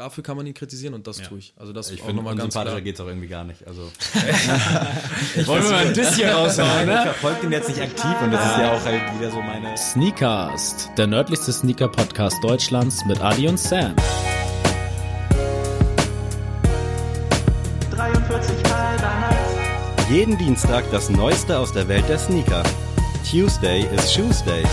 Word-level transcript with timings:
dafür 0.00 0.24
kann 0.24 0.34
man 0.36 0.46
ihn 0.46 0.54
kritisieren 0.54 0.94
und 0.94 1.06
das 1.06 1.18
Ja. 1.18 1.26
tue 1.26 1.38
ich. 1.38 1.52
Also 1.58 1.74
das 1.74 1.90
Ich 1.90 2.00
auch 2.00 2.06
finde, 2.06 2.22
nochmal 2.22 2.34
ganz 2.34 2.46
unsympathischer 2.56 2.76
klar. 2.76 2.80
geht 2.80 2.94
es 2.94 3.00
auch 3.02 3.06
irgendwie 3.06 3.28
gar 3.28 3.44
nicht. 3.44 3.66
Also, 3.66 3.82
Wollen 5.46 5.62
wir 5.62 5.70
mal 5.70 5.86
ein 5.88 5.92
Diss 5.94 6.14
hier 6.16 6.32
raushauen, 6.32 6.80
ich 6.80 6.86
ne? 6.86 7.02
verfolge 7.02 7.40
den 7.42 7.52
jetzt 7.52 7.68
nicht 7.68 7.82
aktiv 7.82 8.14
und 8.22 8.32
das 8.32 8.40
ist 8.52 8.58
ja 8.58 8.72
auch 8.72 8.82
halt 8.84 9.02
wieder 9.18 9.30
so 9.30 9.42
meine. 9.42 9.76
Sneakers, 9.76 10.88
der 10.96 11.06
nördlichste 11.06 11.52
Sneaker-Podcast 11.52 12.42
Deutschlands 12.42 13.04
mit 13.04 13.20
Adi 13.20 13.46
und 13.46 13.58
Sam. 13.60 13.94
43 17.90 18.62
Mal 18.70 18.96
Nights. 18.96 20.10
Jeden 20.10 20.38
Dienstag 20.38 20.84
das 20.90 21.10
Neueste 21.10 21.58
aus 21.58 21.72
der 21.72 21.86
Welt 21.88 22.08
der 22.08 22.18
Sneaker. 22.18 22.62
Tuesday 23.30 23.86
is 23.94 24.10
Shoes 24.12 24.42
Day. 24.44 24.64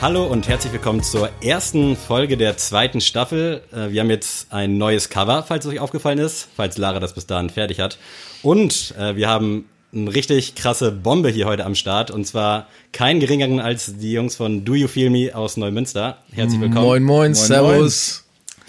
Hallo 0.00 0.26
und 0.26 0.46
herzlich 0.46 0.72
willkommen 0.72 1.02
zur 1.02 1.28
ersten 1.42 1.96
Folge 1.96 2.36
der 2.36 2.56
zweiten 2.56 3.00
Staffel. 3.00 3.62
Äh, 3.72 3.90
Wir 3.90 4.00
haben 4.02 4.10
jetzt 4.10 4.52
ein 4.52 4.78
neues 4.78 5.08
Cover, 5.08 5.42
falls 5.42 5.64
es 5.64 5.72
euch 5.72 5.80
aufgefallen 5.80 6.18
ist, 6.18 6.46
falls 6.56 6.78
Lara 6.78 7.00
das 7.00 7.14
bis 7.14 7.26
dahin 7.26 7.50
fertig 7.50 7.80
hat. 7.80 7.98
Und 8.44 8.94
äh, 8.96 9.16
wir 9.16 9.28
haben 9.28 9.64
eine 9.92 10.14
richtig 10.14 10.54
krasse 10.54 10.92
Bombe 10.92 11.30
hier 11.30 11.46
heute 11.46 11.64
am 11.64 11.74
Start. 11.74 12.12
Und 12.12 12.26
zwar 12.26 12.68
keinen 12.92 13.18
geringeren 13.18 13.58
als 13.58 13.98
die 13.98 14.12
Jungs 14.12 14.36
von 14.36 14.64
Do 14.64 14.76
You 14.76 14.86
Feel 14.86 15.10
Me 15.10 15.34
aus 15.34 15.56
Neumünster. 15.56 16.18
Herzlich 16.30 16.60
willkommen. 16.60 16.86
Moin, 16.86 17.02
moin, 17.02 17.34
servus. 17.34 18.24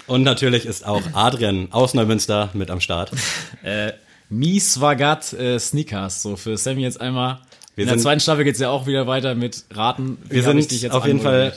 Und 0.08 0.24
natürlich 0.24 0.66
ist 0.66 0.84
auch 0.84 1.02
Adrian 1.12 1.68
aus 1.70 1.94
Neumünster 1.94 2.50
mit 2.54 2.70
am 2.70 2.80
Start. 2.80 3.12
Äh, 3.62 3.92
Mieswagat 4.30 5.34
äh, 5.34 5.58
Sneakers, 5.58 6.22
so 6.22 6.36
für 6.36 6.56
Sammy 6.56 6.80
jetzt 6.82 6.98
einmal. 6.98 7.40
Wir 7.74 7.84
In 7.84 7.88
der 7.88 7.98
zweiten 7.98 8.20
Staffel 8.20 8.44
geht's 8.44 8.58
ja 8.58 8.70
auch 8.70 8.86
wieder 8.86 9.06
weiter 9.06 9.34
mit 9.34 9.64
Raten. 9.70 10.18
Wie 10.24 10.36
Wir 10.36 10.42
sind 10.42 10.70
dich 10.70 10.82
jetzt 10.82 10.92
auf 10.92 11.06
jeden 11.06 11.20
Fall. 11.20 11.52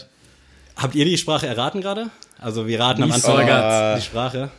Habt 0.76 0.96
ihr 0.96 1.06
die 1.06 1.18
Sprache 1.18 1.48
erraten 1.48 1.82
gerade? 1.82 2.10
Also 2.40 2.68
wir 2.68 2.80
raten 2.80 3.04
am 3.04 3.10
Mies 3.10 3.24
Anfang 3.24 3.48
Sagat. 3.48 3.98
die 3.98 4.02
Sprache. 4.02 4.52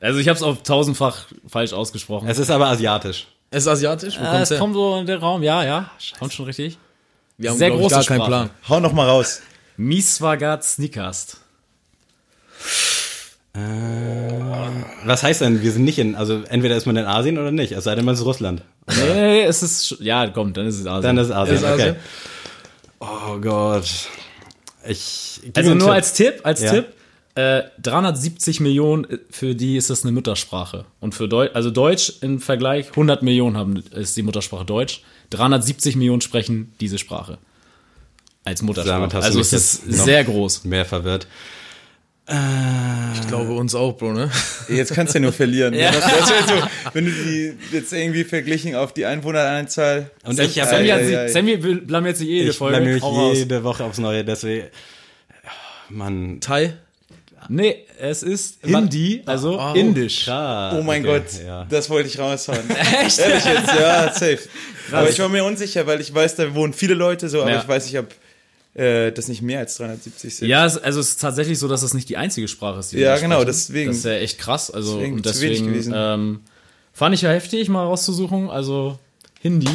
Also 0.00 0.18
ich 0.18 0.28
habe 0.28 0.36
es 0.36 0.42
auf 0.42 0.62
tausendfach 0.62 1.26
falsch 1.46 1.72
ausgesprochen. 1.72 2.28
Es 2.28 2.38
ist 2.38 2.50
aber 2.50 2.68
asiatisch. 2.68 3.28
Es 3.50 3.64
ist 3.64 3.68
asiatisch? 3.68 4.18
Wo 4.18 4.24
äh, 4.24 4.26
kommt's 4.26 4.42
es 4.42 4.50
her? 4.50 4.58
kommt 4.58 4.74
so 4.74 4.96
in 4.98 5.06
den 5.06 5.18
Raum, 5.18 5.42
ja, 5.42 5.64
ja. 5.64 5.90
Kommt 6.18 6.32
schon 6.32 6.46
richtig. 6.46 6.78
Wir 7.36 7.50
haben 7.50 7.58
sehr 7.58 7.70
große 7.70 7.94
gar 7.94 8.04
keinen 8.04 8.16
Sprache. 8.16 8.28
Plan. 8.28 8.50
Hau 8.68 8.80
noch 8.80 8.92
mal 8.92 9.08
raus. 9.08 9.42
Mieswagat 9.76 10.64
Sneakers. 13.54 14.70
Was 15.04 15.22
heißt 15.22 15.40
denn, 15.40 15.62
wir 15.62 15.72
sind 15.72 15.84
nicht 15.84 15.98
in, 15.98 16.14
also 16.14 16.42
entweder 16.48 16.76
ist 16.76 16.86
man 16.86 16.96
in 16.96 17.04
Asien 17.06 17.38
oder 17.38 17.50
nicht, 17.50 17.72
es 17.72 17.84
sei 17.84 17.94
denn, 17.94 18.04
man 18.04 18.14
ist 18.14 18.24
Russland. 18.24 18.62
Nee, 18.88 19.14
nee, 19.14 19.42
es 19.42 19.62
ist, 19.62 19.96
ja, 20.00 20.28
komm, 20.28 20.52
dann 20.52 20.66
ist 20.66 20.78
es 20.78 20.86
Asien. 20.86 21.02
Dann 21.02 21.18
ist 21.18 21.30
Asien, 21.30 21.56
Ist 21.56 21.64
okay. 21.64 21.72
Asien? 21.72 21.96
Oh 23.00 23.38
Gott. 23.40 23.88
Ich. 24.86 25.40
Also 25.54 25.70
nur 25.70 25.86
Tipp. 25.86 25.88
als 25.94 26.12
Tipp, 26.12 26.40
als 26.42 26.62
Ja. 26.62 26.70
Tipp, 26.72 26.86
äh, 27.34 27.62
370 27.82 28.60
Millionen, 28.60 29.04
äh, 29.08 29.18
für 29.30 29.54
die 29.54 29.76
ist 29.76 29.90
das 29.90 30.02
eine 30.02 30.12
Muttersprache. 30.12 30.84
Und 31.00 31.14
für 31.14 31.28
Deutsch, 31.28 31.52
also 31.54 31.70
Deutsch 31.70 32.14
im 32.20 32.40
Vergleich, 32.40 32.90
100 32.90 33.22
Millionen 33.22 33.56
haben, 33.56 33.82
ist 33.94 34.16
die 34.16 34.22
Muttersprache 34.22 34.64
Deutsch. 34.64 35.02
370 35.30 35.96
Millionen 35.96 36.20
sprechen 36.20 36.72
diese 36.80 36.98
Sprache. 36.98 37.38
Als 38.44 38.62
Muttersprache. 38.62 39.18
Also 39.18 39.40
es 39.40 39.52
ist 39.52 39.82
sehr 39.84 40.24
groß. 40.24 40.64
Mehr 40.64 40.84
verwirrt. 40.84 41.26
Ich 42.32 43.26
glaube 43.26 43.52
uns 43.52 43.74
auch, 43.74 43.96
Bro, 43.96 44.12
ne? 44.12 44.30
Jetzt 44.68 44.94
kannst 44.94 45.14
du 45.14 45.18
ja 45.18 45.22
nur 45.22 45.32
verlieren. 45.32 45.74
Das 45.78 45.94
wär 46.30 46.46
so, 46.46 46.68
wenn 46.92 47.06
du 47.06 47.10
die 47.10 47.52
jetzt 47.72 47.92
irgendwie 47.92 48.24
verglichen 48.24 48.74
auf 48.76 48.92
die 48.94 49.04
Einwohneranzahl. 49.06 50.10
Und 50.24 50.36
Sam, 50.36 50.46
ich 50.46 50.54
Sammy, 50.54 50.86
ja, 50.86 50.98
ja, 50.98 51.04
sie- 51.04 51.12
ja. 51.12 51.28
Sammy 51.28 51.56
blamiert 51.56 52.16
sich 52.16 52.28
jede 52.28 52.50
ich 52.50 52.56
Folge. 52.56 52.76
blamier 52.80 52.94
mich 53.30 53.38
jede 53.38 53.64
Woche 53.64 53.82
aufs 53.84 53.98
Neue, 53.98 54.24
deswegen. 54.24 54.66
Mann. 55.88 56.40
Thai? 56.40 56.74
Nee, 57.48 57.84
es 57.98 58.22
ist 58.22 58.58
Hindi, 58.64 59.22
also 59.26 59.58
Oh, 59.58 59.72
indisch. 59.74 60.28
Ah, 60.28 60.76
Oh 60.78 60.82
mein 60.82 61.04
okay, 61.04 61.18
Gott, 61.20 61.44
Ja. 61.44 61.64
das 61.68 61.90
wollte 61.90 62.08
ich 62.08 62.18
raushauen. 62.18 62.60
Echt? 63.04 63.18
Ehrlich 63.18 63.44
jetzt, 63.44 63.74
ja, 63.74 64.12
safe. 64.12 64.38
Aber 64.92 65.08
ich 65.10 65.18
war 65.18 65.28
mir 65.28 65.42
unsicher, 65.44 65.84
weil 65.86 66.00
ich 66.00 66.14
weiß, 66.14 66.36
da 66.36 66.54
wohnen 66.54 66.72
viele 66.74 66.94
Leute 66.94 67.28
so, 67.28 67.40
aber 67.42 67.50
Ja. 67.50 67.60
ich 67.60 67.66
weiß 67.66 67.86
nicht, 67.86 67.98
ob 67.98 68.06
äh, 68.74 69.10
das 69.12 69.28
nicht 69.28 69.42
mehr 69.42 69.58
als 69.60 69.76
370 69.76 70.36
sind. 70.36 70.48
Ja, 70.48 70.62
also 70.62 70.80
es 70.80 70.96
ist 70.96 71.20
tatsächlich 71.20 71.58
so, 71.58 71.68
dass 71.68 71.82
es 71.82 71.92
nicht 71.94 72.08
die 72.08 72.16
einzige 72.16 72.46
Sprache 72.48 72.78
ist. 72.80 72.92
Die 72.92 72.98
Ja, 72.98 73.16
genau, 73.18 73.36
sprechen. 73.36 73.46
deswegen. 73.46 73.88
Das 73.90 73.96
ist 73.98 74.04
ja 74.04 74.12
echt 74.12 74.38
krass. 74.38 74.70
Also 74.70 74.96
Deswegen 74.96 75.14
und 75.16 75.26
zu 75.26 75.40
wenig 75.40 75.58
deswegen 75.58 75.72
gewesen. 75.72 75.92
ähm, 75.96 76.40
fand 76.92 77.14
ich 77.14 77.22
ja 77.22 77.30
heftig, 77.30 77.68
mal 77.68 77.84
rauszusuchen. 77.84 78.48
Also 78.50 78.98
Hindi 79.42 79.68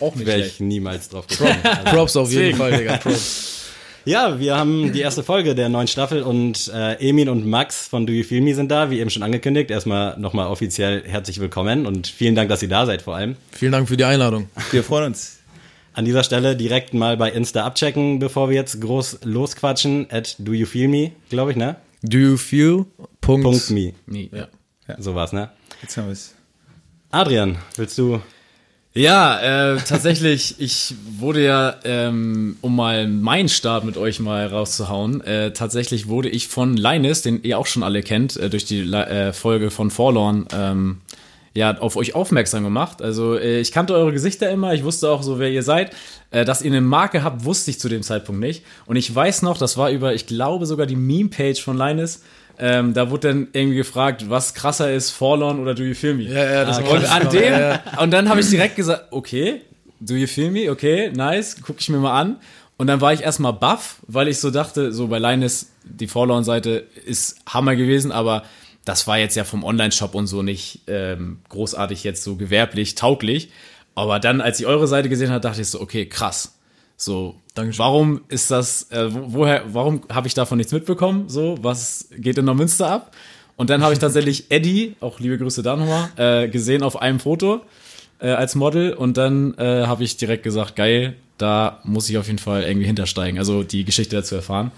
auch 0.00 0.14
nicht 0.14 0.26
Wäre 0.26 0.40
ich 0.46 0.60
niemals 0.60 1.08
drauf 1.10 1.26
gekommen. 1.26 1.56
Also, 1.62 1.82
Props 1.96 2.16
auf 2.16 2.30
jeden 2.30 2.42
Deswegen. 2.42 2.58
Fall, 2.58 2.76
Digga. 2.78 2.96
Props. 3.02 3.56
ja, 4.06 4.40
wir 4.40 4.56
haben 4.56 4.92
die 4.92 5.00
erste 5.00 5.22
Folge 5.22 5.54
der 5.54 5.68
neuen 5.68 5.86
Staffel 5.88 6.22
und 6.22 6.72
äh, 6.74 6.94
Emin 7.06 7.28
und 7.28 7.46
Max 7.46 7.86
von 7.86 8.06
Do 8.06 8.12
You 8.12 8.24
Feel 8.24 8.40
Me 8.40 8.54
sind 8.54 8.70
da, 8.70 8.90
wie 8.90 8.98
eben 8.98 9.10
schon 9.10 9.22
angekündigt. 9.22 9.70
Erstmal 9.70 10.18
nochmal 10.18 10.46
offiziell 10.48 11.02
herzlich 11.06 11.38
willkommen 11.38 11.84
und 11.86 12.06
vielen 12.08 12.34
Dank, 12.34 12.48
dass 12.48 12.62
ihr 12.62 12.68
da 12.68 12.86
seid 12.86 13.02
vor 13.02 13.14
allem. 13.14 13.36
Vielen 13.52 13.72
Dank 13.72 13.88
für 13.88 13.96
die 13.98 14.04
Einladung. 14.04 14.48
Wir 14.72 14.82
freuen 14.82 15.04
uns. 15.06 15.39
An 15.92 16.04
dieser 16.04 16.22
Stelle 16.22 16.56
direkt 16.56 16.94
mal 16.94 17.16
bei 17.16 17.30
Insta 17.30 17.64
abchecken, 17.64 18.18
bevor 18.20 18.48
wir 18.48 18.56
jetzt 18.56 18.80
groß 18.80 19.20
losquatschen. 19.24 20.06
At 20.10 20.36
do 20.38 20.52
you 20.52 20.66
feel 20.66 20.88
me, 20.88 21.12
glaube 21.28 21.50
ich, 21.50 21.56
ne? 21.56 21.76
Do 22.02 22.18
you 22.18 22.36
feel? 22.36 22.86
Punkt. 23.20 23.44
Punkt 23.44 23.70
me. 23.70 23.92
Nee, 24.06 24.30
ja. 24.32 24.48
So 24.98 25.14
war's, 25.14 25.32
ne? 25.32 25.50
Jetzt 25.82 25.96
haben 25.96 26.06
wir 26.06 26.12
es. 26.12 26.34
Adrian, 27.10 27.58
willst 27.76 27.98
du? 27.98 28.20
Ja, 28.92 29.74
äh, 29.74 29.78
tatsächlich, 29.78 30.56
ich 30.58 30.94
wurde 31.18 31.44
ja, 31.44 31.76
ähm, 31.84 32.56
um 32.60 32.74
mal 32.74 33.06
meinen 33.06 33.48
Start 33.48 33.84
mit 33.84 33.96
euch 33.96 34.18
mal 34.18 34.46
rauszuhauen, 34.46 35.20
äh, 35.20 35.52
tatsächlich 35.52 36.08
wurde 36.08 36.28
ich 36.28 36.48
von 36.48 36.76
Linus, 36.76 37.22
den 37.22 37.42
ihr 37.42 37.58
auch 37.58 37.66
schon 37.66 37.82
alle 37.82 38.02
kennt, 38.02 38.36
äh, 38.36 38.50
durch 38.50 38.64
die 38.64 38.80
äh, 38.80 39.32
Folge 39.32 39.70
von 39.70 39.90
Forlorn, 39.90 40.46
ähm, 40.52 41.00
ja, 41.54 41.76
auf 41.78 41.96
euch 41.96 42.14
aufmerksam 42.14 42.62
gemacht. 42.64 43.02
Also 43.02 43.36
äh, 43.36 43.60
ich 43.60 43.72
kannte 43.72 43.94
eure 43.94 44.12
Gesichter 44.12 44.50
immer, 44.50 44.72
ich 44.74 44.84
wusste 44.84 45.10
auch 45.10 45.22
so, 45.22 45.38
wer 45.38 45.50
ihr 45.50 45.62
seid. 45.62 45.92
Äh, 46.30 46.44
dass 46.44 46.62
ihr 46.62 46.70
eine 46.70 46.80
Marke 46.80 47.24
habt, 47.24 47.44
wusste 47.44 47.70
ich 47.72 47.80
zu 47.80 47.88
dem 47.88 48.02
Zeitpunkt 48.02 48.40
nicht. 48.40 48.64
Und 48.86 48.96
ich 48.96 49.12
weiß 49.12 49.42
noch, 49.42 49.58
das 49.58 49.76
war 49.76 49.90
über, 49.90 50.14
ich 50.14 50.26
glaube 50.26 50.66
sogar 50.66 50.86
die 50.86 50.96
Meme-Page 50.96 51.60
von 51.62 51.76
Linus. 51.76 52.22
Ähm, 52.58 52.92
da 52.94 53.10
wurde 53.10 53.28
dann 53.28 53.48
irgendwie 53.52 53.78
gefragt, 53.78 54.28
was 54.28 54.54
krasser 54.54 54.92
ist, 54.92 55.10
Forlorn 55.10 55.58
oder 55.60 55.74
Do 55.74 55.82
You 55.82 55.94
Feel 55.94 56.14
Me? 56.14 56.24
Ja, 56.24 56.44
ja, 56.44 56.64
das 56.64 56.82
war 56.82 56.90
Und 56.90 57.10
an 57.10 57.30
dem, 57.30 57.42
Ja, 57.42 57.58
ja. 57.58 57.82
und 58.02 58.10
dann 58.12 58.28
habe 58.28 58.40
ich 58.40 58.50
direkt 58.50 58.76
gesagt, 58.76 59.06
okay, 59.10 59.62
do 59.98 60.14
you 60.14 60.26
feel 60.26 60.50
me? 60.50 60.70
Okay, 60.70 61.10
nice, 61.14 61.60
gucke 61.62 61.80
ich 61.80 61.88
mir 61.88 61.98
mal 61.98 62.20
an. 62.20 62.36
Und 62.76 62.86
dann 62.86 63.00
war 63.00 63.12
ich 63.12 63.22
erstmal 63.22 63.52
baff, 63.54 63.96
weil 64.06 64.28
ich 64.28 64.38
so 64.38 64.50
dachte, 64.50 64.92
so 64.92 65.08
bei 65.08 65.18
Linus, 65.18 65.70
die 65.84 66.06
Forlorn-Seite 66.06 66.86
ist 67.06 67.36
Hammer 67.46 67.76
gewesen, 67.76 68.12
aber 68.12 68.44
das 68.84 69.06
war 69.06 69.18
jetzt 69.18 69.36
ja 69.36 69.44
vom 69.44 69.62
Online-Shop 69.64 70.14
und 70.14 70.26
so 70.26 70.42
nicht 70.42 70.80
ähm, 70.86 71.38
großartig 71.48 72.02
jetzt 72.04 72.22
so 72.24 72.36
gewerblich, 72.36 72.94
tauglich. 72.94 73.50
Aber 73.94 74.18
dann, 74.20 74.40
als 74.40 74.58
ich 74.60 74.66
eure 74.66 74.86
Seite 74.88 75.08
gesehen 75.08 75.30
habe, 75.30 75.40
dachte 75.40 75.60
ich 75.60 75.68
so, 75.68 75.80
okay, 75.80 76.06
krass. 76.06 76.56
So, 76.96 77.36
Dankeschön. 77.54 77.78
warum 77.78 78.20
ist 78.28 78.50
das, 78.50 78.90
äh, 78.90 79.12
wo- 79.12 79.32
woher, 79.40 79.62
warum 79.72 80.02
habe 80.12 80.26
ich 80.28 80.34
davon 80.34 80.58
nichts 80.58 80.72
mitbekommen? 80.72 81.28
So, 81.28 81.56
was 81.62 82.08
geht 82.16 82.38
in 82.38 82.44
Neumünster 82.44 82.90
ab? 82.90 83.14
Und 83.56 83.68
dann 83.70 83.82
habe 83.82 83.92
ich 83.92 83.98
tatsächlich 83.98 84.46
Eddie, 84.50 84.96
auch 85.00 85.18
liebe 85.20 85.36
Grüße 85.38 85.62
da 85.62 85.76
nochmal, 85.76 86.10
äh, 86.16 86.48
gesehen 86.48 86.82
auf 86.82 87.00
einem 87.00 87.20
Foto 87.20 87.60
äh, 88.20 88.28
als 88.28 88.54
Model 88.54 88.92
und 88.94 89.16
dann 89.16 89.54
äh, 89.58 89.86
habe 89.86 90.04
ich 90.04 90.16
direkt 90.16 90.42
gesagt, 90.42 90.76
geil, 90.76 91.14
da 91.38 91.80
muss 91.84 92.08
ich 92.10 92.16
auf 92.18 92.26
jeden 92.26 92.38
Fall 92.38 92.62
irgendwie 92.64 92.86
hintersteigen, 92.86 93.38
also 93.38 93.62
die 93.62 93.84
Geschichte 93.84 94.16
dazu 94.16 94.34
erfahren. 94.36 94.70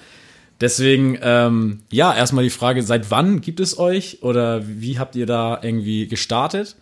Deswegen, 0.63 1.19
ähm, 1.21 1.81
ja, 1.91 2.15
erstmal 2.15 2.45
die 2.45 2.51
Frage, 2.51 2.85
seit 2.85 3.11
wann 3.11 3.41
gibt 3.41 3.59
es 3.59 3.79
euch 3.79 4.23
oder 4.23 4.63
wie 4.65 4.97
habt 4.97 5.17
ihr 5.17 5.27
da 5.27 5.59
irgendwie 5.61 6.07
gestartet? 6.07 6.77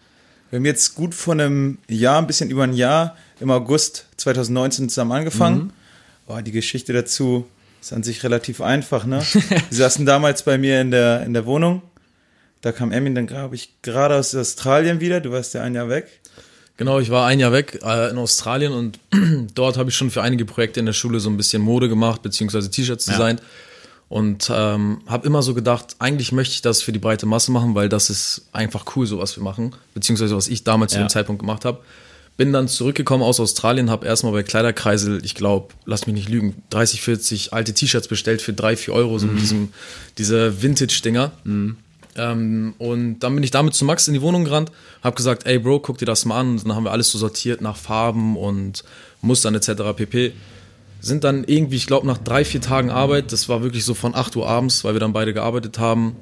Wir 0.50 0.58
haben 0.58 0.66
jetzt 0.66 0.96
gut 0.96 1.14
vor 1.14 1.32
einem 1.32 1.78
Jahr, 1.88 2.18
ein 2.18 2.26
bisschen 2.26 2.50
über 2.50 2.64
ein 2.64 2.74
Jahr, 2.74 3.16
im 3.40 3.50
August 3.50 4.04
2019 4.18 4.90
zusammen 4.90 5.12
angefangen. 5.12 5.72
Oh, 6.26 6.38
die 6.42 6.52
Geschichte 6.52 6.92
dazu 6.92 7.46
ist 7.80 7.94
an 7.94 8.02
sich 8.02 8.22
relativ 8.22 8.60
einfach. 8.60 9.06
Ne? 9.06 9.22
Wir 9.32 9.62
saßen 9.70 10.04
damals 10.04 10.42
bei 10.42 10.58
mir 10.58 10.82
in 10.82 10.90
der, 10.90 11.22
in 11.24 11.32
der 11.32 11.46
Wohnung. 11.46 11.80
Da 12.60 12.72
kam 12.72 12.92
Emin 12.92 13.14
dann, 13.14 13.26
glaube 13.26 13.54
ich, 13.54 13.80
gerade 13.80 14.14
aus 14.14 14.34
Australien 14.34 15.00
wieder. 15.00 15.22
Du 15.22 15.30
warst 15.30 15.54
ja 15.54 15.62
ein 15.62 15.74
Jahr 15.74 15.88
weg. 15.88 16.20
Genau, 16.76 17.00
ich 17.00 17.08
war 17.08 17.26
ein 17.26 17.40
Jahr 17.40 17.52
weg 17.52 17.80
äh, 17.82 18.10
in 18.10 18.18
Australien 18.18 18.72
und 18.72 18.98
dort 19.54 19.78
habe 19.78 19.88
ich 19.88 19.96
schon 19.96 20.10
für 20.10 20.20
einige 20.20 20.44
Projekte 20.44 20.80
in 20.80 20.86
der 20.86 20.92
Schule 20.92 21.18
so 21.18 21.30
ein 21.30 21.38
bisschen 21.38 21.62
Mode 21.62 21.88
gemacht, 21.88 22.20
beziehungsweise 22.20 22.70
T-Shirts 22.70 23.06
designt. 23.06 23.40
Und 24.10 24.50
ähm, 24.52 25.02
habe 25.06 25.24
immer 25.24 25.40
so 25.40 25.54
gedacht, 25.54 25.94
eigentlich 26.00 26.32
möchte 26.32 26.52
ich 26.54 26.62
das 26.62 26.82
für 26.82 26.90
die 26.90 26.98
breite 26.98 27.26
Masse 27.26 27.52
machen, 27.52 27.76
weil 27.76 27.88
das 27.88 28.10
ist 28.10 28.48
einfach 28.52 28.84
cool, 28.96 29.06
so 29.06 29.18
was 29.20 29.36
wir 29.36 29.44
machen, 29.44 29.72
beziehungsweise 29.94 30.34
was 30.36 30.48
ich 30.48 30.64
damals 30.64 30.90
zu 30.92 30.98
Ja. 30.98 31.04
dem 31.06 31.08
Zeitpunkt 31.08 31.38
gemacht 31.40 31.64
habe. 31.64 31.78
Bin 32.36 32.52
dann 32.52 32.66
zurückgekommen 32.66 33.22
aus 33.22 33.38
Australien, 33.38 33.88
habe 33.88 34.06
erstmal 34.06 34.32
bei 34.32 34.42
Kleiderkreisel, 34.42 35.24
ich 35.24 35.36
glaube, 35.36 35.68
lass 35.84 36.06
mich 36.08 36.14
nicht 36.14 36.28
lügen, 36.28 36.60
30, 36.70 37.02
40 37.02 37.52
alte 37.52 37.72
T-Shirts 37.72 38.08
bestellt 38.08 38.42
für 38.42 38.52
3, 38.52 38.76
4 38.76 38.94
Euro, 38.94 39.16
so 39.20 39.26
mit 39.28 39.40
diesem, 39.40 39.68
diese 40.18 40.60
Vintage-Dinger. 40.60 41.30
Ähm, 42.16 42.74
und 42.78 43.20
dann 43.20 43.34
bin 43.34 43.44
ich 43.44 43.52
damit 43.52 43.74
zu 43.74 43.84
Max 43.84 44.08
in 44.08 44.14
die 44.14 44.22
Wohnung 44.22 44.44
gerannt, 44.44 44.72
habe 45.04 45.14
gesagt, 45.14 45.46
ey 45.46 45.60
Bro, 45.60 45.80
guck 45.80 45.98
dir 45.98 46.06
das 46.06 46.24
mal 46.24 46.40
an. 46.40 46.50
Und 46.52 46.64
dann 46.66 46.74
haben 46.74 46.84
wir 46.84 46.90
alles 46.90 47.10
so 47.12 47.18
sortiert 47.18 47.60
nach 47.60 47.76
Farben 47.76 48.36
und 48.36 48.82
Mustern 49.22 49.54
etc. 49.54 49.70
pp. 49.94 50.32
Sind 51.00 51.24
dann 51.24 51.44
irgendwie, 51.44 51.76
ich 51.76 51.86
glaube, 51.86 52.06
nach 52.06 52.18
drei, 52.18 52.44
vier 52.44 52.60
Tagen 52.60 52.90
Arbeit, 52.90 53.32
das 53.32 53.48
war 53.48 53.62
wirklich 53.62 53.84
so 53.84 53.94
von 53.94 54.14
8 54.14 54.36
Uhr 54.36 54.46
abends, 54.46 54.84
weil 54.84 54.94
wir 54.94 55.00
dann 55.00 55.12
beide 55.12 55.32
gearbeitet 55.32 55.78
haben, 55.78 56.16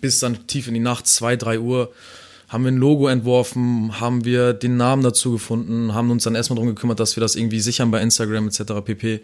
bis 0.00 0.18
dann 0.18 0.46
tief 0.46 0.68
in 0.68 0.74
die 0.74 0.80
Nacht, 0.80 1.06
2, 1.06 1.36
3 1.36 1.60
Uhr, 1.60 1.92
haben 2.48 2.64
wir 2.64 2.72
ein 2.72 2.78
Logo 2.78 3.06
entworfen, 3.06 4.00
haben 4.00 4.24
wir 4.24 4.54
den 4.54 4.76
Namen 4.76 5.02
dazu 5.04 5.32
gefunden, 5.32 5.94
haben 5.94 6.10
uns 6.10 6.24
dann 6.24 6.34
erstmal 6.34 6.56
darum 6.56 6.74
gekümmert, 6.74 6.98
dass 6.98 7.16
wir 7.16 7.20
das 7.20 7.36
irgendwie 7.36 7.60
sichern 7.60 7.90
bei 7.90 8.02
Instagram 8.02 8.48
etc. 8.48 8.62
pp. 8.84 9.20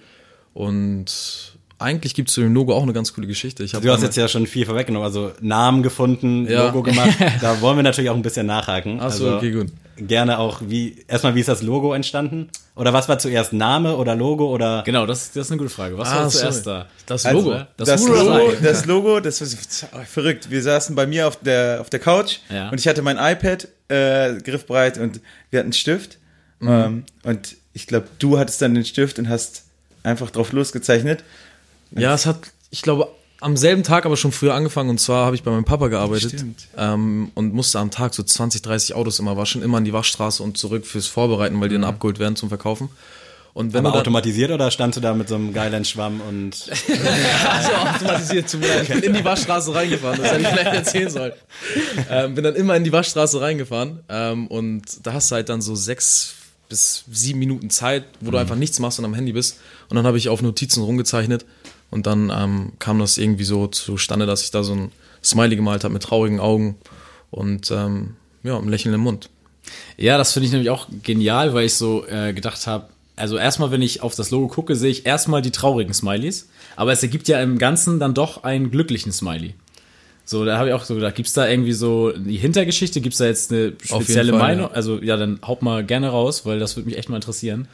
Und 0.55 1.56
eigentlich 1.78 2.14
gibt 2.14 2.28
es 2.28 2.34
zu 2.34 2.40
dem 2.40 2.55
Logo 2.55 2.75
auch 2.75 2.82
eine 2.82 2.93
ganz 2.94 3.12
coole 3.12 3.26
Geschichte. 3.26 3.64
Du 3.67 3.90
hast 3.93 4.02
jetzt 4.02 4.17
ja 4.17 4.28
schon 4.28 4.46
viel 4.46 4.64
vorweggenommen, 4.64 5.05
also 5.05 5.32
Namen 5.40 5.82
gefunden, 5.82 6.46
Ja. 6.50 6.67
Logo 6.67 6.82
gemacht. 6.82 7.11
Da 7.40 7.61
wollen 7.61 7.76
wir 7.76 7.82
natürlich 7.82 8.08
auch 8.11 8.14
ein 8.17 8.23
bisschen 8.23 8.46
nachhaken. 8.46 8.99
Ach 9.00 9.11
so, 9.11 9.25
also 9.26 9.37
okay, 9.37 9.50
gut. 9.50 9.67
Gerne 9.99 10.38
auch, 10.38 10.61
wie, 10.67 11.05
erstmal, 11.08 11.34
wie 11.34 11.40
ist 11.40 11.49
das 11.49 11.62
Logo 11.62 11.93
entstanden? 11.94 12.49
Oder 12.76 12.93
was 12.93 13.08
war 13.08 13.19
zuerst 13.19 13.52
Name 13.55 13.96
oder 13.96 14.14
Logo 14.14 14.46
oder? 14.52 14.82
Genau, 14.84 15.06
das, 15.06 15.32
das 15.32 15.46
ist 15.46 15.52
eine 15.52 15.58
gute 15.58 15.70
Frage. 15.70 15.96
Was 15.96 16.08
Ah, 16.08 16.17
war 16.23 16.28
zuerst 16.28 16.64
sorry. 16.64 16.81
da? 16.81 16.87
Das 17.06 17.25
Also, 17.26 17.38
Logo. 17.40 17.61
Das, 17.76 17.88
Das 17.88 18.06
Logo, 18.06 18.23
Logo. 18.38 18.52
das 18.62 18.84
Logo, 18.87 19.20
das 19.20 19.93
war 19.93 20.05
verrückt. 20.05 20.50
Wir 20.50 20.62
saßen 20.62 20.94
bei 20.94 21.06
mir 21.06 21.26
auf 21.28 21.37
der, 21.37 21.78
auf 21.81 21.88
der 21.90 22.00
Couch 22.00 22.38
Ja. 22.50 22.69
und 22.70 22.78
ich 22.78 22.87
hatte 22.88 23.00
mein 23.02 23.17
iPad 23.19 23.69
äh, 23.88 24.34
griffbereit 24.43 24.99
und 24.99 25.20
wir 25.50 25.61
hatten 25.61 25.67
einen 25.69 25.73
Stift. 25.73 26.19
Mhm. 26.61 26.69
Ähm, 26.69 27.05
und 27.23 27.56
ich 27.73 27.87
glaube, 27.87 28.06
du 28.19 28.38
hattest 28.38 28.61
dann 28.62 28.75
den 28.75 28.84
Stift 28.84 29.19
und 29.19 29.28
hast 29.28 29.64
einfach 30.02 30.31
drauf 30.31 30.52
losgezeichnet. 30.52 31.23
Ja, 31.91 32.15
es 32.15 32.27
hat, 32.27 32.38
ich 32.71 32.83
glaube, 32.83 33.09
am 33.41 33.56
selben 33.56 33.83
Tag 33.83 34.06
aber 34.06 34.17
schon 34.17 34.33
früher 34.33 34.55
angefangen. 34.55 34.91
Und 34.91 34.99
zwar 34.99 35.27
habe 35.27 35.37
ich 35.37 35.43
bei 35.43 35.50
meinem 35.50 35.65
Papa 35.65 35.88
gearbeitet 35.88 36.44
ähm, 36.77 37.31
und 37.35 37.55
musste 37.55 37.79
am 37.79 37.91
Tag 37.91 38.15
so 38.15 38.23
20, 38.23 38.62
30 38.62 38.94
Autos 38.94 39.19
immer 39.19 39.37
waschen, 39.37 39.62
immer 39.62 39.79
in 39.79 39.85
die 39.85 39.93
Waschstraße 39.93 40.43
und 40.43 40.56
zurück 40.56 40.87
fürs 40.87 41.06
Vorbereiten, 41.06 41.61
weil 41.61 41.69
die 41.69 41.75
dann 41.75 41.85
abgeholt 41.85 42.19
werden 42.19 42.37
zum 42.37 42.49
Verkaufen. 42.49 42.88
Und 43.53 43.73
wenn 43.73 43.87
Aber 43.87 43.99
automatisiert 43.99 44.50
oder 44.50 44.71
standst 44.71 44.99
du 44.99 45.00
da 45.00 45.15
mit 45.15 45.31
so 45.31 45.35
einem 45.35 45.55
geilen 45.55 45.87
Schwamm 45.87 46.21
und 46.21 46.71
also 47.49 47.73
automatisiert 47.73 48.50
zum 48.50 48.61
Ich 48.62 48.88
bin 48.88 49.03
in 49.03 49.15
die 49.15 49.25
Waschstraße 49.25 49.75
reingefahren, 49.75 50.21
das 50.21 50.31
hätte 50.31 50.43
ich 50.43 50.49
vielleicht 50.49 50.75
erzählen 50.75 51.11
sollen. 51.11 51.33
Ähm, 52.11 52.35
bin 52.35 52.44
dann 52.44 52.55
immer 52.55 52.77
in 52.77 52.85
die 52.85 52.93
Waschstraße 52.93 53.41
reingefahren 53.41 54.00
ähm, 54.11 54.47
und 54.49 55.06
da 55.06 55.15
hast 55.15 55.31
du 55.31 55.37
halt 55.37 55.49
dann 55.49 55.62
so 55.62 55.75
sechs 55.75 56.35
bis 56.69 57.05
sieben 57.11 57.38
Minuten 57.38 57.71
Zeit, 57.71 58.05
wo 58.21 58.31
du 58.31 58.37
einfach 58.37 58.56
nichts 58.56 58.79
machst 58.79 58.99
und 58.99 59.06
am 59.06 59.15
Handy 59.15 59.33
bist. 59.33 59.59
Und 59.88 59.97
dann 59.97 60.06
habe 60.06 60.19
ich 60.19 60.29
auf 60.29 60.43
Notizen 60.43 60.83
rumgezeichnet 60.83 61.47
und 61.91 62.06
dann 62.06 62.33
ähm, 62.35 62.73
kam 62.79 62.99
das 62.99 63.19
irgendwie 63.19 63.44
so 63.44 63.67
zustande, 63.67 64.27
dass 64.27 64.43
ich 64.43 64.50
da 64.50 64.62
so 64.62 64.75
ein 64.75 64.93
Smiley 65.23 65.56
gemalt 65.56 65.85
habe 65.85 65.94
mit 65.94 66.03
traurigen 66.03 66.41
Augen 66.41 66.77
und 67.31 67.71
ähm, 67.71 68.15
ja, 68.43 68.56
einem 68.56 68.69
lächelnden 68.69 69.00
Mund. 69.00 69.29
Ja, 69.97 70.19
das 70.19 70.33
finde 70.33 70.47
ich 70.47 70.53
nämlich 70.53 70.71
auch 70.71 70.88
genial, 71.03 71.55
weil 71.55 71.67
ich 71.67 71.75
so 71.75 72.06
äh, 72.06 72.33
gedacht 72.33 72.67
habe, 72.67 72.88
also 73.17 73.38
erstmal, 73.38 73.71
wenn 73.71 73.83
ich 73.83 74.03
auf 74.03 74.15
das 74.15 74.31
Logo 74.31 74.49
gucke, 74.49 74.77
sehe 74.77 74.91
ich 74.91 75.06
erstmal 75.06 75.43
die 75.43 75.50
traurigen 75.50 75.94
Smileys, 75.94 76.49
aber 76.77 76.93
es 76.93 77.03
ergibt 77.03 77.29
ja 77.29 77.41
im 77.41 77.59
Ganzen 77.59 77.99
dann 77.99 78.15
doch 78.15 78.44
einen 78.44 78.71
glücklichen 78.71 79.11
Smiley. 79.11 79.55
So, 80.25 80.44
da 80.44 80.59
habe 80.59 80.69
ich 80.69 80.75
auch 80.75 80.85
so 80.85 80.94
gedacht, 80.94 81.15
gibt's 81.15 81.33
da 81.33 81.49
irgendwie 81.49 81.73
so 81.73 82.12
die 82.12 82.37
Hintergeschichte, 82.37 83.00
gibt's 83.00 83.19
da 83.19 83.27
jetzt 83.27 83.53
eine 83.53 83.75
spezielle 83.83 84.33
Fall, 84.33 84.41
Meinung? 84.41 84.67
ja. 84.67 84.73
Also 84.73 85.00
ja, 85.00 85.17
dann 85.17 85.38
haut 85.47 85.62
mal 85.62 85.85
gerne 85.85 86.09
raus, 86.09 86.44
weil 86.44 86.59
das 86.59 86.77
würde 86.77 86.88
mich 86.88 86.99
echt 86.99 87.09
mal 87.09 87.17
interessieren. 87.17 87.69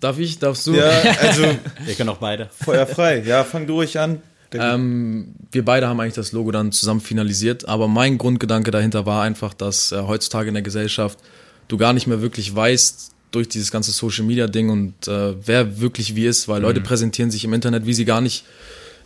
Darf 0.00 0.18
ich? 0.18 0.38
Darfst 0.38 0.66
du? 0.66 0.74
Ja, 0.74 0.90
also 1.20 1.42
wir 1.84 1.94
können 1.94 2.10
auch 2.10 2.18
beide. 2.18 2.50
Feuer 2.62 2.86
frei. 2.86 3.22
Ja, 3.24 3.44
fang 3.44 3.66
du 3.66 3.74
ruhig 3.74 3.98
an. 3.98 4.20
Ähm, 4.52 5.34
wir 5.50 5.64
beide 5.64 5.88
haben 5.88 5.98
eigentlich 6.00 6.14
das 6.14 6.32
Logo 6.32 6.52
dann 6.52 6.70
zusammen 6.72 7.00
finalisiert, 7.00 7.68
aber 7.68 7.88
mein 7.88 8.18
Grundgedanke 8.18 8.70
dahinter 8.70 9.04
war 9.06 9.22
einfach, 9.22 9.52
dass 9.52 9.90
äh, 9.92 10.00
heutzutage 10.02 10.48
in 10.48 10.54
der 10.54 10.62
Gesellschaft 10.62 11.18
du 11.68 11.76
gar 11.76 11.92
nicht 11.92 12.06
mehr 12.06 12.22
wirklich 12.22 12.54
weißt 12.54 13.12
durch 13.32 13.48
dieses 13.48 13.72
ganze 13.72 13.90
Social 13.90 14.24
Media 14.24 14.46
Ding 14.46 14.70
und 14.70 15.08
äh, 15.08 15.34
wer 15.44 15.80
wirklich 15.80 16.14
wie 16.14 16.26
ist, 16.26 16.46
weil 16.46 16.62
Leute 16.62 16.80
präsentieren 16.80 17.32
sich 17.32 17.44
im 17.44 17.52
Internet, 17.52 17.84
wie 17.84 17.94
sie 17.94 18.04
gar 18.04 18.20
nicht 18.20 18.44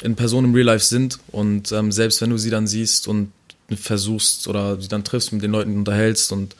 in 0.03 0.17
Person 0.17 0.45
im 0.45 0.55
Real 0.55 0.67
Life 0.67 0.85
sind 0.85 1.19
und 1.33 1.73
ähm, 1.73 1.93
selbst 1.93 2.21
wenn 2.21 2.31
du 2.31 2.37
sie 2.37 2.51
dann 2.51 2.67
siehst 2.67 3.09
und 3.09 3.33
versuchst 3.75 4.49
oder 4.49 4.81
sie 4.81 4.89
dann 4.89 5.05
triffst, 5.05 5.33
mit 5.33 5.43
den 5.43 5.51
Leuten 5.51 5.77
unterhältst 5.77 6.31
und 6.33 6.57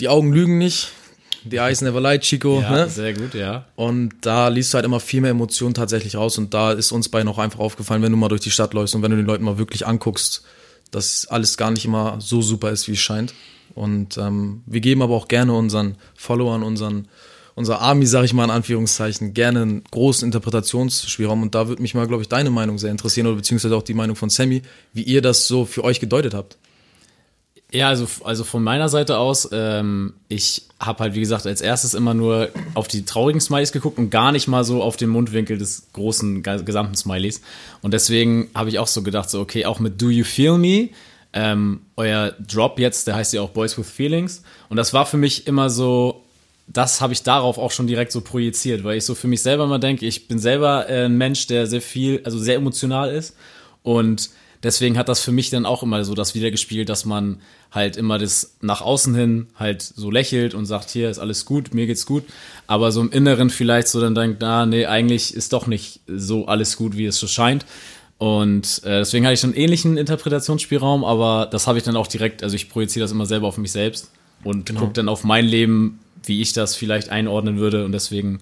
die 0.00 0.08
Augen 0.08 0.32
lügen 0.32 0.58
nicht, 0.58 0.90
die 1.44 1.56
eyes 1.56 1.80
never 1.82 2.00
lie, 2.00 2.18
Chico. 2.18 2.60
Ja, 2.60 2.70
ne? 2.70 2.88
sehr 2.88 3.14
gut, 3.14 3.34
ja. 3.34 3.66
Und 3.76 4.14
da 4.22 4.48
liest 4.48 4.72
du 4.72 4.76
halt 4.76 4.84
immer 4.84 5.00
viel 5.00 5.20
mehr 5.20 5.30
Emotionen 5.30 5.74
tatsächlich 5.74 6.16
raus. 6.16 6.38
Und 6.38 6.54
da 6.54 6.72
ist 6.72 6.92
uns 6.92 7.08
beiden 7.08 7.28
auch 7.28 7.38
einfach 7.38 7.60
aufgefallen, 7.60 8.02
wenn 8.02 8.12
du 8.12 8.18
mal 8.18 8.28
durch 8.28 8.40
die 8.40 8.50
Stadt 8.50 8.74
läufst 8.74 8.94
und 8.94 9.02
wenn 9.02 9.10
du 9.10 9.16
den 9.16 9.26
Leuten 9.26 9.44
mal 9.44 9.58
wirklich 9.58 9.86
anguckst, 9.86 10.42
dass 10.90 11.26
alles 11.26 11.56
gar 11.56 11.70
nicht 11.70 11.84
immer 11.84 12.20
so 12.20 12.40
super 12.42 12.70
ist, 12.70 12.88
wie 12.88 12.92
es 12.92 13.00
scheint. 13.00 13.34
Und 13.74 14.16
ähm, 14.18 14.62
wir 14.66 14.80
geben 14.80 15.02
aber 15.02 15.14
auch 15.14 15.28
gerne 15.28 15.52
unseren 15.54 15.96
Followern, 16.14 16.62
unseren, 16.62 17.08
unser 17.54 17.80
Army, 17.80 18.06
sag 18.06 18.24
ich 18.24 18.32
mal 18.32 18.44
in 18.44 18.50
Anführungszeichen, 18.50 19.34
gerne 19.34 19.62
einen 19.62 19.84
großen 19.90 20.26
Interpretationsspielraum. 20.26 21.42
Und 21.42 21.54
da 21.54 21.68
würde 21.68 21.82
mich 21.82 21.94
mal, 21.94 22.06
glaube 22.06 22.22
ich, 22.22 22.28
deine 22.28 22.50
Meinung 22.50 22.78
sehr 22.78 22.90
interessieren 22.90 23.26
oder 23.26 23.36
beziehungsweise 23.36 23.76
auch 23.76 23.82
die 23.82 23.94
Meinung 23.94 24.16
von 24.16 24.30
Sammy, 24.30 24.62
wie 24.92 25.02
ihr 25.02 25.22
das 25.22 25.48
so 25.48 25.64
für 25.64 25.84
euch 25.84 26.00
gedeutet 26.00 26.34
habt. 26.34 26.56
Ja, 27.74 27.88
also, 27.88 28.06
also 28.22 28.44
von 28.44 28.62
meiner 28.62 28.88
Seite 28.88 29.18
aus, 29.18 29.48
ähm, 29.50 30.14
ich 30.28 30.62
habe 30.78 31.00
halt, 31.02 31.14
wie 31.16 31.20
gesagt, 31.20 31.44
als 31.44 31.60
erstes 31.60 31.94
immer 31.94 32.14
nur 32.14 32.50
auf 32.74 32.86
die 32.86 33.04
traurigen 33.04 33.40
Smileys 33.40 33.72
geguckt 33.72 33.98
und 33.98 34.10
gar 34.10 34.30
nicht 34.30 34.46
mal 34.46 34.62
so 34.62 34.80
auf 34.80 34.96
den 34.96 35.08
Mundwinkel 35.08 35.58
des 35.58 35.88
großen, 35.92 36.44
ge- 36.44 36.62
gesamten 36.62 36.94
Smileys. 36.94 37.40
Und 37.82 37.92
deswegen 37.92 38.48
habe 38.54 38.68
ich 38.68 38.78
auch 38.78 38.86
so 38.86 39.02
gedacht, 39.02 39.28
so, 39.28 39.40
okay, 39.40 39.66
auch 39.66 39.80
mit 39.80 40.00
Do 40.00 40.08
You 40.08 40.22
Feel 40.22 40.56
Me, 40.56 40.90
ähm, 41.32 41.80
euer 41.96 42.32
Drop 42.38 42.78
jetzt, 42.78 43.08
der 43.08 43.16
heißt 43.16 43.32
ja 43.32 43.42
auch 43.42 43.50
Boys 43.50 43.76
with 43.76 43.90
Feelings. 43.90 44.44
Und 44.68 44.76
das 44.76 44.92
war 44.94 45.04
für 45.04 45.16
mich 45.16 45.48
immer 45.48 45.68
so, 45.68 46.22
das 46.68 47.00
habe 47.00 47.12
ich 47.12 47.24
darauf 47.24 47.58
auch 47.58 47.72
schon 47.72 47.88
direkt 47.88 48.12
so 48.12 48.20
projiziert, 48.20 48.84
weil 48.84 48.98
ich 48.98 49.04
so 49.04 49.16
für 49.16 49.26
mich 49.26 49.42
selber 49.42 49.66
mal 49.66 49.78
denke, 49.80 50.06
ich 50.06 50.28
bin 50.28 50.38
selber 50.38 50.88
äh, 50.88 51.06
ein 51.06 51.18
Mensch, 51.18 51.48
der 51.48 51.66
sehr 51.66 51.82
viel, 51.82 52.20
also 52.22 52.38
sehr 52.38 52.54
emotional 52.54 53.12
ist. 53.12 53.34
Und 53.82 54.30
deswegen 54.64 54.98
hat 54.98 55.08
das 55.08 55.20
für 55.20 55.30
mich 55.30 55.50
dann 55.50 55.66
auch 55.66 55.82
immer 55.82 56.04
so 56.04 56.14
das 56.14 56.34
wiedergespielt, 56.34 56.88
dass 56.88 57.04
man 57.04 57.40
halt 57.70 57.96
immer 57.96 58.18
das 58.18 58.56
nach 58.60 58.80
außen 58.80 59.14
hin 59.14 59.46
halt 59.56 59.82
so 59.82 60.10
lächelt 60.10 60.54
und 60.54 60.66
sagt, 60.66 60.90
hier 60.90 61.10
ist 61.10 61.18
alles 61.18 61.44
gut, 61.44 61.74
mir 61.74 61.86
geht's 61.86 62.06
gut, 62.06 62.24
aber 62.66 62.90
so 62.90 63.00
im 63.00 63.12
Inneren 63.12 63.50
vielleicht 63.50 63.88
so 63.88 64.00
dann 64.00 64.14
denkt, 64.14 64.38
na, 64.40 64.66
nee, 64.66 64.86
eigentlich 64.86 65.34
ist 65.34 65.52
doch 65.52 65.66
nicht 65.66 66.00
so 66.08 66.46
alles 66.46 66.76
gut, 66.76 66.96
wie 66.96 67.06
es 67.06 67.18
so 67.18 67.26
scheint. 67.26 67.66
Und 68.18 68.80
äh, 68.84 69.00
deswegen 69.00 69.26
hatte 69.26 69.34
ich 69.34 69.44
einen 69.44 69.54
ähnlichen 69.54 69.96
Interpretationsspielraum, 69.96 71.04
aber 71.04 71.46
das 71.50 71.66
habe 71.66 71.78
ich 71.78 71.84
dann 71.84 71.96
auch 71.96 72.06
direkt, 72.06 72.42
also 72.42 72.56
ich 72.56 72.70
projiziere 72.70 73.04
das 73.04 73.12
immer 73.12 73.26
selber 73.26 73.48
auf 73.48 73.58
mich 73.58 73.72
selbst 73.72 74.10
und 74.44 74.74
gucke 74.74 74.92
dann 74.94 75.08
auf 75.08 75.24
mein 75.24 75.44
Leben, 75.44 76.00
wie 76.24 76.40
ich 76.40 76.52
das 76.52 76.74
vielleicht 76.74 77.10
einordnen 77.10 77.58
würde 77.58 77.84
und 77.84 77.92
deswegen 77.92 78.40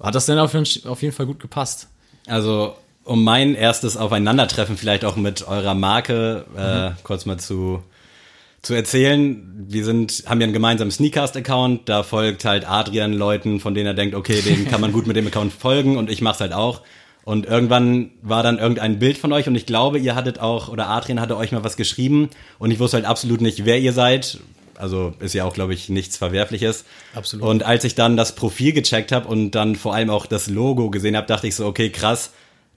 hat 0.00 0.14
das 0.14 0.26
dann 0.26 0.38
auf 0.38 0.54
jeden, 0.54 0.66
auf 0.88 1.02
jeden 1.02 1.14
Fall 1.14 1.26
gut 1.26 1.38
gepasst. 1.38 1.88
Also, 2.26 2.74
um 3.04 3.24
mein 3.24 3.54
erstes 3.54 3.96
Aufeinandertreffen 3.96 4.76
vielleicht 4.76 5.04
auch 5.04 5.16
mit 5.16 5.46
eurer 5.46 5.74
Marke 5.74 6.44
äh, 6.56 7.02
kurz 7.02 7.26
mal 7.26 7.38
zu, 7.38 7.82
zu 8.62 8.74
erzählen. 8.74 9.66
Wir 9.68 9.84
sind, 9.84 10.24
haben 10.26 10.40
ja 10.40 10.44
einen 10.44 10.52
gemeinsamen 10.52 10.90
Sneakcast-Account, 10.90 11.88
da 11.88 12.02
folgt 12.02 12.44
halt 12.44 12.68
Adrian 12.68 13.12
Leuten, 13.12 13.60
von 13.60 13.74
denen 13.74 13.86
er 13.86 13.94
denkt, 13.94 14.14
okay, 14.14 14.40
den 14.40 14.68
kann 14.68 14.80
man 14.80 14.92
gut 14.92 15.06
mit 15.06 15.16
dem 15.16 15.26
Account 15.26 15.52
folgen 15.52 15.96
und 15.96 16.10
ich 16.10 16.20
mach's 16.20 16.40
halt 16.40 16.52
auch. 16.52 16.82
Und 17.24 17.46
irgendwann 17.46 18.10
war 18.22 18.42
dann 18.42 18.58
irgendein 18.58 18.98
Bild 18.98 19.16
von 19.16 19.32
euch 19.32 19.46
und 19.46 19.54
ich 19.54 19.66
glaube, 19.66 19.98
ihr 19.98 20.14
hattet 20.14 20.40
auch, 20.40 20.68
oder 20.68 20.88
Adrian 20.88 21.20
hatte 21.20 21.36
euch 21.36 21.52
mal 21.52 21.62
was 21.62 21.76
geschrieben 21.76 22.30
und 22.58 22.70
ich 22.70 22.80
wusste 22.80 22.96
halt 22.96 23.06
absolut 23.06 23.40
nicht, 23.40 23.64
wer 23.64 23.78
ihr 23.78 23.92
seid. 23.92 24.40
Also 24.74 25.14
ist 25.20 25.34
ja 25.34 25.44
auch, 25.44 25.54
glaube 25.54 25.74
ich, 25.74 25.88
nichts 25.88 26.16
Verwerfliches. 26.16 26.84
Absolut. 27.14 27.46
Und 27.46 27.62
als 27.62 27.84
ich 27.84 27.94
dann 27.94 28.16
das 28.16 28.34
Profil 28.34 28.72
gecheckt 28.72 29.12
habe 29.12 29.28
und 29.28 29.52
dann 29.52 29.76
vor 29.76 29.94
allem 29.94 30.10
auch 30.10 30.26
das 30.26 30.48
Logo 30.48 30.90
gesehen 30.90 31.16
habe, 31.16 31.26
dachte 31.28 31.46
ich 31.46 31.54
so, 31.54 31.66
okay, 31.66 31.90
krass, 31.90 32.32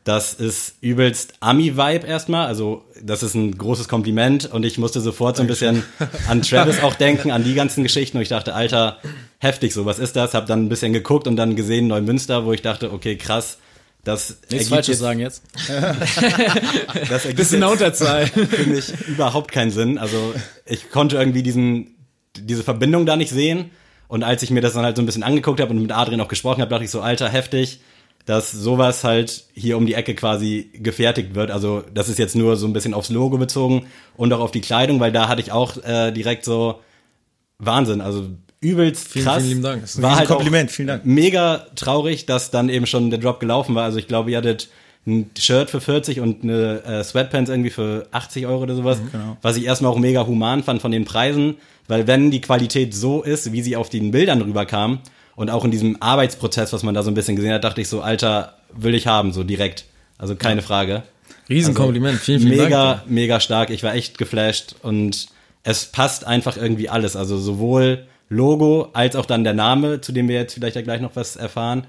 das 0.06 0.34
ist 0.34 0.76
übelst 0.82 1.34
Ami-Vibe 1.42 2.06
erstmal. 2.08 2.46
Also 2.48 2.86
das 3.04 3.24
ist 3.24 3.34
ein 3.34 3.58
großes 3.58 3.88
Kompliment 3.90 4.46
und 4.52 4.64
ich 4.64 4.78
musste 4.78 5.02
sofort 5.02 5.36
so 5.36 5.42
ein 5.44 5.48
bisschen 5.48 5.84
an 6.30 6.42
Travis 6.44 6.82
auch 6.82 6.94
denken, 7.06 7.32
an 7.32 7.44
die 7.44 7.56
ganzen 7.56 7.84
Geschichten 7.84 8.18
und 8.18 8.24
ich 8.24 8.30
dachte, 8.30 8.54
Alter, 8.54 9.00
heftig 9.40 9.74
so, 9.74 9.86
was 9.86 10.00
ist 10.00 10.16
das? 10.16 10.34
Hab 10.34 10.46
dann 10.46 10.64
ein 10.66 10.70
bisschen 10.70 10.94
geguckt 10.94 11.28
und 11.28 11.36
dann 11.36 11.56
gesehen 11.58 11.88
Neumünster, 11.88 12.46
wo 12.46 12.54
ich 12.54 12.62
dachte, 12.62 12.94
okay, 12.94 13.18
krass, 13.18 13.58
das 14.04 14.38
Nichts 14.52 14.70
Falsches 14.70 14.88
jetzt- 14.90 15.00
sagen 15.00 15.20
jetzt. 15.20 15.42
das 17.10 17.24
ergibt 17.26 17.38
Bisschen 17.38 17.64
Unterzahl. 17.64 18.28
für 18.28 18.70
mich 18.70 18.94
überhaupt 19.08 19.52
keinen 19.52 19.72
Sinn. 19.72 19.98
Also 19.98 20.34
ich 20.66 20.92
konnte 20.92 21.18
irgendwie 21.18 21.42
diesen, 21.44 21.96
diese 22.38 22.64
Verbindung 22.64 23.06
da 23.06 23.16
nicht 23.16 23.32
sehen. 23.32 23.72
Und 24.08 24.24
als 24.24 24.44
ich 24.44 24.52
mir 24.52 24.62
das 24.62 24.74
dann 24.74 24.84
halt 24.86 24.96
so 24.96 25.02
ein 25.02 25.08
bisschen 25.08 25.24
angeguckt 25.24 25.60
habe 25.60 25.72
und 25.72 25.82
mit 25.82 25.92
Adrian 25.92 26.22
auch 26.22 26.28
gesprochen 26.28 26.62
habe, 26.62 26.70
dachte 26.70 26.84
ich 26.86 26.92
so, 26.92 27.02
alter, 27.02 27.28
heftig, 27.28 27.80
dass 28.26 28.52
sowas 28.52 29.04
halt 29.04 29.46
hier 29.54 29.78
um 29.78 29.86
die 29.86 29.94
Ecke 29.94 30.16
quasi 30.16 30.70
gefertigt 30.74 31.36
wird. 31.36 31.52
Also 31.52 31.84
das 31.94 32.10
ist 32.10 32.18
jetzt 32.20 32.36
nur 32.36 32.58
so 32.58 32.66
ein 32.68 32.74
bisschen 32.74 32.94
aufs 32.94 33.10
Logo 33.10 33.38
bezogen 33.38 33.86
und 34.18 34.34
auch 34.34 34.40
auf 34.40 34.52
die 34.52 34.62
Kleidung, 34.62 35.00
weil 35.00 35.12
da 35.12 35.28
hatte 35.28 35.42
ich 35.42 35.52
auch 35.52 35.78
äh, 35.84 36.12
direkt 36.12 36.44
so 36.44 36.80
Wahnsinn. 37.60 38.02
Also 38.02 38.26
übelst 38.62 39.08
Vielen, 39.10 39.26
krass. 39.26 39.38
vielen 39.38 39.50
lieben 39.50 39.62
Dank. 39.62 39.82
Das 39.82 39.92
ist 39.92 39.98
ein 39.98 40.04
War 40.04 40.16
halt 40.18 40.28
Kompliment, 40.28 40.72
vielen 40.72 40.88
Dank. 40.88 41.06
mega 41.06 41.68
traurig, 41.76 42.26
dass 42.26 42.50
dann 42.52 42.70
eben 42.70 42.88
schon 42.88 43.10
der 43.12 43.20
Drop 43.20 43.40
gelaufen 43.40 43.76
war. 43.76 43.84
Also 43.84 44.00
ich 44.00 44.08
glaube, 44.08 44.32
ihr 44.32 44.38
hattet 44.38 44.70
ein 45.08 45.30
Shirt 45.38 45.70
für 45.70 45.82
40 45.82 46.20
und 46.20 46.44
eine 46.44 46.84
äh, 46.84 47.04
Sweatpants 47.04 47.52
irgendwie 47.52 47.70
für 47.70 48.08
80 48.12 48.48
Euro 48.48 48.64
oder 48.64 48.76
sowas. 48.76 48.98
genau. 49.12 49.38
Was 49.44 49.56
ich 49.56 49.66
erstmal 49.66 49.92
auch 49.92 50.00
mega 50.00 50.26
human 50.26 50.64
fand 50.64 50.82
von 50.82 50.92
den 50.92 51.06
Preisen, 51.06 51.58
weil 51.88 52.08
wenn 52.08 52.32
die 52.32 52.42
Qualität 52.42 52.96
so 52.96 53.22
ist, 53.22 53.52
wie 53.52 53.62
sie 53.62 53.76
auf 53.76 53.90
den 53.90 54.10
Bildern 54.10 54.42
rüberkam 54.42 54.98
Und 55.36 55.50
auch 55.50 55.66
in 55.66 55.72
diesem 55.72 56.02
Arbeitsprozess, 56.02 56.72
was 56.72 56.84
man 56.84 56.96
da 56.96 57.04
so 57.04 57.12
ein 57.12 57.14
bisschen 57.14 57.36
gesehen 57.36 57.54
hat, 57.54 57.64
dachte 57.64 57.82
ich 57.82 57.90
so, 57.90 58.02
Alter, 58.02 58.54
will 58.74 58.96
ich 58.96 59.08
haben, 59.08 59.34
so 59.34 59.44
direkt. 59.44 59.86
Also 60.18 60.36
keine 60.36 60.62
Frage. 60.62 61.04
Riesenkompliment, 61.50 62.20
vielen, 62.20 62.40
vielen 62.40 62.58
mega, 62.58 62.96
Dank. 62.96 63.10
mega 63.10 63.40
stark. 63.40 63.70
Ich 63.70 63.84
war 63.84 63.94
echt 63.94 64.18
geflasht 64.18 64.76
und 64.82 65.28
es 65.64 65.86
passt 65.86 66.26
einfach 66.26 66.58
irgendwie 66.58 66.90
alles. 66.90 67.16
Also 67.16 67.38
sowohl 67.38 68.06
Logo 68.30 68.90
als 68.94 69.16
auch 69.16 69.26
dann 69.26 69.44
der 69.44 69.54
Name, 69.54 70.02
zu 70.02 70.12
dem 70.12 70.28
wir 70.28 70.36
jetzt 70.36 70.54
vielleicht 70.54 70.76
ja 70.76 70.82
gleich 70.82 71.02
noch 71.02 71.16
was 71.16 71.36
erfahren. 71.36 71.86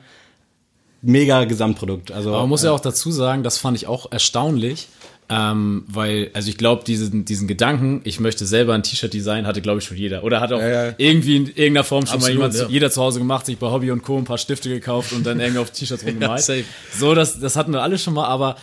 Mega 1.03 1.45
Gesamtprodukt. 1.45 2.11
Also 2.11 2.31
Aber 2.31 2.41
man 2.41 2.49
muss 2.49 2.65
ja 2.65 2.73
auch 2.73 2.81
dazu 2.81 3.11
sagen, 3.12 3.43
das 3.43 3.59
fand 3.59 3.76
ich 3.76 3.87
auch 3.87 4.11
erstaunlich, 4.11 4.88
ähm, 5.28 5.85
weil, 5.88 6.30
also 6.35 6.49
ich 6.49 6.56
glaube, 6.56 6.85
diesen, 6.85 7.25
diesen 7.25 7.49
Gedanken, 7.49 8.00
ich 8.04 8.21
möchte 8.21 8.47
selber 8.47 8.75
ein 8.75 8.83
T-Shirt 8.85 9.12
designen, 9.12 9.47
hatte, 9.47 9.61
glaube 9.61 9.80
ich, 9.80 9.85
schon 9.85 9.97
jeder. 9.97 10.23
Oder 10.23 10.40
hat 10.40 10.52
auch 10.52 10.61
Ja, 10.61 10.87
ja. 10.88 10.95
irgendwie 10.99 11.37
in 11.37 11.47
irgendeiner 11.47 11.85
Form 11.85 12.06
schon 12.06 12.16
Absolut, 12.16 12.38
mal 12.38 12.49
jemand, 12.50 12.54
ja. 12.54 12.68
jeder 12.68 12.90
zu 12.90 13.02
Hause 13.02 13.18
gemacht, 13.18 13.47
sich 13.47 13.59
bei 13.59 13.68
Hobby 13.68 13.90
und 13.90 14.02
Co. 14.02 14.18
ein 14.18 14.25
paar 14.25 14.38
Stifte 14.38 14.68
gekauft 14.68 15.12
und 15.12 15.26
dann 15.26 15.40
irgendwie 15.40 15.61
auf 15.61 15.71
T-Shirts 15.71 16.04
rumgemalt. 16.06 16.45
so, 16.97 17.14
das, 17.14 17.40
das 17.40 17.56
hatten 17.56 17.73
wir 17.73 17.83
alle 17.83 17.99
schon 17.99 18.14
mal, 18.14 18.26
aber 18.26 18.56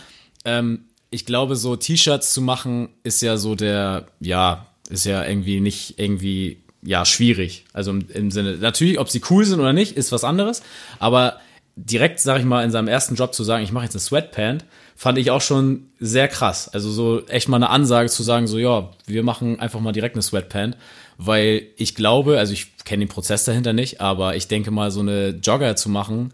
ähm, 0.46 0.86
ich 1.10 1.26
glaube, 1.26 1.56
so 1.56 1.76
T-Shirts 1.76 2.32
zu 2.32 2.40
machen, 2.40 2.88
ist 3.02 3.20
ja 3.20 3.36
so 3.36 3.54
der, 3.54 4.06
ja, 4.20 4.66
ist 4.88 5.04
ja 5.04 5.24
irgendwie 5.24 5.60
nicht 5.60 5.98
irgendwie, 5.98 6.62
ja, 6.82 7.04
schwierig. 7.04 7.64
Also 7.72 7.90
im, 7.90 8.06
im 8.12 8.30
Sinne, 8.30 8.56
natürlich, 8.56 8.98
ob 8.98 9.10
sie 9.10 9.20
cool 9.30 9.44
sind 9.44 9.60
oder 9.60 9.72
nicht, 9.72 9.96
ist 9.96 10.12
was 10.12 10.24
anderes, 10.24 10.62
aber 10.98 11.40
direkt, 11.76 12.20
sag 12.20 12.38
ich 12.38 12.44
mal, 12.44 12.64
in 12.64 12.70
seinem 12.70 12.88
ersten 12.88 13.16
Job 13.16 13.34
zu 13.34 13.44
sagen, 13.44 13.64
ich 13.64 13.72
mache 13.72 13.84
jetzt 13.84 13.94
eine 13.94 14.00
Sweatpant, 14.00 14.64
fand 14.96 15.18
ich 15.18 15.30
auch 15.30 15.40
schon 15.40 15.88
sehr 15.98 16.28
krass. 16.28 16.68
Also 16.68 16.90
so 16.90 17.26
echt 17.26 17.48
mal 17.48 17.56
eine 17.56 17.70
Ansage 17.70 18.08
zu 18.08 18.22
sagen, 18.22 18.46
so 18.46 18.58
ja, 18.58 18.90
wir 19.06 19.22
machen 19.22 19.60
einfach 19.60 19.80
mal 19.80 19.92
direkt 19.92 20.14
eine 20.14 20.22
Sweatpant, 20.22 20.76
weil 21.18 21.66
ich 21.76 21.94
glaube, 21.94 22.38
also 22.38 22.52
ich 22.52 22.76
kenne 22.84 23.04
den 23.04 23.08
Prozess 23.08 23.44
dahinter 23.44 23.72
nicht, 23.72 24.00
aber 24.00 24.36
ich 24.36 24.48
denke 24.48 24.70
mal, 24.70 24.90
so 24.90 25.00
eine 25.00 25.30
Jogger 25.30 25.76
zu 25.76 25.88
machen, 25.88 26.32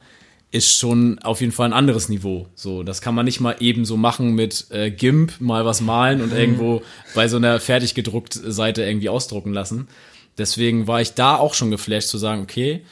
ist 0.52 0.76
schon 0.76 1.20
auf 1.20 1.40
jeden 1.40 1.52
Fall 1.52 1.68
ein 1.68 1.72
anderes 1.72 2.08
Niveau. 2.08 2.48
So, 2.54 2.82
das 2.82 3.00
kann 3.00 3.14
man 3.14 3.24
nicht 3.24 3.40
mal 3.40 3.56
eben 3.60 3.84
so 3.84 3.96
machen 3.96 4.34
mit 4.34 4.66
äh, 4.70 4.90
GIMP, 4.90 5.40
mal 5.40 5.64
was 5.64 5.80
malen 5.80 6.20
und 6.20 6.32
irgendwo 6.32 6.82
bei 7.14 7.28
so 7.28 7.36
einer 7.36 7.60
fertig 7.60 7.94
gedruckt 7.94 8.34
Seite 8.34 8.82
irgendwie 8.82 9.08
ausdrucken 9.08 9.52
lassen. 9.52 9.88
Deswegen 10.38 10.86
war 10.86 11.00
ich 11.00 11.14
da 11.14 11.36
auch 11.36 11.54
schon 11.54 11.70
geflasht 11.70 12.08
zu 12.08 12.18
sagen, 12.18 12.42
okay, 12.42 12.82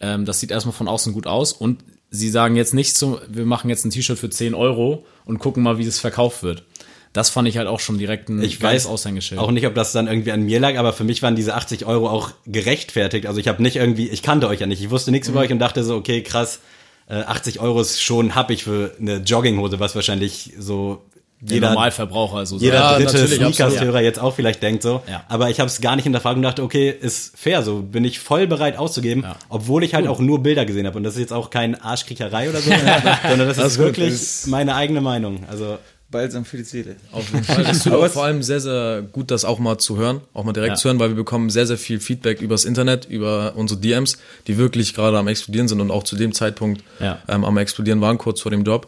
ähm, 0.00 0.26
das 0.26 0.40
sieht 0.40 0.50
erstmal 0.50 0.74
von 0.74 0.88
außen 0.88 1.14
gut 1.14 1.26
aus 1.26 1.52
und 1.52 1.82
sie 2.10 2.28
sagen 2.28 2.56
jetzt 2.56 2.74
nicht 2.74 2.96
so, 2.96 3.20
wir 3.28 3.46
machen 3.46 3.70
jetzt 3.70 3.84
ein 3.84 3.90
T-Shirt 3.90 4.18
für 4.18 4.30
10 4.30 4.54
Euro 4.54 5.06
und 5.26 5.38
gucken 5.38 5.62
mal, 5.62 5.76
wie 5.76 5.84
es 5.84 5.98
verkauft 5.98 6.42
wird. 6.42 6.64
Das 7.12 7.30
fand 7.30 7.48
ich 7.48 7.56
halt 7.58 7.66
auch 7.68 7.80
schon 7.80 7.98
direkt 7.98 8.28
ein 8.28 8.42
ich 8.42 8.60
weiß 8.62 8.86
Aushängeschild. 8.86 9.40
auch 9.40 9.50
nicht, 9.50 9.66
ob 9.66 9.74
das 9.74 9.92
dann 9.92 10.06
irgendwie 10.06 10.32
an 10.32 10.42
mir 10.42 10.60
lag, 10.60 10.76
aber 10.78 10.92
für 10.92 11.04
mich 11.04 11.22
waren 11.22 11.34
diese 11.36 11.54
80 11.54 11.84
Euro 11.86 12.08
auch 12.10 12.30
gerechtfertigt. 12.46 13.26
Also 13.26 13.40
ich 13.40 13.48
habe 13.48 13.62
nicht 13.62 13.76
irgendwie, 13.76 14.08
ich 14.08 14.22
kannte 14.22 14.48
euch 14.48 14.60
ja 14.60 14.66
nicht, 14.66 14.82
ich 14.82 14.90
wusste 14.90 15.10
nichts 15.10 15.28
Mhm. 15.28 15.34
über 15.34 15.40
euch 15.42 15.50
und 15.52 15.58
dachte 15.58 15.82
so, 15.84 15.96
okay, 15.96 16.22
krass, 16.22 16.60
äh, 17.08 17.14
80 17.20 17.60
Euro 17.60 17.80
ist 17.80 18.02
schon 18.02 18.34
happig 18.34 18.64
für 18.64 18.94
eine 19.00 19.18
Jogginghose, 19.18 19.80
was 19.80 19.94
wahrscheinlich 19.94 20.52
so 20.58 21.04
der 21.40 21.54
jeder, 21.56 21.68
Normalverbraucher 21.70 22.46
so 22.46 22.56
jeder. 22.56 22.74
Ja, 22.76 22.96
dritte 22.98 23.12
natürlich, 23.12 23.34
Sneakers-Hörer 23.36 24.00
jetzt 24.00 24.18
auch 24.18 24.34
vielleicht 24.34 24.62
denkt 24.62 24.82
so. 24.82 25.02
Ja. 25.08 25.24
Aber 25.28 25.50
ich 25.50 25.60
habe 25.60 25.68
es 25.68 25.80
gar 25.80 25.94
nicht 25.96 26.04
hinterfragt 26.04 26.36
und 26.36 26.42
dachte, 26.42 26.62
okay, 26.62 26.90
ist 26.90 27.36
fair, 27.38 27.62
so 27.62 27.82
bin 27.82 28.04
ich 28.04 28.18
voll 28.18 28.46
bereit 28.46 28.78
auszugeben, 28.78 29.22
Ja. 29.22 29.36
obwohl 29.48 29.84
ich 29.84 29.94
halt 29.94 30.06
auch 30.08 30.18
nur 30.18 30.42
Bilder 30.42 30.64
gesehen 30.64 30.86
habe. 30.86 30.96
Und 30.96 31.04
das 31.04 31.14
ist 31.14 31.20
jetzt 31.20 31.32
auch 31.32 31.50
kein 31.50 31.74
Arschkriecherei 31.80 32.48
oder 32.48 32.60
so, 32.60 32.70
sondern 33.28 33.48
das, 33.48 33.58
ist 33.58 33.64
ist 33.64 33.78
wirklich 33.78 34.10
das 34.12 34.22
ist- 34.22 34.46
meine 34.48 34.74
eigene 34.74 35.00
Meinung. 35.00 35.40
Also 35.48 35.78
Balsam 36.08 36.44
für 36.44 36.56
die 36.56 36.62
Seele. 36.62 36.94
Auf 37.10 37.30
jeden 37.32 37.42
Fall. 37.44 37.66
Es 37.68 37.82
tut 37.82 37.92
auch 37.92 38.06
vor 38.06 38.24
allem 38.24 38.40
sehr, 38.42 38.60
sehr 38.60 39.02
gut, 39.02 39.30
das 39.32 39.44
auch 39.44 39.58
mal 39.58 39.76
zu 39.76 39.96
hören, 39.96 40.20
auch 40.34 40.44
mal 40.44 40.52
direkt 40.52 40.70
Ja. 40.70 40.76
zu 40.76 40.88
hören, 40.88 41.00
weil 41.00 41.08
wir 41.08 41.16
bekommen 41.16 41.50
sehr, 41.50 41.66
sehr 41.66 41.76
viel 41.78 41.98
Feedback 41.98 42.40
übers 42.40 42.64
Internet, 42.64 43.06
über 43.06 43.54
unsere 43.56 43.80
DMs, 43.80 44.16
die 44.46 44.56
wirklich 44.56 44.94
gerade 44.94 45.18
am 45.18 45.26
explodieren 45.26 45.66
sind 45.66 45.80
und 45.80 45.90
auch 45.90 46.04
zu 46.04 46.14
dem 46.16 46.32
Zeitpunkt 46.32 46.82
Ja. 47.00 47.18
ähm, 47.28 47.44
am 47.44 47.58
explodieren 47.58 48.00
waren, 48.00 48.18
kurz 48.18 48.40
vor 48.40 48.50
dem 48.52 48.62
Job. 48.62 48.86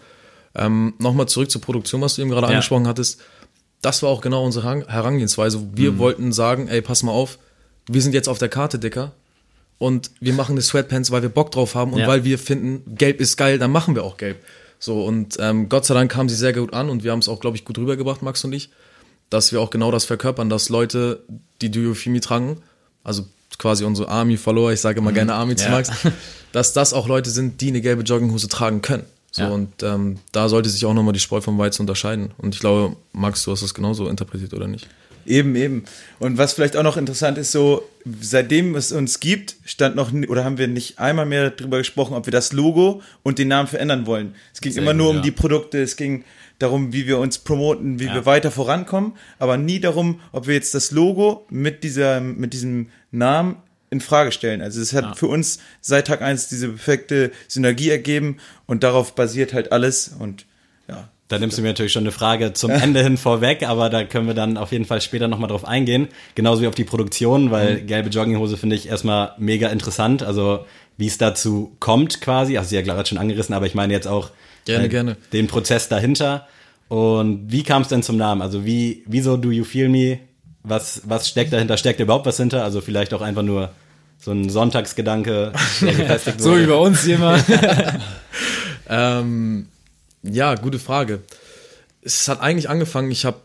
Ähm, 0.59 0.95
Nochmal 0.99 1.27
zurück 1.29 1.51
zur 1.51 1.61
Produktion, 1.61 2.01
was 2.01 2.15
du 2.17 2.23
eben 2.23 2.31
gerade 2.31 2.47
Ja. 2.47 2.53
angesprochen 2.55 2.87
hattest. 2.87 3.21
Das 3.81 4.03
war 4.03 4.11
auch 4.11 4.21
genau 4.21 4.45
unsere 4.45 4.65
Herang- 4.67 4.87
Herangehensweise. 4.89 5.63
Wir 5.75 5.93
Mhm. 5.93 5.99
wollten 5.99 6.33
sagen, 6.33 6.69
ey, 6.69 6.83
pass 6.83 7.03
mal 7.03 7.13
auf, 7.13 7.39
wir 7.89 8.03
sind 8.03 8.13
jetzt 8.15 8.29
auf 8.29 8.39
der 8.39 8.49
Karte, 8.49 8.79
Dicker. 8.79 9.13
Und 9.79 10.11
wir 10.21 10.33
machen 10.33 10.53
eine 10.53 10.63
Sweatpants, 10.63 11.13
weil 11.13 11.23
wir 11.23 11.29
Bock 11.29 11.53
drauf 11.53 11.77
haben 11.77 11.93
und 11.93 12.01
Ja. 12.01 12.09
weil 12.09 12.25
wir 12.25 12.39
finden, 12.39 12.97
gelb 12.97 13.21
ist 13.21 13.37
geil, 13.37 13.59
dann 13.61 13.71
machen 13.71 13.95
wir 13.95 14.03
auch 14.03 14.17
gelb. 14.17 14.43
So, 14.81 15.05
und 15.05 15.37
ähm, 15.41 15.69
Gott 15.69 15.87
sei 15.87 15.95
Dank 15.95 16.11
kam 16.11 16.29
sie 16.29 16.35
sehr 16.35 16.53
gut 16.53 16.73
an 16.73 16.91
und 16.91 17.05
wir 17.05 17.13
haben 17.13 17.21
es 17.21 17.29
auch, 17.29 17.39
glaube 17.41 17.57
ich, 17.57 17.65
gut 17.65 17.79
rübergebracht, 17.79 18.23
Max 18.23 18.45
und 18.45 18.53
ich, 18.53 18.71
dass 19.31 19.53
wir 19.53 19.61
auch 19.61 19.71
genau 19.71 19.91
das 19.93 20.05
verkörpern, 20.05 20.51
dass 20.51 20.69
Leute, 20.69 21.23
die 21.63 21.71
Duofimi 21.71 22.21
tragen, 22.21 22.59
also 23.05 23.25
quasi 23.59 23.85
unsere 23.85 24.09
Army-Follower, 24.09 24.73
ich 24.73 24.81
sage 24.81 24.99
immer 24.99 25.13
gerne 25.13 25.35
Army 25.35 25.55
zu 25.57 25.67
Mhm. 25.67 25.71
Ja. 25.71 25.77
Max, 25.79 25.91
dass 26.53 26.73
das 26.73 26.93
auch 26.93 27.07
Leute 27.09 27.31
sind, 27.31 27.61
die 27.61 27.69
eine 27.69 27.81
gelbe 27.81 28.03
Jogginghose 28.03 28.49
tragen 28.49 28.83
können. 28.83 29.05
So, 29.31 29.43
Ja. 29.43 29.49
und 29.51 29.83
ähm, 29.83 30.19
da 30.33 30.49
sollte 30.49 30.69
sich 30.71 30.85
auch 30.87 30.95
nochmal 30.95 31.13
die 31.13 31.21
Spreu 31.21 31.41
vom 31.41 31.59
Weizen 31.59 31.83
unterscheiden. 31.83 32.31
Und 32.39 32.55
ich 32.55 32.61
glaube, 32.61 32.97
Max, 33.13 33.45
du 33.45 33.53
hast 33.53 33.63
das 33.63 33.75
genauso 33.75 34.09
interpretiert, 34.09 34.55
oder 34.55 34.67
nicht? 34.69 34.89
Eben, 35.27 35.55
eben. 35.57 35.85
Und 36.21 36.39
was 36.39 36.55
vielleicht 36.55 36.75
auch 36.77 36.83
noch 36.83 36.97
interessant 36.97 37.37
ist, 37.37 37.53
so, 37.53 37.83
seitdem 38.21 38.75
es 38.75 38.93
uns 38.93 39.21
gibt, 39.21 39.57
stand 39.67 39.95
noch, 39.95 40.11
oder 40.29 40.43
haben 40.45 40.57
wir 40.57 40.69
nicht 40.69 40.99
einmal 40.99 41.27
mehr 41.27 41.51
darüber 41.51 41.77
gesprochen, 41.77 42.15
ob 42.15 42.27
wir 42.27 42.31
das 42.31 42.53
Logo 42.55 43.03
und 43.23 43.39
den 43.39 43.49
Namen 43.49 43.69
verändern 43.69 44.07
wollen. 44.07 44.35
Es 44.55 44.63
ging 44.63 44.73
Sehr 44.73 44.83
immer 44.83 44.93
gut, 44.93 44.99
nur 44.99 45.11
um 45.11 45.17
ja. 45.17 45.23
die 45.23 45.31
Produkte, 45.31 45.83
es 45.83 45.97
ging 45.97 46.25
darum, 46.59 46.95
wie 46.95 47.07
wir 47.07 47.19
uns 47.19 47.39
promoten, 47.39 48.01
wie 48.01 48.07
Ja. 48.07 48.15
wir 48.15 48.25
weiter 48.27 48.51
vorankommen, 48.51 49.13
aber 49.39 49.59
nie 49.59 49.79
darum, 49.81 50.21
ob 50.33 50.47
wir 50.47 50.55
jetzt 50.55 50.75
das 50.75 50.91
Logo 50.93 51.45
mit 51.51 51.85
dieser, 51.85 52.23
mit 52.23 52.55
diesem 52.55 52.89
Namen 53.13 53.57
in 53.91 54.01
Frage 54.01 54.33
stellen. 54.33 54.61
Also 54.63 54.81
es 54.81 54.93
hat 54.93 55.05
Ja. 55.05 55.15
für 55.15 55.27
uns 55.29 55.59
seit 55.81 56.07
Tag 56.07 56.23
eins 56.23 56.49
diese 56.49 56.69
perfekte 56.69 57.31
Synergie 57.49 57.91
ergeben 57.91 58.37
und 58.67 58.83
darauf 58.85 59.15
basiert 59.15 59.53
halt 59.55 59.73
alles 59.73 60.09
und 60.19 60.45
ja, 60.89 61.09
Da 61.29 61.39
nimmst 61.39 61.59
du 61.59 61.63
mir 61.63 61.69
natürlich 61.69 61.93
schon 61.93 62.05
eine 62.05 62.13
Frage 62.13 62.55
zum 62.55 62.71
Ende 62.71 63.03
hin 63.03 63.19
vorweg, 63.19 63.63
aber 63.69 63.91
da 63.91 64.05
können 64.05 64.27
wir 64.27 64.33
dann 64.35 64.57
auf 64.57 64.73
jeden 64.73 64.87
Fall 64.87 65.01
später 65.03 65.29
nochmal 65.29 65.51
drauf 65.51 65.67
eingehen. 65.67 66.09
Genauso 66.35 66.63
wie 66.63 66.67
auf 66.67 66.75
die 66.75 66.85
Produktion, 66.85 67.47
Mhm. 67.47 67.51
weil 67.51 67.81
gelbe 67.83 68.09
Jogginghose 68.09 68.57
finde 68.57 68.77
ich 68.77 68.89
erstmal 68.89 69.33
mega 69.39 69.69
interessant. 69.69 70.23
Also 70.23 70.65
wie 70.97 71.07
es 71.07 71.19
dazu 71.19 71.77
kommt 71.81 72.21
quasi, 72.23 72.55
hast 72.55 72.71
du 72.73 72.77
ja 72.77 72.83
gerade 72.83 73.07
schon 73.07 73.19
angerissen, 73.19 73.55
aber 73.55 73.67
ich 73.67 73.75
meine 73.75 73.93
jetzt 73.93 74.09
auch 74.09 74.31
Gerne, 74.65 74.89
gerne. 74.89 75.17
den 75.35 75.47
Prozess 75.49 75.89
dahinter. 75.89 76.47
Und 76.89 77.53
wie 77.53 77.63
kam 77.63 77.83
es 77.83 77.89
denn 77.89 78.03
zum 78.03 78.17
Namen? 78.17 78.41
Also 78.41 78.65
wie, 78.65 79.03
wieso 79.07 79.37
do 79.37 79.51
you 79.51 79.65
feel 79.65 79.89
me? 79.91 80.21
Was, 80.69 81.03
was 81.05 81.29
steckt 81.29 81.53
dahinter? 81.53 81.77
Steckt 81.77 82.01
überhaupt 82.01 82.27
was 82.27 82.37
hinter? 82.37 82.63
Also 82.63 82.81
vielleicht 82.81 83.15
auch 83.15 83.23
einfach 83.23 83.43
nur 83.43 83.71
so 84.21 84.33
ein 84.33 84.51
Sonntagsgedanke, 84.51 85.53
der 85.81 85.95
gefestigt 85.95 86.41
So 86.41 86.57
wie 86.59 86.67
bei 86.67 86.75
uns 86.75 87.07
jemand. 87.07 87.45
Ähm, 88.89 89.69
ja, 90.23 90.55
gute 90.55 90.79
Frage. 90.79 91.21
Es 92.03 92.29
hat 92.29 92.41
eigentlich 92.41 92.71
angefangen, 92.71 93.11
ich 93.11 93.25
habe 93.25 93.39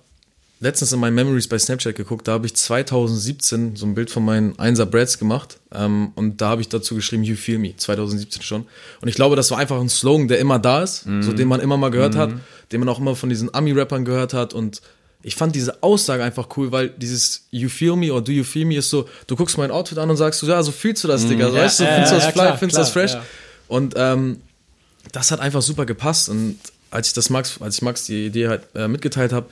letztens 0.59 0.93
in 0.93 0.99
meinen 0.99 1.15
Memories 1.15 1.49
bei 1.49 1.59
Snapchat 1.59 1.95
geguckt, 1.95 2.27
da 2.27 2.33
habe 2.33 2.45
ich 2.45 2.55
2017 2.55 3.75
so 3.75 3.85
ein 3.85 3.95
Bild 3.95 4.09
von 4.09 4.23
meinen 4.23 4.57
Einser 4.57 4.85
Brads 4.85 5.19
gemacht 5.19 5.59
ähm, 5.73 6.13
und 6.15 6.39
da 6.39 6.49
habe 6.49 6.61
ich 6.61 6.69
dazu 6.69 6.95
geschrieben, 6.95 7.23
You 7.23 7.35
Feel 7.35 7.59
Me, 7.59 7.75
2017 7.75 8.41
schon. 8.41 8.65
Und 9.01 9.09
ich 9.09 9.15
glaube, 9.15 9.35
das 9.35 9.51
war 9.51 9.57
einfach 9.57 9.79
ein 9.81 9.89
Slogan, 9.89 10.29
der 10.29 10.39
immer 10.39 10.59
da 10.59 10.83
ist, 10.83 11.05
so 11.19 11.33
den 11.33 11.49
man 11.49 11.59
immer 11.59 11.75
mal 11.75 11.91
gehört 11.91 12.15
hat, 12.15 12.31
den 12.71 12.79
man 12.79 12.87
auch 12.87 12.99
immer 12.99 13.17
von 13.17 13.27
diesen 13.27 13.53
Ami-Rappern 13.53 14.05
gehört 14.05 14.33
hat 14.33 14.53
und 14.53 14.81
ich 15.23 15.35
fand 15.35 15.55
diese 15.55 15.81
Aussage 15.81 16.23
einfach 16.23 16.49
cool, 16.57 16.71
weil 16.71 16.89
dieses 16.89 17.47
You 17.49 17.69
Feel 17.69 17.95
Me 17.95 18.11
oder 18.11 18.21
Do 18.21 18.31
You 18.31 18.43
Feel 18.43 18.65
Me 18.65 18.75
ist 18.75 18.89
so, 18.89 19.07
du 19.25 19.35
guckst 19.35 19.57
mein 19.57 19.71
Outfit 19.71 19.97
an 19.97 20.09
und 20.09 20.17
sagst 20.17 20.41
so, 20.41 20.47
ja, 20.47 20.61
so 20.61 20.71
fühlst 20.71 21.03
du 21.03 21.07
das, 21.07 21.25
Digga, 21.25 21.49
so, 21.49 21.55
Ja, 21.55 21.63
weißt 21.63 21.79
du, 21.79 21.83
ja, 21.85 21.91
findest 21.93 22.11
du 22.11 22.17
ja, 22.17 22.25
das 22.25 22.33
fly, 22.33 22.57
findest 22.57 22.77
du 22.77 22.81
das 22.81 22.89
fresh? 22.91 23.17
und 23.67 23.93
ähm, 23.97 24.41
das 25.11 25.31
hat 25.31 25.39
einfach 25.39 25.61
super 25.61 25.85
gepasst 25.85 26.29
und 26.29 26.59
als 26.91 27.07
ich 27.07 27.13
das 27.13 27.29
Max, 27.29 27.59
als 27.59 27.75
ich 27.75 27.81
Max 27.81 28.05
die 28.05 28.27
Idee 28.27 28.49
halt 28.49 28.63
äh, 28.75 28.87
mitgeteilt 28.87 29.33
habe, 29.33 29.47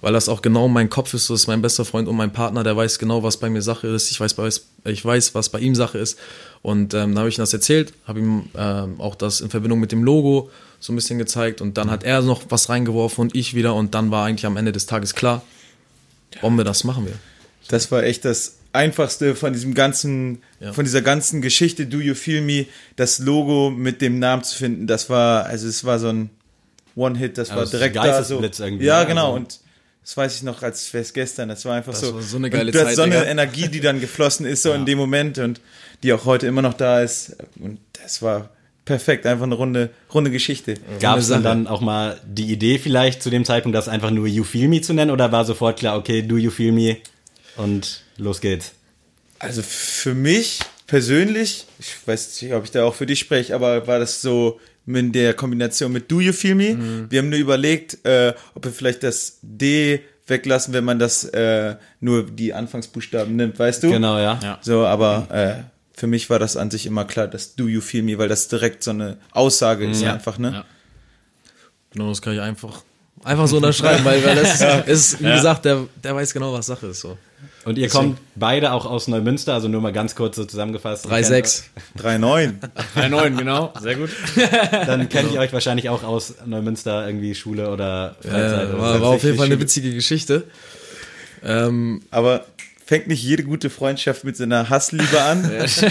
weil 0.00 0.12
das 0.12 0.28
auch 0.28 0.42
genau 0.42 0.68
mein 0.68 0.90
Kopf 0.90 1.14
ist, 1.14 1.26
so 1.26 1.34
ist 1.34 1.46
mein 1.46 1.62
bester 1.62 1.84
Freund 1.86 2.08
und 2.08 2.16
mein 2.16 2.32
Partner, 2.32 2.62
der 2.62 2.76
weiß 2.76 2.98
genau, 2.98 3.22
was 3.22 3.38
bei 3.38 3.48
mir 3.48 3.62
Sache 3.62 3.86
ist, 3.88 4.10
ich 4.10 4.20
weiß, 4.20 4.36
weiß 4.36 4.66
ich 4.84 5.02
weiß, 5.02 5.34
was 5.34 5.48
bei 5.48 5.60
ihm 5.60 5.74
Sache 5.74 5.96
ist. 5.96 6.18
Und 6.60 6.92
ähm, 6.92 7.14
dann 7.14 7.18
habe 7.20 7.28
ich 7.30 7.38
ihm 7.38 7.42
das 7.42 7.54
erzählt, 7.54 7.94
habe 8.06 8.20
ihm 8.20 8.44
ähm, 8.54 9.00
auch 9.00 9.14
das 9.14 9.40
in 9.40 9.48
Verbindung 9.48 9.80
mit 9.80 9.92
dem 9.92 10.04
Logo 10.04 10.50
so 10.84 10.92
ein 10.92 10.96
bisschen 10.96 11.18
gezeigt 11.18 11.62
und 11.62 11.78
dann 11.78 11.90
hat 11.90 12.04
er 12.04 12.20
noch 12.20 12.42
was 12.50 12.68
reingeworfen 12.68 13.22
und 13.22 13.34
ich 13.34 13.54
wieder 13.54 13.74
und 13.74 13.94
dann 13.94 14.10
war 14.10 14.26
eigentlich 14.26 14.44
am 14.44 14.58
Ende 14.58 14.70
des 14.70 14.84
Tages 14.84 15.14
klar, 15.14 15.40
Bombe, 16.42 16.62
das 16.62 16.84
machen 16.84 17.06
wir. 17.06 17.14
Das 17.68 17.90
war 17.90 18.02
echt 18.02 18.26
das 18.26 18.56
Einfachste 18.74 19.34
von 19.34 19.54
diesem 19.54 19.72
ganzen, 19.72 20.42
Ja. 20.60 20.74
von 20.74 20.84
dieser 20.84 21.00
ganzen 21.00 21.40
Geschichte 21.40 21.86
Do 21.86 22.00
You 22.00 22.14
Feel 22.14 22.42
Me, 22.42 22.66
das 22.96 23.18
Logo 23.18 23.70
mit 23.70 24.02
dem 24.02 24.18
Namen 24.18 24.44
zu 24.44 24.56
finden. 24.56 24.86
Das 24.86 25.08
war, 25.08 25.46
also 25.46 25.66
es 25.68 25.84
war 25.84 25.98
so 25.98 26.08
ein 26.08 26.28
One-Hit, 26.96 27.38
das 27.38 27.48
war 27.48 27.60
das 27.62 27.70
direkt 27.70 27.96
da 27.96 28.22
so. 28.22 28.42
Irgendwie, 28.42 28.84
Ja, 28.84 29.00
ja, 29.00 29.04
genau. 29.04 29.28
also. 29.28 29.36
Und 29.36 29.60
das 30.02 30.16
weiß 30.18 30.36
ich 30.36 30.42
noch, 30.42 30.62
als 30.62 30.92
wäre 30.92 31.00
es 31.02 31.14
gestern. 31.14 31.48
Das 31.48 31.64
war 31.64 31.76
einfach 31.76 31.92
Das 31.92 32.02
so. 32.02 32.14
war 32.14 32.20
so 32.20 32.36
eine 32.36 32.50
geile 32.50 32.66
und 32.66 32.74
das 32.74 32.84
Zeit, 32.88 32.96
So 32.96 33.02
eine 33.02 33.14
Digga. 33.20 33.30
Energie, 33.30 33.68
die 33.68 33.80
dann 33.80 34.00
geflossen 34.00 34.44
ist 34.44 34.62
so 34.64 34.72
in 34.74 34.84
dem 34.84 34.98
Moment 34.98 35.38
und 35.38 35.62
die 36.02 36.12
auch 36.12 36.26
heute 36.26 36.46
immer 36.46 36.60
noch 36.60 36.74
da 36.74 37.00
ist. 37.00 37.36
Und 37.58 37.78
das 38.02 38.20
war 38.20 38.50
perfekt, 38.84 39.26
einfach 39.26 39.44
eine 39.44 39.54
runde, 39.54 39.90
runde 40.12 40.30
Geschichte. 40.30 40.74
Gab 41.00 41.18
es 41.18 41.28
dann 41.28 41.66
auch 41.66 41.80
mal 41.80 42.20
die 42.26 42.52
Idee 42.52 42.78
vielleicht 42.78 43.22
zu 43.22 43.30
dem 43.30 43.44
Zeitpunkt, 43.44 43.76
das 43.76 43.88
einfach 43.88 44.10
nur 44.10 44.26
You 44.26 44.44
Feel 44.44 44.68
Me 44.68 44.80
zu 44.80 44.92
nennen 44.92 45.10
oder 45.10 45.32
war 45.32 45.44
sofort 45.44 45.78
klar, 45.78 45.96
okay, 45.96 46.22
do 46.22 46.36
You 46.36 46.50
Feel 46.50 46.72
Me 46.72 46.98
und 47.56 48.02
los 48.16 48.40
geht's? 48.40 48.72
Also 49.38 49.62
für 49.62 50.14
mich 50.14 50.60
persönlich, 50.86 51.66
ich 51.78 51.94
weiß 52.06 52.42
nicht, 52.42 52.54
ob 52.54 52.64
ich 52.64 52.70
da 52.70 52.84
auch 52.84 52.94
für 52.94 53.06
dich 53.06 53.18
spreche, 53.18 53.54
aber 53.54 53.86
war 53.86 53.98
das 53.98 54.20
so 54.20 54.60
mit 54.86 55.14
der 55.14 55.34
Kombination 55.34 55.92
mit 55.92 56.10
Do 56.10 56.20
You 56.20 56.32
Feel 56.32 56.54
Me? 56.54 56.74
Mhm. 56.74 57.06
Wir 57.10 57.20
haben 57.20 57.30
nur 57.30 57.38
überlegt, 57.38 58.04
äh, 58.04 58.34
ob 58.54 58.64
wir 58.64 58.72
vielleicht 58.72 59.02
das 59.02 59.38
D 59.42 60.00
weglassen, 60.26 60.72
wenn 60.72 60.84
man 60.84 60.98
das 60.98 61.24
äh, 61.24 61.76
nur 62.00 62.24
die 62.24 62.54
Anfangsbuchstaben 62.54 63.36
nimmt, 63.36 63.58
weißt 63.58 63.82
du? 63.82 63.90
Genau, 63.90 64.18
ja. 64.18 64.38
Ja. 64.42 64.58
So, 64.62 64.86
aber 64.86 65.28
äh, 65.30 65.73
für 65.96 66.06
mich 66.06 66.28
war 66.28 66.38
das 66.38 66.56
an 66.56 66.70
sich 66.70 66.86
immer 66.86 67.04
klar, 67.04 67.28
das 67.28 67.54
Do 67.54 67.68
You 67.68 67.80
Feel 67.80 68.02
Me, 68.02 68.18
weil 68.18 68.28
das 68.28 68.48
direkt 68.48 68.82
so 68.82 68.90
eine 68.90 69.18
Aussage 69.32 69.88
ist 69.88 70.02
einfach, 70.02 70.38
ne? 70.38 70.52
Ja. 70.52 70.64
Genau, 71.92 72.08
das 72.08 72.20
kann 72.20 72.34
ich 72.34 72.40
einfach, 72.40 72.82
einfach 73.22 73.46
so 73.46 73.56
unterschreiben, 73.56 74.04
weil, 74.04 74.24
weil 74.24 74.34
das 74.34 74.60
ist, 74.86 75.20
wie 75.20 75.30
gesagt, 75.30 75.64
der, 75.64 75.86
der 76.02 76.16
weiß 76.16 76.32
genau, 76.34 76.52
was 76.52 76.66
Sache 76.66 76.88
ist. 76.88 77.00
So. 77.00 77.16
Und 77.64 77.78
ihr 77.78 77.88
kommt 77.88 78.18
beide 78.34 78.72
auch 78.72 78.84
aus 78.84 79.08
Neumünster, 79.08 79.54
also 79.54 79.68
nur 79.68 79.80
mal 79.80 79.92
ganz 79.92 80.14
kurz 80.16 80.36
so 80.36 80.44
zusammengefasst. 80.44 81.06
3-6. 81.06 81.62
3-9. 81.98 82.54
3-9, 82.96 83.36
genau. 83.36 83.72
Sehr 83.80 83.94
gut. 83.94 84.10
Dann 84.86 85.08
kennt 85.08 85.32
ihr 85.32 85.40
euch 85.40 85.52
wahrscheinlich 85.52 85.88
auch 85.88 86.02
aus 86.02 86.34
Neumünster 86.44 87.06
irgendwie 87.06 87.34
Schule 87.34 87.70
oder 87.70 88.16
Freizeit. 88.20 88.68
Äh, 88.68 88.72
oder 88.72 88.78
war, 88.80 89.00
war 89.00 89.08
auf 89.10 89.22
jeden 89.22 89.36
Fall 89.36 89.46
eine 89.46 89.54
Schule. 89.54 89.64
witzige 89.64 89.94
Geschichte. 89.94 90.44
Ähm, 91.42 92.02
Aber 92.10 92.44
fängt 92.86 93.06
nicht 93.08 93.22
jede 93.22 93.44
gute 93.44 93.70
Freundschaft 93.70 94.24
mit 94.24 94.36
so 94.36 94.42
einer 94.44 94.68
Hassliebe 94.68 95.22
an? 95.22 95.44
ist 95.50 95.82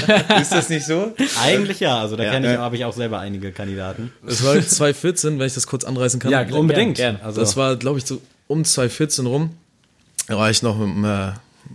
das 0.51 0.69
nicht 0.69 0.85
so? 0.85 1.13
Eigentlich 1.41 1.79
ja, 1.79 2.00
also 2.00 2.15
da 2.15 2.23
kenne 2.25 2.47
ich, 2.47 2.53
Ja. 2.53 2.59
habe 2.59 2.75
ich 2.75 2.85
auch 2.85 2.93
selber 2.93 3.19
einige 3.19 3.51
Kandidaten. 3.51 4.12
es 4.27 4.43
war 4.43 4.53
2014, 4.59 5.39
wenn 5.39 5.47
ich 5.47 5.53
das 5.53 5.67
kurz 5.67 5.83
anreißen 5.83 6.19
kann. 6.19 6.31
Ja, 6.31 6.43
unbedingt. 6.51 6.97
gern, 6.97 7.19
Also, 7.23 7.41
Das 7.41 7.57
war, 7.57 7.75
glaube 7.75 8.00
ich, 8.00 8.05
so 8.05 8.21
um 8.47 8.63
2014 8.63 9.25
rum. 9.25 9.51
Da 10.27 10.38
war 10.38 10.50
ich 10.50 10.62
noch 10.62 10.77
mit 10.77 10.88
einem, 10.89 11.05
äh, 11.05 11.31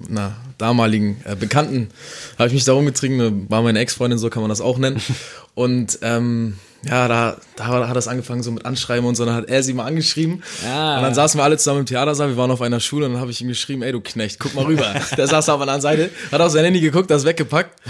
einer 0.08 0.36
damaligen 0.58 1.20
äh, 1.24 1.34
Bekannten, 1.36 1.90
habe 2.38 2.48
ich 2.48 2.54
mich 2.54 2.64
da 2.64 2.72
rumgetrieben, 2.72 3.50
war 3.50 3.62
meine 3.62 3.78
Ex-Freundin, 3.80 4.18
so 4.18 4.30
kann 4.30 4.42
man 4.42 4.48
das 4.48 4.60
auch 4.60 4.78
nennen. 4.78 5.00
Und 5.54 5.98
ähm, 6.02 6.58
ja, 6.84 7.08
da, 7.08 7.36
da 7.56 7.88
hat 7.88 7.96
das 7.96 8.06
angefangen 8.06 8.42
so 8.42 8.52
mit 8.52 8.64
Anschreiben 8.64 9.04
und 9.06 9.16
so, 9.16 9.24
dann 9.24 9.34
hat 9.34 9.48
er 9.48 9.62
sie 9.62 9.72
mal 9.74 9.84
angeschrieben. 9.84 10.42
Ah. 10.64 10.98
Und 10.98 11.02
dann 11.02 11.14
saßen 11.14 11.38
wir 11.38 11.44
alle 11.44 11.56
zusammen 11.56 11.80
im 11.80 11.86
Theatersaal, 11.86 12.28
wir 12.28 12.36
waren 12.36 12.50
auf 12.50 12.62
einer 12.62 12.78
Schule 12.78 13.06
und 13.06 13.12
dann 13.12 13.20
habe 13.20 13.32
ich 13.32 13.40
ihm 13.40 13.48
geschrieben, 13.48 13.82
ey 13.82 13.90
du 13.90 14.00
Knecht, 14.00 14.38
guck 14.38 14.54
mal 14.54 14.64
rüber. 14.64 14.94
Der 15.16 15.26
saß 15.26 15.48
auf 15.48 15.60
einer 15.60 15.72
anderen 15.72 15.80
Seite, 15.80 16.10
hat 16.30 16.40
auf 16.40 16.52
sein 16.52 16.64
Handy 16.64 16.80
geguckt, 16.80 17.10
das 17.10 17.24
weggepackt. 17.24 17.80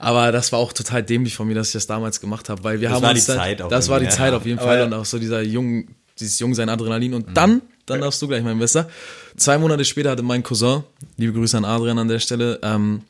Aber 0.00 0.32
das 0.32 0.52
war 0.52 0.58
auch 0.58 0.72
total 0.72 1.02
dämlich 1.02 1.36
von 1.36 1.46
mir, 1.46 1.54
dass 1.54 1.68
ich 1.68 1.72
das 1.74 1.86
damals 1.86 2.20
gemacht 2.20 2.48
habe, 2.48 2.62
weil 2.64 2.80
wir 2.80 2.88
Das 2.88 2.96
haben 2.96 3.02
war 3.02 3.10
uns 3.10 3.24
die 3.24 3.26
dann, 3.26 3.38
Zeit 3.38 3.62
auch 3.62 3.68
Das 3.68 3.88
war 3.88 3.98
die 3.98 4.06
irgendwie, 4.06 4.16
Zeit 4.16 4.30
ja. 4.32 4.36
auf 4.36 4.46
jeden 4.46 4.60
Fall 4.60 4.78
ja. 4.78 4.84
und 4.84 4.94
auch 4.94 5.04
so 5.04 5.18
dieser 5.18 5.42
jungen, 5.42 5.94
dieses 6.18 6.38
Jungsein 6.38 6.68
Adrenalin 6.68 7.14
und 7.14 7.36
dann, 7.36 7.62
dann 7.86 8.00
darfst 8.00 8.20
du 8.22 8.28
gleich 8.28 8.42
mein 8.42 8.58
Bester. 8.58 8.88
Zwei 9.36 9.58
Monate 9.58 9.84
später 9.84 10.10
hatte 10.10 10.22
mein 10.22 10.42
Cousin, 10.42 10.82
liebe 11.16 11.32
Grüße 11.32 11.56
an 11.56 11.64
Adrian 11.64 11.98
an 11.98 12.08
der 12.08 12.18
Stelle, 12.18 12.58
ähm, 12.62 13.02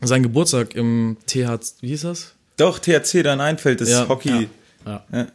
seinen 0.00 0.22
Geburtstag 0.22 0.74
im 0.74 1.16
TH, 1.26 1.58
wie 1.80 1.88
hieß 1.88 2.02
das? 2.02 2.33
Doch, 2.56 2.78
THC 2.78 3.22
dann 3.22 3.40
einfällt, 3.40 3.80
das 3.80 3.90
Ja. 3.90 4.08
Hockey. 4.08 4.48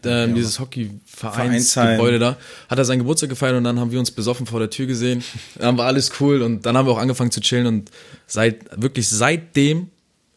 ähm, 0.04 0.36
dieses 0.36 0.60
Hockeyvereinsgebäude 0.60 2.20
da, 2.20 2.38
hat 2.70 2.78
er 2.78 2.86
seinen 2.86 3.00
Geburtstag 3.00 3.30
gefeiert 3.30 3.56
und 3.56 3.64
dann 3.64 3.80
haben 3.80 3.92
wir 3.92 4.00
uns 4.00 4.12
besoffen 4.12 4.46
vor 4.46 4.60
der 4.60 4.70
Tür 4.70 4.86
gesehen. 4.86 5.24
Dann 5.58 5.78
war 5.78 5.88
alles 5.88 6.12
cool 6.20 6.42
und 6.44 6.66
dann 6.66 6.78
haben 6.78 6.86
wir 6.88 6.92
auch 6.94 7.00
angefangen 7.00 7.32
zu 7.32 7.42
chillen 7.42 7.66
und 7.66 7.92
seit, 8.28 8.60
wirklich 8.80 9.10
seitdem, 9.10 9.90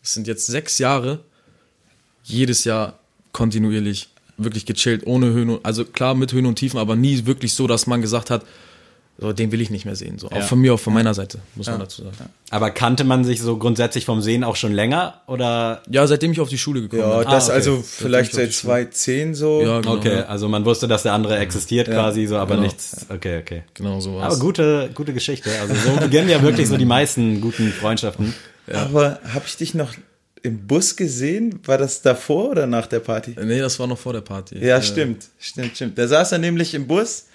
es 0.03 0.15
sind 0.15 0.27
jetzt 0.27 0.47
sechs 0.47 0.79
Jahre, 0.79 1.21
jedes 2.25 2.65
Jahr 2.65 2.99
kontinuierlich 3.33 4.09
wirklich 4.39 4.67
gechillt, 4.67 5.07
ohne 5.07 5.27
Höhen 5.27 5.51
und, 5.51 5.65
also 5.65 5.85
klar 5.85 6.15
mit 6.15 6.33
Höhen 6.33 6.47
und 6.47 6.57
Tiefen, 6.57 6.79
aber 6.79 6.97
nie 6.97 7.27
wirklich 7.27 7.55
so, 7.55 7.67
dass 7.67 7.87
man 7.87 8.01
gesagt 8.01 8.31
hat, 8.31 8.45
so, 9.19 9.33
den 9.33 9.53
will 9.53 9.61
ich 9.61 9.71
nicht 9.71 9.85
mehr 9.85 9.95
sehen. 9.95 10.19
So, 10.19 10.31
auch 10.31 10.43
von 10.43 10.59
mir, 10.61 10.75
auch 10.75 10.81
von 10.81 10.93
meiner 10.95 11.15
Seite, 11.15 11.39
muss 11.55 11.67
man 11.67 11.79
dazu 11.79 12.03
sagen. 12.03 12.17
aber 12.51 12.71
kannte 12.71 13.05
man 13.05 13.25
sich 13.25 13.41
so 13.41 13.57
grundsätzlich 13.57 14.05
vom 14.05 14.21
Sehen 14.23 14.43
auch 14.43 14.57
schon 14.57 14.73
länger? 14.73 15.21
Oder? 15.29 15.83
Ja, 15.89 16.07
seitdem 16.07 16.33
ich 16.33 16.41
auf 16.41 16.49
die 16.49 16.59
Schule 16.59 16.81
gekommen 16.81 17.03
Ja, 17.03 17.19
bin. 17.21 17.31
das 17.31 17.47
okay. 17.49 17.55
also 17.57 17.83
vielleicht 17.83 18.33
seit 18.33 18.53
Schule. 18.53 18.73
2010 18.91 19.35
so. 19.35 19.61
Ja, 19.63 19.81
genau, 19.81 19.95
Okay, 19.97 20.17
ja, 20.17 20.23
also 20.25 20.49
man 20.49 20.65
wusste, 20.65 20.89
dass 20.89 21.03
der 21.05 21.13
andere 21.13 21.39
existiert 21.39 21.89
quasi, 21.89 22.27
so, 22.27 22.37
aber 22.37 22.55
Genau. 22.57 22.67
nichts. 22.67 23.07
Okay, 23.11 23.39
okay. 23.39 23.63
genau 23.75 24.01
so 24.01 24.13
Aber 24.13 24.31
war's. 24.31 24.41
gute, 24.41 24.91
gute 24.95 25.13
Geschichte. 25.13 25.51
Also 25.61 25.75
so 25.75 25.97
beginnen 26.01 26.29
ja 26.29 26.43
wirklich 26.43 26.67
so 26.69 26.77
die 26.77 26.85
meisten 26.87 27.41
guten 27.41 27.71
Freundschaften. 27.73 28.35
Aber 28.73 29.21
habe 29.33 29.45
ich 29.47 29.57
dich 29.57 29.75
noch 29.75 29.93
im 30.43 30.67
Bus 30.67 30.97
gesehen? 30.97 31.61
War 31.67 31.79
das 31.79 32.03
davor 32.03 32.51
oder 32.51 32.67
nach 32.67 32.87
der 32.87 33.01
Party? 33.01 33.37
Nee, 33.41 33.61
das 33.61 33.79
war 33.79 33.87
noch 33.87 33.99
vor 33.99 34.13
der 34.15 34.23
Party. 34.23 34.59
Ja, 34.59 34.79
Äh, 34.79 34.83
stimmt, 34.83 35.27
stimmt, 35.39 35.77
stimmt. 35.77 35.99
Da 35.99 36.09
saß 36.09 36.33
er 36.33 36.39
nämlich 36.39 36.75
im 36.75 36.87
Bus, 36.89 37.27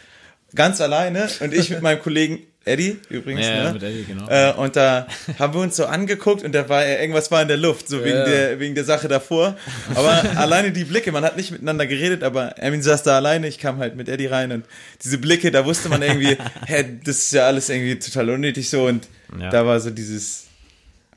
ganz 0.56 0.82
alleine 0.82 1.28
und 1.40 1.54
ich 1.54 1.70
mit 1.70 1.82
meinem 1.82 2.02
Kollegen 2.02 2.40
Eddie 2.66 3.00
übrigens. 3.10 3.46
Ja, 3.46 3.56
ja, 3.56 3.64
ne? 3.66 3.74
mit 3.74 3.84
Eddie, 3.84 4.04
genau. 4.04 4.28
Äh, 4.30 4.54
und 4.54 4.76
da 4.76 5.08
haben 5.40 5.54
wir 5.54 5.62
uns 5.62 5.78
so 5.78 5.86
angeguckt 5.86 6.44
und 6.44 6.54
da 6.54 6.68
war 6.68 6.86
irgendwas 6.86 7.32
war 7.32 7.42
in 7.42 7.48
der 7.48 7.56
Luft, 7.58 7.88
so 7.88 8.04
wegen, 8.04 8.18
Ja. 8.18 8.26
der, 8.26 8.60
wegen 8.60 8.76
der 8.76 8.84
Sache 8.84 9.08
davor. 9.08 9.56
Aber 9.96 10.22
alleine 10.36 10.72
die 10.72 10.84
Blicke, 10.84 11.12
man 11.14 11.24
hat 11.24 11.38
nicht 11.38 11.52
miteinander 11.52 11.88
geredet, 11.88 12.24
aber 12.24 12.58
Ermin 12.58 12.82
saß 12.82 13.04
da 13.04 13.16
alleine, 13.16 13.48
ich 13.48 13.58
kam 13.58 13.78
halt 13.80 13.96
mit 13.96 14.10
Eddie 14.10 14.26
rein 14.28 14.52
und 14.52 14.66
diese 15.02 15.18
Blicke, 15.18 15.50
da 15.52 15.66
wusste 15.66 15.88
man 15.88 16.02
irgendwie, 16.02 16.36
hä, 16.66 16.86
das 17.06 17.18
ist 17.20 17.32
ja 17.34 17.48
alles 17.48 17.70
irgendwie 17.70 17.98
total 18.00 18.30
unnötig 18.32 18.70
so 18.70 18.86
und 18.86 19.08
Ja. 19.40 19.50
da 19.50 19.66
war 19.66 19.80
so 19.80 19.90
dieses, 19.90 20.48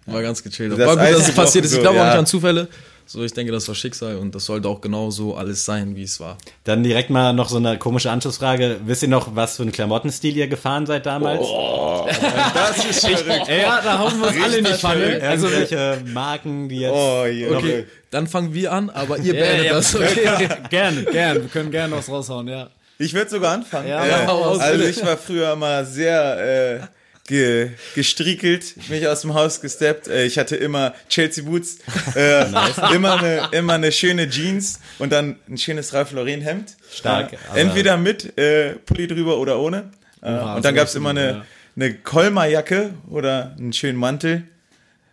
War 0.06 0.22
ganz 0.22 0.42
gechillt. 0.44 0.72
Das 0.72 0.78
war 0.78 0.96
gut, 0.96 1.14
dass 1.18 1.28
es 1.28 1.34
passiert 1.34 1.64
ist. 1.64 1.72
Ich 1.72 1.76
so, 1.76 1.82
glaube 1.82 1.98
auch 1.98 2.04
ja. 2.04 2.10
nicht 2.10 2.18
an 2.18 2.26
Zufälle. 2.26 2.68
So, 3.12 3.24
ich 3.24 3.32
denke, 3.32 3.50
das 3.50 3.66
war 3.66 3.74
Schicksal 3.74 4.18
und 4.18 4.36
das 4.36 4.44
sollte 4.44 4.68
auch 4.68 4.80
genau 4.80 5.10
so 5.10 5.34
alles 5.34 5.64
sein, 5.64 5.96
wie 5.96 6.04
es 6.04 6.20
war. 6.20 6.38
Dann 6.62 6.84
direkt 6.84 7.10
mal 7.10 7.32
noch 7.32 7.48
so 7.48 7.56
eine 7.56 7.76
komische 7.76 8.08
Anschlussfrage. 8.08 8.76
Wisst 8.84 9.02
ihr 9.02 9.08
noch, 9.08 9.34
was 9.34 9.56
für 9.56 9.62
einen 9.64 9.72
Klamottenstil 9.72 10.36
ihr 10.36 10.46
gefahren 10.46 10.86
seid 10.86 11.06
damals? 11.06 11.44
das 12.54 12.84
ist 12.84 13.00
verrückt. 13.04 13.48
Ja, 13.48 13.80
da 13.82 13.98
hauen 13.98 14.16
wir 14.20 14.28
uns 14.28 14.40
alle 14.40 14.58
in 14.58 14.64
die 14.64 14.72
Pfanne. 14.74 15.20
Also 15.22 15.50
welche 15.50 16.00
Marken, 16.06 16.68
die 16.68 16.78
jetzt... 16.82 16.92
Oh, 16.94 17.26
je, 17.26 17.48
Okay, 17.48 17.86
dann 18.12 18.28
fangen 18.28 18.54
wir 18.54 18.72
an, 18.72 18.90
aber 18.90 19.18
ihr 19.18 19.34
Ja, 19.34 19.40
beendet 19.40 19.66
ja, 19.66 19.72
das. 19.72 19.96
Okay. 19.96 20.48
Gerne, 20.70 21.02
gerne. 21.02 21.40
Wir 21.42 21.48
können 21.48 21.72
gerne 21.72 21.96
was 21.96 22.08
raushauen, 22.08 22.46
ja. 22.46 22.70
Ich 22.98 23.12
würde 23.12 23.28
sogar 23.28 23.54
anfangen. 23.54 23.88
Ja, 23.88 24.04
Äh, 24.06 24.26
also 24.26 24.84
ich 24.84 25.04
war 25.04 25.16
früher 25.16 25.56
mal 25.56 25.84
sehr 25.84 26.78
äh, 26.80 26.86
ge, 27.26 27.70
gestriekelt, 27.94 28.74
mich 28.88 29.06
aus 29.06 29.20
dem 29.22 29.34
Haus 29.34 29.60
gesteppt. 29.60 30.08
Äh, 30.08 30.24
ich 30.24 30.38
hatte 30.38 30.56
immer 30.56 30.94
Chelsea 31.08 31.44
Boots, 31.44 31.78
äh, 32.14 32.44
immer, 32.94 33.18
eine, 33.18 33.48
immer 33.52 33.74
eine 33.74 33.92
schöne 33.92 34.28
Jeans 34.28 34.80
und 34.98 35.12
dann 35.12 35.36
ein 35.48 35.58
schönes 35.58 35.92
Ralph 35.94 36.12
Lauren 36.12 36.40
Hemd. 36.40 36.76
Stark, 36.92 37.36
entweder 37.54 37.96
mit 37.96 38.36
äh, 38.38 38.74
Pulli 38.86 39.06
drüber 39.06 39.38
oder 39.38 39.58
ohne. 39.58 39.90
Äh, 40.22 40.30
und 40.32 40.64
dann 40.64 40.74
gab 40.74 40.88
es 40.88 40.94
immer 40.94 41.10
eine, 41.10 41.44
eine 41.76 41.94
Kolmarjacke 41.94 42.94
oder 43.08 43.54
einen 43.58 43.72
schönen 43.72 43.98
Mantel. 43.98 44.42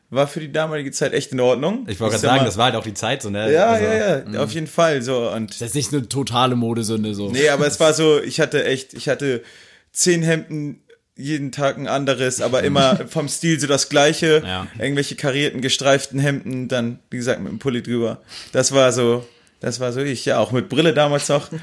War 0.10 0.26
für 0.28 0.40
die 0.40 0.52
damalige 0.52 0.92
Zeit 0.92 1.14
echt 1.14 1.34
in 1.34 1.40
Ordnung. 1.42 1.86
Ich 1.90 2.00
wollte 2.00 2.12
gerade 2.12 2.22
sag 2.22 2.28
sagen, 2.30 2.38
mal- 2.40 2.46
das 2.46 2.58
war 2.58 2.66
halt 2.66 2.76
auch 2.76 2.84
die 2.84 2.94
Zeit 2.94 3.22
so, 3.22 3.30
ne? 3.30 3.52
ja, 3.52 3.66
also, 3.72 3.84
ja, 3.86 4.24
ja, 4.32 4.40
auf 4.42 4.52
jeden 4.52 4.68
Fall 4.68 5.02
so 5.02 5.30
und 5.30 5.52
Das 5.60 5.68
ist 5.68 5.76
nicht 5.76 5.92
eine 5.94 6.08
totale 6.08 6.56
Modesünde 6.56 7.14
so. 7.14 7.30
Nee, 7.30 7.50
aber 7.50 7.68
es 7.68 7.78
war 7.82 7.94
so, 7.94 8.22
ich 8.22 8.40
hatte 8.40 8.64
echt, 8.64 8.94
ich 8.94 9.10
hatte 9.10 9.44
zehn 9.92 10.24
Hemden, 10.24 10.82
jeden 11.18 11.52
Tag 11.52 11.78
ein 11.78 11.88
anderes, 11.88 12.42
aber 12.42 12.64
immer 12.64 13.08
vom 13.08 13.28
Stil 13.28 13.60
so 13.60 13.68
das 13.68 13.90
gleiche. 13.90 14.44
Ja. 14.46 14.68
Irgendwelche 14.80 15.16
karierten, 15.16 15.62
gestreiften 15.62 16.20
Hemden, 16.20 16.68
dann, 16.68 17.00
wie 17.10 17.18
gesagt, 17.18 17.42
mit 17.42 17.52
dem 17.52 17.60
Pulli 17.60 17.82
drüber. 17.84 18.22
Das 18.52 18.72
war 18.72 18.92
so, 18.92 19.28
das 19.60 19.80
war 19.80 19.92
so 19.94 20.00
ich, 20.02 20.26
ja, 20.26 20.40
auch 20.40 20.52
mit 20.52 20.70
Brille 20.70 20.94
damals 20.94 21.30
noch. 21.30 21.52
äh, 21.54 21.56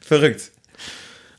verrückt. 0.00 0.50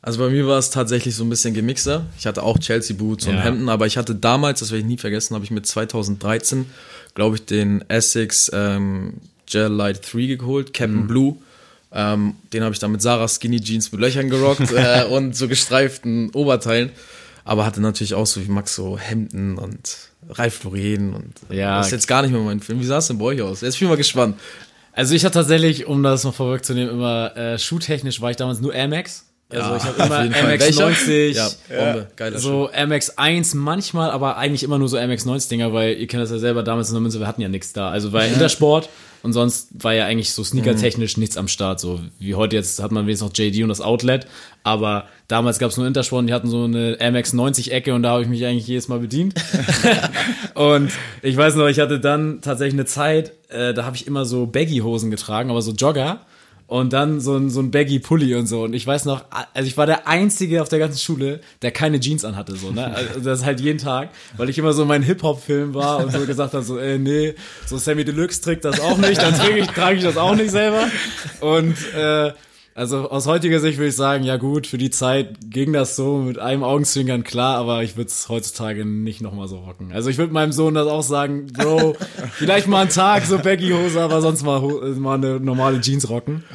Also 0.01 0.19
bei 0.19 0.29
mir 0.29 0.47
war 0.47 0.57
es 0.57 0.69
tatsächlich 0.69 1.13
so 1.15 1.25
ein 1.25 1.29
bisschen 1.29 1.53
gemixter. 1.53 2.05
Ich 2.17 2.25
hatte 2.25 2.41
auch 2.43 2.57
Chelsea 2.57 2.95
Boots 2.95 3.27
und 3.27 3.35
Ja. 3.35 3.41
Hemden, 3.41 3.67
aber 3.67 3.85
ich 3.85 3.97
hatte 3.97 4.15
damals, 4.15 4.61
das 4.61 4.71
werde 4.71 4.79
ich 4.79 4.87
nie 4.87 4.97
vergessen, 4.97 5.35
habe 5.35 5.43
ich 5.43 5.51
mit 5.51 5.65
2013, 5.65 6.67
glaube 7.15 7.35
ich, 7.35 7.45
den 7.45 7.83
Essex 7.89 8.49
ähm, 8.53 9.15
Gel 9.45 9.67
Light 9.67 10.13
3 10.13 10.35
geholt, 10.35 10.73
Captain 10.73 11.05
Blue. 11.07 11.35
Ähm, 11.91 12.35
den 12.53 12.63
habe 12.63 12.73
ich 12.73 12.79
dann 12.79 12.91
mit 12.91 13.01
Sarah 13.01 13.27
Skinny 13.27 13.59
Jeans 13.61 13.91
mit 13.91 13.99
Löchern 14.01 14.29
gerockt 14.29 14.71
äh, 14.75 15.05
und 15.05 15.35
so 15.35 15.47
gestreiften 15.47 16.29
Oberteilen. 16.31 16.91
Aber 17.45 17.65
hatte 17.65 17.81
natürlich 17.81 18.13
auch 18.13 18.27
so 18.27 18.43
wie 18.45 18.49
Max 18.49 18.75
so 18.75 18.97
Hemden 18.99 19.57
und 19.57 19.97
Ralph 20.29 20.63
Lauren 20.63 21.13
und 21.15 21.33
Ja. 21.49 21.77
das 21.77 21.87
ist 21.87 21.91
jetzt 21.93 22.07
gar 22.07 22.21
nicht 22.21 22.31
mehr 22.31 22.41
mein 22.41 22.59
Film. 22.59 22.79
Wie 22.79 22.85
sah 22.85 22.97
es 22.97 23.07
denn 23.07 23.17
bei 23.17 23.25
euch 23.25 23.41
aus? 23.41 23.61
Jetzt 23.61 23.79
bin 23.79 23.87
ich 23.87 23.89
mal 23.89 23.95
gespannt. 23.97 24.37
Also 24.93 25.15
ich 25.15 25.23
hatte 25.25 25.35
tatsächlich, 25.35 25.87
um 25.87 26.03
das 26.03 26.23
noch 26.25 26.35
vorwegzunehmen, 26.35 26.93
immer 26.93 27.35
äh, 27.35 27.57
schuhtechnisch 27.57 28.21
war 28.21 28.29
ich 28.31 28.37
damals 28.37 28.59
nur 28.59 28.73
Air 28.73 28.87
Max. 28.89 29.25
Also 29.51 29.75
ich 29.77 29.83
habe 29.83 30.03
immer 30.03 30.21
jeden 30.23 30.33
Air 30.33 30.41
Fall. 30.41 30.51
Max 30.51 30.65
Welcher? 30.65 30.81
90, 30.81 31.35
Ja, 31.35 31.49
Bombe, 31.69 32.07
geiler 32.15 32.37
Schuh. 32.39 32.47
so 32.47 32.69
Air 32.71 32.87
Max 32.87 33.17
1 33.17 33.53
manchmal, 33.55 34.11
aber 34.11 34.37
eigentlich 34.37 34.63
immer 34.63 34.77
nur 34.77 34.87
so 34.87 34.97
Air 34.97 35.07
Max 35.07 35.25
90 35.25 35.49
Dinger, 35.49 35.73
weil 35.73 35.97
ihr 35.97 36.07
kennt 36.07 36.21
das 36.21 36.29
ja 36.31 36.37
selber 36.37 36.61
damals 36.63 36.89
in 36.89 36.93
der 36.95 37.01
Münze, 37.01 37.19
wir 37.19 37.27
hatten 37.27 37.41
ja 37.41 37.49
nichts 37.49 37.73
da. 37.73 37.89
Also 37.89 38.13
war 38.13 38.25
ja 38.25 38.31
Intersport 38.33 38.89
und 39.23 39.33
sonst 39.33 39.69
war 39.73 39.93
ja 39.93 40.05
eigentlich 40.05 40.31
so 40.33 40.43
sneakertechnisch 40.43 41.17
nichts 41.17 41.35
am 41.35 41.47
Start. 41.47 41.79
So 41.79 41.99
wie 42.19 42.35
heute 42.35 42.55
jetzt 42.55 42.81
hat 42.81 42.91
man 42.91 43.05
wenigstens 43.07 43.29
noch 43.29 43.35
JD 43.37 43.63
und 43.63 43.69
das 43.69 43.81
Outlet, 43.81 44.27
aber 44.63 45.05
damals 45.27 45.57
gab 45.57 45.71
es 45.71 45.77
nur 45.77 45.87
Intersport 45.87 46.19
und 46.21 46.27
die 46.27 46.33
hatten 46.33 46.47
so 46.47 46.65
eine 46.65 46.99
Air 46.99 47.11
Max 47.11 47.33
90 47.33 47.71
Ecke 47.71 47.95
und 47.95 48.03
da 48.03 48.11
habe 48.11 48.21
ich 48.21 48.29
mich 48.29 48.45
eigentlich 48.45 48.67
jedes 48.67 48.87
Mal 48.87 48.99
bedient. 48.99 49.33
und 50.53 50.91
ich 51.21 51.35
weiß 51.35 51.55
noch, 51.55 51.67
ich 51.67 51.79
hatte 51.79 51.99
dann 51.99 52.41
tatsächlich 52.41 52.75
eine 52.75 52.85
Zeit, 52.85 53.31
äh, 53.49 53.73
da 53.73 53.85
habe 53.85 53.95
ich 53.95 54.05
immer 54.07 54.25
so 54.25 54.45
Baggy-Hosen 54.45 55.09
getragen, 55.11 55.49
aber 55.49 55.61
so 55.63 55.71
Jogger. 55.71 56.21
Und 56.69 56.93
dann 56.93 57.19
so 57.19 57.35
ein, 57.35 57.49
so 57.49 57.61
ein 57.61 57.71
baggy 57.71 57.97
Pulli 57.97 58.35
und 58.35 58.45
so. 58.45 58.61
Und 58.61 58.75
ich 58.75 58.85
weiß 58.85 59.05
noch, 59.05 59.25
also 59.55 59.67
ich 59.67 59.75
war 59.75 59.87
der 59.87 60.07
Einzige 60.07 60.61
auf 60.61 60.69
der 60.69 60.77
ganzen 60.77 60.99
Schule, 60.99 61.41
der 61.63 61.71
keine 61.71 61.99
Jeans 61.99 62.23
anhatte, 62.23 62.55
so, 62.55 62.69
ne? 62.69 62.93
Also 62.93 63.19
das 63.23 63.43
halt 63.43 63.59
jeden 63.59 63.79
Tag, 63.79 64.09
weil 64.37 64.49
ich 64.49 64.57
immer 64.59 64.73
so 64.73 64.85
mein 64.85 65.01
Hip-Hop-Film 65.01 65.73
war 65.73 65.97
und 65.97 66.11
so 66.11 66.19
gesagt 66.27 66.53
habe, 66.53 66.63
so, 66.63 66.77
ey, 66.77 66.99
nee, 66.99 67.33
so 67.65 67.79
Sammy 67.79 68.05
Deluxe 68.05 68.41
trägt 68.41 68.65
das 68.65 68.79
auch 68.79 68.99
nicht, 68.99 69.19
dann 69.19 69.33
trage 69.33 69.57
ich, 69.57 69.67
trage 69.67 69.97
ich 69.97 70.03
das 70.03 70.15
auch 70.15 70.35
nicht 70.35 70.51
selber. 70.51 70.87
Und, 71.41 71.75
äh, 71.95 72.33
also 72.79 73.09
aus 73.11 73.27
heutiger 73.27 73.59
Sicht 73.59 73.77
würde 73.77 73.89
ich 73.89 73.95
sagen, 73.95 74.23
ja 74.23 74.37
gut, 74.37 74.65
für 74.65 74.77
die 74.77 74.89
Zeit 74.89 75.35
ging 75.49 75.73
das 75.73 75.97
so 75.97 76.17
mit 76.17 76.39
einem 76.39 76.63
Augenzwinkern 76.63 77.25
klar, 77.25 77.57
aber 77.57 77.83
ich 77.83 77.97
würde 77.97 78.07
es 78.07 78.29
heutzutage 78.29 78.85
nicht 78.85 79.19
nochmal 79.21 79.49
so 79.49 79.57
rocken. 79.57 79.91
Also 79.91 80.09
ich 80.09 80.17
würde 80.17 80.31
meinem 80.31 80.53
Sohn 80.53 80.75
das 80.75 80.87
auch 80.87 81.03
sagen, 81.03 81.47
Bro, 81.47 81.97
vielleicht 82.31 82.67
mal 82.67 82.81
einen 82.81 82.89
Tag 82.89 83.25
so 83.25 83.37
Baggy-Hose, 83.37 84.01
aber 84.01 84.21
sonst 84.21 84.43
mal, 84.43 84.61
mal 84.61 85.15
eine 85.15 85.41
normale 85.41 85.81
Jeans 85.81 86.09
rocken. 86.09 86.45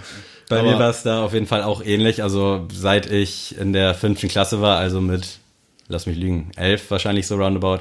Bei 0.49 0.61
Aber- 0.61 0.73
mir 0.73 0.79
war 0.79 0.89
es 0.91 1.03
da 1.03 1.23
auf 1.23 1.35
jeden 1.35 1.47
Fall 1.47 1.63
auch 1.63 1.85
ähnlich. 1.85 2.23
Also 2.23 2.67
seit 2.73 3.11
ich 3.11 3.57
in 3.59 3.75
der 3.75 3.95
fünften 3.95 4.29
Klasse 4.29 4.63
war, 4.63 4.79
also 4.79 5.03
mit, 5.03 5.39
lass 5.89 6.07
mich 6.07 6.17
lügen, 6.17 6.51
elf 6.57 6.91
wahrscheinlich 6.91 7.27
so 7.27 7.37
roundabout, 7.37 7.81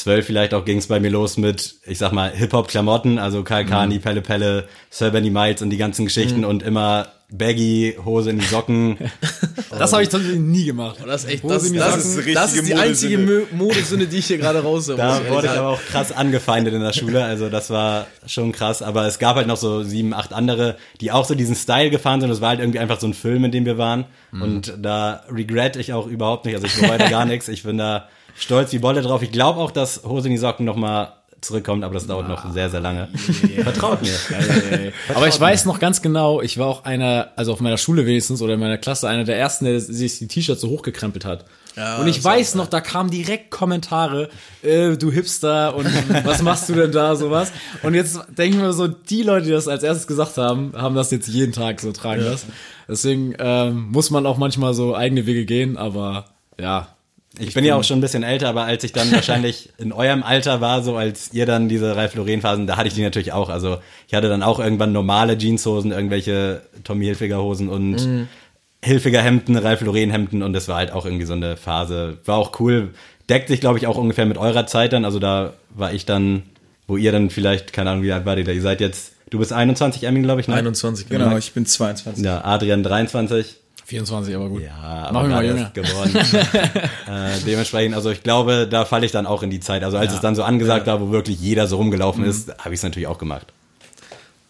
zwölf 0.00 0.26
vielleicht 0.26 0.54
auch 0.54 0.64
ging 0.64 0.78
es 0.78 0.86
bei 0.86 1.00
mir 1.00 1.10
los 1.10 1.36
mit, 1.36 1.76
ich 1.86 1.98
sag 1.98 2.12
mal, 2.12 2.30
Hip-Hop-Klamotten, 2.30 3.18
also 3.18 3.42
Kalkani, 3.42 3.96
Mhm. 3.96 4.00
Pelle 4.00 4.20
Pelle, 4.22 4.68
Sir 4.90 5.10
Benny 5.10 5.30
Miles 5.30 5.62
und 5.62 5.70
die 5.70 5.76
ganzen 5.76 6.04
Geschichten 6.06 6.44
und 6.44 6.62
immer 6.62 7.08
Baggy, 7.32 7.96
Hose 8.04 8.30
in 8.30 8.38
die 8.40 8.44
Socken. 8.44 8.98
Das 9.78 9.92
habe 9.92 10.02
ich 10.02 10.08
tatsächlich 10.08 10.40
nie 10.40 10.64
gemacht. 10.64 10.96
Das 11.06 11.22
ist 11.24 11.30
echt, 11.30 11.44
das, 11.44 11.72
das, 11.72 12.04
ist, 12.04 12.34
das 12.34 12.54
ist 12.54 12.66
die 12.66 12.74
einzige 12.74 13.46
Modesünde, 13.52 14.08
die 14.08 14.18
ich 14.18 14.26
hier 14.26 14.36
gerade 14.38 14.58
raushöre. 14.64 14.96
muss 14.96 15.20
Da 15.24 15.30
wurde 15.30 15.46
ich 15.46 15.52
aber 15.52 15.68
auch 15.68 15.80
krass 15.80 16.10
angefeindet 16.10 16.74
in 16.74 16.80
der 16.80 16.92
Schule, 16.92 17.24
also 17.24 17.48
das 17.48 17.70
war 17.70 18.08
schon 18.26 18.50
krass. 18.50 18.82
Aber 18.82 19.06
es 19.06 19.20
gab 19.20 19.36
halt 19.36 19.46
noch 19.46 19.56
so 19.56 19.84
sieben, 19.84 20.12
acht 20.12 20.32
andere, 20.32 20.76
die 21.00 21.12
auch 21.12 21.24
so 21.24 21.36
diesen 21.36 21.54
Style 21.54 21.90
gefahren 21.90 22.20
sind. 22.20 22.30
Es 22.30 22.40
war 22.40 22.48
halt 22.48 22.58
irgendwie 22.60 22.80
einfach 22.80 22.98
so 22.98 23.06
ein 23.06 23.14
Film, 23.14 23.44
in 23.44 23.52
dem 23.52 23.64
wir 23.64 23.78
waren. 23.78 24.06
Und 24.32 24.74
da 24.82 25.22
regret 25.30 25.76
ich 25.76 25.92
auch 25.92 26.08
überhaupt 26.08 26.46
nicht. 26.46 26.56
Also 26.56 26.66
ich 26.66 26.74
bereue 26.80 26.98
da 26.98 27.08
gar 27.08 27.24
nichts. 27.26 27.46
Ich 27.46 27.62
bin 27.62 27.78
da 27.78 28.08
stolz 28.36 28.72
wie 28.72 28.78
Bolle 28.78 29.02
drauf. 29.02 29.22
Ich 29.22 29.32
glaube 29.32 29.60
auch, 29.60 29.70
dass 29.70 30.02
Hose 30.04 30.28
in 30.28 30.32
die 30.32 30.38
Socken 30.38 30.64
nochmal 30.64 31.12
zurückkommt, 31.40 31.84
aber 31.84 31.94
das 31.94 32.06
dauert 32.06 32.28
noch 32.28 32.52
sehr, 32.52 32.70
sehr 32.70 32.80
lange. 32.80 33.08
Vertraut 33.62 34.02
mir. 34.02 34.12
Aber 35.14 35.28
ich 35.28 35.40
weiß 35.40 35.64
noch 35.64 35.78
ganz 35.78 36.02
genau, 36.02 36.40
ich 36.42 36.58
war 36.58 36.66
auch 36.66 36.84
einer, 36.84 37.30
also 37.36 37.52
auf 37.52 37.60
meiner 37.60 37.78
Schule 37.78 38.06
wenigstens 38.06 38.42
oder 38.42 38.54
in 38.54 38.60
meiner 38.60 38.78
Klasse, 38.78 39.08
einer 39.08 39.24
der 39.24 39.38
ersten, 39.38 39.64
der 39.64 39.80
sich 39.80 40.18
die 40.18 40.28
T-Shirts 40.28 40.60
so 40.60 40.68
hochgekrempelt 40.68 41.24
hat. 41.24 41.44
Ja, 41.76 41.98
und 41.98 42.08
ich 42.08 42.22
weiß 42.22 42.56
noch, 42.56 42.66
da 42.66 42.80
kamen 42.80 43.10
direkt 43.10 43.50
Kommentare, 43.50 44.28
äh, 44.62 44.96
du 44.96 45.10
Hipster 45.10 45.74
und 45.76 45.86
was 46.24 46.42
machst 46.42 46.68
du 46.68 46.74
denn 46.74 46.92
da, 46.92 47.14
sowas. 47.14 47.52
Und 47.82 47.94
jetzt 47.94 48.20
denke 48.36 48.56
ich 48.56 48.62
mir 48.62 48.72
so, 48.72 48.88
die 48.88 49.22
Leute, 49.22 49.46
die 49.46 49.52
das 49.52 49.68
als 49.68 49.82
erstes 49.82 50.06
gesagt 50.06 50.36
haben, 50.36 50.72
haben 50.76 50.94
das 50.94 51.10
jetzt 51.10 51.28
jeden 51.28 51.52
Tag 51.52 51.80
so 51.80 51.92
tragen 51.92 52.24
das. 52.24 52.44
Deswegen 52.88 53.34
ähm, 53.38 53.88
muss 53.92 54.10
man 54.10 54.26
auch 54.26 54.36
manchmal 54.36 54.74
so 54.74 54.96
eigene 54.96 55.26
Wege 55.26 55.44
gehen, 55.44 55.76
aber 55.76 56.26
ja. 56.60 56.88
Ich 57.38 57.54
bin 57.54 57.64
ja 57.64 57.76
auch 57.76 57.84
schon 57.84 57.98
ein 57.98 58.00
bisschen 58.00 58.22
älter, 58.24 58.48
aber 58.48 58.64
als 58.64 58.82
ich 58.82 58.92
dann 58.92 59.10
wahrscheinlich 59.12 59.70
in 59.78 59.92
eurem 59.92 60.22
Alter 60.22 60.60
war, 60.60 60.82
so 60.82 60.96
als 60.96 61.32
ihr 61.32 61.46
dann 61.46 61.68
diese 61.68 61.94
Ralph 61.94 62.14
Lauren 62.16 62.40
Phasen, 62.40 62.66
da 62.66 62.76
hatte 62.76 62.88
ich 62.88 62.94
die 62.94 63.02
natürlich 63.02 63.32
auch. 63.32 63.48
Also 63.48 63.78
ich 64.08 64.14
hatte 64.14 64.28
dann 64.28 64.42
auch 64.42 64.58
irgendwann 64.58 64.92
normale 64.92 65.38
Jeanshosen, 65.38 65.92
irgendwelche 65.92 66.62
Tommy 66.84 67.04
Hilfiger 67.04 67.40
Hosen 67.40 67.68
und 67.68 68.28
Hilfiger 68.82 69.22
Hemden, 69.22 69.56
Ralph 69.56 69.82
Lauren 69.82 70.10
Hemden 70.10 70.42
und 70.42 70.54
das 70.54 70.66
war 70.66 70.76
halt 70.76 70.92
auch 70.92 71.04
irgendwie 71.04 71.26
so 71.26 71.34
eine 71.34 71.56
Phase. 71.56 72.18
War 72.24 72.36
auch 72.38 72.58
cool. 72.60 72.90
Deckt 73.28 73.48
sich, 73.48 73.60
glaube 73.60 73.78
ich, 73.78 73.86
auch 73.86 73.96
ungefähr 73.96 74.26
mit 74.26 74.38
eurer 74.38 74.66
Zeit 74.66 74.92
dann. 74.92 75.04
Also 75.04 75.18
da 75.20 75.52
war 75.70 75.92
ich 75.92 76.06
dann, 76.06 76.42
wo 76.88 76.96
ihr 76.96 77.12
dann 77.12 77.30
vielleicht, 77.30 77.72
keine 77.72 77.90
Ahnung, 77.90 78.02
wie 78.02 78.10
alt 78.12 78.24
war 78.24 78.36
ihr 78.36 78.44
da? 78.44 78.52
Ihr 78.52 78.62
seid 78.62 78.80
jetzt, 78.80 79.12
du 79.30 79.38
bist 79.38 79.52
21, 79.52 80.02
Emin, 80.02 80.24
glaube 80.24 80.40
ich, 80.40 80.48
ne? 80.48 80.54
21, 80.54 81.08
Genau, 81.08 81.36
ich 81.36 81.52
bin 81.52 81.64
22. 81.64 82.24
Ja, 82.24 82.42
Adrian 82.44 82.82
23. 82.82 83.59
24, 83.90 84.34
aber 84.34 84.48
gut. 84.48 84.62
Ja, 84.62 85.10
Mach 85.12 85.20
aber 85.20 85.28
gerade 85.28 85.46
jünger. 85.48 85.60
erst 85.60 85.74
geworden. 85.74 86.16
äh, 87.08 87.38
dementsprechend, 87.46 87.94
also 87.94 88.10
ich 88.10 88.22
glaube, 88.22 88.66
da 88.70 88.84
falle 88.84 89.04
ich 89.04 89.12
dann 89.12 89.26
auch 89.26 89.42
in 89.42 89.50
die 89.50 89.60
Zeit. 89.60 89.84
Also 89.84 89.98
als 89.98 90.12
es 90.14 90.20
dann 90.20 90.34
so 90.34 90.42
angesagt 90.42 90.86
war, 90.86 91.00
wo 91.00 91.10
wirklich 91.10 91.40
jeder 91.40 91.66
so 91.66 91.76
rumgelaufen 91.76 92.22
Mhm. 92.24 92.30
ist, 92.30 92.48
habe 92.58 92.74
ich 92.74 92.78
es 92.78 92.82
natürlich 92.82 93.06
auch 93.08 93.18
gemacht. 93.18 93.46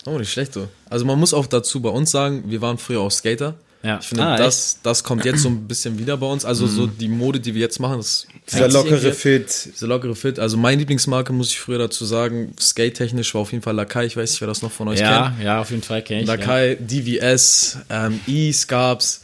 Oh, 0.07 0.19
nicht 0.19 0.31
schlecht 0.33 0.53
so. 0.55 0.69
Also 0.89 1.05
man 1.05 1.19
muss 1.19 1.35
auch 1.35 1.47
dazu 1.47 1.81
bei 1.83 1.91
uns 1.91 2.11
sagen, 2.11 2.45
wir 2.47 2.61
waren 2.61 2.79
früher 2.79 3.01
auch 3.01 3.11
Skater. 3.11 3.55
Ja. 3.83 3.97
Ich 3.99 4.09
finde, 4.09 4.25
Ah, 4.25 4.37
das, 4.37 4.79
das 4.83 5.05
kommt 5.05 5.25
jetzt 5.25 5.41
so 5.41 5.49
ein 5.49 5.67
bisschen 5.67 5.99
wieder 5.99 6.19
bei 6.19 6.27
uns. 6.27 6.45
Also 6.45 6.67
so 6.67 6.87
die 6.87 7.09
Mode, 7.09 7.41
die 7.41 7.55
wir 7.55 7.63
jetzt 7.63 7.81
machen, 7.81 7.97
das 7.97 8.27
Dieser 8.51 8.69
lockere 8.69 9.13
Fit. 9.15 9.71
Dieser 9.75 9.87
lockere 9.87 10.15
Fit. 10.15 10.39
Also 10.39 10.59
meine 10.59 10.79
Lieblingsmarke, 10.81 11.33
muss 11.33 11.49
ich 11.51 11.61
früher 11.61 11.79
dazu 11.79 12.05
sagen, 12.05 12.53
skate-technisch 12.61 13.33
war 13.35 13.41
auf 13.41 13.53
jeden 13.53 13.63
Fall 13.63 13.75
Lakai. 13.75 14.05
Ich 14.05 14.19
weiß 14.19 14.33
nicht, 14.33 14.41
wer 14.43 14.49
das 14.49 14.61
noch 14.61 14.71
von 14.71 14.89
euch 14.89 15.01
Ja, 15.01 15.31
kennt. 15.31 15.43
ja, 15.45 15.61
auf 15.63 15.71
jeden 15.71 15.83
Fall 15.83 16.03
kenne 16.03 16.21
ich. 16.23 16.29
ja. 16.29 16.35
Lakai, 16.35 16.77
DVS, 16.79 17.79
ähm, 17.89 18.21
gab's. 18.69 19.23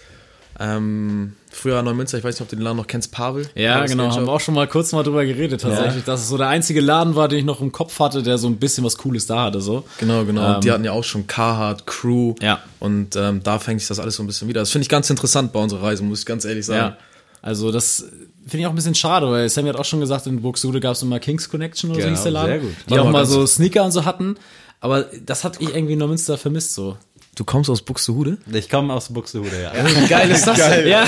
Ähm, 0.58 1.34
früher 1.50 1.82
Neumünster, 1.82 2.16
ich 2.16 2.24
weiß 2.24 2.34
nicht, 2.36 2.40
ob 2.42 2.48
du 2.48 2.56
den 2.56 2.62
Laden 2.62 2.76
noch 2.78 2.86
kennst, 2.86 3.12
Pavel. 3.12 3.48
Ja, 3.54 3.84
genau, 3.84 4.04
Skate 4.04 4.16
haben 4.16 4.26
wir 4.26 4.32
auch 4.32 4.40
schon 4.40 4.54
mal 4.54 4.66
kurz 4.66 4.92
mal 4.92 5.02
drüber 5.02 5.24
geredet 5.26 5.60
tatsächlich, 5.60 6.04
dass 6.04 6.20
es 6.20 6.28
so 6.28 6.38
der 6.38 6.48
einzige 6.48 6.80
Laden 6.80 7.14
war, 7.14 7.28
den 7.28 7.40
ich 7.40 7.44
noch 7.44 7.60
im 7.60 7.72
Kopf 7.72 7.98
hatte, 8.00 8.22
der 8.22 8.38
so 8.38 8.46
ein 8.48 8.56
bisschen 8.56 8.84
was 8.84 8.96
Cooles 8.96 9.26
da 9.26 9.44
hatte, 9.44 9.60
so. 9.60 9.84
Genau, 9.98 10.24
genau. 10.24 10.54
Ähm, 10.54 10.60
die 10.62 10.70
hatten 10.70 10.84
ja 10.84 10.92
auch 10.92 11.04
schon 11.04 11.26
Carhartt, 11.26 11.86
Crew. 11.86 12.34
Ja. 12.40 12.60
Und 12.80 13.16
ähm, 13.16 13.42
da 13.42 13.58
fängt 13.58 13.80
sich 13.80 13.88
das 13.88 13.98
alles 13.98 14.16
so 14.16 14.22
ein 14.22 14.26
bisschen 14.26 14.48
wieder. 14.48 14.60
Das 14.60 14.70
finde 14.70 14.84
ich 14.84 14.88
ganz 14.88 15.10
interessant 15.10 15.52
bei 15.52 15.60
unserer 15.60 15.82
Reise, 15.82 16.02
muss 16.02 16.20
ich 16.20 16.26
ganz 16.26 16.44
ehrlich 16.44 16.64
sagen. 16.64 16.92
Ja. 16.92 16.96
Also 17.42 17.70
das 17.70 18.06
finde 18.46 18.58
ich 18.62 18.66
auch 18.66 18.70
ein 18.70 18.76
bisschen 18.76 18.94
schade, 18.94 19.30
weil 19.30 19.48
Sammy 19.48 19.68
hat 19.68 19.76
auch 19.76 19.84
schon 19.84 20.00
gesagt, 20.00 20.26
in 20.26 20.40
Buxtehude 20.40 20.80
gab 20.80 20.92
es 20.92 21.02
immer 21.02 21.20
Kings 21.20 21.48
Connection 21.50 21.90
oder 21.90 22.00
so 22.00 22.06
Genau, 22.06 22.16
hieß 22.16 22.22
der 22.22 22.32
Laden, 22.32 22.48
sehr 22.48 22.58
gut. 22.60 22.70
die 22.86 22.90
Warte 22.90 23.02
auch 23.02 23.10
mal 23.10 23.26
so 23.26 23.46
Sneaker 23.46 23.84
und 23.84 23.92
so 23.92 24.04
hatten. 24.04 24.36
Aber 24.80 25.06
das 25.24 25.44
hat 25.44 25.60
ich 25.60 25.74
irgendwie 25.74 25.94
in 25.94 25.98
Neumünster 25.98 26.38
vermisst 26.38 26.74
so. 26.74 26.96
Du 27.37 27.44
kommst 27.44 27.68
aus 27.68 27.83
Buxtehude? 27.83 28.38
Ich 28.51 28.70
komme 28.70 28.94
aus 28.94 29.12
Buxtehude, 29.12 29.51
ja. 29.62 29.72
Wie 29.75 30.07
geil 30.09 30.31
ist 30.31 30.46
das 30.46 30.57
Geil. 30.57 30.88
Ja. 30.88 31.05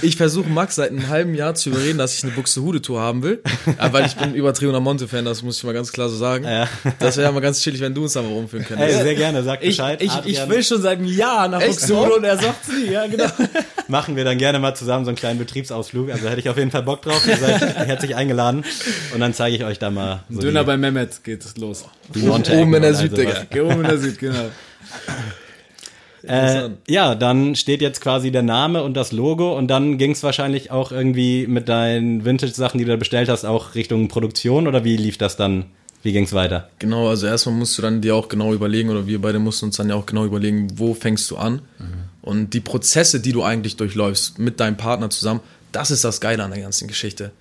Ich 0.00 0.16
versuche 0.16 0.48
Max 0.48 0.76
seit 0.76 0.90
einem 0.90 1.08
halben 1.08 1.34
Jahr 1.34 1.54
zu 1.54 1.68
überreden, 1.68 1.98
dass 1.98 2.16
ich 2.16 2.24
eine 2.24 2.32
Buxtehude-Tour 2.32 2.98
haben 2.98 3.22
will. 3.22 3.42
Ja, 3.78 3.92
weil 3.92 4.06
ich 4.06 4.16
bin 4.16 4.34
übertriebener 4.34 4.80
Monte-Fan, 4.80 5.22
das 5.26 5.42
muss 5.42 5.58
ich 5.58 5.64
mal 5.64 5.74
ganz 5.74 5.92
klar 5.92 6.08
so 6.08 6.16
sagen. 6.16 6.44
Ja. 6.44 6.66
Das 6.98 7.18
wäre 7.18 7.26
ja 7.26 7.32
mal 7.32 7.40
ganz 7.40 7.60
chillig, 7.60 7.82
wenn 7.82 7.92
du 7.92 8.04
uns 8.04 8.14
da 8.14 8.22
mal 8.22 8.32
rumführen 8.32 8.64
Ey, 8.64 8.74
könntest. 8.74 9.02
sehr 9.02 9.14
gerne, 9.16 9.42
sag 9.42 9.60
Ich, 9.62 9.76
Bescheid. 9.76 10.00
ich, 10.00 10.08
ich 10.08 10.40
Adrian. 10.40 10.48
will 10.48 10.62
schon 10.64 10.80
seit 10.80 10.98
einem 10.98 11.08
Jahr 11.08 11.46
nach 11.48 11.60
Echt? 11.60 11.72
Buxtehude 11.72 12.14
und 12.14 12.24
er 12.24 12.38
sagt's 12.38 12.68
nie, 12.68 12.90
ja 12.92 13.06
genau. 13.06 13.26
Machen 13.88 14.16
wir 14.16 14.24
dann 14.24 14.38
gerne 14.38 14.58
mal 14.58 14.74
zusammen 14.74 15.04
so 15.04 15.10
einen 15.10 15.16
kleinen 15.18 15.38
Betriebsausflug. 15.38 16.10
Also 16.10 16.26
hätte 16.26 16.40
ich 16.40 16.48
auf 16.48 16.56
jeden 16.56 16.70
Fall 16.70 16.84
Bock 16.84 17.02
drauf. 17.02 17.26
Ihr 17.28 17.36
seid 17.36 17.60
herzlich 17.86 18.16
eingeladen. 18.16 18.64
Und 19.12 19.20
dann 19.20 19.34
zeige 19.34 19.54
ich 19.56 19.64
euch 19.64 19.78
da 19.78 19.90
mal 19.90 20.22
so 20.30 20.40
Döner 20.40 20.64
bei 20.64 20.78
Mehmet 20.78 21.22
geht 21.22 21.44
los. 21.58 21.84
die 22.14 22.20
Monte 22.20 22.54
Oben 22.56 22.72
in 22.76 22.80
der 22.82 22.94
Süd, 22.94 23.14
Digga. 23.14 23.42
oben 23.62 23.82
in 23.82 23.88
der 23.88 23.98
Süd, 23.98 24.18
genau. 24.18 24.46
Äh, 26.26 26.70
ja, 26.88 27.14
dann 27.14 27.54
steht 27.54 27.82
jetzt 27.82 28.00
quasi 28.00 28.30
der 28.30 28.42
Name 28.42 28.82
und 28.82 28.94
das 28.94 29.12
Logo 29.12 29.56
und 29.56 29.68
dann 29.68 29.98
ging 29.98 30.12
es 30.12 30.22
wahrscheinlich 30.22 30.70
auch 30.70 30.90
irgendwie 30.90 31.46
mit 31.46 31.68
deinen 31.68 32.24
Vintage-Sachen, 32.24 32.78
die 32.78 32.84
du 32.84 32.92
da 32.92 32.96
bestellt 32.96 33.28
hast, 33.28 33.44
auch 33.44 33.74
Richtung 33.74 34.08
Produktion 34.08 34.66
oder 34.66 34.84
wie 34.84 34.96
lief 34.96 35.18
das 35.18 35.36
dann? 35.36 35.66
Wie 36.02 36.12
ging 36.12 36.24
es 36.24 36.32
weiter? 36.32 36.70
Genau, 36.78 37.08
also 37.08 37.26
erstmal 37.26 37.54
musst 37.54 37.76
du 37.76 37.82
dann 37.82 38.00
dir 38.00 38.14
auch 38.14 38.28
genau 38.28 38.52
überlegen, 38.52 38.90
oder 38.90 39.06
wir 39.06 39.20
beide 39.20 39.38
mussten 39.38 39.66
uns 39.66 39.76
dann 39.76 39.88
ja 39.88 39.94
auch 39.94 40.06
genau 40.06 40.24
überlegen, 40.24 40.68
wo 40.78 40.94
fängst 40.94 41.30
du 41.30 41.36
an. 41.36 41.62
Und 42.20 42.54
die 42.54 42.60
Prozesse, 42.60 43.20
die 43.20 43.32
du 43.32 43.42
eigentlich 43.42 43.76
durchläufst 43.76 44.38
mit 44.38 44.60
deinem 44.60 44.76
Partner 44.76 45.10
zusammen, 45.10 45.40
das 45.72 45.90
ist 45.90 46.04
das 46.04 46.20
Geile 46.20 46.42
an 46.42 46.50
der 46.52 46.60
ganzen 46.60 46.88
Geschichte. 46.88 47.32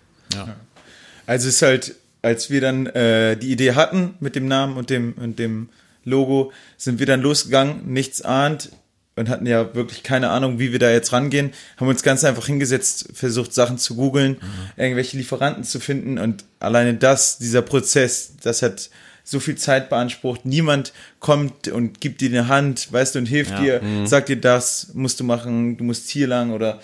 Also 1.25 1.47
es 1.47 1.55
ist 1.55 1.61
halt, 1.61 1.95
als 2.21 2.49
wir 2.49 2.61
dann 2.61 2.85
äh, 2.87 3.37
die 3.37 3.51
Idee 3.51 3.75
hatten 3.75 4.15
mit 4.19 4.35
dem 4.35 4.47
Namen 4.47 4.77
und 4.77 4.89
dem, 4.89 5.13
und 5.13 5.39
dem 5.39 5.69
Logo, 6.03 6.51
sind 6.77 6.99
wir 6.99 7.05
dann 7.05 7.21
losgegangen, 7.21 7.91
nichts 7.91 8.21
ahnt 8.21 8.71
und 9.15 9.29
hatten 9.29 9.45
ja 9.45 9.75
wirklich 9.75 10.03
keine 10.03 10.29
Ahnung, 10.29 10.59
wie 10.59 10.71
wir 10.71 10.79
da 10.79 10.91
jetzt 10.91 11.13
rangehen, 11.13 11.51
haben 11.77 11.87
uns 11.87 12.03
ganz 12.03 12.23
einfach 12.23 12.47
hingesetzt, 12.47 13.09
versucht 13.13 13.53
Sachen 13.53 13.77
zu 13.77 13.95
googeln, 13.95 14.37
irgendwelche 14.75 15.17
Lieferanten 15.17 15.63
zu 15.63 15.79
finden 15.79 16.17
und 16.17 16.45
alleine 16.59 16.95
das, 16.95 17.37
dieser 17.37 17.61
Prozess, 17.61 18.33
das 18.41 18.61
hat 18.61 18.89
so 19.23 19.39
viel 19.39 19.55
Zeit 19.55 19.89
beansprucht. 19.89 20.45
Niemand 20.45 20.91
kommt 21.19 21.69
und 21.69 22.01
gibt 22.01 22.21
dir 22.21 22.29
eine 22.29 22.49
Hand, 22.49 22.91
weißt 22.91 23.15
du, 23.15 23.19
und 23.19 23.25
hilft 23.25 23.57
dir, 23.59 23.81
sagt 24.05 24.29
dir 24.29 24.35
das, 24.35 24.91
musst 24.93 25.19
du 25.19 25.23
machen, 25.23 25.77
du 25.77 25.83
musst 25.83 26.09
hier 26.09 26.27
lang 26.27 26.51
oder 26.51 26.81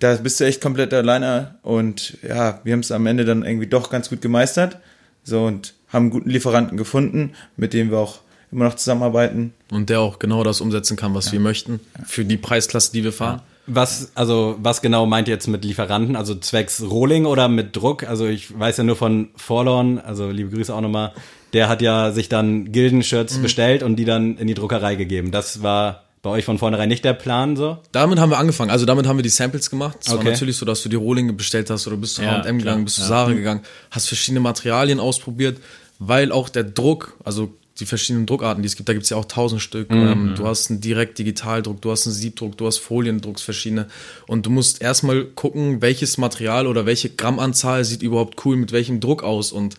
da 0.00 0.14
bist 0.16 0.40
du 0.40 0.44
echt 0.44 0.60
komplett 0.60 0.92
alleine. 0.92 1.56
Und 1.62 2.18
ja, 2.22 2.60
wir 2.64 2.72
haben 2.72 2.80
es 2.80 2.90
am 2.90 3.06
Ende 3.06 3.24
dann 3.24 3.44
irgendwie 3.44 3.68
doch 3.68 3.90
ganz 3.90 4.08
gut 4.08 4.20
gemeistert. 4.20 4.78
So 5.22 5.44
und 5.44 5.74
haben 5.88 6.04
einen 6.04 6.10
guten 6.10 6.30
Lieferanten 6.30 6.76
gefunden, 6.76 7.32
mit 7.56 7.72
dem 7.72 7.90
wir 7.90 7.98
auch 7.98 8.20
immer 8.52 8.64
noch 8.66 8.74
zusammenarbeiten. 8.76 9.52
Und 9.70 9.90
der 9.90 10.00
auch 10.00 10.18
genau 10.18 10.44
das 10.44 10.60
umsetzen 10.60 10.96
kann, 10.96 11.14
was 11.14 11.32
wir 11.32 11.40
möchten, 11.40 11.80
für 12.04 12.24
die 12.24 12.36
Preisklasse, 12.36 12.92
die 12.92 13.04
wir 13.04 13.12
fahren. 13.12 13.42
Was, 13.68 14.12
also, 14.14 14.56
was 14.62 14.80
genau 14.80 15.06
meint 15.06 15.26
ihr 15.26 15.34
jetzt 15.34 15.48
mit 15.48 15.64
Lieferanten? 15.64 16.14
Also 16.14 16.36
zwecks 16.36 16.82
Rolling 16.82 17.26
oder 17.26 17.48
mit 17.48 17.74
Druck? 17.74 18.04
Also 18.04 18.26
ich 18.26 18.56
weiß 18.56 18.76
ja 18.76 18.84
nur 18.84 18.94
von 18.94 19.28
Forlorn, 19.34 19.98
also 19.98 20.30
liebe 20.30 20.50
Grüße 20.50 20.72
auch 20.72 20.80
nochmal, 20.80 21.12
der 21.52 21.68
hat 21.68 21.82
ja 21.82 22.12
sich 22.12 22.28
dann 22.28 22.70
Gildenshirts 22.70 23.38
bestellt 23.38 23.82
und 23.82 23.96
die 23.96 24.04
dann 24.04 24.36
in 24.38 24.46
die 24.46 24.54
Druckerei 24.54 24.94
gegeben. 24.94 25.32
Das 25.32 25.64
war 25.64 26.04
bei 26.22 26.30
euch 26.30 26.44
von 26.44 26.58
vornherein 26.58 26.88
nicht 26.88 27.04
der 27.04 27.12
Plan 27.12 27.56
so? 27.56 27.78
Damit 27.92 28.18
haben 28.20 28.30
wir 28.30 28.38
angefangen. 28.38 28.70
Also 28.70 28.84
damit 28.86 29.06
haben 29.06 29.16
wir 29.16 29.22
die 29.22 29.28
Samples 29.28 29.68
gemacht. 29.70 29.98
Es 30.00 30.10
war 30.10 30.18
Okay. 30.18 30.30
natürlich 30.30 30.56
so, 30.56 30.66
dass 30.66 30.82
du 30.82 30.88
die 30.88 30.96
Rohlinge 30.96 31.32
bestellt 31.32 31.68
hast 31.70 31.86
oder 31.86 31.96
bist 31.96 32.16
zu 32.16 32.22
Ja, 32.22 32.42
H&M 32.42 32.58
gegangen, 32.58 32.84
bist 32.84 32.96
zu 32.96 33.02
Ja. 33.02 33.08
Sarah 33.08 33.32
gegangen, 33.32 33.60
hast 33.90 34.06
verschiedene 34.08 34.40
Materialien 34.40 34.98
ausprobiert, 35.00 35.58
weil 35.98 36.30
auch 36.32 36.48
der 36.48 36.64
Druck, 36.64 37.16
also 37.24 37.52
die 37.78 37.86
verschiedenen 37.86 38.26
Druckarten, 38.26 38.62
die 38.62 38.66
es 38.66 38.76
gibt. 38.76 38.88
Da 38.88 38.92
gibt 38.92 39.04
es 39.04 39.10
ja 39.10 39.16
auch 39.16 39.24
tausend 39.24 39.60
Stück. 39.60 39.90
Ähm, 39.90 40.34
du 40.36 40.46
hast 40.46 40.70
einen 40.70 40.80
direkt 40.80 41.18
Digitaldruck, 41.18 41.80
du 41.82 41.90
hast 41.90 42.06
einen 42.06 42.14
Siebdruck, 42.14 42.56
du 42.56 42.66
hast 42.66 42.78
Foliendrucks 42.78 43.42
verschiedene. 43.42 43.86
Und 44.26 44.46
du 44.46 44.50
musst 44.50 44.80
erstmal 44.80 45.24
gucken, 45.24 45.82
welches 45.82 46.18
Material 46.18 46.66
oder 46.66 46.86
welche 46.86 47.10
Grammanzahl 47.10 47.84
sieht 47.84 48.02
überhaupt 48.02 48.44
cool 48.44 48.56
mit 48.56 48.72
welchem 48.72 49.00
Druck 49.00 49.22
aus 49.22 49.52
und 49.52 49.76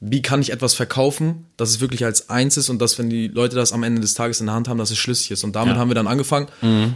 wie 0.00 0.22
kann 0.22 0.40
ich 0.40 0.52
etwas 0.52 0.74
verkaufen, 0.74 1.46
dass 1.58 1.70
es 1.70 1.80
wirklich 1.80 2.04
als 2.04 2.30
eins 2.30 2.56
ist 2.56 2.70
und 2.70 2.80
dass, 2.80 2.98
wenn 2.98 3.10
die 3.10 3.26
Leute 3.26 3.56
das 3.56 3.72
am 3.72 3.82
Ende 3.82 4.00
des 4.00 4.14
Tages 4.14 4.38
in 4.40 4.46
der 4.46 4.54
Hand 4.54 4.68
haben, 4.68 4.78
dass 4.78 4.92
es 4.92 4.96
schlüssig 4.96 5.32
ist. 5.32 5.42
Und 5.42 5.56
damit 5.56 5.76
haben 5.76 5.90
wir 5.90 5.96
dann 5.96 6.06
angefangen 6.06 6.46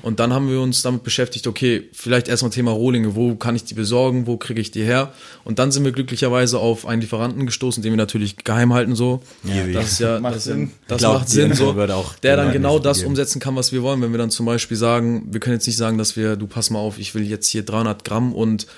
und 0.02 0.20
dann 0.20 0.32
haben 0.32 0.48
wir 0.48 0.60
uns 0.60 0.82
damit 0.82 1.02
beschäftigt, 1.02 1.48
okay, 1.48 1.88
vielleicht 1.92 2.28
erstmal 2.28 2.52
Thema 2.52 2.70
Rohlinge, 2.70 3.16
wo 3.16 3.34
kann 3.34 3.56
ich 3.56 3.64
die 3.64 3.74
besorgen, 3.74 4.26
wo 4.28 4.36
kriege 4.36 4.60
ich 4.60 4.70
die 4.70 4.84
her? 4.84 5.12
Und 5.44 5.58
dann 5.58 5.72
sind 5.72 5.84
wir 5.84 5.90
glücklicherweise 5.90 6.60
auf 6.60 6.86
einen 6.86 7.02
Lieferanten 7.02 7.44
gestoßen, 7.44 7.82
den 7.82 7.92
wir 7.92 7.96
natürlich 7.96 8.36
geheim 8.36 8.72
halten 8.72 8.94
so. 8.94 9.20
das 9.72 9.92
ist 9.92 9.98
ja, 9.98 10.20
Macht 10.20 10.36
das, 10.36 10.44
Sinn. 10.44 10.70
das 10.86 10.98
glaub, 10.98 11.14
macht 11.14 11.28
Sinn 11.28 11.54
so, 11.54 11.72
der 12.22 12.36
dann 12.36 12.52
genau 12.52 12.78
das 12.78 12.98
gegeben. 12.98 13.10
umsetzen 13.10 13.40
kann, 13.40 13.56
was 13.56 13.72
wir 13.72 13.82
wollen. 13.82 14.00
Wenn 14.00 14.12
wir 14.12 14.18
dann 14.18 14.30
zum 14.30 14.46
Beispiel 14.46 14.76
sagen, 14.76 15.26
wir 15.32 15.40
können 15.40 15.56
jetzt 15.56 15.66
nicht 15.66 15.76
sagen, 15.76 15.98
dass 15.98 16.16
wir, 16.16 16.36
du 16.36 16.46
pass 16.46 16.70
mal 16.70 16.78
auf, 16.78 17.00
ich 17.00 17.16
will 17.16 17.28
jetzt 17.28 17.48
hier 17.48 17.64
300 17.64 18.04
Gramm 18.04 18.32
und 18.32 18.68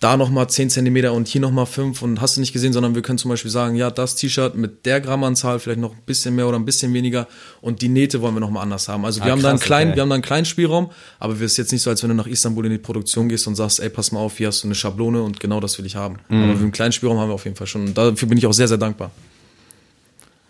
da 0.00 0.16
nochmal 0.16 0.48
10 0.48 0.70
Zentimeter 0.70 1.12
und 1.12 1.28
hier 1.28 1.40
nochmal 1.40 1.66
5 1.66 2.02
und 2.02 2.20
hast 2.20 2.36
du 2.36 2.40
nicht 2.40 2.52
gesehen, 2.52 2.72
sondern 2.72 2.94
wir 2.94 3.02
können 3.02 3.18
zum 3.18 3.30
Beispiel 3.30 3.50
sagen, 3.50 3.74
ja, 3.74 3.90
das 3.90 4.14
T-Shirt 4.16 4.54
mit 4.54 4.86
der 4.86 5.00
Grammanzahl 5.28 5.58
vielleicht 5.58 5.80
noch 5.80 5.92
ein 5.92 6.02
bisschen 6.06 6.34
mehr 6.34 6.48
oder 6.48 6.58
ein 6.58 6.64
bisschen 6.64 6.92
weniger 6.94 7.26
und 7.60 7.82
die 7.82 7.88
Nähte 7.88 8.20
wollen 8.20 8.34
wir 8.34 8.40
nochmal 8.40 8.62
anders 8.62 8.88
haben. 8.88 9.04
Also 9.04 9.20
wir 9.20 9.26
Ah, 9.26 9.30
haben 9.30 9.42
da 9.42 9.50
einen 9.50 9.58
krass, 9.58 9.66
kleinen, 9.66 9.90
okay. 9.90 9.96
wir 9.96 10.02
haben 10.02 10.08
da 10.08 10.14
einen 10.14 10.22
kleinen 10.22 10.44
Spielraum, 10.44 10.90
aber 11.18 11.38
wir 11.38 11.46
ist 11.46 11.56
jetzt 11.56 11.72
nicht 11.72 11.82
so, 11.82 11.90
als 11.90 12.02
wenn 12.02 12.10
du 12.10 12.16
nach 12.16 12.26
Istanbul 12.26 12.64
in 12.66 12.72
die 12.72 12.78
Produktion 12.78 13.28
gehst 13.28 13.46
und 13.46 13.54
sagst, 13.54 13.80
ey, 13.80 13.90
pass 13.90 14.12
mal 14.12 14.20
auf, 14.20 14.38
hier 14.38 14.48
hast 14.48 14.62
du 14.62 14.68
eine 14.68 14.74
Schablone 14.74 15.22
und 15.22 15.40
genau 15.40 15.60
das 15.60 15.78
will 15.78 15.86
ich 15.86 15.96
haben. 15.96 16.16
Mhm. 16.28 16.42
Aber 16.44 16.52
einen 16.60 16.72
kleinen 16.72 16.92
Spielraum 16.92 17.18
haben 17.18 17.28
wir 17.30 17.34
auf 17.34 17.44
jeden 17.44 17.56
Fall 17.56 17.66
schon. 17.66 17.86
Und 17.86 17.98
dafür 17.98 18.28
bin 18.28 18.38
ich 18.38 18.46
auch 18.46 18.52
sehr, 18.52 18.68
sehr 18.68 18.78
dankbar. 18.78 19.10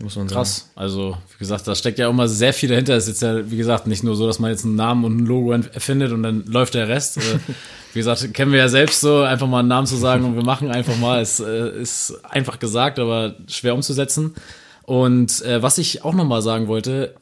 Muss 0.00 0.14
man 0.14 0.28
sagen. 0.28 0.38
Krass. 0.38 0.70
Also, 0.76 1.16
wie 1.32 1.38
gesagt, 1.40 1.66
da 1.66 1.74
steckt 1.74 1.98
ja 1.98 2.06
auch 2.06 2.12
immer 2.12 2.28
sehr 2.28 2.52
viel 2.52 2.68
dahinter. 2.68 2.94
Es 2.94 3.04
ist 3.08 3.20
jetzt 3.20 3.22
ja, 3.22 3.50
wie 3.50 3.56
gesagt, 3.56 3.88
nicht 3.88 4.04
nur 4.04 4.14
so, 4.14 4.28
dass 4.28 4.38
man 4.38 4.50
jetzt 4.52 4.64
einen 4.64 4.76
Namen 4.76 5.04
und 5.04 5.16
ein 5.16 5.26
Logo 5.26 5.50
erfindet 5.50 6.12
und 6.12 6.22
dann 6.22 6.44
läuft 6.46 6.74
der 6.74 6.86
Rest. 6.86 7.16
Äh, 7.16 7.20
wie 7.94 7.98
gesagt, 7.98 8.32
kennen 8.32 8.52
wir 8.52 8.60
ja 8.60 8.68
selbst 8.68 9.00
so, 9.00 9.22
einfach 9.22 9.48
mal 9.48 9.58
einen 9.58 9.68
Namen 9.68 9.88
zu 9.88 9.96
sagen 9.96 10.24
und 10.24 10.36
wir 10.36 10.44
machen 10.44 10.70
einfach 10.70 10.96
mal. 10.98 11.20
Es 11.20 11.40
äh, 11.40 11.70
ist 11.80 12.14
einfach 12.22 12.60
gesagt, 12.60 13.00
aber 13.00 13.34
schwer 13.48 13.74
umzusetzen. 13.74 14.34
Und 14.88 15.42
äh, 15.42 15.62
was 15.62 15.77
ich 15.77 16.03
auch 16.03 16.14
nochmal 16.14 16.40
sagen 16.40 16.66
wollte, 16.66 17.14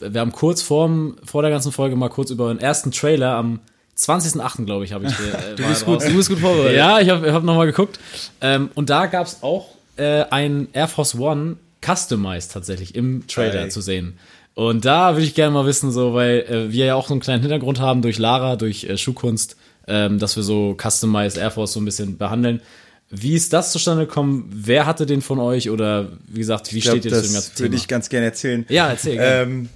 wir 0.00 0.20
haben 0.20 0.32
kurz 0.32 0.60
vorm, 0.60 1.14
vor 1.24 1.42
der 1.42 1.52
ganzen 1.52 1.70
Folge 1.70 1.94
mal 1.94 2.08
kurz 2.08 2.30
über 2.30 2.52
den 2.52 2.58
ersten 2.58 2.90
Trailer 2.90 3.36
am 3.36 3.60
20.08. 3.96 4.64
glaube 4.64 4.84
ich, 4.84 4.92
habe 4.92 5.06
ich. 5.06 5.12
Äh, 5.12 5.54
Du 5.56 5.62
bist 5.62 5.84
gut, 5.84 6.02
du 6.02 6.16
bist 6.16 6.30
gut 6.30 6.40
vorbereitet. 6.40 6.76
ja, 6.76 6.98
ich 6.98 7.08
habe 7.10 7.32
hab 7.32 7.44
nochmal 7.44 7.66
geguckt. 7.66 8.00
Ähm, 8.40 8.70
und 8.74 8.90
da 8.90 9.06
gab 9.06 9.28
es 9.28 9.44
auch 9.44 9.68
äh, 9.94 10.24
ein 10.30 10.66
Air 10.72 10.88
Force 10.88 11.16
One 11.16 11.58
customized 11.80 12.50
tatsächlich 12.50 12.96
im 12.96 13.24
Trailer 13.28 13.62
Ey. 13.62 13.68
zu 13.68 13.82
sehen. 13.82 14.18
Und 14.56 14.84
da 14.84 15.12
würde 15.14 15.24
ich 15.24 15.36
gerne 15.36 15.52
mal 15.52 15.64
wissen, 15.64 15.92
so, 15.92 16.14
weil 16.14 16.40
äh, 16.40 16.72
wir 16.72 16.86
ja 16.86 16.94
auch 16.96 17.06
so 17.06 17.14
einen 17.14 17.20
kleinen 17.20 17.42
Hintergrund 17.42 17.78
haben 17.78 18.02
durch 18.02 18.18
Lara, 18.18 18.56
durch 18.56 18.82
äh, 18.82 18.98
Schuhkunst, 18.98 19.56
ähm, 19.86 20.18
dass 20.18 20.34
wir 20.34 20.42
so 20.42 20.76
customized 20.76 21.38
Air 21.38 21.52
Force 21.52 21.74
so 21.74 21.80
ein 21.80 21.84
bisschen 21.84 22.18
behandeln. 22.18 22.60
Wie 23.14 23.34
ist 23.34 23.52
das 23.52 23.72
zustande 23.72 24.06
gekommen? 24.06 24.48
Wer 24.52 24.86
hatte 24.86 25.04
den 25.06 25.20
von 25.20 25.38
euch? 25.38 25.68
Oder 25.70 26.08
wie 26.28 26.38
gesagt, 26.40 26.72
wie 26.72 26.78
Ich 26.78 26.84
glaube, 26.84 26.98
steht 27.00 27.12
ihr 27.12 27.16
zu 27.16 27.22
dem 27.22 27.22
das 27.24 27.32
ganzen 27.34 27.58
würde 27.58 27.70
Thema? 27.70 27.76
ich 27.82 27.88
ganz 27.88 28.08
gerne 28.08 28.26
erzählen. 28.26 28.66
ja, 28.70 28.88
erzähl. 28.88 29.16
gerne. 29.16 29.42
Ähm, 29.52 29.68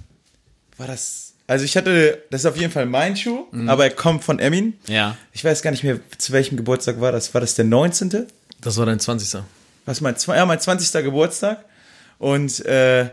war 0.77 0.87
das. 0.87 1.33
Also 1.45 1.63
ich 1.63 1.77
hatte, 1.77 2.23
das 2.29 2.41
ist 2.41 2.45
auf 2.47 2.57
jeden 2.57 2.71
Fall 2.73 2.87
mein 2.87 3.15
Schuh, 3.15 3.45
Mhm. 3.51 3.69
aber 3.69 3.85
er 3.85 3.91
kommt 3.91 4.23
von 4.23 4.39
Emin. 4.39 4.73
ja. 4.87 5.15
Ich 5.33 5.45
weiß 5.45 5.61
gar 5.61 5.71
nicht 5.71 5.83
mehr, 5.83 5.99
zu 6.17 6.33
welchem 6.33 6.57
Geburtstag 6.57 6.99
war 6.99 7.11
das. 7.11 7.33
War 7.33 7.39
das 7.41 7.53
der 7.55 7.65
19.? 7.65 8.25
Das 8.59 8.75
war 8.77 8.85
dein 8.87 8.99
20. 8.99 9.41
Was 9.85 10.01
mein, 10.01 10.15
ja, 10.27 10.45
mein 10.45 10.59
20. 10.59 11.03
Geburtstag. 11.03 11.63
Und 12.17 12.65
äh, 12.65 13.09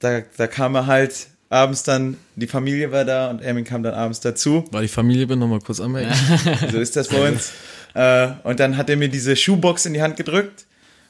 da, 0.00 0.22
da 0.36 0.46
kam 0.46 0.74
er 0.74 0.86
halt 0.86 1.26
abends 1.50 1.82
dann, 1.82 2.16
die 2.34 2.46
Familie 2.46 2.90
war 2.90 3.04
da 3.04 3.28
und 3.30 3.42
Emin 3.42 3.64
kam 3.64 3.82
dann 3.82 3.92
abends 3.94 4.20
dazu. 4.20 4.64
Weil 4.72 4.84
ich 4.86 4.90
Familie 4.90 5.26
bin, 5.26 5.38
nochmal 5.38 5.60
kurz 5.60 5.78
anmelden. 5.80 6.12
So 6.72 6.78
ist 6.80 6.96
das 6.96 7.08
bei 7.08 7.28
uns. 7.28 7.52
äh, 7.94 8.28
und 8.44 8.60
dann 8.60 8.76
hat 8.76 8.90
er 8.90 8.96
mir 8.96 9.08
diese 9.08 9.36
Schuhbox 9.36 9.86
in 9.86 9.94
die 9.94 10.02
Hand 10.02 10.16
gedrückt. 10.16 10.66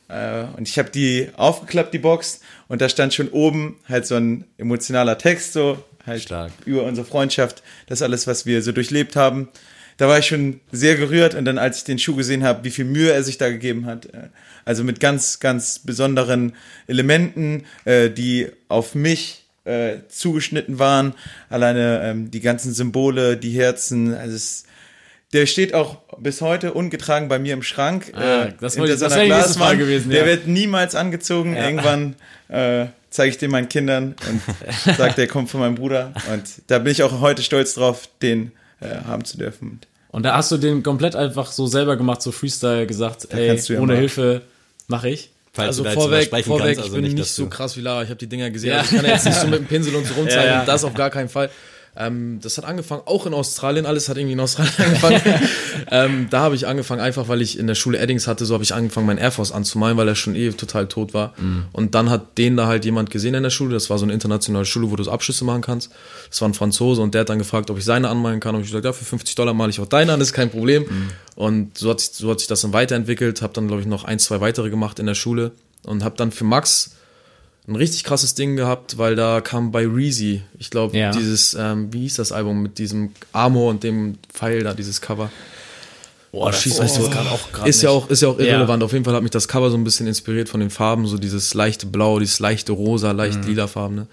Äh, 0.09 0.45
und 0.57 0.69
ich 0.69 0.79
habe 0.79 0.91
die 0.91 1.29
aufgeklappt, 1.37 1.95
die 1.95 1.99
Box. 1.99 2.41
Und 2.69 2.81
da 2.81 2.89
stand 2.89 3.15
schon 3.15 3.29
oben 3.29 3.77
halt 3.89 4.07
so 4.07 4.17
ein 4.17 4.45
emotionaler 4.59 5.19
Text, 5.19 5.53
so 5.53 5.83
halt 6.07 6.23
Stark. 6.23 6.53
über 6.65 6.85
unsere 6.85 7.07
Freundschaft, 7.07 7.63
das 7.87 8.03
alles, 8.03 8.27
was 8.27 8.47
wir 8.47 8.63
so 8.63 8.73
durchlebt 8.73 9.17
haben. 9.17 9.49
Da 9.99 10.09
war 10.09 10.19
ich 10.19 10.27
schon 10.27 10.61
sehr 10.73 10.97
gerührt 10.97 11.35
und 11.35 11.45
dann, 11.45 11.59
als 11.59 11.79
ich 11.79 11.85
den 11.85 11.99
Schuh 11.99 12.17
gesehen 12.17 12.45
habe, 12.45 12.65
wie 12.65 12.71
viel 12.71 12.87
Mühe 12.87 13.13
er 13.13 13.23
sich 13.23 13.39
da 13.39 13.51
gegeben 13.51 13.87
hat, 13.87 14.07
äh, 14.07 14.29
also 14.65 14.85
mit 14.85 15.01
ganz, 15.01 15.39
ganz 15.39 15.79
besonderen 15.79 16.55
Elementen, 16.87 17.65
äh, 17.85 18.11
die 18.11 18.49
auf 18.69 18.95
mich 18.95 19.45
äh, 19.65 19.99
zugeschnitten 20.09 20.79
waren, 20.79 21.15
alleine 21.49 22.03
ähm, 22.03 22.31
die 22.31 22.41
ganzen 22.41 22.73
Symbole, 22.73 23.37
die 23.37 23.51
Herzen, 23.53 24.15
also 24.15 24.35
es, 24.35 24.65
der 25.33 25.47
steht 25.47 25.73
auch 25.75 25.97
bis 26.19 26.41
heute 26.41 26.73
ungetragen 26.75 27.29
bei 27.29 27.39
mir 27.39 27.55
im 27.55 27.63
Schrank. 27.63 28.13
Ah, 28.15 28.45
äh, 28.45 28.53
das 28.61 28.79
wollte- 28.79 28.97
das 28.97 29.01
wäre 29.15 29.25
die 29.25 29.31
nächste 29.31 29.45
Glaswand. 29.45 29.57
Frage 29.67 29.79
gewesen, 29.79 30.11
Der 30.11 30.21
ja. 30.21 30.27
wird 30.27 30.47
niemals 30.47 30.95
angezogen. 30.95 31.57
Irgendwann 31.57 32.17
äh, 32.49 32.87
zeige 33.11 33.31
ich 33.31 33.39
den 33.39 33.51
meinen 33.51 33.69
Kindern 33.69 34.15
und 34.29 34.43
sage, 34.97 35.15
der 35.17 35.27
kommt 35.29 35.51
von 35.51 35.61
meinem 35.61 35.75
Bruder. 35.77 36.13
Und 36.33 36.45
da 36.67 36.79
bin 36.79 36.93
ich 36.93 37.03
auch 37.03 37.21
heute 37.21 37.43
stolz 37.43 37.75
drauf, 37.75 38.09
den 38.21 38.53
äh, 38.81 38.89
haben 39.07 39.25
zu 39.25 39.39
dürfen. 39.39 39.81
Und 40.11 40.25
da 40.25 40.35
hast 40.37 40.53
du 40.53 40.59
den 40.59 40.83
komplett 40.83 41.17
einfach 41.17 41.51
so 41.51 41.67
selber 41.67 41.97
gemacht, 41.97 42.21
so 42.21 42.33
Freestyle 42.33 42.87
gesagt, 42.87 43.29
ey, 43.31 43.55
ja 43.57 43.79
ohne 43.81 43.95
mal- 43.95 43.97
Hilfe 44.01 44.43
mache 44.89 45.09
ich. 45.09 45.31
Falls 45.55 45.69
Also 45.79 45.85
vorweg, 45.85 46.31
vorweg 46.47 46.77
kannst, 46.77 46.81
also 46.83 46.97
ich 46.97 47.03
bin 47.03 47.15
nicht, 47.15 47.27
so 47.27 47.47
krass 47.47 47.77
wie 47.77 47.83
Lara. 47.83 48.03
Ich 48.03 48.09
habe 48.09 48.17
die 48.19 48.27
Dinger 48.27 48.49
gesehen. 48.51 48.71
Ja. 48.71 48.79
Also 48.79 48.91
ich 48.91 48.97
kann 48.97 49.07
ja 49.07 49.13
jetzt 49.15 49.25
nicht 49.27 49.39
so 49.39 49.47
mit 49.49 49.59
dem 49.61 49.67
Pinsel 49.67 49.95
und 49.95 50.07
so 50.07 50.15
rumzeigen. 50.19 50.45
Ja, 50.47 50.59
ja. 50.61 50.65
Das 50.65 50.83
auf 50.85 50.95
gar 50.95 51.11
keinen 51.11 51.29
Fall. 51.29 51.51
Ähm, 51.95 52.41
das 52.41 52.57
hat 52.57 52.65
angefangen, 52.65 53.03
auch 53.05 53.27
in 53.27 53.35
Australien. 53.35 53.85
Alles 53.85 54.09
hat 54.09 54.17
irgendwie 54.17 54.33
in 54.33 54.41
Australien 54.41 54.75
angefangen. 54.79 55.21
ähm, 55.91 56.27
da 56.31 56.41
habe 56.41 56.55
ich 56.55 56.67
angefangen, 56.67 57.01
einfach 57.01 57.29
weil 57.29 57.43
ich 57.43 57.59
in 57.59 57.67
der 57.67 57.75
Schule 57.75 57.99
Eddings 57.99 58.27
hatte, 58.27 58.47
so 58.47 58.55
habe 58.55 58.65
ich 58.65 58.75
angefangen, 58.75 59.07
meinen 59.07 59.19
Air 59.19 59.31
Force 59.31 59.53
anzumalen, 59.53 59.97
weil 59.97 60.09
er 60.09 60.15
schon 60.15 60.35
eh 60.35 60.51
total 60.53 60.89
tot 60.89 61.13
war. 61.13 61.35
Und 61.73 61.95
dann 61.95 62.09
hat 62.09 62.39
den 62.39 62.57
da 62.57 62.67
halt 62.67 62.85
jemand 62.85 63.11
gesehen 63.11 63.35
in 63.35 63.43
der 63.43 63.51
Schule. 63.51 63.75
Das 63.75 63.91
war 63.91 63.99
so 63.99 64.05
eine 64.05 64.15
internationale 64.15 64.65
Schule, 64.65 64.91
wo 64.91 64.97
du 64.97 65.05
so 65.05 65.11
Abschlüsse 65.11 65.45
machen 65.45 65.61
kannst. 65.61 65.91
Das 66.31 66.41
war 66.41 66.49
ein 66.49 66.55
Franzose 66.55 67.03
und 67.03 67.15
der 67.15 67.23
hat 67.23 67.29
dann 67.29 67.39
gefragt, 67.39 67.71
ob 67.71 67.77
ich 67.77 67.85
seine 67.85 68.09
anmalen 68.09 68.41
kann. 68.41 68.55
Und 68.55 68.63
ich 68.63 68.69
gesagt, 68.69 68.85
ja, 68.85 68.93
für 68.93 69.05
50 69.05 69.35
Dollar 69.35 69.53
male 69.53 69.71
ich 69.71 69.81
auch 69.81 69.87
deine 69.87 70.13
an, 70.15 70.21
ist 70.21 70.33
kein 70.33 70.51
Problem. 70.51 70.87
Und 71.35 71.77
so 71.77 71.91
hat, 71.91 72.01
sich, 72.01 72.13
so 72.13 72.31
hat 72.31 72.39
sich 72.39 72.49
das 72.49 72.63
dann 72.63 72.73
weiterentwickelt. 72.73 73.43
Habe 73.43 73.53
dann, 73.53 73.69
glaube 73.69 73.83
ich, 73.83 73.87
noch 73.87 74.05
ein, 74.05 74.19
zwei 74.19 74.41
weitere 74.41 74.71
gemacht 74.71 74.99
in 74.99 75.07
der 75.07 75.15
Schule 75.15 75.53
und 75.85 76.05
habe 76.05 76.17
dann 76.17 76.33
für 76.33 76.45
Max 76.45 76.93
ein 77.69 77.77
richtig 77.77 78.03
krasses 78.05 78.35
Ding 78.35 78.57
gehabt, 78.57 78.99
weil 78.99 79.15
da 79.15 79.41
kam 79.41 79.71
bei 79.71 79.87
Reezy, 79.87 80.43
ich 80.59 80.71
glaube, 80.71 80.97
Ja. 80.99 81.13
dieses, 81.13 81.55
ähm, 81.55 81.93
wie 81.93 82.01
hieß 82.01 82.17
das 82.17 82.33
Album 82.33 82.63
mit 82.63 82.79
diesem 82.79 83.11
Amor 83.33 83.71
und 83.71 83.85
dem 83.85 84.19
Pfeil 84.33 84.65
da, 84.65 84.75
dieses 84.75 85.01
Cover. 85.01 85.31
Boah, 86.33 86.51
das 86.51 86.63
schieß, 86.63 86.73
weiß 86.73 86.81
weiß 86.81 86.91
ich 86.93 86.97
ich 86.99 87.05
jetzt 87.05 87.13
gerade 87.13 87.31
auch 87.31 87.53
gerade 87.53 87.69
ist 87.71 87.83
ja 87.83 87.91
auch, 87.91 88.09
ist 88.11 88.23
ja 88.23 88.29
auch 88.29 88.39
Ja. 88.39 88.47
irrelevant. 88.47 88.83
Auf 88.83 88.93
jeden 88.93 89.05
Fall 89.05 89.15
hat 89.15 89.23
mich 89.23 89.31
das 89.31 89.47
Cover 89.49 89.71
so 89.71 89.77
ein 89.77 89.85
bisschen 89.85 90.07
inspiriert 90.07 90.49
von 90.49 90.61
den 90.61 90.71
Farben, 90.71 91.07
so 91.07 91.19
dieses 91.19 91.53
leichte 91.55 91.87
Blau, 91.87 92.19
dieses 92.19 92.41
leichte 92.41 92.73
Rosa, 92.73 93.13
leicht 93.13 93.41
Mhm. 93.43 93.47
lila 93.49 93.67
Farbene. 93.67 94.07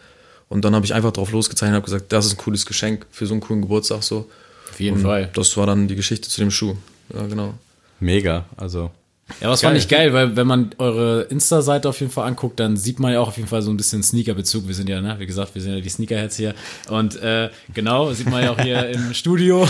Und 0.50 0.66
dann 0.66 0.76
habe 0.76 0.86
ich 0.86 0.94
einfach 0.94 1.12
drauf 1.14 1.32
losgezeichnet 1.32 1.76
und 1.78 1.82
habe 1.84 1.86
gesagt, 1.86 2.12
das 2.12 2.26
ist 2.26 2.34
ein 2.34 2.38
cooles 2.38 2.66
Geschenk 2.66 3.06
für 3.12 3.26
so 3.26 3.34
einen 3.34 3.42
coolen 3.42 3.62
Geburtstag 3.62 4.04
so. 4.04 4.30
Auf 4.70 4.80
jeden 4.80 4.98
Und 4.98 5.04
Fall. 5.04 5.30
Das 5.34 5.56
war 5.58 5.66
dann 5.66 5.88
die 5.88 5.96
Geschichte 5.96 6.28
zu 6.30 6.42
dem 6.42 6.52
Schuh. 6.52 6.76
Ja, 7.14 7.26
genau. 7.26 7.54
Mega, 8.00 8.46
also 8.58 8.92
Ja, 9.40 9.48
aber 9.48 9.52
das 9.52 9.62
fand 9.62 9.78
ich 9.78 9.88
geil, 9.88 10.14
weil 10.14 10.36
wenn 10.36 10.48
man 10.48 10.72
eure 10.78 11.22
Insta-Seite 11.24 11.88
auf 11.88 12.00
jeden 12.00 12.12
Fall 12.12 12.28
anguckt, 12.28 12.60
dann 12.60 12.78
sieht 12.78 13.00
man 13.00 13.14
ja 13.14 13.20
auch 13.20 13.30
auf 13.30 13.38
jeden 13.38 13.48
Fall 13.48 13.62
so 13.62 13.72
ein 13.72 13.78
bisschen 13.78 14.04
Sneaker-Bezug. 14.04 14.68
Wir 14.68 14.76
sind 14.76 14.90
ja, 14.90 15.02
ne, 15.02 15.16
wie 15.20 15.26
gesagt, 15.26 15.56
wir 15.56 15.62
sind 15.62 15.76
ja 15.76 15.82
die 15.82 15.90
Sneakerheads 15.90 16.36
hier. 16.36 16.56
Und 16.90 17.22
äh, 17.22 17.50
genau, 17.74 18.12
sieht 18.12 18.30
man 18.30 18.44
ja 18.44 18.52
auch 18.52 18.60
hier 18.60 18.90
im 18.90 19.14
Studio. 19.14 19.68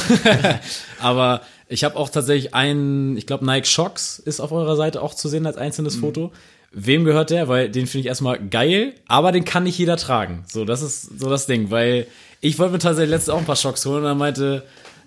aber 1.00 1.42
ich 1.68 1.84
habe 1.84 1.96
auch 1.98 2.10
tatsächlich 2.10 2.56
einen, 2.56 3.16
ich 3.16 3.28
glaube, 3.28 3.46
Nike 3.46 3.68
Shocks 3.68 4.20
ist 4.20 4.40
auf 4.40 4.52
eurer 4.52 4.76
Seite 4.76 5.02
auch 5.02 5.14
zu 5.14 5.30
sehen 5.30 5.46
als 5.46 5.58
einzelnes 5.58 5.96
Foto. 5.96 6.32
Wem 6.72 7.04
gehört 7.04 7.30
der? 7.30 7.48
Weil 7.48 7.70
den 7.70 7.88
finde 7.88 8.02
ich 8.02 8.08
erstmal 8.08 8.40
geil, 8.40 8.94
aber 9.08 9.32
den 9.32 9.46
kann 9.46 9.64
nicht 9.64 9.78
jeder 9.78 9.98
tragen. 9.98 10.46
So, 10.48 10.66
das 10.66 10.82
ist 10.82 11.20
so 11.20 11.30
das 11.30 11.48
Ding, 11.48 11.72
weil 11.72 12.08
ich 12.42 12.58
wollte 12.60 12.74
mir 12.74 12.80
tatsächlich 12.80 13.12
letztens 13.12 13.36
auch 13.36 13.40
ein 13.40 13.46
paar 13.46 13.56
Shocks 13.56 13.86
holen 13.86 13.98
und 13.98 14.04
dann 14.04 14.18
meinte 14.18 14.64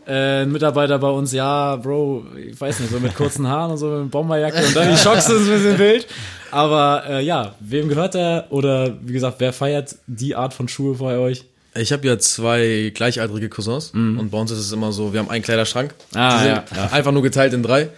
äh, 0.06 0.42
ein 0.42 0.52
Mitarbeiter 0.52 0.98
bei 0.98 1.08
uns, 1.10 1.32
ja, 1.32 1.76
Bro, 1.76 2.24
ich 2.50 2.60
weiß 2.60 2.80
nicht, 2.80 2.90
so 2.92 2.98
mit 3.00 3.14
kurzen 3.14 3.46
Haaren 3.46 3.72
und 3.72 3.78
so 3.78 3.86
mit 3.88 4.10
Bomberjacke 4.10 4.64
und 4.66 4.74
dann 4.76 4.90
die 4.90 4.96
Schocks 4.96 5.26
sind 5.26 5.38
ein 5.38 5.46
bisschen 5.46 5.78
wild. 5.78 6.06
Aber 6.50 7.04
äh, 7.08 7.24
ja, 7.24 7.54
wem 7.60 7.88
gehört 7.88 8.14
der? 8.14 8.46
Oder 8.50 8.94
wie 9.02 9.12
gesagt, 9.12 9.36
wer 9.38 9.52
feiert 9.52 9.96
die 10.06 10.34
Art 10.34 10.52
von 10.54 10.68
Schuhe 10.68 10.94
bei 10.96 11.16
euch? 11.18 11.44
Ich 11.74 11.90
habe 11.92 12.06
ja 12.06 12.18
zwei 12.18 12.92
gleichaltrige 12.94 13.48
Cousins 13.48 13.92
und 13.94 14.28
bei 14.30 14.38
uns 14.38 14.50
ist 14.50 14.58
es 14.58 14.70
immer 14.72 14.92
so, 14.92 15.14
wir 15.14 15.20
haben 15.20 15.30
einen 15.30 15.42
Kleiderschrank. 15.42 15.94
Mhm. 16.12 16.18
Ah, 16.20 16.38
sind 16.42 16.48
ja, 16.76 16.88
einfach 16.90 17.12
nur 17.12 17.22
geteilt 17.22 17.54
in 17.54 17.62
drei. 17.62 17.88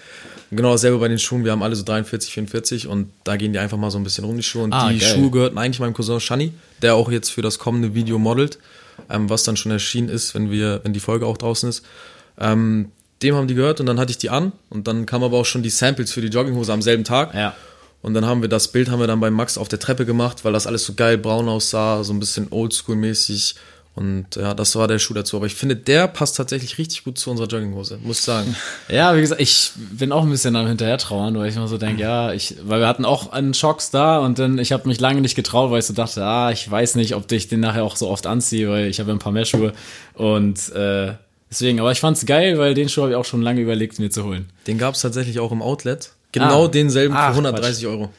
Genau 0.52 0.70
dasselbe 0.70 0.98
bei 0.98 1.08
den 1.08 1.18
Schuhen. 1.18 1.44
Wir 1.44 1.50
haben 1.50 1.64
alle 1.64 1.74
so 1.74 1.82
43, 1.82 2.32
44 2.32 2.86
und 2.86 3.08
da 3.24 3.36
gehen 3.36 3.52
die 3.52 3.58
einfach 3.58 3.76
mal 3.78 3.90
so 3.90 3.98
ein 3.98 4.04
bisschen 4.04 4.24
rum, 4.24 4.36
die 4.36 4.44
Schuhe. 4.44 4.62
Und 4.62 4.72
Ah, 4.72 4.90
die 4.90 4.98
geil. 5.00 5.08
Schuhe 5.12 5.30
gehörten 5.30 5.58
eigentlich 5.58 5.80
meinem 5.80 5.94
Cousin 5.94 6.20
Shani, 6.20 6.52
der 6.82 6.94
auch 6.94 7.10
jetzt 7.10 7.30
für 7.30 7.42
das 7.42 7.58
kommende 7.58 7.94
Video 7.96 8.20
modelt, 8.20 8.58
ähm, 9.10 9.30
was 9.30 9.44
dann 9.44 9.56
schon 9.56 9.72
erschienen 9.72 10.08
ist, 10.08 10.34
wenn 10.34 10.50
wir, 10.50 10.80
wenn 10.84 10.92
die 10.92 11.00
Folge 11.00 11.26
auch 11.26 11.36
draußen 11.36 11.68
ist. 11.68 11.84
Ähm, 12.38 12.90
dem 13.22 13.34
haben 13.34 13.48
die 13.48 13.54
gehört 13.54 13.80
und 13.80 13.86
dann 13.86 13.98
hatte 13.98 14.10
ich 14.10 14.18
die 14.18 14.30
an 14.30 14.52
und 14.70 14.86
dann 14.86 15.06
kamen 15.06 15.24
aber 15.24 15.38
auch 15.38 15.46
schon 15.46 15.62
die 15.62 15.70
Samples 15.70 16.12
für 16.12 16.20
die 16.20 16.28
Jogginghose 16.28 16.72
am 16.72 16.82
selben 16.82 17.04
Tag. 17.04 17.34
Ja. 17.34 17.54
Und 18.02 18.12
dann 18.12 18.26
haben 18.26 18.42
wir 18.42 18.50
das 18.50 18.68
Bild 18.68 18.90
haben 18.90 19.00
wir 19.00 19.06
dann 19.06 19.20
bei 19.20 19.30
Max 19.30 19.56
auf 19.56 19.68
der 19.68 19.78
Treppe 19.78 20.04
gemacht, 20.04 20.44
weil 20.44 20.52
das 20.52 20.66
alles 20.66 20.84
so 20.84 20.92
geil 20.92 21.16
braun 21.16 21.48
aussah, 21.48 22.04
so 22.04 22.12
ein 22.12 22.20
bisschen 22.20 22.50
oldschool-mäßig. 22.50 23.54
Und 23.96 24.34
ja, 24.34 24.54
das 24.54 24.74
war 24.74 24.88
der 24.88 24.98
Schuh 24.98 25.14
dazu. 25.14 25.36
Aber 25.36 25.46
ich 25.46 25.54
finde, 25.54 25.76
der 25.76 26.08
passt 26.08 26.36
tatsächlich 26.36 26.78
richtig 26.78 27.04
gut 27.04 27.16
zu 27.16 27.30
unserer 27.30 27.46
Jogginghose, 27.46 27.98
muss 28.02 28.18
ich 28.18 28.24
sagen. 28.24 28.56
Ja, 28.88 29.16
wie 29.16 29.20
gesagt, 29.20 29.40
ich 29.40 29.70
bin 29.76 30.10
auch 30.10 30.24
ein 30.24 30.30
bisschen 30.30 30.56
am 30.56 30.66
hinterher 30.66 30.98
trauern, 30.98 31.36
weil 31.38 31.48
ich 31.48 31.54
immer 31.56 31.68
so 31.68 31.78
denke, 31.78 32.02
ja, 32.02 32.32
ich, 32.32 32.56
weil 32.64 32.80
wir 32.80 32.88
hatten 32.88 33.04
auch 33.04 33.30
einen 33.32 33.54
Schocks 33.54 33.90
da 33.92 34.18
und 34.18 34.38
dann, 34.40 34.58
ich 34.58 34.72
habe 34.72 34.88
mich 34.88 34.98
lange 35.00 35.20
nicht 35.20 35.36
getraut, 35.36 35.70
weil 35.70 35.78
ich 35.78 35.86
so 35.86 35.94
dachte, 35.94 36.24
ah, 36.24 36.50
ich 36.50 36.68
weiß 36.68 36.96
nicht, 36.96 37.14
ob 37.14 37.30
ich 37.30 37.46
den 37.48 37.60
nachher 37.60 37.84
auch 37.84 37.94
so 37.96 38.08
oft 38.10 38.26
anziehe, 38.26 38.68
weil 38.68 38.88
ich 38.88 38.98
habe 38.98 39.10
ja 39.10 39.14
ein 39.16 39.20
paar 39.20 39.32
mehr 39.32 39.44
Schuhe 39.44 39.72
und 40.14 40.72
äh, 40.72 41.12
deswegen, 41.50 41.78
aber 41.80 41.92
ich 41.92 42.00
fand's 42.00 42.26
geil, 42.26 42.58
weil 42.58 42.74
den 42.74 42.88
Schuh 42.88 43.02
habe 43.02 43.12
ich 43.12 43.16
auch 43.16 43.24
schon 43.24 43.42
lange 43.42 43.60
überlegt, 43.60 43.98
mir 44.00 44.10
zu 44.10 44.24
holen. 44.24 44.50
Den 44.66 44.78
gab 44.78 44.94
es 44.94 45.02
tatsächlich 45.02 45.38
auch 45.38 45.52
im 45.52 45.62
Outlet. 45.62 46.10
Genau 46.32 46.64
Ah. 46.64 46.68
denselben 46.68 47.14
Ach, 47.16 47.26
für 47.32 47.40
130 47.42 47.86
Euro. 47.86 48.10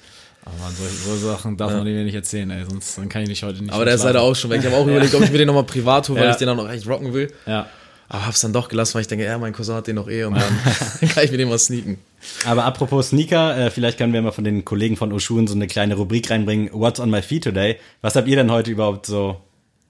Aber 0.46 0.56
man, 0.62 0.74
so, 0.76 1.16
so 1.18 1.28
Sachen 1.28 1.58
darf 1.58 1.72
man 1.74 1.84
mir 1.84 2.04
nicht 2.04 2.14
erzählen, 2.16 2.50
ey, 2.52 2.64
sonst 2.70 2.98
dann 2.98 3.10
kann 3.10 3.24
ich 3.24 3.30
nicht 3.30 3.44
heute 3.44 3.62
nicht 3.64 3.74
Aber 3.74 3.84
der 3.86 3.96
ist 3.96 4.04
leider 4.04 4.22
auch 4.22 4.36
schon 4.36 4.52
weg. 4.52 4.60
Ich 4.62 4.66
habe 4.68 4.76
auch 4.78 4.86
überlegt, 4.88 5.14
ob 5.16 5.24
ich 5.24 5.32
mir 5.32 5.40
den 5.40 5.48
nochmal 5.48 5.64
privat 5.64 6.08
hole, 6.10 6.20
weil 6.20 6.28
Ja. 6.28 6.32
ich 6.32 6.38
den 6.38 6.48
dann 6.48 6.58
noch 6.58 6.70
echt 6.70 6.88
rocken 6.88 7.14
will. 7.14 7.32
Ja. 7.48 7.68
Aber 8.08 8.28
hab's 8.28 8.42
dann 8.42 8.54
doch 8.54 8.70
gelassen, 8.70 8.94
weil 8.94 9.02
ich 9.02 9.08
denke, 9.08 9.26
ja, 9.26 9.36
mein 9.40 9.52
Cousin 9.54 9.74
hat 9.74 9.88
den 9.88 9.96
noch 9.96 10.08
eh 10.08 10.26
und 10.26 10.36
dann 10.36 10.60
kann 11.16 11.24
ich 11.24 11.32
mir 11.32 11.38
den 11.38 11.50
mal 11.50 11.58
sneaken. 11.58 11.98
Aber 12.46 12.64
apropos 12.64 13.10
Sneaker, 13.10 13.58
äh, 13.58 13.72
vielleicht 13.72 13.98
können 13.98 14.14
wir 14.14 14.22
mal 14.22 14.32
von 14.32 14.44
den 14.44 14.64
Kollegen 14.64 14.96
von 14.98 15.12
Oshun 15.12 15.48
so 15.48 15.56
eine 15.56 15.66
kleine 15.66 15.96
Rubrik 15.96 16.30
reinbringen. 16.30 16.70
What's 16.72 17.00
on 17.00 17.10
my 17.10 17.24
feet 17.24 17.44
today? 17.44 17.78
Was 18.02 18.16
habt 18.16 18.28
ihr 18.28 18.36
denn 18.36 18.52
heute 18.52 18.70
überhaupt 18.70 19.08
so 19.08 19.38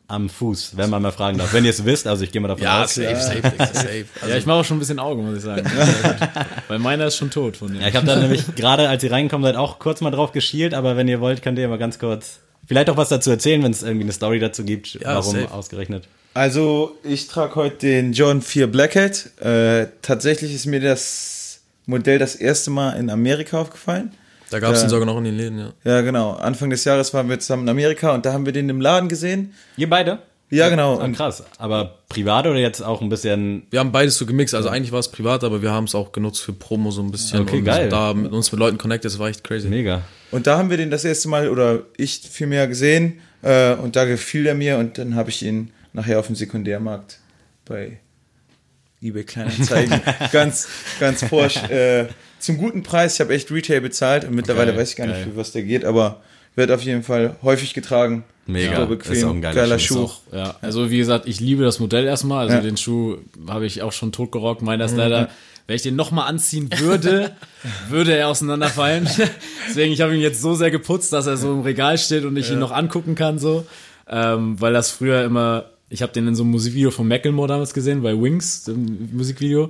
am 0.08 0.30
Fuß, 0.30 0.78
wenn 0.78 0.90
man 0.90 1.02
mal 1.02 1.12
fragen 1.12 1.38
darf? 1.38 1.54
Wenn 1.54 1.66
ihr 1.66 1.72
es 1.72 1.84
wisst, 1.84 2.08
also 2.08 2.24
ich 2.24 2.32
gehe 2.32 2.42
mal 2.42 2.48
davon 2.48 2.68
aus. 2.68 2.96
safe, 2.96 3.16
safe, 3.16 3.42
safe, 3.42 3.74
safe. 3.74 4.06
Also, 4.22 4.28
ja, 4.30 4.38
ich 4.38 4.46
mache 4.46 4.60
auch 4.60 4.66
schon 4.66 4.78
ein 4.78 4.80
bisschen 4.80 5.00
Augen, 5.00 5.26
muss 5.26 5.38
ich 5.38 5.44
sagen. 5.44 5.66
weil 6.68 6.80
meiner 6.80 7.08
ist 7.08 7.18
schon 7.18 7.32
tot 7.32 7.58
von 7.58 7.70
dem. 7.70 7.82
Ja, 7.82 7.88
ich 7.88 7.96
habe 7.96 8.06
da 8.06 8.16
nämlich 8.16 8.56
gerade, 8.56 8.90
als 8.90 9.04
ihr 9.04 9.12
reingekommen 9.12 9.46
seid, 9.46 9.56
auch 9.56 9.80
kurz 9.80 10.02
mal 10.02 10.12
drauf 10.12 10.32
geschielt, 10.32 10.74
aber 10.74 10.96
wenn 10.98 11.08
ihr 11.08 11.22
wollt, 11.22 11.42
könnt 11.42 11.58
ihr 11.58 11.68
mal 11.68 11.78
ganz 11.78 12.00
kurz 12.00 12.40
vielleicht 12.68 12.90
auch 12.90 12.98
was 12.98 13.10
dazu 13.10 13.30
erzählen, 13.30 13.64
wenn 13.64 13.72
es 13.72 13.84
irgendwie 13.84 14.04
eine 14.04 14.14
Story 14.14 14.40
dazu 14.40 14.64
gibt, 14.64 15.00
warum 15.04 15.36
safe. 15.36 15.52
ausgerechnet. 15.52 16.08
Also, 16.34 16.98
ich 17.04 17.28
trage 17.28 17.56
heute 17.56 17.78
den 17.78 18.12
John 18.14 18.42
4 18.42 18.68
Blackhead. 18.68 19.32
Äh, 19.40 19.88
tatsächlich 20.02 20.54
ist 20.54 20.66
mir 20.66 20.82
das 20.82 21.62
Modell 21.86 22.20
das 22.20 22.36
erste 22.36 22.72
Mal 22.72 22.94
in 22.94 23.10
Amerika 23.10 23.62
aufgefallen. 23.62 24.12
Da 24.50 24.60
gab's 24.60 24.80
Ja. 24.80 24.86
den 24.86 24.90
sogar 24.90 25.06
noch 25.06 25.18
in 25.18 25.24
den 25.26 25.36
Läden, 25.38 25.60
ja. 25.60 25.74
Ja, 25.84 26.02
genau. 26.02 26.34
Anfang 26.34 26.70
des 26.70 26.84
Jahres 26.86 27.14
waren 27.14 27.30
wir 27.30 27.40
zusammen 27.40 27.64
in 27.64 27.70
Amerika 27.70 28.14
und 28.14 28.26
da 28.26 28.34
haben 28.34 28.46
wir 28.46 28.54
den 28.54 28.70
im 28.70 28.82
Laden 28.82 29.10
gesehen. 29.10 29.54
Ihr 29.78 29.90
beide? 29.90 30.20
Ja, 30.52 30.70
genau. 30.70 31.00
Ah, 31.00 31.04
Und 31.06 31.16
krass. 31.18 31.44
Aber 31.58 32.00
privat 32.08 32.46
oder 32.46 32.60
jetzt 32.60 32.82
auch 32.82 33.02
ein 33.02 33.10
bisschen 33.10 33.64
Wir 33.72 33.80
haben 33.80 33.92
beides 33.92 34.18
so 34.18 34.28
gemixt. 34.28 34.54
Also 34.54 34.70
eigentlich 34.70 34.92
war 34.92 35.00
es 35.00 35.10
privat, 35.10 35.44
aber 35.44 35.64
wir 35.64 35.72
haben 35.72 35.86
es 35.86 35.96
auch 35.96 36.12
genutzt 36.12 36.42
für 36.44 36.54
Promo 36.54 36.92
so 36.92 37.02
ein 37.02 37.10
bisschen. 37.12 37.42
Okay, 37.42 37.58
und 37.58 37.66
geil. 37.66 37.90
Da 37.90 38.14
mit 38.14 38.32
uns 38.32 38.52
mit 38.52 38.60
Leuten 38.60 38.78
connected, 38.78 39.06
das 39.12 39.18
war 39.18 39.28
echt 39.28 39.44
crazy. 39.44 39.68
mega. 39.68 40.04
Und 40.30 40.46
da 40.46 40.58
haben 40.60 40.70
wir 40.70 40.78
den 40.78 40.92
das 40.92 41.04
erste 41.04 41.30
Mal, 41.30 41.50
oder 41.50 41.80
ich 41.98 42.22
vielmehr 42.32 42.68
gesehen, 42.68 43.20
äh, 43.42 43.74
und 43.74 43.96
da 43.96 44.06
gefiel 44.06 44.46
er 44.46 44.54
mir 44.54 44.78
und 44.78 44.98
dann 45.00 45.16
habe 45.16 45.32
ich 45.32 45.42
ihn 45.44 45.72
nachher 45.94 46.20
auf 46.20 46.28
dem 46.28 46.36
Sekundärmarkt 46.36 47.20
bei 47.66 47.98
eBay 49.02 49.24
Kleinanzeigen 49.24 50.00
ganz, 50.32 50.68
ganz 51.00 51.24
forsch 51.24 51.58
äh, 51.70 52.06
zum 52.46 52.58
guten 52.58 52.84
Preis. 52.84 53.16
Ich 53.16 53.20
habe 53.22 53.34
echt 53.34 53.52
Retail 53.52 53.82
bezahlt 53.82 54.26
und 54.26 54.34
mittlerweile 54.36 54.72
Geil, 54.72 54.82
weiß 54.82 54.92
ich 54.92 54.96
gar 54.96 55.08
nicht, 55.08 55.16
geil. 55.18 55.28
für 55.32 55.38
was 55.38 55.52
der 55.52 55.64
geht, 55.64 55.86
aber 55.86 56.22
wird 56.56 56.72
auf 56.72 56.82
jeden 56.82 57.04
Fall 57.04 57.36
häufig 57.44 57.74
getragen. 57.74 58.24
Mega. 58.48 58.80
Super 58.82 58.82
Ist 58.82 58.86
auch 58.86 58.90
bequem, 58.90 59.30
ein 59.30 59.42
geiler 59.42 59.56
geiler 59.56 59.80
Schuh. 59.80 59.94
Schuh. 59.96 60.04
Auch, 60.06 60.20
ja, 60.34 60.56
also 60.62 60.90
wie 60.92 60.98
gesagt, 60.98 61.28
ich 61.28 61.40
liebe 61.40 61.64
das 61.64 61.80
Modell 61.80 62.06
erstmal. 62.06 62.46
Also 62.46 62.56
Ja. 62.58 62.62
den 62.62 62.78
Schuh 62.78 63.18
habe 63.50 63.66
ich 63.66 63.82
auch 63.82 63.92
schon 63.92 64.12
totgerockt. 64.12 64.62
Meiner 64.62 64.86
ist 64.86 64.96
leider, 64.96 65.30
wenn 65.68 65.76
ich 65.76 65.82
den 65.82 65.96
nochmal 65.96 66.28
anziehen 66.30 66.70
würde, 66.78 67.36
würde 67.90 68.16
er 68.16 68.30
auseinanderfallen. 68.30 69.10
Deswegen, 69.68 69.92
ich 69.92 70.02
habe 70.02 70.16
ihn 70.16 70.22
jetzt 70.22 70.42
so 70.42 70.54
sehr 70.54 70.70
geputzt, 70.72 71.12
dass 71.12 71.26
er 71.28 71.38
so 71.38 71.52
im 71.54 71.62
Regal 71.62 71.98
steht 71.98 72.24
und 72.24 72.38
ich 72.38 72.52
ihn 72.52 72.60
noch 72.60 72.72
angucken 72.72 73.16
kann, 73.16 73.40
so. 73.40 73.66
Ähm, 74.08 74.62
weil 74.62 74.72
das 74.74 74.92
früher 74.92 75.24
immer, 75.24 75.66
ich 75.96 76.02
habe 76.02 76.12
den 76.14 76.28
in 76.28 76.36
so 76.36 76.44
einem 76.44 76.52
Musikvideo 76.52 76.92
von 76.92 77.08
Macklemore 77.08 77.48
damals 77.48 77.74
gesehen, 77.74 78.04
bei 78.04 78.14
Wings, 78.20 78.66
dem 78.66 79.10
Musikvideo. 79.14 79.70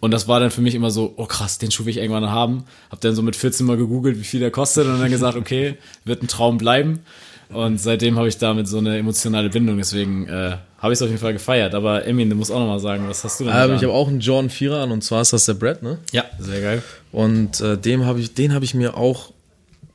Und 0.00 0.10
das 0.12 0.28
war 0.28 0.38
dann 0.40 0.50
für 0.50 0.60
mich 0.62 0.74
immer 0.74 0.90
so, 0.90 1.12
oh 1.16 1.26
krass, 1.26 1.58
den 1.58 1.70
Schuh 1.70 1.84
will 1.84 1.90
ich 1.90 1.96
irgendwann 1.98 2.30
haben. 2.30 2.64
Hab 2.90 3.00
dann 3.00 3.14
so 3.14 3.22
mit 3.22 3.36
14 3.36 3.66
mal 3.66 3.76
gegoogelt, 3.76 4.18
wie 4.18 4.24
viel 4.24 4.40
der 4.40 4.50
kostet 4.50 4.86
und 4.86 5.00
dann 5.00 5.10
gesagt, 5.10 5.36
okay, 5.36 5.74
wird 6.04 6.22
ein 6.22 6.28
Traum 6.28 6.58
bleiben. 6.58 7.00
Und 7.50 7.78
seitdem 7.80 8.16
habe 8.16 8.28
ich 8.28 8.38
damit 8.38 8.66
so 8.68 8.78
eine 8.78 8.96
emotionale 8.98 9.50
Bindung, 9.50 9.76
deswegen 9.76 10.26
äh, 10.28 10.56
habe 10.78 10.92
ich 10.92 10.98
es 10.98 11.02
auf 11.02 11.08
jeden 11.08 11.20
Fall 11.20 11.32
gefeiert. 11.34 11.74
Aber 11.74 12.06
Emin, 12.06 12.30
du 12.30 12.36
musst 12.36 12.50
auch 12.50 12.58
nochmal 12.58 12.80
sagen, 12.80 13.06
was 13.08 13.22
hast 13.24 13.40
du 13.40 13.44
denn 13.44 13.52
Ähm, 13.52 13.68
da? 13.70 13.76
ich 13.76 13.82
habe 13.82 13.92
auch 13.92 14.08
einen 14.08 14.20
Jordan 14.20 14.50
4er 14.50 14.82
an 14.82 14.90
und 14.92 15.02
zwar 15.04 15.20
ist 15.22 15.32
das 15.32 15.44
der 15.44 15.54
Brad, 15.54 15.82
ne? 15.82 15.98
Ja, 16.12 16.24
sehr 16.38 16.60
geil. 16.60 16.82
Und 17.12 17.60
äh, 17.60 17.76
dem 17.76 18.06
hab 18.06 18.16
ich, 18.16 18.34
den 18.34 18.54
habe 18.54 18.64
ich 18.64 18.74
mir 18.74 18.96
auch, 18.96 19.30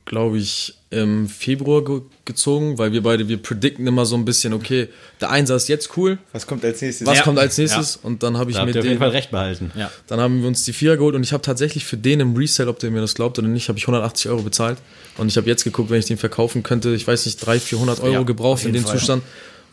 glaube 0.04 0.38
ich, 0.38 0.74
im 0.92 1.28
Februar 1.28 1.84
ge 1.84 2.00
gezogen, 2.24 2.76
weil 2.78 2.92
wir 2.92 3.02
beide, 3.02 3.28
wir 3.28 3.40
predikten 3.40 3.86
immer 3.86 4.06
so 4.06 4.16
ein 4.16 4.24
bisschen, 4.24 4.52
okay, 4.52 4.88
der 5.20 5.30
Einser 5.30 5.54
ist 5.56 5.68
jetzt 5.68 5.96
cool, 5.96 6.18
Was 6.32 6.46
kommt 6.46 6.64
als 6.64 6.80
nächstes? 6.82 7.06
was 7.06 7.18
Ja. 7.18 7.24
kommt 7.24 7.38
als 7.38 7.58
nächstes? 7.58 7.96
Und 7.96 8.22
dann 8.24 8.36
habe 8.38 8.50
ich 8.50 8.56
Da 8.56 8.62
mir 8.64 8.68
habt 8.68 8.74
ihr 8.76 8.80
auf 8.80 8.84
jeden 8.84 8.96
den, 8.96 9.00
Fall 9.00 9.10
recht 9.10 9.30
behalten. 9.30 9.70
Ja. 9.76 9.90
dann 10.08 10.20
haben 10.20 10.40
wir 10.40 10.48
uns 10.48 10.64
die 10.64 10.72
Vierer 10.72 10.96
geholt 10.96 11.14
und 11.14 11.22
ich 11.22 11.32
habe 11.32 11.42
tatsächlich 11.42 11.84
für 11.84 11.96
den 11.96 12.18
im 12.20 12.36
Resale, 12.36 12.68
ob 12.70 12.78
der 12.80 12.90
mir 12.90 13.00
das 13.00 13.14
glaubt 13.14 13.38
oder 13.38 13.48
nicht, 13.48 13.68
habe 13.68 13.78
ich 13.78 13.84
180 13.84 14.30
Euro 14.30 14.42
bezahlt. 14.42 14.78
Und 15.16 15.28
ich 15.28 15.36
habe 15.36 15.46
jetzt 15.48 15.62
geguckt, 15.64 15.90
wenn 15.90 15.98
ich 16.00 16.06
den 16.06 16.18
verkaufen 16.18 16.62
könnte, 16.62 16.90
ich 16.94 17.06
weiß 17.06 17.26
nicht, 17.26 17.44
300, 17.44 17.62
400 17.62 18.00
Euro 18.00 18.12
Ja, 18.12 18.22
gebraucht 18.22 18.64
in 18.64 18.72
dem 18.72 18.84
Zustand. 18.86 19.22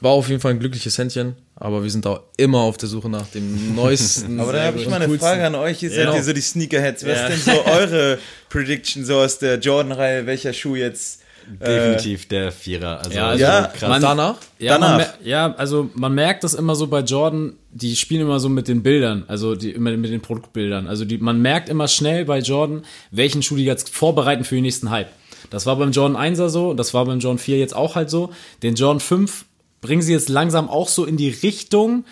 War 0.01 0.12
auf 0.12 0.30
jeden 0.30 0.39
Fall 0.41 0.51
ein 0.51 0.60
glückliches 0.60 0.97
Händchen, 0.99 1.36
aber 1.59 1.83
wir 1.83 1.89
sind 1.89 2.05
da 2.05 2.19
immer 2.37 2.59
auf 2.59 2.77
der 2.77 2.87
Suche 2.89 3.09
nach 3.09 3.27
dem 3.27 3.75
neuesten. 3.75 4.39
Aber 4.39 4.53
da 4.53 4.63
habe 4.63 4.79
ich 4.79 4.87
mal 4.87 4.97
eine 4.97 5.07
coolsten. 5.07 5.27
Frage 5.27 5.45
an 5.45 5.55
euch. 5.55 5.81
Ihr 5.83 5.89
seid 5.89 6.05
Ja. 6.05 6.15
ihr 6.15 6.23
so 6.23 6.33
die 6.33 6.41
Sneakerheads. 6.41 7.05
Was 7.05 7.29
ist 7.35 7.47
denn 7.47 7.55
so 7.55 7.65
eure 7.65 8.17
Prediction 8.49 9.03
so 9.05 9.17
aus 9.19 9.39
der 9.39 9.59
Jordan-Reihe? 9.59 10.25
Welcher 10.25 10.53
Schuh 10.53 10.75
jetzt? 10.75 11.21
Definitiv 11.49 12.27
der 12.27 12.51
Vierer. 12.51 12.97
Also, 12.99 13.11
Ja, 13.11 13.27
also 13.29 13.41
Ja, 13.43 13.61
krass. 13.67 13.89
man- 13.89 14.01
Danach? 14.01 14.35
Ja, 14.59 14.73
Danach. 14.73 14.97
Man, 14.97 15.05
ja, 15.23 15.53
also 15.55 15.89
man 15.93 16.13
merkt 16.13 16.43
das 16.43 16.53
immer 16.53 16.75
so 16.75 16.87
bei 16.87 16.99
Jordan, 16.99 17.53
die 17.71 17.95
spielen 17.95 18.21
immer 18.21 18.41
so 18.41 18.49
mit 18.49 18.67
den 18.67 18.83
Bildern, 18.83 19.23
also 19.29 19.55
die 19.55 19.71
immer 19.71 19.91
mit 19.91 20.11
den 20.11 20.19
Produktbildern. 20.19 20.87
Also 20.87 21.05
die, 21.05 21.17
man 21.19 21.41
merkt 21.41 21.69
immer 21.69 21.87
schnell 21.87 22.25
bei 22.25 22.39
Jordan, 22.39 22.83
welchen 23.11 23.41
Schuh 23.43 23.55
die 23.55 23.63
jetzt 23.63 23.89
vorbereiten 23.89 24.43
für 24.43 24.55
den 24.55 24.63
nächsten 24.63 24.89
Hype. 24.89 25.07
Das 25.49 25.65
war 25.65 25.77
beim 25.77 25.91
Jordan 25.91 26.17
1er 26.21 26.49
so, 26.49 26.73
das 26.73 26.93
war 26.93 27.05
beim 27.05 27.19
Jordan 27.19 27.39
4 27.39 27.57
jetzt 27.57 27.73
auch 27.75 27.95
halt 27.95 28.09
so. 28.09 28.33
Den 28.61 28.75
Jordan 28.75 28.99
5 28.99 29.45
bringen 29.81 30.01
sie 30.01 30.13
jetzt 30.13 30.29
langsam 30.29 30.69
auch 30.69 30.89
so 30.89 31.05
in 31.05 31.17
die 31.17 31.29
Richtung. 31.29 32.05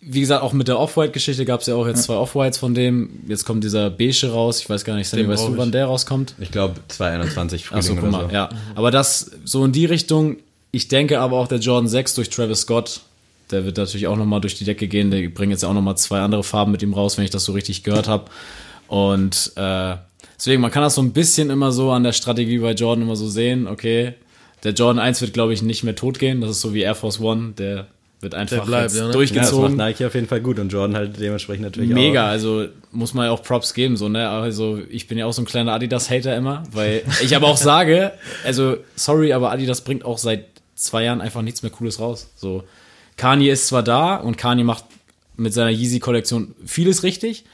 Wie 0.00 0.20
gesagt, 0.20 0.42
auch 0.42 0.52
mit 0.52 0.66
der 0.66 0.80
Off-White-Geschichte 0.80 1.44
gab 1.44 1.60
es 1.60 1.68
ja 1.68 1.76
auch 1.76 1.86
jetzt 1.86 2.02
zwei 2.02 2.14
Off-Whites 2.14 2.58
von 2.58 2.74
dem. 2.74 3.20
Jetzt 3.28 3.44
kommt 3.44 3.62
dieser 3.62 3.88
Beige 3.88 4.32
raus. 4.32 4.58
Ich 4.58 4.68
weiß 4.68 4.84
gar 4.84 4.96
nicht, 4.96 5.08
Sammy, 5.08 5.22
Den 5.22 5.30
weißt 5.30 5.46
du, 5.46 5.56
wann 5.56 5.70
der 5.70 5.86
rauskommt? 5.86 6.34
Ich 6.40 6.50
glaube 6.50 6.74
221 6.88 7.66
Frühling 7.66 7.78
Achso, 7.78 7.94
guck 7.94 8.10
mal, 8.10 8.26
so. 8.28 8.34
ja. 8.34 8.48
Aber 8.74 8.90
das 8.90 9.30
so 9.44 9.64
in 9.64 9.70
die 9.70 9.84
Richtung, 9.84 10.38
ich 10.72 10.88
denke 10.88 11.20
aber 11.20 11.38
auch 11.38 11.46
der 11.46 11.58
Jordan 11.58 11.88
6 11.88 12.14
durch 12.14 12.30
Travis 12.30 12.62
Scott, 12.62 13.02
der 13.52 13.64
wird 13.64 13.76
natürlich 13.76 14.08
auch 14.08 14.16
nochmal 14.16 14.40
durch 14.40 14.56
die 14.56 14.64
Decke 14.64 14.88
gehen. 14.88 15.10
Der 15.12 15.28
bringt 15.28 15.52
jetzt 15.52 15.62
ja 15.62 15.68
auch 15.68 15.74
nochmal 15.74 15.96
zwei 15.96 16.20
andere 16.20 16.42
Farben 16.42 16.72
mit 16.72 16.82
ihm 16.82 16.94
raus, 16.94 17.16
wenn 17.16 17.24
ich 17.24 17.30
das 17.30 17.44
so 17.44 17.52
richtig 17.52 17.84
gehört 17.84 18.08
habe. 18.08 18.24
Und 18.88 19.52
äh, 19.56 19.96
deswegen, 20.36 20.60
man 20.62 20.70
kann 20.70 20.82
das 20.82 20.96
so 20.96 21.02
ein 21.02 21.12
bisschen 21.12 21.50
immer 21.50 21.70
so 21.70 21.92
an 21.92 22.02
der 22.02 22.12
Strategie 22.12 22.58
bei 22.58 22.72
Jordan 22.72 23.04
immer 23.04 23.16
so 23.16 23.28
sehen, 23.28 23.68
okay, 23.68 24.14
der 24.64 24.72
Jordan 24.72 24.98
1 24.98 25.20
wird, 25.20 25.32
glaube 25.32 25.52
ich, 25.52 25.62
nicht 25.62 25.82
mehr 25.82 25.96
tot 25.96 26.18
gehen. 26.18 26.40
Das 26.40 26.50
ist 26.50 26.60
so 26.60 26.74
wie 26.74 26.82
Air 26.82 26.94
Force 26.94 27.20
One, 27.20 27.52
der 27.58 27.88
wird 28.22 28.34
einfach 28.36 28.64
bleibt, 28.64 28.84
jetzt 28.84 28.94
ja, 28.94 29.00
ne? 29.00 29.00
Ja, 29.00 29.06
das 29.08 29.16
durchgezogen. 29.16 29.76
macht 29.76 29.88
Nike 29.88 30.06
auf 30.06 30.14
jeden 30.14 30.28
Fall 30.28 30.40
gut 30.40 30.60
und 30.60 30.72
Jordan 30.72 30.96
halt 30.96 31.18
dementsprechend 31.20 31.64
natürlich 31.64 31.90
Mega, 31.90 32.26
auch. 32.26 32.30
also 32.30 32.66
muss 32.92 33.14
man 33.14 33.26
ja 33.26 33.32
auch 33.32 33.42
Props 33.42 33.74
geben, 33.74 33.96
so, 33.96 34.08
ne? 34.08 34.28
Also 34.28 34.80
ich 34.90 35.08
bin 35.08 35.18
ja 35.18 35.26
auch 35.26 35.32
so 35.32 35.42
ein 35.42 35.44
kleiner 35.44 35.72
Adidas-Hater 35.72 36.36
immer, 36.36 36.62
weil 36.70 37.02
ich 37.22 37.34
aber 37.34 37.48
auch 37.48 37.56
sage, 37.56 38.12
also 38.44 38.76
sorry, 38.94 39.32
aber 39.32 39.50
Adidas 39.50 39.80
bringt 39.80 40.04
auch 40.04 40.18
seit 40.18 40.44
zwei 40.76 41.02
Jahren 41.04 41.20
einfach 41.20 41.42
nichts 41.42 41.62
mehr 41.62 41.72
Cooles 41.72 41.98
raus. 41.98 42.30
So, 42.36 42.62
Kanye 43.16 43.50
ist 43.50 43.66
zwar 43.66 43.82
da 43.82 44.14
und 44.16 44.38
Kanye 44.38 44.62
macht 44.62 44.84
mit 45.36 45.52
seiner 45.52 45.70
Yeezy-Kollektion 45.70 46.54
vieles 46.64 47.02
richtig, 47.02 47.44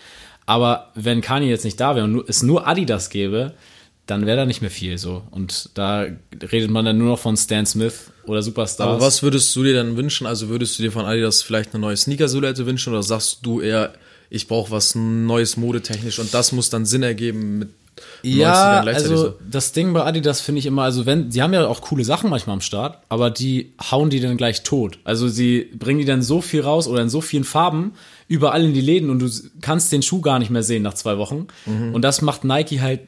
aber 0.44 0.90
wenn 0.94 1.22
Kanye 1.22 1.48
jetzt 1.48 1.64
nicht 1.64 1.80
da 1.80 1.96
wäre 1.96 2.04
und 2.04 2.28
es 2.28 2.42
nur 2.42 2.66
Adidas 2.66 3.08
gäbe, 3.08 3.54
dann 4.08 4.24
wäre 4.24 4.38
da 4.38 4.46
nicht 4.46 4.62
mehr 4.62 4.70
viel 4.70 4.96
so. 4.96 5.22
Und 5.30 5.70
da 5.74 6.06
redet 6.50 6.70
man 6.70 6.84
dann 6.84 6.96
nur 6.96 7.10
noch 7.10 7.18
von 7.18 7.36
Stan 7.36 7.66
Smith 7.66 8.10
oder 8.24 8.42
Superstars. 8.42 8.88
Aber 8.88 9.00
was 9.00 9.22
würdest 9.22 9.54
du 9.54 9.62
dir 9.62 9.74
dann 9.74 9.96
wünschen? 9.96 10.26
Also 10.26 10.48
würdest 10.48 10.78
du 10.78 10.82
dir 10.82 10.90
von 10.90 11.04
Adidas 11.04 11.42
vielleicht 11.42 11.74
eine 11.74 11.82
neue 11.82 11.96
Sneaker-Silhouette 11.96 12.64
wünschen 12.64 12.92
oder 12.92 13.02
sagst 13.02 13.40
du 13.42 13.60
eher, 13.60 13.92
ich 14.30 14.48
brauche 14.48 14.70
was 14.70 14.94
Neues 14.94 15.58
modetechnisch 15.58 16.18
und 16.18 16.32
das 16.32 16.52
muss 16.52 16.70
dann 16.70 16.86
Sinn 16.86 17.02
ergeben 17.02 17.58
mit 17.58 17.68
Ja, 18.22 18.80
also 18.80 19.16
so? 19.16 19.34
das 19.50 19.72
Ding 19.72 19.92
bei 19.92 20.04
Adidas 20.04 20.40
finde 20.40 20.60
ich 20.60 20.66
immer, 20.66 20.84
also 20.84 21.04
wenn, 21.04 21.30
sie 21.30 21.42
haben 21.42 21.52
ja 21.52 21.66
auch 21.66 21.82
coole 21.82 22.04
Sachen 22.04 22.30
manchmal 22.30 22.54
am 22.54 22.60
Start, 22.62 23.02
aber 23.10 23.30
die 23.30 23.74
hauen 23.90 24.08
die 24.08 24.20
dann 24.20 24.38
gleich 24.38 24.62
tot. 24.62 24.98
Also 25.04 25.28
sie 25.28 25.70
bringen 25.78 25.98
die 25.98 26.06
dann 26.06 26.22
so 26.22 26.40
viel 26.40 26.62
raus 26.62 26.88
oder 26.88 27.02
in 27.02 27.10
so 27.10 27.20
vielen 27.20 27.44
Farben 27.44 27.92
überall 28.26 28.64
in 28.64 28.72
die 28.72 28.80
Läden 28.80 29.10
und 29.10 29.18
du 29.18 29.28
kannst 29.60 29.92
den 29.92 30.02
Schuh 30.02 30.22
gar 30.22 30.38
nicht 30.38 30.50
mehr 30.50 30.62
sehen 30.62 30.82
nach 30.82 30.94
zwei 30.94 31.18
Wochen. 31.18 31.48
Mhm. 31.66 31.94
Und 31.94 32.02
das 32.02 32.22
macht 32.22 32.44
Nike 32.44 32.80
halt 32.80 33.00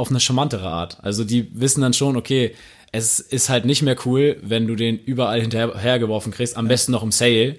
auf 0.00 0.10
eine 0.10 0.20
charmantere 0.20 0.68
Art. 0.68 0.98
Also 1.02 1.24
die 1.24 1.48
wissen 1.52 1.80
dann 1.80 1.92
schon, 1.92 2.16
okay, 2.16 2.54
es 2.92 3.20
ist 3.20 3.48
halt 3.48 3.64
nicht 3.64 3.82
mehr 3.82 3.96
cool, 4.04 4.36
wenn 4.42 4.66
du 4.66 4.74
den 4.74 4.98
überall 4.98 5.40
hinterhergeworfen 5.40 6.32
kriegst, 6.32 6.56
am 6.56 6.68
besten 6.68 6.92
noch 6.92 7.02
im 7.02 7.12
Sale. 7.12 7.56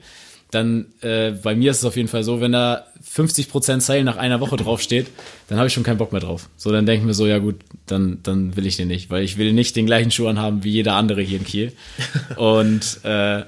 dann 0.51 0.87
äh, 0.99 1.31
bei 1.31 1.55
mir 1.55 1.71
ist 1.71 1.77
es 1.77 1.85
auf 1.85 1.95
jeden 1.95 2.09
Fall 2.09 2.23
so, 2.23 2.41
wenn 2.41 2.51
da 2.51 2.85
50% 3.15 3.79
Sale 3.79 4.03
nach 4.03 4.17
einer 4.17 4.41
Woche 4.41 4.57
draufsteht, 4.57 5.07
dann 5.47 5.57
habe 5.57 5.67
ich 5.67 5.73
schon 5.73 5.83
keinen 5.83 5.97
Bock 5.97 6.11
mehr 6.11 6.19
drauf. 6.19 6.49
So, 6.57 6.73
dann 6.73 6.85
denken 6.85 7.07
wir 7.07 7.13
so, 7.13 7.25
ja 7.25 7.37
gut, 7.37 7.55
dann, 7.85 8.19
dann 8.23 8.57
will 8.57 8.65
ich 8.65 8.75
den 8.75 8.89
nicht, 8.89 9.09
weil 9.09 9.23
ich 9.23 9.37
will 9.37 9.53
nicht 9.53 9.77
den 9.77 9.85
gleichen 9.85 10.11
Schuh 10.11 10.27
anhaben 10.27 10.65
wie 10.65 10.71
jeder 10.71 10.95
andere 10.95 11.21
hier 11.21 11.39
in 11.39 11.45
Kiel. 11.45 11.71
Und 12.35 12.99
äh, 13.03 13.43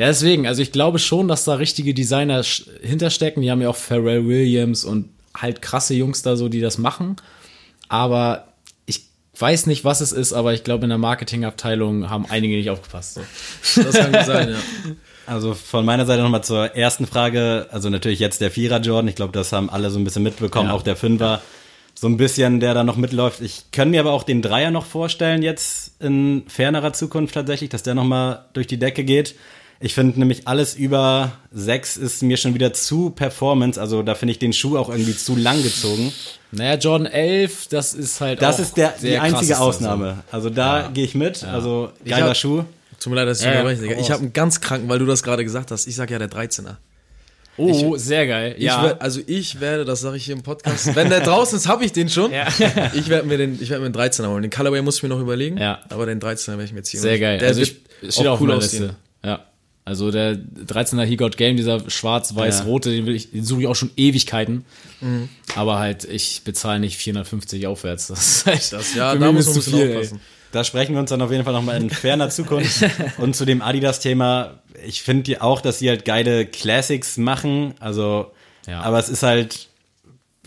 ja, 0.00 0.06
deswegen, 0.06 0.46
also 0.46 0.62
ich 0.62 0.72
glaube 0.72 0.98
schon, 0.98 1.28
dass 1.28 1.44
da 1.44 1.54
richtige 1.54 1.92
Designer 1.92 2.42
hinterstecken. 2.80 3.42
Die 3.42 3.50
haben 3.50 3.60
ja 3.60 3.68
auch 3.68 3.76
Pharrell 3.76 4.26
Williams 4.26 4.84
und 4.84 5.10
halt 5.36 5.60
krasse 5.60 5.92
Jungs 5.92 6.22
da 6.22 6.36
so, 6.36 6.48
die 6.48 6.60
das 6.60 6.78
machen. 6.78 7.16
Aber 7.90 8.44
ich 8.86 9.02
weiß 9.38 9.66
nicht, 9.66 9.84
was 9.84 10.00
es 10.00 10.12
ist, 10.12 10.32
aber 10.32 10.54
ich 10.54 10.64
glaube, 10.64 10.84
in 10.84 10.90
der 10.90 10.98
Marketingabteilung 10.98 12.08
haben 12.08 12.24
einige 12.30 12.56
nicht 12.56 12.70
aufgepasst. 12.70 13.14
So. 13.14 13.82
Das 13.82 13.96
kann 13.96 14.12
gut 14.12 14.24
sein, 14.24 14.48
ja. 14.50 14.56
Also 15.26 15.54
von 15.54 15.84
meiner 15.84 16.06
Seite 16.06 16.22
nochmal 16.22 16.42
zur 16.42 16.74
ersten 16.74 17.06
Frage. 17.06 17.68
Also 17.70 17.88
natürlich 17.88 18.18
jetzt 18.18 18.40
der 18.40 18.50
Vierer 18.50 18.80
Jordan. 18.80 19.06
Ich 19.06 19.14
glaube, 19.14 19.32
das 19.32 19.52
haben 19.52 19.70
alle 19.70 19.90
so 19.90 19.98
ein 19.98 20.02
bisschen 20.02 20.24
mitbekommen. 20.24 20.70
Ja. 20.70 20.74
Auch 20.74 20.82
der 20.82 20.96
Fünfer. 20.96 21.40
So 21.94 22.08
ein 22.08 22.16
bisschen, 22.16 22.58
der 22.58 22.74
da 22.74 22.82
noch 22.82 22.96
mitläuft. 22.96 23.40
Ich 23.40 23.70
kann 23.70 23.90
mir 23.90 24.00
aber 24.00 24.10
auch 24.12 24.24
den 24.24 24.42
Dreier 24.42 24.72
noch 24.72 24.86
vorstellen 24.86 25.42
jetzt 25.42 26.00
in 26.00 26.44
fernerer 26.48 26.92
Zukunft 26.94 27.34
tatsächlich, 27.34 27.70
dass 27.70 27.84
der 27.84 27.94
nochmal 27.94 28.46
durch 28.54 28.66
die 28.66 28.78
Decke 28.78 29.04
geht. 29.04 29.36
Ich 29.82 29.94
finde 29.94 30.18
nämlich 30.18 30.46
alles 30.46 30.74
über 30.74 31.32
sechs 31.50 31.96
ist 31.96 32.22
mir 32.22 32.36
schon 32.36 32.52
wieder 32.54 32.74
zu 32.74 33.10
Performance. 33.10 33.80
Also 33.80 34.02
da 34.02 34.14
finde 34.14 34.32
ich 34.32 34.38
den 34.38 34.52
Schuh 34.52 34.76
auch 34.76 34.90
irgendwie 34.90 35.16
zu 35.16 35.36
lang 35.36 35.62
gezogen. 35.62 36.12
Naja, 36.52 36.74
Jordan 36.74 37.06
11, 37.06 37.68
das 37.68 37.94
ist 37.94 38.20
halt 38.20 38.42
Das 38.42 38.56
auch 38.56 38.60
ist 38.60 38.76
der, 38.76 38.92
die 39.00 39.16
einzige 39.16 39.30
krasseste, 39.54 39.60
Ausnahme. 39.60 40.18
Also 40.30 40.50
da 40.50 40.90
gehe 40.92 41.04
ich 41.04 41.14
mit. 41.14 41.44
Also 41.44 41.90
geiler 42.04 42.28
hab- 42.28 42.36
Schuh. 42.36 42.64
Tut 42.98 43.10
mir 43.10 43.16
leid, 43.16 43.28
dass 43.28 43.40
ich 43.40 43.46
Ja, 43.46 43.54
ja, 43.66 43.74
Digga. 43.74 43.96
hau 43.96 44.00
Ich 44.00 44.10
habe 44.10 44.20
einen 44.22 44.34
ganz 44.34 44.60
kranken, 44.60 44.86
weil 44.90 44.98
du 44.98 45.06
das 45.06 45.22
gerade 45.22 45.44
gesagt 45.44 45.70
hast. 45.70 45.86
Ich 45.86 45.96
sag 45.96 46.10
ja 46.10 46.18
der 46.18 46.28
13er. 46.28 46.76
So. 47.56 47.64
Oh, 47.64 47.96
sehr 47.96 48.26
geil. 48.26 48.54
Ich 48.58 48.64
Ja. 48.64 48.82
werd, 48.82 49.00
also 49.00 49.20
ich 49.26 49.60
werde, 49.60 49.86
das 49.86 50.00
sage 50.02 50.18
ich 50.18 50.24
hier 50.26 50.34
im 50.34 50.42
Podcast, 50.42 50.94
wenn 50.94 51.08
der 51.08 51.20
draußen 51.20 51.56
ist, 51.58 51.66
habe 51.68 51.84
ich 51.86 51.92
den 51.92 52.10
schon. 52.10 52.30
Ja. 52.32 52.46
Ich 52.94 53.08
werde 53.08 53.26
mir 53.26 53.38
den, 53.38 53.58
ich 53.60 53.70
werde 53.70 53.82
mir 53.84 53.90
den 53.90 53.98
13er 53.98 54.28
holen. 54.28 54.42
Den 54.42 54.50
Colorway 54.50 54.82
muss 54.82 54.96
ich 54.98 55.02
mir 55.02 55.08
noch 55.08 55.20
überlegen. 55.20 55.56
Ja. 55.56 55.80
Aber 55.88 56.04
den 56.04 56.20
13er 56.20 56.48
werde 56.52 56.64
ich 56.64 56.72
mir 56.74 56.82
ziehen. 56.82 57.00
Sehr 57.00 57.18
geil. 57.18 57.38
Der 57.38 57.48
also 57.48 57.62
ich, 57.62 57.76
steht 58.08 58.26
auch 58.26 58.32
auf 58.34 58.40
cool 58.42 58.48
meiner 58.48 58.58
aussehen. 58.58 58.82
Liste. 58.82 58.96
Ja. 59.24 59.44
Also 59.84 60.10
der 60.10 60.36
13er 60.36 61.04
He 61.04 61.16
Got 61.16 61.36
Game, 61.36 61.56
dieser 61.56 61.88
schwarz-weiß-rote, 61.88 62.90
den, 62.90 63.06
will 63.06 63.14
ich, 63.16 63.30
den 63.32 63.44
suche 63.44 63.62
ich 63.62 63.66
auch 63.66 63.74
schon 63.74 63.90
Ewigkeiten. 63.96 64.64
Mhm. 65.00 65.28
Aber 65.56 65.78
halt, 65.78 66.04
ich 66.04 66.42
bezahle 66.44 66.80
nicht 66.80 66.96
450 66.98 67.66
aufwärts. 67.66 68.08
Das 68.08 68.20
ist 68.20 68.46
halt 68.46 68.72
Das, 68.72 68.94
ja, 68.94 69.14
da 69.14 69.32
muss 69.32 69.46
man 69.46 69.54
zu 69.54 69.62
viel, 69.62 69.88
aufpassen. 69.96 70.20
Da 70.52 70.64
sprechen 70.64 70.94
wir 70.94 71.00
uns 71.00 71.10
dann 71.10 71.22
auf 71.22 71.30
jeden 71.32 71.44
Fall 71.44 71.52
nochmal 71.54 71.80
in 71.80 71.90
ferner 71.90 72.28
Zukunft. 72.28 72.84
Und 73.18 73.34
zu 73.34 73.44
dem 73.44 73.62
Adidas-Thema, 73.62 74.60
ich 74.86 75.02
finde 75.02 75.42
auch, 75.42 75.60
dass 75.60 75.78
sie 75.78 75.88
halt 75.88 76.04
geile 76.04 76.44
Classics 76.46 77.16
machen. 77.16 77.74
Also, 77.80 78.30
Ja. 78.66 78.82
aber 78.82 78.98
es 78.98 79.08
ist 79.08 79.22
halt 79.22 79.69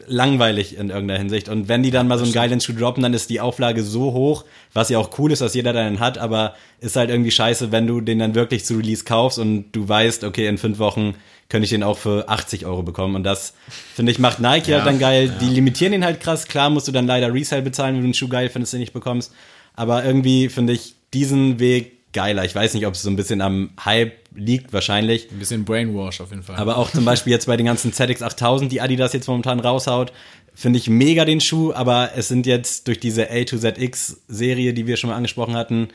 langweilig 0.08 0.78
in 0.78 0.90
irgendeiner 0.90 1.20
Hinsicht. 1.20 1.50
Und 1.50 1.68
wenn 1.68 1.84
die 1.84 1.92
dann 1.92 2.08
mal 2.08 2.18
so 2.18 2.24
einen 2.24 2.34
geilen 2.34 2.60
Schuh 2.60 2.74
droppen, 2.74 3.04
dann 3.04 3.14
ist 3.14 3.30
die 3.30 3.40
Auflage 3.40 3.84
so 3.84 4.14
hoch, 4.14 4.44
was 4.74 4.90
ja 4.90 4.98
auch 4.98 5.18
cool 5.20 5.32
ist, 5.32 5.42
dass 5.42 5.54
jeder 5.54 5.76
einen 5.76 6.00
hat, 6.00 6.18
aber 6.18 6.56
ist 6.80 6.96
halt 6.96 7.10
irgendwie 7.10 7.32
scheiße, 7.32 7.72
wenn 7.72 7.88
du 7.88 8.02
den 8.02 8.20
dann 8.20 8.36
wirklich 8.36 8.66
zu 8.66 8.76
Release 8.76 9.04
kaufst 9.04 9.38
und 9.40 9.72
du 9.72 9.88
weißt, 9.88 10.24
okay, 10.24 10.48
in 10.48 10.58
fünf 10.58 10.80
Wochen 10.80 11.16
könnte 11.50 11.66
ich 11.66 11.70
den 11.70 11.84
auch 11.84 11.98
für 11.98 12.28
80 12.28 12.66
Euro 12.66 12.82
bekommen. 12.82 13.16
Und 13.16 13.24
das, 13.24 13.54
finde 13.94 14.12
ich, 14.12 14.18
macht 14.18 14.40
Nike 14.40 14.74
halt 14.74 14.88
dann 14.88 14.98
geil. 14.98 15.32
Die 15.40 15.50
limitieren 15.50 15.92
den 15.92 16.04
halt 16.04 16.20
krass. 16.20 16.48
Klar 16.48 16.72
musst 16.72 16.88
du 16.88 16.92
dann 16.92 17.06
leider 17.06 17.32
Resale 17.32 17.62
bezahlen, 17.62 17.96
wenn 17.96 18.02
du 18.02 18.06
einen 18.08 18.14
Schuh 18.16 18.28
geil 18.28 18.50
findest, 18.50 18.74
den 18.74 18.80
nicht 18.80 18.94
bekommst. 18.94 19.32
Aber 19.76 20.04
irgendwie 20.04 20.50
finde 20.50 20.74
ich 20.74 20.96
diesen 21.14 21.60
Weg 21.60 22.03
geiler. 22.14 22.46
Ich 22.46 22.56
weiß 22.56 22.74
nicht, 22.74 22.86
ob 22.88 22.94
es 22.94 23.02
so 23.02 23.10
ein 23.10 23.16
bisschen 23.16 23.42
am 23.42 23.72
Hype 23.84 24.14
liegt, 24.36 24.74
wahrscheinlich. 24.74 25.32
Ein 25.32 25.40
bisschen 25.40 25.66
Brainwash 25.66 26.22
auf 26.22 26.30
jeden 26.30 26.44
Fall. 26.44 26.56
Aber 26.56 26.78
auch 26.78 26.92
zum 26.92 27.06
Beispiel 27.06 27.32
jetzt 27.32 27.48
bei 27.48 27.58
den 27.58 27.66
ganzen 27.66 27.94
ZX 27.94 28.22
8000, 28.22 28.72
die 28.72 28.82
Adidas 28.82 29.14
jetzt 29.14 29.28
momentan 29.28 29.60
raushaut, 29.60 30.14
finde 30.54 30.80
ich 30.80 30.90
mega 30.90 31.26
den 31.26 31.42
Schuh, 31.42 31.74
aber 31.74 32.12
es 32.16 32.28
sind 32.28 32.46
jetzt 32.46 32.88
durch 32.88 33.00
diese 33.00 33.30
A 33.30 33.44
to 33.44 33.58
ZX 33.58 34.22
Serie, 34.28 34.74
die 34.74 34.88
wir 34.88 34.98
schon 34.98 35.10
mal 35.10 35.16
angesprochen 35.16 35.56
hatten, 35.56 35.90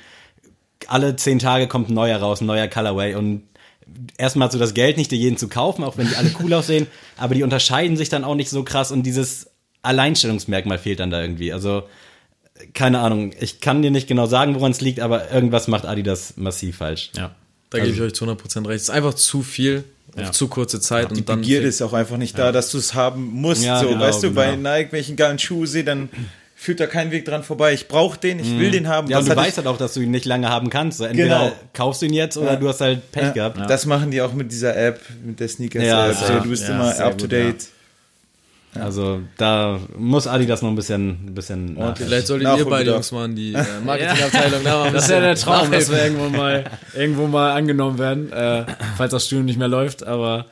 alle 0.86 1.16
zehn 1.16 1.38
Tage 1.38 1.66
kommt 1.66 1.90
ein 1.90 1.94
neuer 1.94 2.18
raus, 2.18 2.40
ein 2.40 2.46
neuer 2.46 2.68
Colorway 2.68 3.14
und 3.14 3.42
erstmal 4.16 4.46
hast 4.46 4.54
du 4.54 4.58
das 4.58 4.74
Geld 4.74 4.96
nicht, 4.96 5.10
dir 5.10 5.18
jeden 5.18 5.36
zu 5.36 5.48
kaufen, 5.48 5.84
auch 5.84 5.96
wenn 5.96 6.08
die 6.08 6.16
alle 6.16 6.30
cool 6.40 6.52
aussehen, 6.54 6.86
aber 7.16 7.34
die 7.34 7.42
unterscheiden 7.42 7.96
sich 7.96 8.08
dann 8.08 8.24
auch 8.24 8.34
nicht 8.34 8.50
so 8.50 8.64
krass 8.64 8.92
und 8.92 9.04
dieses 9.04 9.50
Alleinstellungsmerkmal 9.82 10.78
fehlt 10.78 11.00
dann 11.00 11.10
da 11.10 11.20
irgendwie. 11.20 11.52
Also 11.52 11.84
keine 12.74 13.00
Ahnung, 13.00 13.32
ich 13.40 13.60
kann 13.60 13.82
dir 13.82 13.90
nicht 13.90 14.06
genau 14.08 14.26
sagen, 14.26 14.54
woran 14.54 14.72
es 14.72 14.80
liegt, 14.80 15.00
aber 15.00 15.30
irgendwas 15.32 15.68
macht 15.68 15.84
Adidas 15.84 16.34
massiv 16.36 16.76
falsch. 16.78 17.10
ja. 17.16 17.34
Da 17.70 17.80
gebe 17.80 17.90
ich 17.90 18.00
euch 18.00 18.14
zu 18.14 18.24
100% 18.24 18.66
recht. 18.66 18.76
Es 18.76 18.82
ist 18.84 18.90
einfach 18.90 19.12
zu 19.12 19.42
viel 19.42 19.84
auf 20.16 20.20
Ja. 20.22 20.32
zu 20.32 20.48
kurze 20.48 20.80
Zeit. 20.80 21.10
Die 21.10 21.16
und 21.16 21.28
dann 21.28 21.40
Begierde 21.40 21.66
ist 21.66 21.82
auch 21.82 21.92
einfach 21.92 22.16
nicht 22.16 22.38
da, 22.38 22.50
dass 22.50 22.70
du 22.70 22.78
es 22.78 22.94
haben 22.94 23.26
musst. 23.30 23.62
Ja, 23.62 23.78
so, 23.80 23.88
genau, 23.90 24.00
weißt 24.00 24.22
du, 24.22 24.30
bei 24.32 24.52
genau. 24.52 24.70
Nike, 24.70 24.90
wenn 24.92 25.00
ich 25.00 25.08
einen 25.08 25.18
geilen 25.18 25.38
Schuh 25.38 25.66
sehe, 25.66 25.84
dann 25.84 26.08
führt 26.56 26.80
da 26.80 26.86
kein 26.86 27.10
Weg 27.10 27.26
dran 27.26 27.42
vorbei. 27.42 27.74
Ich 27.74 27.86
brauche 27.86 28.18
den, 28.18 28.38
ich 28.40 28.58
will 28.58 28.70
den 28.70 28.88
haben. 28.88 29.04
Mhm. 29.04 29.10
Ja, 29.10 29.18
und 29.18 29.28
du 29.28 29.36
weißt 29.36 29.58
halt 29.58 29.66
auch, 29.66 29.76
dass 29.76 29.92
du 29.92 30.00
ihn 30.00 30.10
nicht 30.10 30.24
lange 30.24 30.48
haben 30.48 30.70
kannst. 30.70 30.96
So, 30.96 31.04
entweder 31.04 31.38
Genau. 31.40 31.52
kaufst 31.74 32.00
du 32.00 32.06
ihn 32.06 32.14
jetzt 32.14 32.38
oder 32.38 32.52
Ja. 32.52 32.56
du 32.56 32.68
hast 32.68 32.80
halt 32.80 33.12
Pech 33.12 33.22
Ja, 33.22 33.30
gehabt. 33.32 33.68
Das 33.68 33.84
machen 33.84 34.10
die 34.10 34.22
auch 34.22 34.32
mit 34.32 34.50
dieser 34.50 34.74
App, 34.74 35.00
mit 35.22 35.38
der 35.38 35.48
Sneakers 35.48 35.84
Ja, 35.84 36.08
App. 36.08 36.16
sehr- 36.16 36.26
so, 36.26 36.42
du 36.44 36.48
bist 36.48 36.62
ja, 36.62 36.70
immer 36.74 36.90
sehr 36.94 37.04
Also 38.74 39.20
da 39.36 39.80
muss 39.96 40.26
Adidas 40.26 40.62
noch 40.62 40.68
ein 40.68 40.74
bisschen, 40.74 41.26
ein 41.26 41.34
bisschen 41.34 41.74
nachhelfen. 41.74 42.06
Vielleicht 42.06 42.26
solltet 42.26 42.58
ihr 42.58 42.64
beide. 42.66 42.90
Jungs 42.92 43.12
mal 43.12 43.24
in 43.24 43.36
die 43.36 43.54
äh, 43.54 43.64
Marketingabteilung 43.84 44.66
ein 44.66 44.92
Das 44.92 45.04
ist 45.04 45.10
ja 45.10 45.20
bisschen 45.20 45.22
der 45.22 45.34
Traum, 45.36 45.72
dass 45.72 45.90
wir 45.90 46.04
irgendwo 46.04 46.28
mal, 46.36 46.64
irgendwo 46.94 47.26
mal 47.26 47.52
angenommen 47.52 47.98
werden, 47.98 48.32
äh, 48.32 48.64
falls 48.96 49.12
das 49.12 49.26
Studium 49.26 49.46
nicht 49.46 49.58
mehr 49.58 49.68
läuft. 49.68 50.06
Aber 50.06 50.46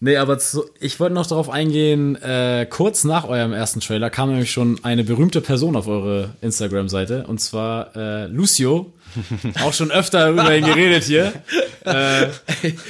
nee, 0.00 0.16
aber 0.16 0.38
zu, 0.38 0.64
ich 0.80 0.98
wollte 0.98 1.14
noch 1.14 1.26
darauf 1.26 1.50
eingehen, 1.50 2.20
äh, 2.20 2.66
kurz 2.68 3.04
nach 3.04 3.28
eurem 3.28 3.52
ersten 3.52 3.80
Trailer 3.80 4.10
kam 4.10 4.30
nämlich 4.30 4.50
schon 4.50 4.80
eine 4.82 5.04
berühmte 5.04 5.40
Person 5.40 5.76
auf 5.76 5.86
eure 5.86 6.30
Instagram-Seite 6.40 7.26
und 7.26 7.40
zwar 7.40 7.96
äh, 7.96 8.26
Lucio. 8.26 8.92
Auch 9.62 9.72
schon 9.74 9.90
öfter 9.90 10.30
über 10.30 10.54
ihn 10.56 10.64
geredet 10.64 11.04
hier. 11.04 11.32
Äh, 11.84 12.28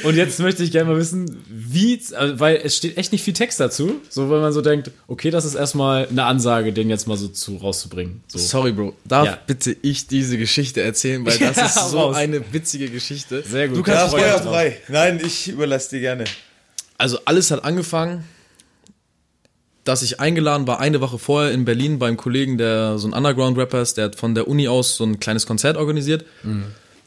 und 0.04 0.16
jetzt 0.16 0.38
möchte 0.40 0.62
ich 0.62 0.70
gerne 0.72 0.90
mal 0.90 0.96
wissen, 0.98 1.42
wie, 1.48 2.00
also, 2.14 2.38
weil 2.40 2.56
es 2.62 2.76
steht 2.76 2.96
echt 2.98 3.12
nicht 3.12 3.22
viel 3.24 3.34
Text 3.34 3.58
dazu, 3.60 4.00
so 4.08 4.28
weil 4.30 4.40
man 4.40 4.52
so 4.52 4.60
denkt, 4.60 4.90
okay, 5.08 5.30
das 5.30 5.44
ist 5.44 5.54
erstmal 5.54 6.06
eine 6.08 6.24
Ansage, 6.24 6.72
den 6.72 6.90
jetzt 6.90 7.06
mal 7.08 7.16
so 7.16 7.28
zu 7.28 7.56
rauszubringen. 7.56 8.22
So. 8.28 8.38
Sorry, 8.38 8.72
Bro. 8.72 8.94
Darf 9.04 9.26
Ja. 9.26 9.38
bitte 9.46 9.76
ich 9.82 10.06
diese 10.06 10.38
Geschichte 10.38 10.82
erzählen, 10.82 11.24
weil 11.24 11.38
das 11.38 11.56
Ja, 11.56 11.66
ist 11.66 11.90
so 11.90 11.98
raus. 11.98 12.16
eine 12.16 12.42
witzige 12.52 12.88
Geschichte. 12.90 13.42
Sehr 13.42 13.68
gut. 13.68 13.78
Du 13.86 13.90
Ja, 13.90 13.96
kannst 13.98 14.14
freuen. 14.16 14.42
frei. 14.42 14.76
Nein, 14.88 15.20
ich 15.24 15.48
überlasse 15.48 15.90
dir 15.90 16.00
gerne. 16.00 16.24
Also 16.98 17.18
alles 17.24 17.50
hat 17.50 17.64
angefangen, 17.64 18.24
dass 19.84 20.02
ich 20.02 20.20
eingeladen 20.20 20.66
war 20.66 20.78
eine 20.80 21.00
Woche 21.00 21.18
vorher 21.18 21.52
in 21.52 21.64
Berlin 21.64 21.98
beim 21.98 22.16
Kollegen, 22.16 22.56
der 22.56 22.98
so 22.98 23.08
ein 23.08 23.12
Underground-Rapper 23.12 23.82
ist, 23.82 23.96
der 23.96 24.06
hat 24.06 24.16
von 24.16 24.34
der 24.34 24.46
Uni 24.46 24.68
aus 24.68 24.96
so 24.96 25.04
ein 25.04 25.18
kleines 25.18 25.46
Konzert 25.46 25.76
organisiert. 25.76 26.24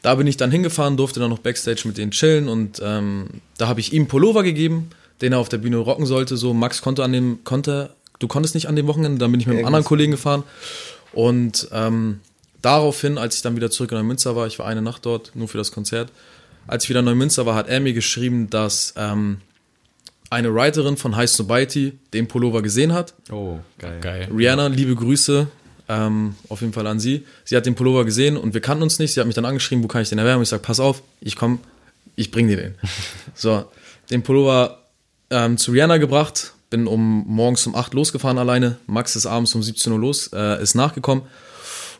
Da 0.02 0.14
bin 0.14 0.26
ich 0.26 0.36
dann 0.36 0.50
hingefahren, 0.50 0.96
durfte 0.96 1.18
dann 1.18 1.30
noch 1.30 1.38
Backstage 1.38 1.82
mit 1.84 1.96
denen 1.96 2.10
chillen 2.10 2.48
und 2.48 2.80
ähm, 2.84 3.28
da 3.58 3.66
habe 3.66 3.80
ich 3.80 3.92
ihm 3.92 4.06
Pullover 4.06 4.42
gegeben, 4.42 4.90
den 5.20 5.32
er 5.32 5.38
auf 5.38 5.48
der 5.48 5.58
Bühne 5.58 5.78
rocken 5.78 6.06
sollte. 6.06 6.36
So, 6.36 6.52
Max 6.52 6.82
konnte 6.82 7.02
an 7.02 7.12
dem, 7.12 7.44
konnte, 7.44 7.90
du 8.18 8.28
konntest 8.28 8.54
nicht 8.54 8.68
an 8.68 8.76
dem 8.76 8.86
Wochenende, 8.86 9.18
dann 9.18 9.32
bin 9.32 9.40
ich 9.40 9.46
mit 9.46 9.56
einem 9.56 9.66
anderen 9.66 9.84
Kollegen 9.84 10.12
gefahren 10.12 10.42
und 11.12 11.68
ähm, 11.72 12.20
daraufhin, 12.60 13.16
als 13.16 13.36
ich 13.36 13.42
dann 13.42 13.56
wieder 13.56 13.70
zurück 13.70 13.90
in 13.92 13.96
Neumünster 13.98 14.36
war, 14.36 14.46
ich 14.46 14.58
war 14.58 14.66
eine 14.66 14.82
Nacht 14.82 15.06
dort, 15.06 15.32
nur 15.34 15.48
für 15.48 15.58
das 15.58 15.72
Konzert, 15.72 16.10
als 16.66 16.84
ich 16.84 16.90
wieder 16.90 17.00
in 17.00 17.06
Neumünster 17.06 17.46
war, 17.46 17.54
hat 17.54 17.68
er 17.68 17.80
mir 17.80 17.94
geschrieben, 17.94 18.50
dass 18.50 18.92
ähm, 18.96 19.38
eine 20.30 20.54
Writerin 20.54 20.96
von 20.96 21.16
High 21.16 21.30
Sobriety 21.30 21.98
den 22.12 22.28
Pullover 22.28 22.62
gesehen 22.62 22.92
hat. 22.92 23.14
Oh, 23.30 23.58
geil. 23.78 24.00
Geil. 24.00 24.28
Rihanna, 24.34 24.66
liebe 24.68 24.94
Grüße, 24.94 25.46
ähm, 25.88 26.34
auf 26.48 26.60
jeden 26.60 26.72
Fall 26.72 26.86
an 26.86 26.98
sie. 26.98 27.24
Sie 27.44 27.56
hat 27.56 27.66
den 27.66 27.74
Pullover 27.74 28.04
gesehen 28.04 28.36
und 28.36 28.54
wir 28.54 28.60
kannten 28.60 28.82
uns 28.82 28.98
nicht. 28.98 29.14
Sie 29.14 29.20
hat 29.20 29.26
mich 29.26 29.36
dann 29.36 29.44
angeschrieben, 29.44 29.84
wo 29.84 29.88
kann 29.88 30.02
ich 30.02 30.08
den 30.08 30.18
erwerben? 30.18 30.42
Ich 30.42 30.48
sage, 30.48 30.62
pass 30.62 30.80
auf, 30.80 31.02
ich 31.20 31.36
komme, 31.36 31.58
ich 32.16 32.30
bring 32.30 32.48
dir 32.48 32.56
den. 32.56 32.74
so, 33.34 33.64
den 34.10 34.22
Pullover 34.22 34.82
ähm, 35.30 35.58
zu 35.58 35.72
Rihanna 35.72 35.98
gebracht, 35.98 36.52
bin 36.70 36.86
um 36.86 37.24
morgens 37.26 37.66
um 37.66 37.74
8 37.74 37.94
losgefahren 37.94 38.38
alleine. 38.38 38.78
Max 38.86 39.14
ist 39.16 39.26
abends 39.26 39.54
um 39.54 39.62
17 39.62 39.92
Uhr 39.92 39.98
los, 39.98 40.30
äh, 40.32 40.60
ist 40.62 40.74
nachgekommen. 40.74 41.24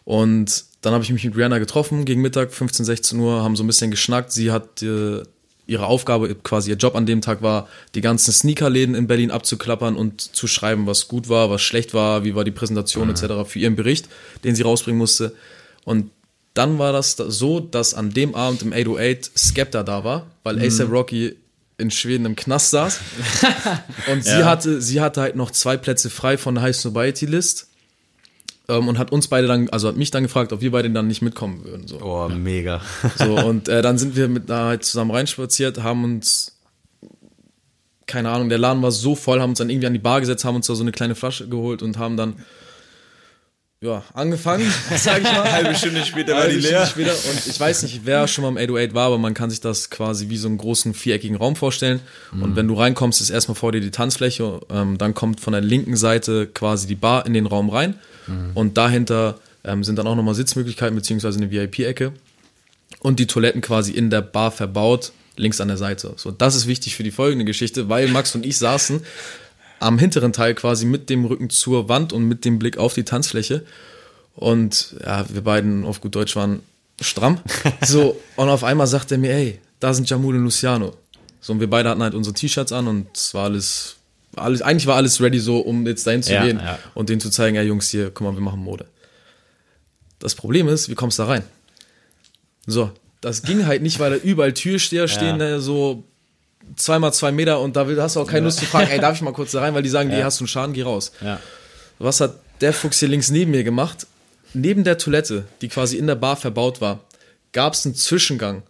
Und 0.05 0.65
dann 0.83 0.93
habe 0.93 1.03
ich 1.03 1.11
mich 1.11 1.25
mit 1.25 1.37
Rihanna 1.37 1.59
getroffen 1.59 2.05
gegen 2.05 2.23
Mittag, 2.23 2.53
15, 2.53 2.85
16 2.85 3.19
Uhr, 3.19 3.43
haben 3.43 3.57
so 3.57 3.65
ein 3.65 3.67
bisschen 3.67 3.91
geschnackt. 3.91 4.33
Sie 4.33 4.53
hat 4.53 4.83
äh, 4.83 5.23
ihre 5.67 5.87
Aufgabe, 5.87 6.35
quasi 6.37 6.71
ihr 6.71 6.77
Job 6.77 6.95
an 6.95 7.07
dem 7.07 7.21
Tag 7.21 7.43
war, 7.43 7.69
die 7.95 8.01
ganzen 8.01 8.33
Sneakerläden 8.33 8.95
in 8.95 9.07
Berlin 9.07 9.31
abzuklappern 9.31 9.97
und 9.97 10.21
zu 10.21 10.47
schreiben, 10.47 10.87
was 10.87 11.09
gut 11.09 11.29
war, 11.29 11.51
was 11.51 11.63
schlecht 11.63 11.93
war, 11.95 12.25
wie 12.25 12.35
war 12.35 12.45
die 12.45 12.51
Präsentation 12.53 13.11
etc. 13.11 13.49
für 13.49 13.59
ihren 13.59 13.75
Bericht, 13.77 14.09
den 14.45 14.55
sie 14.55 14.63
rausbringen 14.63 14.99
musste. 14.99 15.35
Und 15.85 16.11
dann 16.55 16.79
war 16.79 16.93
das 16.93 17.17
da- 17.17 17.31
so, 17.31 17.61
dass 17.61 17.95
an 17.95 18.11
dem 18.13 18.35
Abend 18.35 18.63
im 18.63 18.73
808 18.73 19.31
Skepta 19.37 19.83
da 19.83 20.05
war, 20.05 20.27
weil 20.45 20.59
ASAP 20.61 20.91
Rocky 20.91 21.37
in 21.79 21.91
Schweden 21.91 22.25
im 22.27 22.37
Knast 22.37 22.71
saß. 22.71 23.01
Und 24.11 24.25
sie 24.25 24.31
hatte, 24.45 24.81
sie 24.81 25.01
hatte 25.01 25.21
halt 25.21 25.37
noch 25.37 25.51
zwei 25.51 25.77
Plätze 25.77 26.09
frei 26.11 26.39
von 26.39 26.55
der 26.55 26.63
High 26.65 26.77
Sobriety 26.77 27.27
List. 27.27 27.69
Ähm, 28.69 28.89
und 28.89 28.99
hat 28.99 29.13
uns 29.13 29.29
beide 29.29 29.47
dann, 29.47 29.69
also 29.71 29.89
hat 29.89 29.97
mich 29.97 30.11
dann 30.11 30.25
gefragt, 30.25 30.53
ob 30.53 30.61
wir 30.61 30.73
beide 30.73 30.91
dann 30.91 31.07
nicht 31.07 31.23
mitkommen 31.23 31.65
würden. 31.65 31.87
So. 31.87 32.01
Oh, 32.01 32.29
mega. 32.29 32.81
So, 33.17 33.37
und 33.37 33.69
äh, 33.69 33.83
dann 33.83 33.99
sind 33.99 34.17
wir 34.17 34.29
mit 34.29 34.51
da 34.51 34.67
halt 34.67 34.85
zusammen 34.85 35.11
reinspaziert, 35.11 35.83
haben 35.83 36.05
uns 36.05 36.53
keine 38.07 38.31
Ahnung, 38.31 38.49
der 38.49 38.59
Laden 38.59 38.83
war 38.83 38.93
so 38.93 39.17
voll, 39.17 39.41
haben 39.41 39.51
uns 39.51 39.59
dann 39.59 39.69
irgendwie 39.69 39.89
an 39.89 39.93
die 39.93 39.99
Bar 39.99 40.21
gesetzt, 40.21 40.45
haben 40.45 40.55
uns 40.55 40.69
da 40.69 40.75
so 40.75 40.83
eine 40.83 40.93
kleine 40.93 41.17
Flasche 41.17 41.49
geholt 41.49 41.83
und 41.83 41.99
haben 41.99 42.17
dann 42.17 42.37
ja, 43.81 44.03
angefangen, 44.15 44.73
sag 44.97 45.19
ich 45.19 45.25
mal. 45.25 45.53
Halbe 45.53 45.75
Stunde 45.75 46.05
später 46.05 46.35
war 46.35 46.47
die 46.47 46.61
Stunde 46.61 46.69
leer. 46.69 46.87
Später. 46.87 47.13
Und 47.13 47.47
ich 47.47 47.61
weiß 47.61 47.83
nicht, 47.83 48.01
wer 48.05 48.27
schon 48.27 48.43
mal 48.43 48.49
im 48.49 48.57
808 48.57 48.95
war, 48.95 49.07
aber 49.07 49.19
man 49.19 49.35
kann 49.35 49.51
sich 49.51 49.61
das 49.61 49.91
quasi 49.91 50.29
wie 50.29 50.37
so 50.39 50.49
einen 50.49 50.59
großen 50.59 50.95
viereckigen 50.95 51.37
Raum 51.37 51.57
vorstellen. 51.57 52.01
Und 52.33 52.57
wenn 52.57 52.69
du 52.69 52.75
reinkommst, 52.75 53.21
ist 53.21 53.31
erstmal 53.31 53.55
vor 53.55 53.73
dir 53.73 53.81
die 53.81 53.91
Tanzfläche. 53.91 54.61
Ähm, 54.71 54.99
dann 54.99 55.15
kommt 55.15 55.41
von 55.41 55.53
der 55.53 55.63
linken 55.63 55.97
Seite 55.97 56.47
quasi 56.47 56.87
die 56.87 56.95
Bar 56.95 57.27
in 57.27 57.35
den 57.35 57.47
Raum 57.47 57.69
rein. 57.69 57.99
Und 58.55 58.77
dahinter 58.77 59.39
ähm, 59.63 59.85
sind 59.85 59.99
dann 59.99 60.07
auch 60.07 60.17
nochmal 60.17 60.35
Sitzmöglichkeiten 60.35 60.97
beziehungsweise 60.97 61.39
eine 61.39 61.51
VIP-Ecke. 61.51 62.13
Und 63.01 63.21
die 63.21 63.27
Toiletten 63.27 63.61
quasi 63.61 63.93
in 63.93 64.11
der 64.11 64.23
Bar 64.23 64.51
verbaut, 64.51 65.13
links 65.37 65.61
an 65.61 65.69
der 65.69 65.77
Seite. 65.77 66.15
So, 66.17 66.31
das 66.31 66.57
ist 66.57 66.67
wichtig 66.67 66.97
für 66.97 67.03
die 67.03 67.11
folgende 67.11 67.45
Geschichte, 67.45 67.89
weil 67.89 68.09
Max 68.09 68.35
und 68.35 68.47
ich 68.47 68.57
saßen 68.59 69.03
am 69.79 69.99
hinteren 69.99 70.33
Teil 70.33 70.55
quasi 70.55 70.87
mit 70.87 71.11
dem 71.11 71.25
Rücken 71.25 71.51
zur 71.51 71.89
Wand 71.89 72.13
und 72.13 72.25
mit 72.25 72.45
dem 72.45 72.59
Blick 72.59 72.79
auf 72.79 72.95
die 72.95 73.05
Tanzfläche. 73.05 73.65
Und 74.35 74.97
ja, 75.05 75.25
wir 75.29 75.43
beiden 75.43 75.85
auf 75.85 76.01
gut 76.01 76.15
Deutsch 76.15 76.37
waren 76.37 76.61
stramm. 77.01 77.41
So, 77.85 78.21
und 78.37 78.49
auf 78.49 78.65
einmal 78.65 78.87
sagt 78.87 79.13
er 79.13 79.19
mir, 79.19 79.33
ey, 79.33 79.61
da 79.81 79.93
sind 79.95 80.09
Jamul 80.09 80.37
und 80.37 80.45
Luciano. 80.45 80.95
So, 81.41 81.53
und 81.53 81.61
wir 81.61 81.71
beide 81.71 81.91
hatten 81.91 82.03
halt 82.03 82.15
unsere 82.15 82.35
T-Shirts 82.35 82.73
an 82.73 82.89
und 82.89 83.17
es 83.17 83.35
war 83.35 83.45
alles, 83.45 83.97
alles, 84.35 84.63
eigentlich 84.63 84.87
war 84.87 84.97
alles 84.97 85.21
ready 85.21 85.39
so, 85.39 85.59
um 85.59 85.87
jetzt 85.87 86.07
dahin 86.07 86.23
zu 86.23 86.33
Ja, 86.33 86.45
gehen 86.45 86.59
ja. 86.59 86.79
und 86.95 87.09
denen 87.09 87.21
zu 87.21 87.31
zeigen, 87.31 87.57
ey 87.57 87.67
Jungs, 87.67 87.89
hier, 87.91 88.11
guck 88.11 88.27
mal, 88.27 88.35
wir 88.35 88.41
machen 88.41 88.61
Mode. 88.61 88.87
Das 90.19 90.35
Problem 90.35 90.69
ist, 90.69 90.89
wie 90.89 90.95
kommst 90.95 91.19
du 91.19 91.23
da 91.25 91.29
rein? 91.29 91.43
So, 92.67 92.91
das 93.21 93.43
ging 93.43 93.67
halt 93.67 93.83
nicht, 93.83 93.99
weil 94.01 94.11
da 94.11 94.17
überall 94.17 94.53
Türsteher 94.53 95.09
stehen, 95.09 95.39
da 95.39 95.61
so 95.61 96.05
zweimal 96.75 97.13
zwei 97.13 97.33
Meter 97.33 97.61
und 97.61 97.77
da 97.77 97.87
hast 97.87 98.17
du 98.17 98.21
auch 98.21 98.27
keine 98.27 98.47
Lust 98.47 98.59
zu 98.59 98.67
fragen, 98.67 98.91
ey, 98.91 98.99
darf 98.99 99.15
ich 99.17 99.23
mal 99.23 99.33
kurz 99.33 99.53
da 99.53 99.61
rein, 99.61 99.75
weil 99.75 99.83
die 99.83 99.89
sagen, 99.89 100.11
die 100.11 100.23
hast 100.23 100.41
du 100.41 100.43
einen 100.43 100.49
Schaden, 100.49 100.73
geh 100.73 100.83
raus. 100.83 101.13
Ja. 101.21 101.41
Was 101.99 102.21
hat 102.21 102.35
der 102.61 102.73
Fuchs 102.73 102.99
hier 103.01 103.09
links 103.09 103.31
neben 103.31 103.51
mir 103.51 103.65
gemacht? 103.65 104.07
Neben 104.55 104.85
der 104.85 104.99
Toilette, 104.99 105.45
die 105.61 105.69
quasi 105.69 105.97
in 105.97 106.07
der 106.07 106.15
Bar 106.15 106.37
verbaut 106.37 106.81
war, 106.81 107.01
gab 107.53 107.75
es 107.75 107.85
einen 107.85 107.95
Zwischengang 107.95 108.63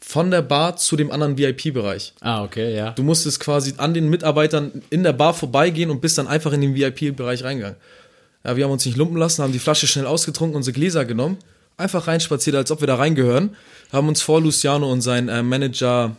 von 0.00 0.30
der 0.30 0.42
Bar 0.42 0.76
zu 0.76 0.96
dem 0.96 1.10
anderen 1.10 1.38
VIP-Bereich. 1.38 2.12
Ah, 2.20 2.42
okay, 2.42 2.74
ja. 2.74 2.90
Du 2.90 3.02
musstest 3.02 3.38
quasi 3.40 3.74
an 3.76 3.94
den 3.94 4.10
Mitarbeitern 4.10 4.82
in 4.90 5.04
der 5.04 5.12
Bar 5.12 5.32
vorbeigehen 5.32 5.90
und 5.90 6.00
bist 6.00 6.18
dann 6.18 6.26
einfach 6.26 6.52
in 6.52 6.60
den 6.60 6.74
VIP-Bereich 6.74 7.44
reingegangen. 7.44 7.76
Ja, 8.44 8.56
wir 8.56 8.64
haben 8.64 8.72
uns 8.72 8.84
nicht 8.84 8.96
lumpen 8.96 9.16
lassen, 9.16 9.42
haben 9.42 9.52
die 9.52 9.60
Flasche 9.60 9.86
schnell 9.86 10.06
ausgetrunken, 10.06 10.56
unsere 10.56 10.74
Gläser 10.74 11.04
genommen, 11.04 11.38
einfach 11.76 12.08
reinspaziert, 12.08 12.56
als 12.56 12.72
ob 12.72 12.80
wir 12.80 12.88
da 12.88 12.96
reingehören, 12.96 13.56
haben 13.92 14.08
uns 14.08 14.22
vor 14.22 14.40
Luciano 14.40 14.90
und 14.90 15.02
sein 15.02 15.28
äh, 15.28 15.42
Manager 15.42 16.16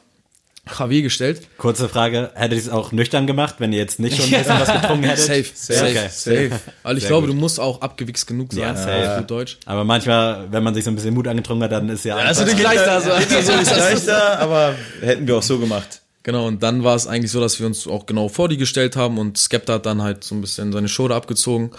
Javier 0.79 1.01
gestellt. 1.01 1.41
Kurze 1.57 1.89
Frage, 1.89 2.31
hättet 2.35 2.53
ihr 2.53 2.57
es 2.63 2.69
auch 2.69 2.93
nüchtern 2.93 3.27
gemacht, 3.27 3.55
wenn 3.59 3.73
ihr 3.73 3.79
jetzt 3.79 3.99
nicht 3.99 4.15
schon 4.15 4.33
ein 4.33 4.39
bisschen 4.43 4.59
was 4.59 4.71
getrunken 4.81 5.03
hättet? 5.03 5.25
Safe, 5.25 5.45
safe, 5.53 5.85
Okay. 5.89 6.07
safe. 6.09 6.51
Weil 6.83 6.97
ich 6.97 7.03
Sehr 7.03 7.09
glaube, 7.09 7.27
gut. 7.27 7.35
du 7.35 7.39
musst 7.39 7.59
auch 7.59 7.81
abgewichst 7.81 8.25
genug 8.27 8.53
sein. 8.53 8.61
Ja, 8.63 8.75
safe. 8.75 9.19
gut 9.19 9.29
Deutsch. 9.31 9.57
Aber 9.65 9.83
manchmal, 9.83 10.47
wenn 10.51 10.63
man 10.63 10.73
sich 10.73 10.85
so 10.85 10.91
ein 10.91 10.95
bisschen 10.95 11.13
Mut 11.13 11.27
angetrunken 11.27 11.63
hat, 11.65 11.71
dann 11.73 11.89
ist 11.89 12.05
ja 12.05 12.15
Also 12.15 12.45
den 12.45 12.55
gleich 12.57 12.79
da 12.79 13.01
so. 13.01 13.09
So 13.11 13.51
ist 13.51 13.75
leichter, 13.75 14.39
aber 14.39 14.75
hätten 15.01 15.27
wir 15.27 15.37
auch 15.37 15.43
so 15.43 15.59
gemacht. 15.59 15.99
Genau, 16.23 16.47
und 16.47 16.63
dann 16.63 16.85
war 16.85 16.95
es 16.95 17.05
eigentlich 17.07 17.31
so, 17.31 17.41
dass 17.41 17.59
wir 17.59 17.67
uns 17.67 17.85
auch 17.85 18.05
genau 18.05 18.29
vor 18.29 18.47
die 18.47 18.55
gestellt 18.55 18.95
haben 18.95 19.17
und 19.17 19.37
Skepta 19.37 19.73
hat 19.73 19.85
dann 19.85 20.01
halt 20.01 20.23
so 20.23 20.33
ein 20.33 20.39
bisschen 20.39 20.71
seine 20.71 20.87
Schulter 20.87 21.15
abgezogen. 21.15 21.71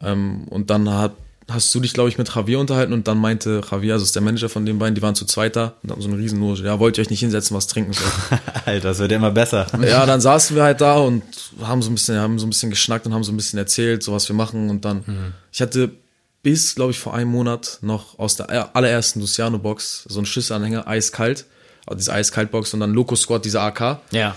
Ähm, 0.00 0.46
und 0.48 0.70
dann 0.70 0.88
hat, 0.88 1.12
hast 1.48 1.74
du 1.74 1.80
dich, 1.80 1.92
glaube 1.92 2.08
ich, 2.08 2.18
mit 2.18 2.34
Javier 2.34 2.58
unterhalten 2.58 2.92
und 2.92 3.06
dann 3.06 3.18
meinte 3.18 3.60
Javier, 3.70 3.94
also 3.94 4.04
ist 4.04 4.14
der 4.14 4.22
Manager 4.22 4.48
von 4.48 4.66
den 4.66 4.78
beiden, 4.78 4.94
die 4.94 5.02
waren 5.02 5.14
zu 5.14 5.24
zweit 5.26 5.54
da 5.54 5.74
und 5.82 5.92
haben 5.92 6.02
so 6.02 6.08
eine 6.08 6.18
riesen 6.18 6.40
Loge. 6.40 6.62
Ja, 6.64 6.80
wollt 6.80 6.98
ihr 6.98 7.02
euch 7.02 7.10
nicht 7.10 7.20
hinsetzen, 7.20 7.56
was 7.56 7.66
trinken? 7.68 7.92
So. 7.92 8.02
Alter, 8.64 8.88
das 8.88 8.98
wird 8.98 9.12
immer 9.12 9.30
besser. 9.30 9.66
ja, 9.86 10.04
dann 10.06 10.20
saßen 10.20 10.56
wir 10.56 10.64
halt 10.64 10.80
da 10.80 10.96
und 10.96 11.22
haben 11.62 11.82
so 11.82 11.90
ein 11.90 11.94
bisschen, 11.94 12.18
haben 12.18 12.38
so 12.38 12.46
ein 12.46 12.50
bisschen 12.50 12.70
geschnackt 12.70 13.06
und 13.06 13.14
haben 13.14 13.24
so 13.24 13.32
ein 13.32 13.36
bisschen 13.36 13.58
erzählt, 13.58 14.02
so 14.02 14.12
was 14.12 14.28
wir 14.28 14.34
machen 14.34 14.70
und 14.70 14.84
dann, 14.84 15.32
ich 15.52 15.60
hatte 15.60 15.92
bis, 16.42 16.76
glaube 16.76 16.92
ich, 16.92 16.98
vor 17.00 17.12
einem 17.12 17.32
Monat 17.32 17.78
noch 17.82 18.20
aus 18.20 18.36
der 18.36 18.76
allerersten 18.76 19.18
Luciano-Box 19.18 20.04
so 20.08 20.20
einen 20.20 20.26
Schlüsselanhänger, 20.26 20.86
eiskalt, 20.86 21.44
also 21.86 21.96
diese 21.96 22.12
Eiskalt-Box 22.12 22.72
und 22.74 22.80
dann 22.80 22.92
Loco 22.92 23.16
Squad, 23.16 23.44
diese 23.44 23.60
AK. 23.60 23.98
Ja. 24.12 24.36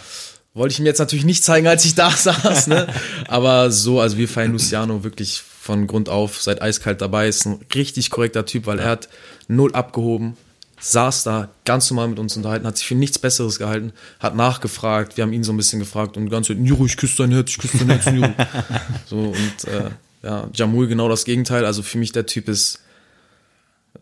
Wollte 0.55 0.73
ich 0.73 0.79
ihm 0.79 0.87
jetzt 0.87 0.97
natürlich 0.97 1.25
nicht 1.25 1.43
zeigen, 1.43 1.67
als 1.67 1.85
ich 1.85 1.93
da 1.93 2.09
saß, 2.17 2.65
ne? 2.65 2.87
Aber 3.27 3.69
so, 3.69 3.99
also 3.99 4.17
wir 4.17 4.27
feiern 4.27 4.51
Luciano 4.53 5.03
wirklich 5.03 5.43
von 5.69 5.85
Grund 5.85 6.09
auf, 6.09 6.41
seit 6.41 6.63
eiskalt 6.63 6.99
dabei, 6.99 7.27
ist 7.27 7.45
ein 7.45 7.59
richtig 7.75 8.09
korrekter 8.09 8.43
Typ, 8.43 8.65
weil 8.65 8.79
er 8.79 8.89
hat 8.89 9.07
null 9.47 9.71
abgehoben, 9.75 10.35
saß 10.79 11.23
da 11.23 11.49
ganz 11.63 11.91
normal 11.91 12.07
mit 12.07 12.17
uns 12.17 12.35
unterhalten, 12.35 12.65
hat 12.65 12.75
sich 12.75 12.87
für 12.87 12.95
nichts 12.95 13.19
Besseres 13.19 13.59
gehalten, 13.59 13.93
hat 14.19 14.35
nachgefragt, 14.35 15.15
wir 15.15 15.21
haben 15.23 15.31
ihn 15.31 15.43
so 15.43 15.53
ein 15.53 15.57
bisschen 15.57 15.77
gefragt 15.77 16.17
und 16.17 16.31
ganz 16.31 16.49
Niro, 16.49 16.87
ich 16.87 16.97
küsse 16.97 17.17
dein 17.17 17.31
Herz, 17.31 17.51
ich 17.51 17.59
küsse 17.59 17.77
dein 17.77 17.89
Herz, 17.89 18.07
Niro. 18.07 18.33
so 19.05 19.17
und 19.17 19.71
äh, 19.71 19.91
ja, 20.23 20.49
Jamul 20.55 20.87
genau 20.87 21.07
das 21.07 21.23
Gegenteil, 21.23 21.65
also 21.65 21.83
für 21.83 21.99
mich 21.99 22.13
der 22.13 22.25
Typ 22.25 22.49
ist, 22.49 22.79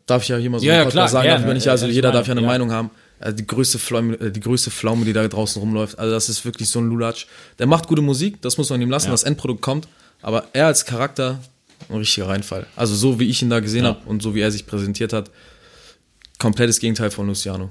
darf 0.06 0.24
ich 0.24 0.30
ja 0.30 0.38
hier 0.38 0.50
mal 0.50 0.62
so 0.62 0.66
Ja, 0.66 0.76
ja, 0.76 0.86
klar, 0.86 1.10
sagen, 1.10 1.26
gerne. 1.26 1.42
darf 1.42 1.50
ich 1.50 1.56
nicht, 1.56 1.68
also 1.68 1.84
Ehrliche 1.84 1.98
jeder 1.98 2.14
darf 2.14 2.28
ja 2.28 2.32
eine 2.32 2.42
Meinung, 2.42 2.70
ja. 2.70 2.76
Meinung 2.76 2.92
haben. 2.94 3.02
Also 3.20 3.36
die 3.36 3.48
größte 3.48 3.78
Pflaume, 3.78 4.14
äh, 4.22 4.32
die 4.32 4.40
größte 4.40 4.72
Pflaume, 4.72 5.04
die 5.04 5.12
da 5.12 5.28
draußen 5.28 5.60
rumläuft. 5.60 6.00
Also 6.00 6.14
das 6.14 6.30
ist 6.30 6.46
wirklich 6.46 6.70
so 6.70 6.80
ein 6.80 6.88
Lulatsch. 6.88 7.26
Der 7.60 7.68
macht 7.68 7.88
gute 7.88 8.02
Musik, 8.02 8.42
das 8.42 8.58
muss 8.58 8.70
man 8.70 8.82
ihm 8.82 8.90
lassen, 8.90 9.12
das 9.12 9.24
Endprodukt 9.24 9.62
kommt. 9.62 9.90
Aber 10.22 10.46
er 10.54 10.68
als 10.68 10.86
Charakter, 10.86 11.40
ein 11.90 11.98
richtiger 11.98 12.28
Reinfall. 12.28 12.68
Also 12.76 12.96
so 12.96 13.20
wie 13.20 13.30
ich 13.30 13.42
ihn 13.42 13.50
da 13.50 13.60
gesehen 13.60 13.84
Ja. 13.84 13.90
habe 13.92 14.02
und 14.08 14.22
so 14.22 14.36
wie 14.36 14.42
er 14.42 14.52
sich 14.52 14.66
präsentiert 14.66 15.14
hat, 15.14 15.32
komplettes 16.40 16.80
Gegenteil 16.80 17.12
von 17.12 17.28
Luciano. 17.28 17.70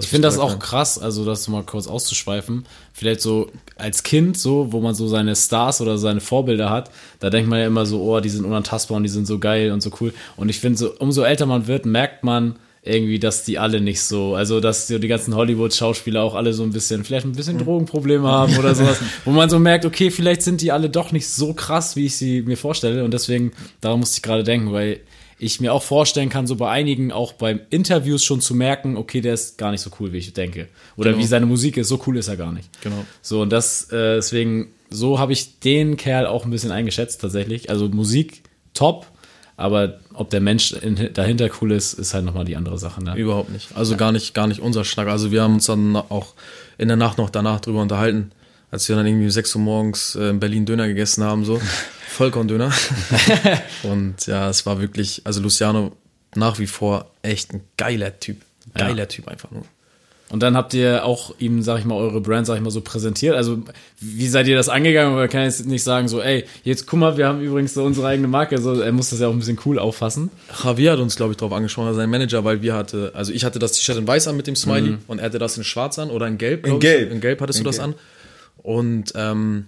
Ich 0.00 0.08
finde 0.08 0.26
das 0.26 0.38
auch 0.38 0.58
krass, 0.58 0.98
also 0.98 1.24
das 1.26 1.48
mal 1.48 1.64
kurz 1.64 1.86
auszuschweifen. 1.86 2.64
Vielleicht 2.94 3.20
so 3.20 3.50
als 3.76 4.02
Kind, 4.02 4.38
so, 4.38 4.72
wo 4.72 4.80
man 4.80 4.94
so 4.94 5.06
seine 5.06 5.36
Stars 5.36 5.82
oder 5.82 5.98
seine 5.98 6.22
Vorbilder 6.22 6.70
hat, 6.70 6.90
da 7.20 7.28
denkt 7.28 7.50
man 7.50 7.58
ja 7.58 7.66
immer 7.66 7.84
so, 7.84 8.02
oh, 8.02 8.20
die 8.20 8.30
sind 8.30 8.46
unantastbar 8.46 8.96
und 8.96 9.02
die 9.02 9.10
sind 9.10 9.26
so 9.26 9.38
geil 9.38 9.70
und 9.70 9.82
so 9.82 9.90
cool. 10.00 10.14
Und 10.36 10.48
ich 10.48 10.60
finde, 10.60 10.78
so, 10.78 10.94
umso 10.98 11.22
älter 11.24 11.44
man 11.44 11.66
wird, 11.66 11.84
merkt 11.84 12.24
man 12.24 12.56
irgendwie, 12.84 13.20
dass 13.20 13.44
die 13.44 13.58
alle 13.58 13.80
nicht 13.80 14.02
so, 14.02 14.34
also 14.34 14.58
dass 14.58 14.88
so 14.88 14.98
die 14.98 15.06
ganzen 15.06 15.36
Hollywood-Schauspieler 15.36 16.20
auch 16.22 16.34
alle 16.34 16.52
so 16.52 16.64
ein 16.64 16.72
bisschen, 16.72 17.04
vielleicht 17.04 17.24
ein 17.24 17.32
bisschen 17.32 17.58
Drogenprobleme 17.58 18.26
haben 18.26 18.58
oder 18.58 18.74
sowas, 18.74 18.98
wo 19.24 19.30
man 19.30 19.48
so 19.48 19.60
merkt, 19.60 19.84
okay, 19.84 20.10
vielleicht 20.10 20.42
sind 20.42 20.60
die 20.60 20.72
alle 20.72 20.90
doch 20.90 21.12
nicht 21.12 21.28
so 21.28 21.54
krass, 21.54 21.94
wie 21.94 22.06
ich 22.06 22.16
sie 22.16 22.42
mir 22.42 22.56
vorstelle. 22.56 23.04
Und 23.04 23.14
deswegen, 23.14 23.52
daran 23.80 24.00
musste 24.00 24.18
ich 24.18 24.22
gerade 24.22 24.42
denken, 24.42 24.72
weil 24.72 25.00
ich 25.38 25.60
mir 25.60 25.72
auch 25.72 25.82
vorstellen 25.82 26.28
kann, 26.28 26.46
so 26.46 26.56
bei 26.56 26.70
einigen 26.70 27.12
auch 27.12 27.32
beim 27.32 27.60
Interviews 27.70 28.24
schon 28.24 28.40
zu 28.40 28.54
merken, 28.54 28.96
okay, 28.96 29.20
der 29.20 29.34
ist 29.34 29.58
gar 29.58 29.70
nicht 29.70 29.80
so 29.80 29.90
cool, 30.00 30.12
wie 30.12 30.18
ich 30.18 30.32
denke. 30.32 30.68
Oder 30.96 31.18
wie 31.18 31.24
seine 31.24 31.46
Musik 31.46 31.76
ist, 31.76 31.88
so 31.88 32.00
cool 32.06 32.16
ist 32.16 32.28
er 32.28 32.36
gar 32.36 32.52
nicht. 32.52 32.68
Genau. 32.82 33.04
So, 33.22 33.42
und 33.42 33.50
das, 33.50 33.90
äh, 33.90 34.16
deswegen, 34.16 34.68
so 34.90 35.18
habe 35.18 35.32
ich 35.32 35.60
den 35.60 35.96
Kerl 35.96 36.26
auch 36.26 36.44
ein 36.44 36.50
bisschen 36.50 36.70
eingeschätzt 36.70 37.20
tatsächlich. 37.20 37.70
Also 37.70 37.88
Musik 37.88 38.42
top, 38.74 39.06
aber 39.56 40.00
ob 40.14 40.30
der 40.30 40.40
Mensch 40.40 40.72
in, 40.72 41.12
dahinter 41.12 41.48
cool 41.60 41.72
ist, 41.72 41.94
ist 41.94 42.14
halt 42.14 42.24
nochmal 42.24 42.44
die 42.44 42.56
andere 42.56 42.78
Sache. 42.78 43.02
Ne? 43.02 43.14
Überhaupt 43.16 43.50
nicht. 43.50 43.76
Also 43.76 43.96
gar 43.96 44.12
nicht, 44.12 44.34
gar 44.34 44.46
nicht 44.46 44.60
unser 44.60 44.84
Schnack. 44.84 45.08
Also 45.08 45.30
wir 45.30 45.42
haben 45.42 45.54
uns 45.54 45.66
dann 45.66 45.96
auch 45.96 46.34
in 46.78 46.88
der 46.88 46.96
Nacht 46.96 47.18
noch 47.18 47.30
danach 47.30 47.60
drüber 47.60 47.82
unterhalten, 47.82 48.32
als 48.70 48.88
wir 48.88 48.96
dann 48.96 49.06
irgendwie 49.06 49.26
um 49.26 49.30
6 49.30 49.54
Uhr 49.56 49.62
morgens 49.62 50.14
äh, 50.14 50.30
in 50.30 50.40
Berlin 50.40 50.66
Döner 50.66 50.88
gegessen 50.88 51.22
haben, 51.24 51.44
so. 51.44 51.60
Vollkorn-Döner. 52.08 52.72
Und 53.84 54.26
ja, 54.26 54.50
es 54.50 54.66
war 54.66 54.80
wirklich, 54.80 55.22
also 55.24 55.40
Luciano 55.40 55.92
nach 56.34 56.58
wie 56.58 56.66
vor 56.66 57.10
echt 57.22 57.52
ein 57.52 57.62
geiler 57.76 58.18
Typ. 58.20 58.42
Geiler 58.74 58.98
Ja. 59.00 59.06
Typ 59.06 59.28
einfach 59.28 59.50
nur. 59.50 59.64
Und 60.32 60.42
dann 60.42 60.56
habt 60.56 60.72
ihr 60.72 61.04
auch 61.04 61.34
ihm, 61.40 61.60
sag 61.60 61.78
ich 61.78 61.84
mal, 61.84 61.94
eure 61.94 62.22
Brand, 62.22 62.46
sag 62.46 62.56
ich 62.56 62.62
mal, 62.62 62.70
so 62.70 62.80
präsentiert. 62.80 63.36
Also, 63.36 63.58
wie 64.00 64.26
seid 64.28 64.48
ihr 64.48 64.56
das 64.56 64.70
angegangen? 64.70 65.14
Man 65.14 65.28
kann 65.28 65.42
jetzt 65.42 65.66
nicht 65.66 65.82
sagen, 65.82 66.08
so, 66.08 66.22
ey, 66.22 66.46
jetzt 66.64 66.86
guck 66.86 67.00
mal, 67.00 67.18
wir 67.18 67.26
haben 67.26 67.42
übrigens 67.42 67.74
so 67.74 67.84
unsere 67.84 68.06
eigene 68.06 68.28
Marke. 68.28 68.56
So, 68.58 68.80
er 68.80 68.92
muss 68.92 69.10
das 69.10 69.20
ja 69.20 69.28
auch 69.28 69.32
ein 69.32 69.40
bisschen 69.40 69.58
cool 69.66 69.78
auffassen. 69.78 70.30
Javier 70.64 70.92
hat 70.92 71.00
uns, 71.00 71.16
glaube 71.16 71.32
ich, 71.32 71.36
darauf 71.36 71.52
angesprochen, 71.52 71.88
also 71.88 72.00
sein 72.00 72.08
Manager, 72.08 72.44
weil 72.44 72.62
wir 72.62 72.72
hatte, 72.72 73.12
also 73.14 73.30
ich 73.30 73.44
hatte 73.44 73.58
das 73.58 73.72
T-Shirt 73.72 73.98
in 73.98 74.08
weiß 74.08 74.26
an 74.26 74.38
mit 74.38 74.46
dem 74.46 74.56
Smiley 74.56 74.96
und 75.06 75.18
er 75.18 75.26
hatte 75.26 75.38
das 75.38 75.58
in 75.58 75.64
schwarz 75.64 75.98
an 75.98 76.08
oder 76.08 76.26
in 76.28 76.38
gelb. 76.38 76.66
In 76.66 76.76
ich. 76.76 76.80
gelb. 76.80 77.12
In 77.12 77.20
gelb 77.20 77.42
hattest 77.42 77.58
In 77.58 77.64
du 77.64 77.68
das 77.68 77.76
gelb. 77.76 77.88
an. 77.88 77.94
Und 78.62 79.12
ähm, 79.14 79.66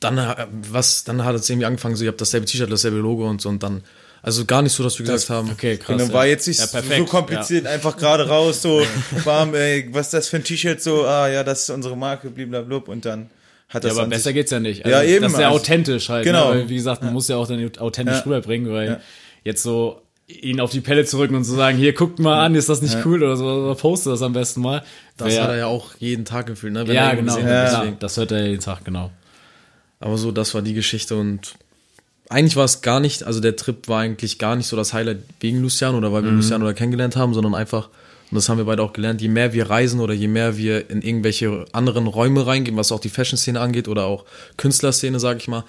dann, 0.00 0.16
äh, 0.16 0.46
was, 0.70 1.04
dann 1.04 1.22
hat 1.22 1.34
es 1.34 1.50
irgendwie 1.50 1.66
angefangen, 1.66 1.96
so, 1.96 2.04
ihr 2.04 2.08
habt 2.08 2.20
dasselbe 2.22 2.46
T-Shirt, 2.46 2.72
dasselbe 2.72 2.96
Logo 2.96 3.28
und 3.28 3.42
so 3.42 3.50
und 3.50 3.62
dann, 3.62 3.82
also 4.24 4.44
gar 4.44 4.62
nicht 4.62 4.72
so, 4.72 4.82
dass 4.82 4.98
wir 4.98 5.06
gesagt 5.06 5.30
haben, 5.30 5.50
Okay, 5.52 5.76
krass. 5.76 5.96
Genau, 6.00 6.12
war 6.12 6.26
jetzt 6.26 6.48
nicht 6.48 6.58
Ja, 6.58 6.66
so 6.66 7.04
kompliziert, 7.04 7.66
einfach 7.66 7.96
gerade 7.96 8.26
raus, 8.28 8.62
so, 8.62 8.82
bam, 9.24 9.54
ey, 9.54 9.88
was 9.92 10.06
ist 10.06 10.14
das 10.14 10.28
für 10.28 10.36
ein 10.36 10.44
T-Shirt, 10.44 10.82
so, 10.82 11.04
ah, 11.06 11.28
ja, 11.28 11.44
das 11.44 11.62
ist 11.62 11.70
unsere 11.70 11.96
Marke, 11.96 12.30
blablabla, 12.30 12.78
und 12.92 13.04
dann 13.04 13.30
hat 13.68 13.82
Ja, 13.84 13.88
das 13.90 13.92
aber 13.98 14.04
an 14.04 14.10
besser 14.10 14.24
sich- 14.24 14.34
geht's 14.34 14.50
ja 14.50 14.60
nicht. 14.60 14.86
Ja, 14.86 15.02
eben, 15.02 15.22
Das 15.22 15.32
ist 15.34 15.38
ja 15.38 15.46
also- 15.48 15.60
authentisch 15.60 16.08
halt. 16.08 16.24
Genau. 16.24 16.52
Ne? 16.52 16.60
Weil, 16.62 16.68
wie 16.68 16.74
gesagt, 16.76 17.02
man 17.02 17.12
muss 17.12 17.28
ja 17.28 17.36
auch 17.36 17.46
dann 17.46 17.70
authentisch 17.78 18.16
Ja. 18.18 18.22
rüberbringen, 18.24 18.72
weil 18.72 18.86
Ja. 18.88 19.00
jetzt 19.44 19.62
so 19.62 20.00
ihn 20.26 20.58
auf 20.60 20.70
die 20.70 20.80
Pelle 20.80 21.04
zu 21.04 21.18
rücken 21.18 21.34
und 21.34 21.44
zu 21.44 21.52
sagen, 21.54 21.76
hier, 21.76 21.92
guckt 21.92 22.18
mal 22.18 22.42
an, 22.44 22.54
ist 22.54 22.68
das 22.70 22.80
nicht 22.80 22.96
cool 23.04 23.22
oder 23.22 23.36
so, 23.36 23.44
oder 23.46 23.74
poste 23.74 24.08
das 24.10 24.22
am 24.22 24.32
besten 24.32 24.62
mal. 24.62 24.82
das 25.18 25.38
hat 25.38 25.50
er 25.50 25.56
ja 25.56 25.66
auch 25.66 25.94
jeden 25.98 26.24
Tag 26.24 26.46
gefühlt, 26.46 26.72
ne? 26.72 26.86
wenn 26.88 26.94
ja, 26.94 27.12
genau. 27.14 27.36
Ja, 27.38 27.70
deswegen. 27.78 27.98
das 27.98 28.16
hört 28.16 28.32
er 28.32 28.46
jeden 28.46 28.62
Tag, 28.62 28.84
genau. 28.86 29.10
Aber 30.00 30.16
so, 30.18 30.32
das 30.32 30.54
war 30.54 30.62
die 30.62 30.72
Geschichte 30.74 31.14
und 31.16 31.54
eigentlich 32.28 32.56
war 32.56 32.64
es 32.64 32.80
gar 32.80 33.00
nicht, 33.00 33.22
also 33.24 33.40
der 33.40 33.56
Trip 33.56 33.86
war 33.88 34.00
eigentlich 34.00 34.38
gar 34.38 34.56
nicht 34.56 34.66
so 34.66 34.76
das 34.76 34.92
Highlight 34.92 35.18
wegen 35.40 35.60
Luciano 35.60 35.98
oder 35.98 36.12
weil 36.12 36.24
wir 36.24 36.30
Luciano 36.30 36.64
da 36.64 36.72
kennengelernt 36.72 37.16
haben, 37.16 37.34
sondern 37.34 37.54
einfach 37.54 37.88
Und 38.30 38.36
das 38.36 38.48
haben 38.48 38.58
wir 38.58 38.64
beide 38.64 38.82
auch 38.82 38.92
gelernt. 38.94 39.20
Je 39.20 39.28
mehr 39.28 39.52
wir 39.52 39.68
reisen 39.70 40.00
oder 40.00 40.14
je 40.14 40.26
mehr 40.28 40.56
wir 40.56 40.90
in 40.90 41.02
irgendwelche 41.02 41.66
anderen 41.72 42.06
Räume 42.06 42.46
reingehen, 42.46 42.76
was 42.76 42.90
auch 42.90 42.98
die 43.00 43.10
Fashion-Szene 43.10 43.60
angeht 43.60 43.86
oder 43.86 44.06
auch 44.06 44.24
Künstlerszene, 44.56 45.20
sage 45.20 45.38
ich 45.38 45.48
mal, 45.48 45.64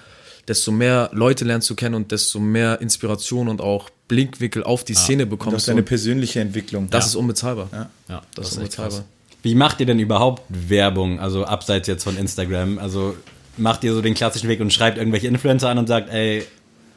desto 0.48 0.72
mehr 0.72 1.10
Leute 1.12 1.44
lernst 1.44 1.68
du 1.70 1.74
kennen 1.74 1.94
und 1.94 2.10
desto 2.10 2.40
mehr 2.40 2.80
Inspiration 2.80 3.48
und 3.48 3.60
auch 3.60 3.90
Blinkwinkel 4.08 4.64
auf 4.64 4.82
die 4.84 4.94
Szene 4.94 5.24
Und 5.24 5.28
auch 5.28 5.30
bekommst. 5.32 5.68
deine 5.68 5.80
Und 5.80 5.84
persönliche 5.86 6.40
Entwicklung. 6.40 6.88
das 6.90 7.06
ist 7.06 7.14
unbezahlbar. 7.16 7.68
Ja. 7.72 7.90
Ja, 8.08 8.22
Das, 8.34 8.52
ist 8.52 8.58
echt 8.58 8.72
krass. 8.76 8.94
unbezahlbar. 8.94 9.04
Wie 9.42 9.54
macht 9.54 9.78
ihr 9.80 9.86
denn 9.86 9.98
überhaupt 10.00 10.42
Werbung, 10.48 11.20
also 11.20 11.44
abseits 11.44 11.86
jetzt 11.86 12.02
von 12.04 12.16
Instagram? 12.16 12.78
Also 12.78 13.14
macht 13.56 13.84
ihr 13.84 13.92
so 13.92 14.02
den 14.02 14.14
klassischen 14.14 14.48
Weg 14.48 14.60
und 14.60 14.72
schreibt 14.72 14.98
irgendwelche 14.98 15.28
Influencer 15.28 15.68
an 15.68 15.78
und 15.78 15.86
sagt, 15.86 16.12
ey, 16.12 16.44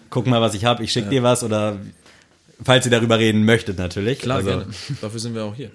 guck 0.09 0.27
mal, 0.27 0.41
was 0.41 0.53
ich 0.53 0.65
habe, 0.65 0.83
ich 0.83 0.91
schick 0.91 1.09
dir 1.09 1.23
was 1.23 1.43
oder 1.43 1.77
falls 2.63 2.85
ihr 2.85 2.91
darüber 2.91 3.19
reden 3.19 3.45
möchtet 3.45 3.77
natürlich. 3.77 4.19
Klar, 4.19 4.37
also, 4.37 4.49
gerne. 4.49 4.65
Dafür 5.01 5.19
sind 5.19 5.35
wir 5.35 5.45
auch 5.45 5.55
hier. 5.55 5.71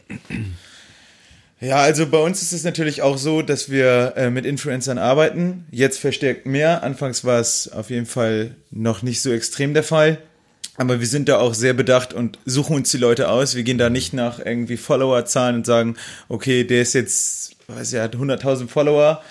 Ja, 1.61 1.77
also 1.77 2.07
bei 2.07 2.19
uns 2.19 2.43
ist 2.43 2.53
es 2.53 2.65
natürlich 2.65 3.03
auch 3.03 3.17
so, 3.17 3.41
dass 3.41 3.71
wir 3.71 4.15
äh, 4.17 4.31
mit 4.31 4.45
Influencern 4.45 4.99
arbeiten. 4.99 5.67
Jetzt 5.71 5.99
verstärkt 5.99 6.47
mehr. 6.47 6.83
Anfangs 6.83 7.25
war 7.25 7.41
es 7.41 7.73
auf 7.73 7.91
jeden 7.91 8.07
Fall 8.07 8.55
noch 8.71 9.03
nicht 9.03 9.23
so 9.23 9.31
extrem 9.33 9.73
der 9.73 9.85
Fall. 9.85 10.19
Aber 10.77 10.99
wir 10.99 11.07
sind 11.07 11.29
da 11.29 11.39
auch 11.39 11.55
sehr 11.55 11.73
bedacht 11.73 12.13
und 12.13 12.39
suchen 12.45 12.77
uns 12.77 12.91
die 12.91 12.99
Leute 12.99 13.29
aus. 13.29 13.55
Wir 13.55 13.63
gehen 13.63 13.79
da 13.79 13.91
nicht 13.91 14.13
nach 14.13 14.41
irgendwie 14.41 14.77
Followerzahlen 14.77 15.57
und 15.57 15.67
sagen, 15.67 15.97
okay, 16.29 16.65
der 16.65 16.83
ist 16.83 16.95
jetzt, 16.95 17.57
weiß 17.69 17.93
ja, 17.93 18.03
hat 18.03 18.17
100.000 18.17 18.69
Follower, 18.69 19.23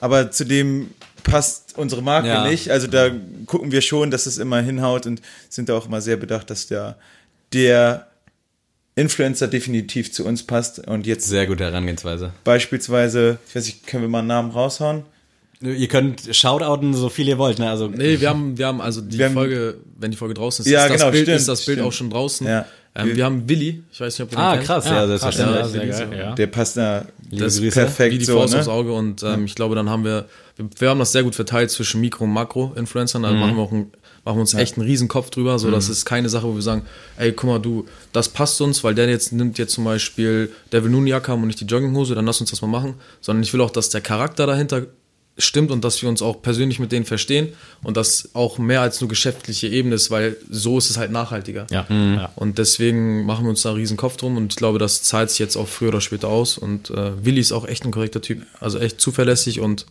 aber 0.00 0.30
zu 0.30 0.44
dem 0.44 0.90
passt 1.22 1.74
unsere 1.76 2.02
Marke 2.02 2.28
Ja. 2.28 2.46
nicht. 2.48 2.70
Also 2.70 2.86
da 2.86 3.10
gucken 3.46 3.72
wir 3.72 3.80
schon, 3.80 4.10
dass 4.10 4.26
es 4.26 4.38
immer 4.38 4.60
hinhaut 4.60 5.06
und 5.06 5.20
sind 5.48 5.68
da 5.68 5.74
auch 5.76 5.86
immer 5.86 6.00
sehr 6.00 6.16
bedacht, 6.16 6.50
dass 6.50 6.66
der, 6.66 6.96
der 7.52 8.06
Influencer 8.96 9.48
definitiv 9.48 10.12
zu 10.12 10.24
uns 10.26 10.42
passt. 10.42 10.86
Und 10.86 11.06
jetzt 11.06 11.26
sehr 11.26 11.46
gute 11.46 11.64
Herangehensweise. 11.64 12.32
beispielsweise, 12.44 13.38
ich 13.48 13.54
weiß 13.56 13.66
nicht, 13.66 13.86
können 13.86 14.02
wir 14.02 14.08
mal 14.08 14.18
einen 14.20 14.28
Namen 14.28 14.50
raushauen? 14.50 15.04
Ihr 15.62 15.88
könnt 15.88 16.22
shoutouten, 16.34 16.94
so 16.94 17.10
viel 17.10 17.28
ihr 17.28 17.36
wollt, 17.36 17.58
ne? 17.58 17.68
Also 17.68 17.86
Nee, 17.88 18.18
wir 18.20 18.30
haben, 18.30 18.56
wir 18.56 18.66
haben 18.66 18.80
also 18.80 19.02
die 19.02 19.18
Wir 19.18 19.26
haben- 19.26 19.34
Folge, 19.34 19.76
wenn 19.98 20.10
die 20.10 20.16
Folge 20.16 20.32
draußen 20.32 20.64
ist, 20.64 20.70
Ja, 20.70 20.84
ist, 20.86 20.92
das, 20.92 21.00
genau, 21.00 21.10
Bild, 21.12 21.24
stimmt, 21.24 21.36
ist 21.38 21.48
das 21.48 21.64
Bild 21.66 21.76
stimmt. 21.76 21.88
auch 21.88 21.92
schon 21.92 22.08
draußen. 22.10 22.46
Ja. 22.46 22.66
Ähm, 22.94 23.06
wir, 23.08 23.16
Wir- 23.16 23.24
haben 23.24 23.48
Willi, 23.48 23.82
ich 23.92 24.00
weiß 24.00 24.18
nicht, 24.18 24.24
ob 24.24 24.30
du 24.30 24.36
ihn 24.36 24.40
Ah, 24.40 24.52
kennst. 24.54 24.66
krass, 24.66 24.84
ja, 24.86 25.06
selbstverständlich. 25.06 25.56
Ja, 25.56 25.62
Ja, 25.62 25.68
sehr 25.68 25.86
geil, 25.86 26.08
so. 26.10 26.16
ja. 26.16 26.34
Der 26.34 26.46
passt 26.48 26.76
da 26.76 27.04
Das 27.30 27.54
ist 27.54 27.60
Grüße. 27.60 27.80
perfekt 27.80 28.14
wie 28.14 28.18
die 28.18 28.24
so, 28.24 28.38
Faust 28.38 28.52
ne? 28.54 28.58
aufs 28.60 28.68
Auge 28.68 28.92
und 28.92 29.22
ähm, 29.22 29.44
ich 29.44 29.54
glaube, 29.54 29.74
dann 29.76 29.88
haben 29.88 30.04
wir, 30.04 30.26
wir, 30.56 30.68
wir 30.76 30.88
haben 30.90 30.98
das 30.98 31.12
sehr 31.12 31.22
gut 31.22 31.34
verteilt 31.36 31.70
zwischen 31.70 32.00
Mikro- 32.00 32.24
und 32.24 32.32
Makro-Influencern, 32.32 33.22
da 33.22 33.32
machen 33.32 33.54
wir 33.56 33.62
auch 33.62 33.70
einen, 33.70 33.92
machen 34.24 34.36
wir 34.38 34.40
uns 34.40 34.54
echt 34.54 34.76
einen 34.76 34.86
riesen 34.86 35.06
Kopf 35.06 35.30
drüber, 35.30 35.58
so 35.60 35.70
das 35.70 35.88
ist 35.88 36.04
keine 36.04 36.28
Sache, 36.28 36.48
wo 36.48 36.54
wir 36.56 36.62
sagen, 36.62 36.82
ey, 37.16 37.30
guck 37.32 37.48
mal, 37.48 37.58
du, 37.60 37.86
das 38.12 38.28
passt 38.28 38.60
uns, 38.60 38.82
weil 38.82 38.96
der 38.96 39.08
jetzt 39.08 39.32
nimmt 39.32 39.56
jetzt 39.58 39.72
zum 39.74 39.84
Beispiel, 39.84 40.50
der 40.72 40.82
will 40.82 40.90
nur 40.90 41.00
eine 41.00 41.10
Jacke 41.10 41.30
haben 41.30 41.42
und 41.42 41.46
nicht 41.46 41.60
die 41.60 41.66
Jogginghose, 41.66 42.16
dann 42.16 42.26
lass 42.26 42.40
uns 42.40 42.50
das 42.50 42.60
mal 42.60 42.66
machen, 42.68 42.94
sondern 43.20 43.44
ich 43.44 43.52
will 43.52 43.60
auch, 43.60 43.70
dass 43.70 43.90
der 43.90 44.00
Charakter 44.00 44.46
dahinter 44.48 44.86
stimmt 45.40 45.70
und 45.70 45.84
dass 45.84 46.00
wir 46.02 46.08
uns 46.08 46.22
auch 46.22 46.42
persönlich 46.42 46.78
mit 46.78 46.92
denen 46.92 47.04
verstehen 47.04 47.48
und 47.82 47.96
das 47.96 48.30
auch 48.34 48.58
mehr 48.58 48.80
als 48.80 49.00
nur 49.00 49.08
geschäftliche 49.08 49.68
Ebene 49.68 49.94
ist, 49.94 50.10
weil 50.10 50.36
so 50.48 50.78
ist 50.78 50.90
es 50.90 50.96
halt 50.96 51.10
nachhaltiger. 51.10 51.66
Ja, 51.70 51.86
ja. 51.90 52.30
Und 52.36 52.58
deswegen 52.58 53.24
machen 53.26 53.44
wir 53.44 53.50
uns 53.50 53.62
da 53.62 53.70
einen 53.70 53.78
riesen 53.78 53.96
Kopf 53.96 54.16
drum 54.16 54.36
und 54.36 54.52
ich 54.52 54.56
glaube, 54.56 54.78
das 54.78 55.02
zahlt 55.02 55.30
sich 55.30 55.38
jetzt 55.38 55.56
auch 55.56 55.68
früher 55.68 55.88
oder 55.88 56.00
später 56.00 56.28
aus. 56.28 56.58
Und 56.58 56.90
äh, 56.90 57.24
Willi 57.24 57.40
ist 57.40 57.52
auch 57.52 57.66
echt 57.66 57.84
ein 57.84 57.90
korrekter 57.90 58.20
Typ, 58.20 58.42
also 58.60 58.78
echt 58.78 59.00
zuverlässig 59.00 59.60
und 59.60 59.86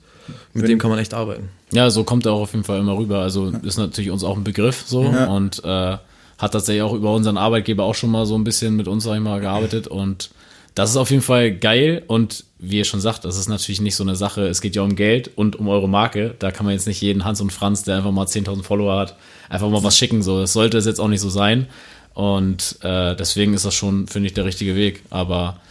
mit 0.54 0.68
dem 0.68 0.80
kann 0.80 0.89
man 0.89 1.00
echt 1.00 1.14
arbeiten. 1.14 1.50
Ja, 1.72 1.89
so 1.89 2.04
kommt 2.04 2.26
er 2.26 2.34
auch 2.34 2.41
auf 2.41 2.54
jeden 2.54 2.64
Fall 2.64 2.80
immer 2.80 2.97
rüber. 2.97 3.20
Also 3.20 3.52
ist 3.64 3.78
natürlich 3.78 4.12
uns 4.12 4.24
auch 4.24 4.38
ein 4.38 4.43
Begriff 4.43 4.84
so 4.86 5.02
und 5.02 5.64
äh, 5.64 5.97
hat 6.38 6.52
tatsächlich 6.54 6.82
auch 6.84 6.93
über 6.93 7.14
unseren 7.14 7.38
Arbeitgeber 7.38 7.84
auch 7.84 7.95
schon 7.95 8.12
mal 8.12 8.26
so 8.26 8.36
ein 8.36 8.43
bisschen 8.43 8.76
mit 8.76 8.88
uns, 8.88 9.04
sag 9.04 9.16
ich 9.16 9.22
mal, 9.22 9.41
gearbeitet 9.41 9.88
und 9.88 10.30
das 10.76 10.91
ist 10.91 10.97
auf 10.97 11.09
jeden 11.09 11.22
Fall 11.22 11.51
geil 11.51 12.03
und 12.07 12.45
wie 12.59 12.78
ihr 12.78 12.84
schon 12.84 12.99
sagt, 12.99 13.24
das 13.26 13.38
ist 13.38 13.47
natürlich 13.47 13.80
nicht 13.80 13.95
so 13.95 14.03
eine 14.03 14.15
Sache, 14.15 14.47
es 14.47 14.61
geht 14.61 14.76
ja 14.76 14.82
um 14.82 14.95
Geld 14.95 15.32
und 15.36 15.55
um 15.55 15.70
eure 15.70 15.88
Marke. 15.88 16.36
Da 16.39 16.51
kann 16.51 16.65
man 16.65 16.74
jetzt 16.74 16.88
nicht 16.88 17.01
jeden 17.01 17.24
Hans 17.24 17.39
und 17.39 17.53
Franz, 17.53 17.84
der 17.84 17.97
einfach 17.97 18.11
mal 18.11 18.26
10.000 18.26 18.63
Follower 18.63 18.99
hat, 18.99 19.15
einfach 19.47 19.70
mal 19.70 19.84
was 19.84 19.97
schicken. 19.97 20.22
So, 20.22 20.41
das 20.41 20.53
sollte 20.53 20.78
es 20.78 20.86
jetzt 20.86 20.99
auch 20.99 21.07
nicht 21.07 21.22
so 21.22 21.30
sein. 21.30 21.67
Und 22.13 22.78
äh, 22.82 23.15
deswegen 23.15 23.53
ist 23.53 23.63
das 23.63 23.74
schon, 23.74 24.07
finde 24.07 24.28
ich, 24.28 24.34
der 24.34 24.43
richtige 24.43 24.76
Weg. 24.76 25.03
Aber 25.09 25.61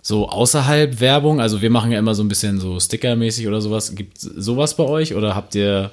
so 0.00 0.30
außerhalb 0.30 0.98
Werbung, 1.00 1.40
also 1.40 1.60
wir 1.60 1.68
machen 1.68 1.92
ja 1.92 1.98
immer 1.98 2.14
so 2.14 2.22
ein 2.22 2.28
bisschen 2.28 2.58
so 2.58 2.80
Sticker-mäßig 2.80 3.46
oder 3.46 3.60
sowas. 3.60 3.94
Gibt 3.94 4.18
sowas 4.18 4.76
bei 4.76 4.84
euch 4.84 5.14
oder 5.14 5.34
habt 5.34 5.54
ihr 5.54 5.90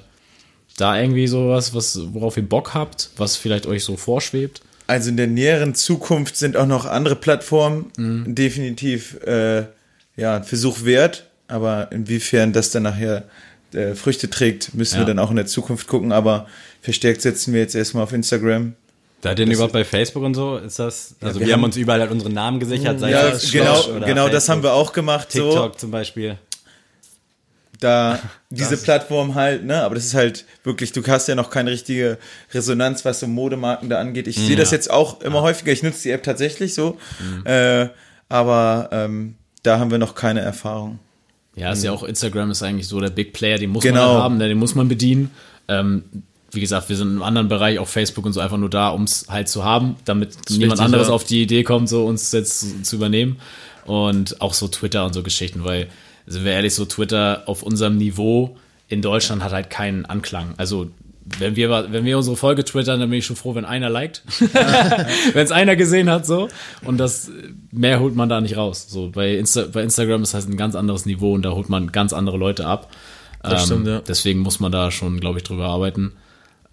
da 0.78 0.98
irgendwie 0.98 1.26
sowas, 1.26 1.74
was, 1.74 2.00
worauf 2.14 2.38
ihr 2.38 2.48
Bock 2.48 2.72
habt, 2.72 3.10
was 3.18 3.36
vielleicht 3.36 3.66
euch 3.66 3.84
so 3.84 3.98
vorschwebt? 3.98 4.62
Also 4.88 5.10
in 5.10 5.16
der 5.16 5.26
näheren 5.28 5.74
Zukunft 5.76 6.36
sind 6.36 6.56
auch 6.56 6.66
noch 6.66 6.84
andere 6.86 7.14
Plattformen 7.14 7.92
Mhm. 7.96 8.34
definitiv 8.34 9.22
äh, 9.24 9.66
ja, 10.16 10.36
ein 10.36 10.44
Versuch 10.44 10.84
wert. 10.84 11.26
Aber 11.46 11.92
inwiefern 11.92 12.52
das 12.52 12.70
dann 12.72 12.82
nachher 12.82 13.24
äh, 13.74 13.94
Früchte 13.94 14.28
trägt, 14.30 14.74
müssen 14.74 14.94
Ja. 14.96 15.00
wir 15.02 15.06
dann 15.06 15.18
auch 15.18 15.30
in 15.30 15.36
der 15.36 15.46
Zukunft 15.46 15.86
gucken. 15.88 16.10
Aber 16.10 16.46
verstärkt 16.82 17.22
setzen 17.22 17.52
wir 17.54 17.60
jetzt 17.60 17.74
erstmal 17.74 18.02
auf 18.04 18.12
Instagram. 18.12 18.74
Seid 19.22 19.38
ihr 19.38 19.44
denn 19.46 19.52
überhaupt 19.54 19.72
bei 19.72 19.84
Facebook 19.84 20.22
und 20.22 20.34
so? 20.34 20.56
Ist 20.58 20.78
das? 20.78 21.14
Also 21.20 21.40
wir 21.40 21.46
wir, 21.46 21.52
haben 21.52 21.60
haben- 21.60 21.64
uns 21.66 21.76
überall 21.76 22.00
halt 22.00 22.10
unsere 22.10 22.30
Namen 22.32 22.60
gesichert, 22.60 23.00
sei 23.00 23.10
Ja, 23.10 23.28
es 23.28 23.50
genau, 23.50 23.82
oder 23.88 24.06
genau 24.06 24.28
das 24.28 24.44
Facebook, 24.46 24.52
haben 24.56 24.62
wir 24.62 24.72
auch 24.74 24.92
gemacht. 24.92 25.32
So. 25.32 25.50
TikTok 25.50 25.78
zum 25.78 25.90
Beispiel. 25.90 26.38
Da 27.80 28.18
diese 28.50 28.76
Plattform 28.76 29.34
halt, 29.34 29.64
ne, 29.64 29.82
aber 29.82 29.94
das 29.94 30.04
ist 30.04 30.14
halt 30.14 30.44
wirklich, 30.64 30.92
du 30.92 31.06
hast 31.06 31.28
ja 31.28 31.34
noch 31.34 31.50
keine 31.50 31.70
richtige 31.70 32.18
Resonanz, 32.52 33.04
was 33.04 33.20
so 33.20 33.26
Modemarken 33.26 33.88
da 33.88 33.98
angeht. 34.00 34.26
Ich 34.26 34.36
sehe 34.36 34.56
das 34.56 34.70
jetzt 34.70 34.90
auch 34.90 35.20
immer 35.20 35.42
häufiger, 35.42 35.72
ich 35.72 35.82
nutze 35.82 36.04
die 36.04 36.10
App 36.10 36.22
tatsächlich 36.22 36.74
so, 36.74 36.98
äh, 37.44 37.88
aber 38.28 38.88
ähm, 38.92 39.36
da 39.62 39.78
haben 39.78 39.90
wir 39.90 39.98
noch 39.98 40.14
keine 40.14 40.40
Erfahrung. 40.40 40.98
Ja, 41.54 41.72
ist 41.72 41.82
ja 41.82 41.90
auch 41.90 42.04
Instagram 42.04 42.52
ist 42.52 42.62
eigentlich 42.62 42.86
so 42.86 43.00
der 43.00 43.10
Big 43.10 43.32
Player, 43.32 43.58
den 43.58 43.70
muss 43.70 43.82
Genau. 43.82 44.14
man 44.14 44.22
haben, 44.22 44.36
ne, 44.38 44.48
den 44.48 44.58
muss 44.58 44.74
man 44.74 44.88
bedienen. 44.88 45.30
Ähm, 45.66 46.04
wie 46.50 46.60
gesagt, 46.60 46.88
wir 46.88 46.96
sind 46.96 47.16
im 47.16 47.22
anderen 47.22 47.48
Bereich, 47.48 47.78
auf 47.78 47.90
Facebook 47.90 48.24
und 48.24 48.32
so 48.32 48.40
einfach 48.40 48.56
nur 48.56 48.70
da, 48.70 48.88
um 48.88 49.04
es 49.04 49.26
halt 49.28 49.48
zu 49.48 49.64
haben, 49.64 49.96
damit 50.04 50.36
niemand 50.50 50.80
anderes 50.80 51.08
ja. 51.08 51.14
auf 51.14 51.24
die 51.24 51.42
Idee 51.42 51.62
kommt, 51.62 51.88
so 51.88 52.06
uns 52.06 52.32
jetzt 52.32 52.86
zu 52.86 52.96
übernehmen. 52.96 53.38
Und 53.84 54.40
auch 54.40 54.54
so 54.54 54.68
Twitter 54.68 55.04
und 55.04 55.14
so 55.14 55.22
Geschichten, 55.22 55.64
weil, 55.64 55.88
sind 56.28 56.44
wir 56.44 56.52
ehrlich, 56.52 56.74
so 56.74 56.84
Twitter 56.84 57.42
auf 57.46 57.62
unserem 57.62 57.96
Niveau 57.96 58.56
in 58.88 59.02
Deutschland 59.02 59.42
hat 59.42 59.52
halt 59.52 59.70
keinen 59.70 60.06
Anklang. 60.06 60.54
Also 60.56 60.90
wenn 61.38 61.56
wir, 61.56 61.92
wenn 61.92 62.04
wir 62.06 62.16
unsere 62.16 62.36
Folge 62.36 62.64
twittern, 62.64 63.00
dann 63.00 63.10
bin 63.10 63.18
ich 63.18 63.26
schon 63.26 63.36
froh, 63.36 63.54
wenn 63.54 63.66
einer 63.66 63.90
liked. 63.90 64.22
wenn 64.40 65.44
es 65.44 65.52
einer 65.52 65.76
gesehen 65.76 66.08
hat, 66.08 66.24
so. 66.24 66.48
Und 66.84 66.96
das, 66.96 67.30
mehr 67.70 68.00
holt 68.00 68.14
man 68.14 68.30
da 68.30 68.40
nicht 68.40 68.56
raus. 68.56 68.86
So, 68.88 69.10
bei, 69.10 69.34
Insta, 69.34 69.66
bei 69.70 69.82
Instagram 69.82 70.22
ist 70.22 70.32
halt 70.32 70.48
ein 70.48 70.56
ganz 70.56 70.74
anderes 70.74 71.04
Niveau 71.04 71.34
und 71.34 71.42
da 71.42 71.50
holt 71.50 71.68
man 71.68 71.92
ganz 71.92 72.14
andere 72.14 72.38
Leute 72.38 72.66
ab. 72.66 72.90
Ähm, 73.44 73.50
Das 73.50 73.66
stimmt, 73.66 73.86
ja. 73.86 74.00
Deswegen 74.00 74.40
muss 74.40 74.58
man 74.58 74.72
da 74.72 74.90
schon, 74.90 75.20
glaube 75.20 75.38
ich, 75.38 75.44
drüber 75.44 75.66
arbeiten. 75.66 76.12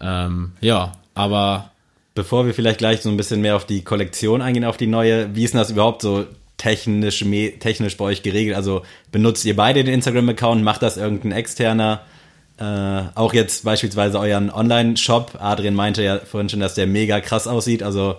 Ähm, 0.00 0.52
ja, 0.62 0.92
aber 1.14 1.70
Bevor 2.16 2.46
wir 2.46 2.54
vielleicht 2.54 2.78
gleich 2.78 3.02
so 3.02 3.10
ein 3.10 3.18
bisschen 3.18 3.42
mehr 3.42 3.56
auf 3.56 3.66
die 3.66 3.84
Kollektion 3.84 4.40
eingehen, 4.40 4.64
auf 4.64 4.78
die 4.78 4.86
neue, 4.86 5.36
wie 5.36 5.44
ist 5.44 5.52
denn 5.52 5.60
das 5.60 5.70
überhaupt 5.70 6.00
so 6.00 6.24
technisch, 6.56 7.24
me- 7.24 7.58
technisch 7.58 7.96
bei 7.96 8.04
euch 8.06 8.22
geregelt? 8.22 8.56
Also 8.56 8.82
benutzt 9.12 9.44
ihr 9.44 9.56
beide 9.56 9.84
den 9.84 9.94
Instagram-Account, 9.94 10.62
macht 10.62 10.82
das 10.82 10.96
irgendein 10.96 11.32
externer? 11.32 12.02
Äh, 12.58 12.62
auch 13.14 13.34
jetzt 13.34 13.64
beispielsweise 13.64 14.18
euren 14.18 14.50
Online-Shop. 14.50 15.36
Adrian 15.38 15.74
meinte 15.74 16.02
ja 16.02 16.18
vorhin 16.18 16.48
schon, 16.48 16.60
dass 16.60 16.74
der 16.74 16.86
mega 16.86 17.20
krass 17.20 17.46
aussieht. 17.46 17.82
Also 17.82 18.16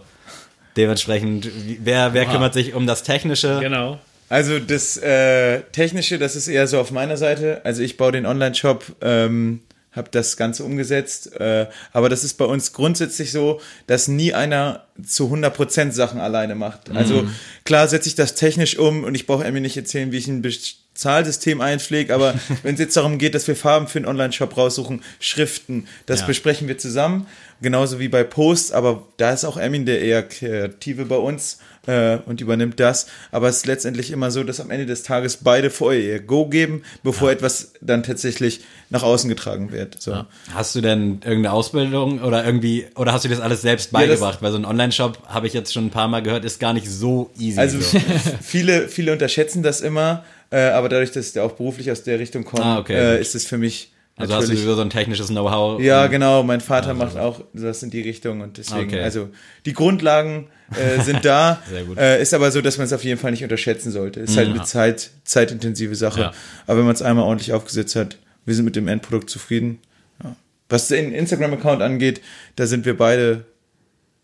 dementsprechend, 0.76 1.50
wer, 1.84 2.14
wer 2.14 2.26
kümmert 2.26 2.54
sich 2.54 2.74
um 2.74 2.86
das 2.88 3.04
Technische? 3.04 3.60
genau. 3.60 4.00
Also 4.30 4.60
das 4.60 4.98
äh, 4.98 5.62
Technische, 5.72 6.20
das 6.20 6.36
ist 6.36 6.50
eher 6.50 6.68
so 6.68 6.80
auf 6.82 6.92
meiner 6.92 7.16
Seite. 7.16 7.62
Also 7.64 7.82
ich 7.82 7.96
baue 7.96 8.12
den 8.12 8.26
Online-Shop, 8.26 8.84
ähm, 9.02 9.62
habe 9.98 10.10
das 10.12 10.38
Ganze 10.38 10.64
umgesetzt. 10.64 11.34
Äh, 11.39 11.68
aber 11.91 12.10
das 12.10 12.24
ist 12.24 12.36
bei 12.36 12.45
uns 12.45 12.74
grundsätzlich 12.74 13.32
so, 13.32 13.60
dass 13.88 14.08
nie 14.08 14.34
einer 14.34 14.86
zu 15.06 15.26
100% 15.34 15.91
Sachen 15.91 16.20
alleine 16.20 16.56
macht. 16.56 16.89
Also 16.95 17.28
klar 17.66 17.88
setze 17.88 18.10
ich 18.10 18.16
das 18.16 18.36
technisch 18.36 18.78
um 18.78 19.04
und 19.04 19.16
ich 19.16 19.28
brauche 19.28 19.50
mir 19.52 19.62
nicht 19.62 19.78
erzählen, 19.78 20.12
wie 20.12 20.18
ich 20.18 20.28
ein 20.28 20.41
Bezahlsystem 20.41 21.62
einpflege, 21.62 22.14
aber 22.14 22.34
wenn 22.64 22.74
es 22.76 22.80
jetzt 22.80 22.98
darum 22.98 23.18
geht, 23.18 23.36
dass 23.36 23.48
wir 23.48 23.56
Farben 23.56 23.88
für 23.88 24.00
einen 24.00 24.08
Online-Shop 24.08 24.56
raussuchen, 24.58 25.04
Schriften, 25.20 25.88
das 26.06 26.22
Ja. 26.22 26.26
besprechen 26.28 26.68
wir 26.68 26.78
zusammen. 26.78 27.28
Genauso 27.62 28.00
wie 28.00 28.08
bei 28.08 28.24
Posts, 28.24 28.72
aber 28.72 29.08
da 29.18 29.32
ist 29.34 29.43
auch 29.45 29.58
Emin 29.58 29.86
der 29.86 30.02
eher 30.02 30.24
Kreative 30.24 31.06
bei 31.06 31.16
uns 31.18 31.60
äh, 31.88 32.18
und 32.26 32.42
übernimmt 32.42 32.80
das. 32.80 33.08
Aber 33.32 33.50
es 33.50 33.58
ist 33.58 33.66
letztendlich 33.66 34.12
immer 34.12 34.30
so, 34.30 34.44
dass 34.44 34.60
am 34.60 34.70
Ende 34.70 34.86
des 34.86 35.04
Tages 35.04 35.38
beide 35.38 35.70
vorher 35.70 36.02
ihr 36.02 36.20
Go 36.20 36.46
geben, 36.48 36.84
bevor 37.04 37.32
etwas 37.32 37.74
dann 37.82 38.04
tatsächlich 38.04 38.62
nach 38.90 39.04
außen 39.04 39.30
getragen 39.30 39.72
wird. 39.72 40.02
So. 40.02 40.26
Hast 40.54 40.76
du 40.76 40.82
denn 40.82 41.22
irgendeine 41.24 41.52
Ausbildung 41.52 42.22
oder 42.22 42.46
irgendwie, 42.46 42.86
oder 42.96 43.14
hast 43.14 43.26
du 43.26 43.30
das 43.30 43.40
alles 43.40 43.62
selbst 43.62 43.92
beigebracht? 43.92 44.42
Weil 44.42 44.52
so 44.52 44.58
ein 44.58 44.66
Online-Shop, 44.66 45.28
habe 45.28 45.48
ich 45.48 45.54
jetzt 45.54 45.74
schon 45.74 45.88
ein 45.88 45.92
paar 45.92 46.08
Mal 46.08 46.22
gehört, 46.22 46.46
ist 46.46 46.60
gar 46.60 46.74
nicht 46.74 46.90
so 46.90 47.32
easy. 47.38 47.60
Also 47.60 47.80
so. 47.80 48.00
viele, 48.42 48.88
viele 48.88 49.12
unterschätzen 49.14 49.64
das 49.64 49.82
immer, 49.82 50.24
äh, 50.50 50.70
aber 50.70 50.90
dadurch, 50.90 51.12
dass 51.12 51.28
ich 51.28 51.34
da 51.34 51.44
auch 51.44 51.54
beruflich 51.54 51.92
aus 51.92 52.04
der 52.04 52.20
Richtung 52.20 52.46
komme, 52.46 52.64
Ah, 52.64 52.80
okay, 52.80 52.94
äh, 52.94 53.22
ist 53.22 53.36
es 53.36 53.46
für 53.46 53.58
mich 53.58 53.92
Also 54.18 54.34
hast 54.34 54.47
du 54.47 54.53
natürlich. 54.53 54.76
so 54.76 54.82
ein 54.82 54.89
technisches 54.89 55.28
Know-how. 55.28 55.80
Ja, 55.80 56.07
genau. 56.07 56.41
Mein 56.43 56.59
Vater 56.59 56.93
macht 56.95 57.18
auch 57.18 57.41
das 57.53 57.84
in 57.84 57.91
die 57.91 58.01
Richtung 58.01 58.41
und 58.41 58.57
deswegen, 58.57 58.88
Okay. 58.89 59.01
also 59.01 59.30
die 59.65 59.74
Grundlagen 59.74 60.47
äh, 60.76 61.01
sind 61.03 61.24
da. 61.24 61.61
Sehr 61.70 61.84
gut. 61.84 61.97
Äh, 61.97 62.20
ist 62.22 62.34
aber 62.34 62.49
so, 62.51 62.61
dass 62.61 62.78
man 62.78 62.86
es 62.88 62.93
auf 62.93 63.03
jeden 63.03 63.20
Fall 63.20 63.30
nicht 63.32 63.43
unterschätzen 63.43 63.91
sollte. 63.91 64.20
Ist 64.22 64.36
halt 64.36 64.49
eine 64.49 64.63
Zeit, 64.63 65.11
zeitintensive 65.24 65.95
Sache. 65.95 66.20
Ja. 66.22 66.34
Aber 66.65 66.80
wenn 66.80 66.86
man 66.86 66.95
es 66.95 67.03
einmal 67.03 67.26
ordentlich 67.26 67.53
aufgesetzt 67.53 67.95
hat, 67.95 68.18
wir 68.45 68.55
sind 68.55 68.65
mit 68.65 68.76
dem 68.76 68.88
Endprodukt 68.88 69.30
zufrieden. 69.30 69.80
Ja. 70.24 70.36
Was 70.68 70.88
den 70.88 71.13
Instagram-Account 71.13 71.84
angeht, 71.84 72.22
da 72.55 72.65
sind 72.65 72.86
wir 72.86 72.97
beide 72.97 73.45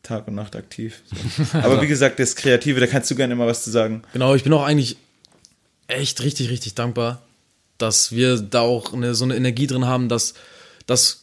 Tag 0.02 0.28
und 0.28 0.36
Nacht 0.36 0.56
aktiv. 0.56 1.02
So. 1.06 1.58
Aber 1.60 1.82
wie 1.82 1.88
gesagt, 1.88 2.20
das 2.20 2.36
Kreative, 2.36 2.80
da 2.80 2.88
kannst 2.88 3.12
du 3.12 3.16
gerne 3.16 3.34
immer 3.34 3.46
was 3.48 3.64
zu 3.64 3.70
sagen. 3.70 4.02
Genau, 4.12 4.34
ich 4.34 4.44
bin 4.44 4.52
auch 4.54 4.64
eigentlich 4.64 4.98
echt 5.88 6.24
richtig, 6.24 6.50
richtig 6.50 6.74
dankbar, 6.76 7.22
dass 7.78 8.12
wir 8.12 8.38
da 8.40 8.62
auch 8.62 8.94
eine, 8.94 9.16
so 9.16 9.26
eine 9.26 9.36
Energie 9.36 9.68
drin 9.68 9.86
haben, 9.86 10.10
dass 10.10 10.34
das 10.86 11.22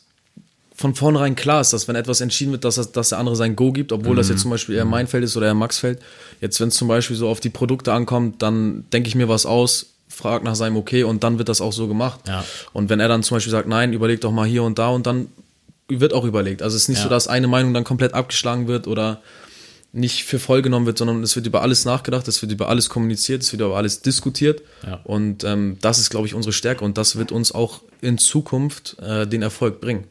von 0.75 0.95
vornherein 0.95 1.37
klar 1.37 1.61
ist, 1.61 1.73
dass 1.75 1.89
wenn 1.89 1.97
etwas 1.97 2.21
entschieden 2.23 2.53
wird, 2.53 2.65
dass, 2.65 2.77
das- 2.77 2.93
dass 2.93 3.11
der 3.11 3.19
andere 3.19 3.37
sein 3.37 3.55
Go 3.55 3.71
gibt, 3.73 3.93
obwohl 3.93 4.17
das 4.17 4.29
jetzt 4.31 4.41
zum 4.41 4.51
Beispiel 4.51 4.77
eher 4.77 4.87
mein 4.87 5.07
Feld 5.07 5.25
ist 5.25 5.37
oder 5.37 5.47
eher 5.47 5.55
Max 5.55 5.79
Feld. 5.79 6.01
Jetzt, 6.41 6.59
wenn 6.61 6.69
es 6.69 6.75
zum 6.75 6.89
Beispiel 6.89 7.17
so 7.17 7.29
auf 7.29 7.41
die 7.41 7.51
Produkte 7.51 7.93
ankommt, 7.93 8.41
dann 8.43 8.85
denke 8.93 9.09
ich 9.09 9.15
mir 9.15 9.29
was 9.29 9.45
aus, 9.45 9.87
frage 10.09 10.45
nach 10.45 10.55
seinem 10.55 10.77
Okay 10.79 11.05
und 11.05 11.23
dann 11.23 11.37
wird 11.39 11.51
das 11.51 11.61
auch 11.61 11.73
so 11.73 11.87
gemacht. 11.87 12.21
Ja. 12.27 12.45
Und 12.73 12.89
wenn 12.89 12.99
er 12.99 13.09
dann 13.09 13.23
zum 13.23 13.37
Beispiel 13.37 13.51
sagt, 13.51 13.69
nein, 13.69 13.93
überleg 13.93 14.21
doch 14.23 14.33
mal 14.33 14.47
hier 14.47 14.63
und 14.63 14.79
da 14.79 14.89
und 14.89 15.07
dann 15.07 15.29
wird 15.89 16.15
auch 16.15 16.25
überlegt. 16.25 16.63
Also 16.63 16.77
es 16.77 16.83
ist 16.85 16.89
nicht 16.89 16.99
Ja. 16.99 17.05
so, 17.05 17.09
dass 17.11 17.29
eine 17.29 17.47
Meinung 17.47 17.75
dann 17.75 17.85
komplett 17.85 18.15
abgeschlagen 18.15 18.67
wird 18.67 18.87
oder 18.87 19.21
nicht 19.93 20.25
für 20.25 20.39
voll 20.39 20.63
genommen 20.63 20.87
wird, 20.87 20.99
sondern 20.99 21.23
es 21.23 21.35
wird 21.35 21.47
über 21.47 21.63
alles 21.63 21.85
nachgedacht, 21.85 22.29
es 22.29 22.41
wird 22.43 22.53
über 22.53 22.69
alles 22.69 22.89
kommuniziert, 22.89 23.43
es 23.43 23.53
wird 23.53 23.63
über 23.63 23.77
alles 23.77 24.03
diskutiert. 24.03 24.63
Ja. 24.87 25.01
Und 25.05 25.43
ähm, 25.45 25.79
das 25.81 25.99
ist, 25.99 26.11
glaube 26.11 26.27
ich, 26.27 26.35
unsere 26.35 26.53
Stärke 26.53 26.85
und 26.85 26.97
das 26.97 27.17
wird 27.17 27.33
uns 27.33 27.53
auch 27.53 27.83
in 28.01 28.19
Zukunft 28.19 28.97
äh, 29.01 29.27
den 29.27 29.43
Erfolg 29.43 29.81
bringen, 29.81 30.05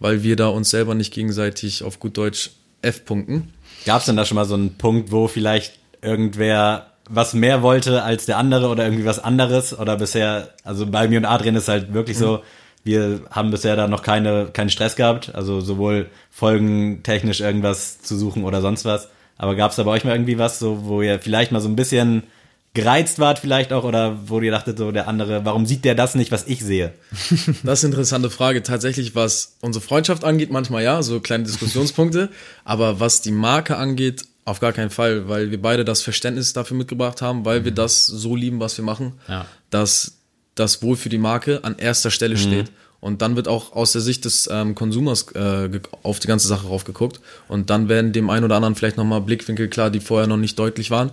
weil 0.00 0.22
wir 0.22 0.36
da 0.36 0.48
uns 0.48 0.70
selber 0.70 0.94
nicht 0.94 1.12
gegenseitig 1.14 1.82
auf 1.82 1.98
gut 1.98 2.16
Deutsch 2.18 2.50
F-Punkten. 2.82 3.52
Gab 3.86 4.00
es 4.00 4.06
denn 4.06 4.16
da 4.16 4.24
schon 4.24 4.34
mal 4.34 4.44
so 4.44 4.54
einen 4.54 4.74
Punkt, 4.74 5.12
wo 5.12 5.28
vielleicht 5.28 5.78
irgendwer 6.02 6.88
was 7.08 7.34
mehr 7.34 7.62
wollte 7.62 8.02
als 8.02 8.26
der 8.26 8.38
andere 8.38 8.68
oder 8.68 8.84
irgendwie 8.84 9.04
was 9.04 9.18
anderes? 9.18 9.76
Oder 9.78 9.96
bisher, 9.96 10.50
also 10.64 10.86
bei 10.86 11.08
mir 11.08 11.18
und 11.18 11.24
Adrian 11.24 11.56
ist 11.56 11.68
halt 11.68 11.94
wirklich 11.94 12.18
so, 12.18 12.42
wir 12.84 13.20
haben 13.30 13.50
bisher 13.50 13.76
da 13.76 13.86
noch 13.88 14.02
keine, 14.02 14.46
keinen 14.52 14.70
Stress 14.70 14.96
gehabt, 14.96 15.34
also 15.34 15.60
sowohl 15.60 16.10
folgentechnisch 16.30 17.40
irgendwas 17.40 18.02
zu 18.02 18.16
suchen 18.16 18.44
oder 18.44 18.60
sonst 18.60 18.84
was. 18.84 19.08
Aber 19.38 19.54
gab 19.56 19.70
es 19.70 19.76
da 19.76 19.82
bei 19.82 19.90
euch 19.92 20.04
mal 20.04 20.12
irgendwie 20.12 20.38
was, 20.38 20.58
so, 20.58 20.84
wo 20.84 21.02
ihr 21.02 21.18
vielleicht 21.18 21.52
mal 21.52 21.60
so 21.60 21.68
ein 21.68 21.76
bisschen 21.76 22.22
gereizt 22.74 23.18
wart 23.18 23.38
vielleicht 23.38 23.70
auch 23.72 23.84
oder 23.84 24.16
wo 24.28 24.40
ihr 24.40 24.50
dachtet, 24.50 24.78
so 24.78 24.92
der 24.92 25.06
andere, 25.06 25.44
warum 25.44 25.66
sieht 25.66 25.84
der 25.84 25.94
das 25.94 26.14
nicht, 26.14 26.32
was 26.32 26.46
ich 26.46 26.60
sehe? 26.64 26.92
Das 27.64 27.80
ist 27.80 27.84
eine 27.84 27.92
interessante 27.92 28.30
Frage. 28.30 28.62
Tatsächlich, 28.62 29.14
was 29.14 29.56
unsere 29.60 29.84
Freundschaft 29.84 30.24
angeht, 30.24 30.50
manchmal 30.50 30.82
ja, 30.82 31.02
so 31.02 31.20
kleine 31.20 31.44
Diskussionspunkte. 31.44 32.30
Aber 32.64 32.98
was 32.98 33.20
die 33.20 33.32
Marke 33.32 33.76
angeht, 33.76 34.24
auf 34.44 34.58
gar 34.60 34.72
keinen 34.72 34.90
Fall, 34.90 35.28
weil 35.28 35.50
wir 35.50 35.60
beide 35.60 35.84
das 35.84 36.02
Verständnis 36.02 36.52
dafür 36.54 36.76
mitgebracht 36.76 37.20
haben, 37.22 37.44
weil 37.44 37.64
wir 37.64 37.72
das 37.72 38.06
so 38.06 38.34
lieben, 38.34 38.58
was 38.58 38.76
wir 38.78 38.84
machen, 38.84 39.12
Ja. 39.28 39.46
dass 39.70 40.14
das 40.54 40.82
Wohl 40.82 40.96
für 40.96 41.08
die 41.10 41.18
Marke 41.18 41.60
an 41.64 41.76
erster 41.78 42.10
Stelle 42.10 42.36
steht. 42.36 42.72
Und 43.02 43.20
dann 43.20 43.34
wird 43.34 43.48
auch 43.48 43.72
aus 43.72 43.90
der 43.90 44.00
Sicht 44.00 44.24
des 44.24 44.48
ähm, 44.50 44.76
Konsumers 44.76 45.26
äh, 45.32 45.68
auf 46.04 46.20
die 46.20 46.28
ganze 46.28 46.46
Sache 46.46 46.68
raufgeguckt. 46.68 47.20
Und 47.48 47.68
dann 47.68 47.88
werden 47.88 48.12
dem 48.12 48.30
einen 48.30 48.44
oder 48.44 48.54
anderen 48.54 48.76
vielleicht 48.76 48.96
nochmal 48.96 49.20
Blickwinkel 49.20 49.66
klar, 49.66 49.90
die 49.90 49.98
vorher 49.98 50.28
noch 50.28 50.36
nicht 50.36 50.56
deutlich 50.56 50.92
waren. 50.92 51.10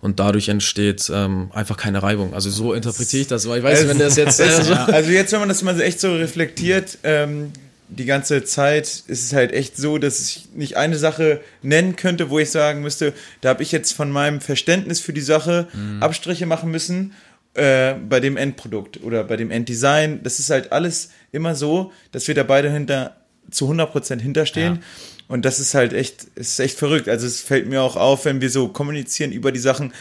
Und 0.00 0.18
dadurch 0.18 0.48
entsteht 0.48 1.12
ähm, 1.14 1.50
einfach 1.52 1.76
keine 1.76 2.02
Reibung. 2.02 2.32
Also 2.32 2.48
so 2.48 2.72
interpretiere 2.72 3.20
ich 3.20 3.28
das. 3.28 3.46
Weil 3.46 3.58
ich 3.58 3.64
weiß 3.64 3.80
nicht, 3.80 3.90
wenn 3.90 3.98
das 3.98 4.16
jetzt... 4.16 4.40
Äh, 4.40 4.62
so, 4.62 4.72
Also 4.86 5.10
jetzt, 5.10 5.30
wenn 5.32 5.40
man 5.40 5.50
das 5.50 5.62
mal 5.62 5.76
so 5.76 5.82
echt 5.82 6.00
so 6.00 6.14
reflektiert, 6.14 6.96
ähm, 7.02 7.52
die 7.88 8.06
ganze 8.06 8.42
Zeit 8.44 8.86
ist 8.86 9.06
es 9.06 9.32
halt 9.34 9.52
echt 9.52 9.76
so, 9.76 9.98
dass 9.98 10.18
ich 10.20 10.48
nicht 10.54 10.78
eine 10.78 10.96
Sache 10.96 11.42
nennen 11.60 11.96
könnte, 11.96 12.30
wo 12.30 12.38
ich 12.38 12.50
sagen 12.50 12.80
müsste, 12.80 13.12
da 13.42 13.50
habe 13.50 13.62
ich 13.62 13.72
jetzt 13.72 13.92
von 13.92 14.10
meinem 14.10 14.40
Verständnis 14.40 15.00
für 15.00 15.12
die 15.12 15.20
Sache 15.20 15.68
Abstriche 16.00 16.46
machen 16.46 16.70
müssen 16.70 17.12
äh, 17.56 17.94
bei 18.08 18.20
dem 18.20 18.36
Endprodukt 18.36 19.02
oder 19.02 19.24
bei 19.24 19.36
dem 19.36 19.50
Enddesign. 19.50 20.22
Das 20.22 20.38
ist 20.38 20.50
halt 20.50 20.72
alles 20.72 21.10
immer 21.32 21.54
so, 21.54 21.92
dass 22.12 22.26
wir 22.28 22.34
da 22.34 22.42
beide 22.42 22.70
hinter 22.70 23.16
zu 23.50 23.70
100% 23.70 24.20
hinterstehen. 24.20 24.80
Und 25.28 25.44
das 25.44 25.58
ist 25.58 25.74
halt 25.74 25.92
echt, 25.92 26.26
es 26.36 26.50
ist 26.50 26.58
echt 26.60 26.78
verrückt. 26.78 27.08
Also 27.08 27.26
es 27.26 27.40
fällt 27.40 27.68
mir 27.68 27.82
auch 27.82 27.96
auf, 27.96 28.24
wenn 28.24 28.40
wir 28.40 28.50
so 28.50 28.68
kommunizieren 28.68 29.32
über 29.32 29.50
die 29.52 29.58
Sachen. 29.58 29.92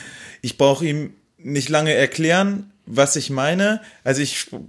Ich 0.41 0.57
brauche 0.57 0.85
ihm 0.85 1.13
nicht 1.37 1.69
lange 1.69 1.93
erklären, 1.93 2.71
was 2.85 3.15
ich 3.15 3.29
meine. 3.31 3.81
Also 4.03 4.21
ich 4.21 4.37
sp- 4.37 4.61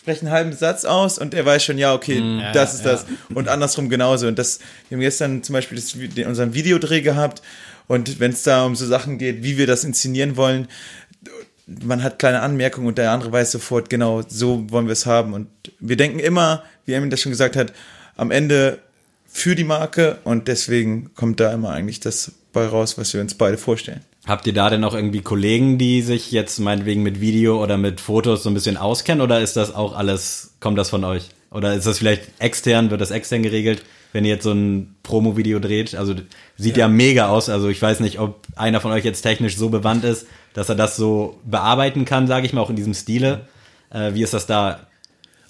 spreche 0.00 0.22
einen 0.22 0.30
halben 0.30 0.52
Satz 0.52 0.84
aus 0.84 1.18
und 1.18 1.34
er 1.34 1.44
weiß 1.46 1.64
schon, 1.64 1.78
ja, 1.78 1.94
okay, 1.94 2.18
das 2.52 2.74
ist 2.74 2.84
das. 2.84 3.06
Und 3.34 3.48
andersrum 3.48 3.88
genauso. 3.88 4.26
Und 4.28 4.38
das, 4.38 4.60
wir 4.88 4.96
haben 4.96 5.02
gestern 5.02 5.42
zum 5.42 5.52
Beispiel 5.54 5.76
das, 5.78 5.94
unseren 6.26 6.54
Videodreh 6.54 7.00
gehabt. 7.00 7.42
Und 7.86 8.20
wenn 8.20 8.32
es 8.32 8.42
da 8.42 8.64
um 8.66 8.76
so 8.76 8.86
Sachen 8.86 9.16
geht, 9.16 9.42
wie 9.42 9.56
wir 9.56 9.66
das 9.66 9.84
inszenieren 9.84 10.36
wollen, 10.36 10.68
man 11.82 12.02
hat 12.02 12.18
kleine 12.18 12.40
Anmerkungen 12.40 12.86
und 12.86 12.98
der 12.98 13.12
andere 13.12 13.32
weiß 13.32 13.52
sofort, 13.52 13.90
genau, 13.90 14.22
so 14.26 14.70
wollen 14.70 14.86
wir 14.86 14.92
es 14.92 15.06
haben. 15.06 15.34
Und 15.34 15.48
wir 15.78 15.96
denken 15.96 16.18
immer, 16.18 16.62
wie 16.84 16.94
Emin 16.94 17.10
das 17.10 17.20
schon 17.20 17.32
gesagt 17.32 17.56
hat, 17.56 17.72
am 18.16 18.30
Ende 18.30 18.78
für 19.26 19.54
die 19.54 19.64
Marke 19.64 20.18
und 20.24 20.48
deswegen 20.48 21.14
kommt 21.14 21.40
da 21.40 21.52
immer 21.52 21.70
eigentlich 21.70 22.00
das 22.00 22.32
bei 22.52 22.66
raus, 22.66 22.96
was 22.96 23.12
wir 23.12 23.20
uns 23.20 23.34
beide 23.34 23.58
vorstellen. 23.58 24.00
Habt 24.26 24.46
ihr 24.46 24.52
da 24.52 24.68
denn 24.68 24.84
auch 24.84 24.94
irgendwie 24.94 25.20
Kollegen, 25.20 25.78
die 25.78 26.02
sich 26.02 26.32
jetzt 26.32 26.58
meinetwegen 26.58 27.02
mit 27.02 27.20
Video 27.20 27.62
oder 27.62 27.78
mit 27.78 28.00
Fotos 28.00 28.42
so 28.42 28.50
ein 28.50 28.54
bisschen 28.54 28.76
auskennen 28.76 29.22
oder 29.22 29.40
ist 29.40 29.56
das 29.56 29.74
auch 29.74 29.94
alles, 29.94 30.54
kommt 30.60 30.78
das 30.78 30.90
von 30.90 31.04
euch? 31.04 31.28
Oder 31.50 31.74
ist 31.74 31.86
das 31.86 31.98
vielleicht 31.98 32.22
extern, 32.38 32.90
wird 32.90 33.00
das 33.00 33.10
extern 33.10 33.42
geregelt, 33.42 33.82
wenn 34.12 34.24
ihr 34.24 34.34
jetzt 34.34 34.44
so 34.44 34.52
ein 34.52 34.96
Promo-Video 35.02 35.58
dreht? 35.58 35.94
Also 35.94 36.14
sieht 36.56 36.76
ja. 36.76 36.88
mega 36.88 37.28
aus, 37.28 37.48
also 37.48 37.68
ich 37.68 37.80
weiß 37.80 38.00
nicht, 38.00 38.18
ob 38.18 38.46
einer 38.56 38.80
von 38.80 38.92
euch 38.92 39.04
jetzt 39.04 39.22
technisch 39.22 39.56
so 39.56 39.68
bewandt 39.68 40.04
ist, 40.04 40.26
dass 40.54 40.68
er 40.68 40.74
das 40.74 40.96
so 40.96 41.38
bearbeiten 41.44 42.04
kann, 42.04 42.26
sage 42.26 42.46
ich 42.46 42.52
mal, 42.52 42.60
auch 42.60 42.70
in 42.70 42.76
diesem 42.76 42.94
Stile. 42.94 43.46
Äh, 43.90 44.14
wie 44.14 44.22
ist 44.22 44.34
das 44.34 44.46
da? 44.46 44.80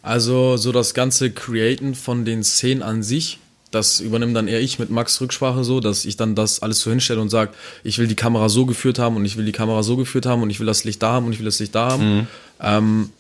Also 0.03 0.57
so 0.57 0.73
das 0.73 0.95
ganze 0.95 1.31
Createn 1.31 1.95
von 1.95 2.25
den 2.25 2.45
Szenen 2.45 2.83
an 2.83 3.03
sich, 3.03 3.39
das 3.71 4.01
übernimmt 4.01 4.35
dann 4.35 4.49
eher 4.49 4.61
ich 4.61 4.79
mit 4.79 4.91
Max 4.91 5.21
Rücksprache 5.21 5.63
so, 5.65 5.81
dass 5.81 6.05
ich 6.05 6.17
dann 6.17 6.35
das 6.35 6.63
alles 6.63 6.81
so 6.81 6.91
hinstelle 6.91 7.21
und 7.21 7.29
sage, 7.29 7.53
ich 7.85 7.99
will 7.99 8.07
die 8.07 8.15
Kamera 8.15 8.49
so 8.49 8.65
geführt 8.65 8.99
haben 8.99 9.17
und 9.17 9.25
ich 9.25 9.37
will 9.37 9.45
die 9.45 9.53
Kamera 9.53 9.83
so 9.83 9.97
geführt 9.97 10.25
haben 10.27 10.43
und 10.43 10.51
ich 10.51 10.61
will 10.61 10.67
das 10.67 10.85
Licht 10.85 11.03
da 11.03 11.13
haben 11.13 11.27
und 11.27 11.33
ich 11.33 11.39
will 11.39 11.45
das 11.45 11.59
Licht 11.59 11.75
da 11.75 11.91
haben. 11.91 12.29
Ähm, 12.61 13.11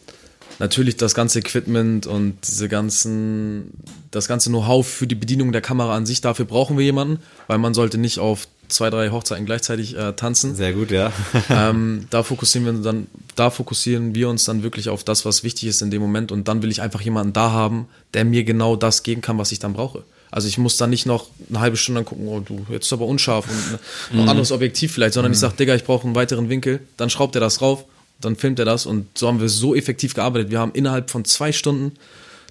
natürlich 0.58 0.96
das 0.96 1.14
ganze 1.14 1.38
Equipment 1.38 2.06
und 2.06 2.36
diese 2.46 2.68
ganzen, 2.68 3.70
das 4.10 4.28
ganze 4.28 4.50
Know-how 4.50 4.86
für 4.86 5.06
die 5.06 5.14
Bedienung 5.14 5.52
der 5.52 5.60
Kamera 5.60 5.94
an 5.94 6.06
sich, 6.06 6.20
dafür 6.20 6.44
brauchen 6.44 6.76
wir 6.76 6.84
jemanden, 6.84 7.20
weil 7.46 7.58
man 7.58 7.74
sollte 7.74 7.98
nicht 7.98 8.18
auf 8.18 8.48
zwei, 8.68 8.90
drei 8.90 9.10
Hochzeiten 9.10 9.46
gleichzeitig 9.46 9.96
äh, 9.96 10.12
tanzen 10.12 10.54
Sehr 10.54 10.72
gut, 10.72 10.90
ja. 10.90 11.12
ähm, 11.50 12.06
da 12.10 12.22
fokussieren 12.22 12.66
wir 12.66 12.72
uns 12.72 12.84
dann, 12.84 13.06
da 13.34 13.50
fokussieren 13.50 14.14
wir 14.14 14.28
uns 14.28 14.44
dann 14.44 14.62
wirklich 14.62 14.88
auf 14.88 15.04
das, 15.04 15.24
was 15.24 15.42
wichtig 15.42 15.68
ist 15.68 15.82
in 15.82 15.90
dem 15.90 16.02
Moment 16.02 16.32
und 16.32 16.48
dann 16.48 16.62
will 16.62 16.70
ich 16.70 16.82
einfach 16.82 17.00
jemanden 17.00 17.32
da 17.32 17.50
haben, 17.50 17.86
der 18.14 18.24
mir 18.24 18.44
genau 18.44 18.76
das 18.76 19.02
geben 19.02 19.22
kann, 19.22 19.38
was 19.38 19.52
ich 19.52 19.58
dann 19.58 19.72
brauche. 19.72 20.04
Also 20.30 20.46
ich 20.46 20.58
muss 20.58 20.76
dann 20.76 20.90
nicht 20.90 21.06
noch 21.06 21.28
eine 21.48 21.60
halbe 21.60 21.78
Stunde 21.78 22.04
gucken, 22.04 22.28
oh 22.28 22.40
du, 22.40 22.66
jetzt 22.70 22.86
ist 22.86 22.92
aber 22.92 23.06
unscharf 23.06 23.46
und 23.48 24.16
noch 24.18 24.24
ein 24.24 24.28
anderes 24.28 24.52
Objektiv 24.52 24.92
vielleicht, 24.92 25.14
sondern 25.14 25.32
ich 25.32 25.38
sage, 25.38 25.54
Digga, 25.56 25.74
ich 25.74 25.84
brauche 25.84 26.04
einen 26.04 26.14
weiteren 26.14 26.50
Winkel, 26.50 26.80
dann 26.98 27.08
schraubt 27.08 27.34
er 27.34 27.40
das 27.40 27.62
rauf, 27.62 27.84
dann 28.20 28.36
filmt 28.36 28.58
er 28.58 28.64
das 28.64 28.86
und 28.86 29.06
so 29.18 29.28
haben 29.28 29.40
wir 29.40 29.48
so 29.48 29.74
effektiv 29.74 30.14
gearbeitet. 30.14 30.50
Wir 30.50 30.58
haben 30.58 30.72
innerhalb 30.72 31.10
von 31.10 31.24
zwei 31.24 31.52
Stunden, 31.52 31.92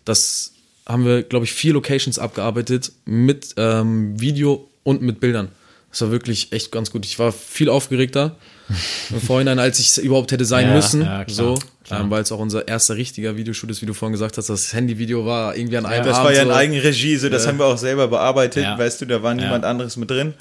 das 0.05 0.53
haben 0.87 1.05
wir, 1.05 1.23
glaube 1.23 1.45
ich, 1.45 1.51
vier 1.53 1.73
Locations 1.73 2.17
abgearbeitet 2.19 2.91
mit 3.05 3.53
ähm, 3.57 4.19
Video 4.19 4.69
und 4.83 5.01
mit 5.01 5.19
Bildern. 5.19 5.49
Das 5.91 6.01
war 6.01 6.11
wirklich 6.11 6.51
echt 6.53 6.71
ganz 6.71 6.91
gut. 6.91 7.05
Ich 7.05 7.17
war 7.19 7.31
viel 7.31 7.69
aufgeregter 7.69 8.35
im 9.09 9.19
Vorhinein, 9.21 9.59
als 9.59 9.79
ich 9.79 9.97
überhaupt 9.97 10.31
hätte 10.31 10.45
sein 10.45 10.67
Ja, 10.67 10.73
müssen. 10.75 11.01
ja, 11.01 11.23
klar, 11.25 11.35
so, 11.35 11.59
klar. 11.85 12.01
Ähm, 12.01 12.09
weil 12.09 12.21
es 12.21 12.31
auch 12.31 12.39
unser 12.39 12.67
erster 12.67 12.95
richtiger 12.95 13.35
Videoshoot 13.37 13.69
ist, 13.71 13.81
wie 13.81 13.85
du 13.85 13.93
vorhin 13.93 14.11
gesagt 14.13 14.37
hast. 14.37 14.49
Das 14.49 14.73
Handyvideo 14.73 15.25
war 15.25 15.55
irgendwie 15.55 15.77
an 15.77 15.85
einem 15.85 16.05
Das 16.05 16.15
Abend 16.17 16.25
war 16.27 16.33
ja 16.33 16.41
in 16.43 16.47
so. 16.49 16.53
Eigenregie, 16.53 17.15
so 17.17 17.29
das 17.29 17.47
haben 17.47 17.57
wir 17.59 17.65
auch 17.65 17.77
selber 17.77 18.07
bearbeitet, 18.07 18.63
Ja. 18.63 18.77
weißt 18.77 19.01
du, 19.01 19.05
da 19.05 19.23
war 19.23 19.33
niemand 19.33 19.65
anderes 19.65 19.97
mit 19.97 20.09
drin. 20.11 20.33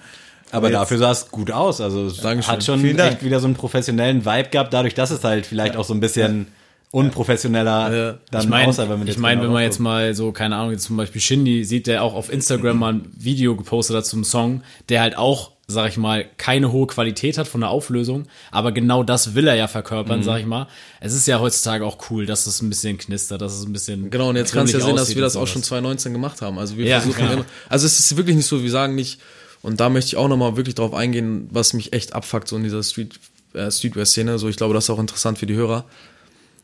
Aber 0.52 0.68
jetzt- 0.68 0.74
dafür 0.76 0.98
sah 0.98 1.10
es 1.10 1.30
gut 1.30 1.50
aus. 1.50 1.80
Also 1.80 2.06
es 2.06 2.18
Dankeschön. 2.18 2.52
hat 2.52 2.64
schon 2.64 2.80
Vielen 2.80 2.96
Dank. 2.96 3.12
echt 3.14 3.24
wieder 3.24 3.40
so 3.40 3.46
einen 3.46 3.54
professionellen 3.56 4.24
Vibe 4.24 4.48
gehabt, 4.50 4.72
dadurch, 4.72 4.94
dass 4.94 5.10
es 5.10 5.22
halt 5.24 5.46
vielleicht 5.46 5.76
auch 5.76 5.84
so 5.84 5.92
ein 5.94 6.00
bisschen 6.00 6.46
unprofessioneller 6.92 7.94
Ja. 7.96 8.18
dann 8.30 8.42
Ich 8.42 8.48
meine, 8.48 8.68
aussah, 8.68 8.82
wenn 8.88 8.98
man 8.98 9.02
ich 9.02 9.14
jetzt 9.14 9.18
mein, 9.20 9.38
genau 9.38 9.48
wenn 9.48 9.52
man 9.54 9.62
jetzt 9.62 9.78
mal 9.80 10.14
so, 10.14 10.32
keine 10.32 10.56
Ahnung, 10.56 10.72
jetzt 10.72 10.84
zum 10.84 10.96
Beispiel 10.96 11.20
Shindy 11.20 11.64
sieht, 11.64 11.86
der 11.86 12.02
auch 12.02 12.14
auf 12.14 12.32
Instagram 12.32 12.78
mal 12.78 12.92
ein 12.94 13.10
Video 13.16 13.56
gepostet 13.56 13.96
hat 13.96 14.06
zum 14.06 14.24
Song, 14.24 14.62
der 14.88 15.00
halt 15.02 15.16
auch, 15.18 15.52
sag 15.66 15.88
ich 15.90 15.96
mal, 15.96 16.24
keine 16.36 16.70
hohe 16.72 16.86
Qualität 16.86 17.38
hat 17.38 17.48
von 17.48 17.60
der 17.60 17.70
Auflösung, 17.70 18.26
aber 18.52 18.72
genau 18.72 19.02
das 19.02 19.34
will 19.34 19.46
er 19.48 19.56
ja 19.56 19.64
Mhm. 19.66 19.70
verkörpern, 19.70 20.22
sag 20.22 20.40
ich 20.40 20.46
mal. 20.46 20.68
Es 21.00 21.12
ist 21.12 21.26
ja 21.26 21.40
heutzutage 21.40 21.84
auch 21.84 21.98
cool, 22.10 22.24
dass 22.24 22.46
es 22.46 22.62
ein 22.62 22.68
bisschen 22.68 22.98
knistert, 22.98 23.42
dass 23.42 23.54
es 23.54 23.66
ein 23.66 23.72
bisschen. 23.72 24.08
Genau, 24.10 24.28
und 24.30 24.36
jetzt 24.36 24.52
kannst 24.52 24.72
du 24.72 24.78
ja 24.78 24.84
sehen, 24.84 24.96
dass 24.96 25.14
wir 25.14 25.22
das 25.22 25.34
auch 25.36 25.46
schon 25.46 25.62
sowas. 25.62 25.68
2019 25.68 26.12
gemacht 26.12 26.40
haben. 26.40 26.58
Also 26.58 26.76
wir 26.78 26.86
Ja, 26.86 27.00
versuchen 27.00 27.20
genau. 27.22 27.32
immer, 27.34 27.44
also 27.68 27.84
es 27.84 27.98
ist 27.98 28.16
wirklich 28.16 28.36
nicht 28.36 28.46
so, 28.46 28.62
wir 28.62 28.70
sagen 28.70 28.94
nicht, 28.94 29.20
und 29.66 29.80
da 29.80 29.88
möchte 29.88 30.10
ich 30.10 30.16
auch 30.16 30.28
nochmal 30.28 30.56
wirklich 30.56 30.76
drauf 30.76 30.94
eingehen, 30.94 31.48
was 31.50 31.72
mich 31.72 31.92
echt 31.92 32.12
abfuckt, 32.12 32.46
so 32.46 32.56
in 32.56 32.62
dieser 32.62 32.84
Street, 32.84 33.18
äh, 33.52 33.68
Streetwear-Szene. 33.68 34.38
So, 34.38 34.48
ich 34.48 34.56
glaube, 34.56 34.74
das 34.74 34.84
ist 34.84 34.90
auch 34.90 35.00
interessant 35.00 35.38
für 35.38 35.46
die 35.46 35.56
Hörer. 35.56 35.86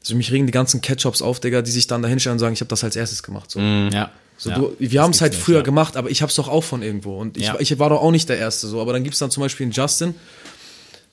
Also 0.00 0.14
mich 0.14 0.30
regen 0.30 0.46
die 0.46 0.52
ganzen 0.52 0.82
Ketchups 0.82 1.20
auf, 1.20 1.40
Digga, 1.40 1.62
die 1.62 1.72
sich 1.72 1.88
dann 1.88 2.00
da 2.02 2.08
hinstellen 2.08 2.34
und 2.34 2.38
sagen, 2.38 2.52
ich 2.52 2.60
habe 2.60 2.68
das 2.68 2.84
als 2.84 2.94
erstes 2.94 3.24
gemacht. 3.24 3.50
So. 3.50 3.58
Ja. 3.58 4.12
So, 4.36 4.50
ja. 4.50 4.56
du, 4.56 4.76
wir 4.78 5.02
haben 5.02 5.10
es 5.10 5.20
halt 5.20 5.32
nicht, 5.32 5.42
früher 5.42 5.56
ja. 5.56 5.62
gemacht, 5.62 5.96
aber 5.96 6.10
ich 6.10 6.22
habe 6.22 6.30
es 6.30 6.36
doch 6.36 6.46
auch 6.48 6.62
von 6.62 6.80
irgendwo. 6.80 7.18
Und 7.18 7.36
ich, 7.36 7.46
Ja. 7.46 7.56
ich 7.58 7.76
war 7.80 7.90
doch 7.90 8.00
auch 8.00 8.12
nicht 8.12 8.28
der 8.28 8.38
Erste 8.38 8.68
so. 8.68 8.80
Aber 8.80 8.92
dann 8.92 9.02
gibt's 9.02 9.18
dann 9.18 9.32
zum 9.32 9.40
Beispiel 9.40 9.64
einen 9.64 9.72
Justin, 9.72 10.14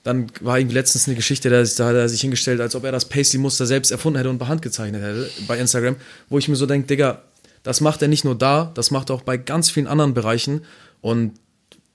dann 0.04 0.28
war 0.42 0.60
irgendwie 0.60 0.76
letztens 0.76 1.08
eine 1.08 1.16
Geschichte, 1.16 1.50
da, 1.50 1.60
da 1.60 1.86
hat 1.88 1.96
er 1.96 2.08
sich 2.08 2.20
hingestellt, 2.20 2.60
als 2.60 2.76
ob 2.76 2.84
er 2.84 2.92
das 2.92 3.06
Paisley-Muster 3.06 3.66
selbst 3.66 3.90
erfunden 3.90 4.16
hätte 4.18 4.30
und 4.30 4.38
bei 4.38 4.46
Hand 4.46 4.62
gezeichnet 4.62 5.02
hätte 5.02 5.28
bei 5.48 5.58
Instagram, 5.58 5.96
wo 6.28 6.38
ich 6.38 6.46
mir 6.46 6.54
so 6.54 6.66
denke, 6.66 6.86
Digga, 6.86 7.22
das 7.64 7.80
macht 7.80 8.00
er 8.00 8.06
nicht 8.06 8.24
nur 8.24 8.38
da, 8.38 8.70
das 8.74 8.92
macht 8.92 9.10
er 9.10 9.16
auch 9.16 9.22
bei 9.22 9.36
ganz 9.36 9.70
vielen 9.70 9.88
anderen 9.88 10.14
Bereichen 10.14 10.62
und 11.00 11.32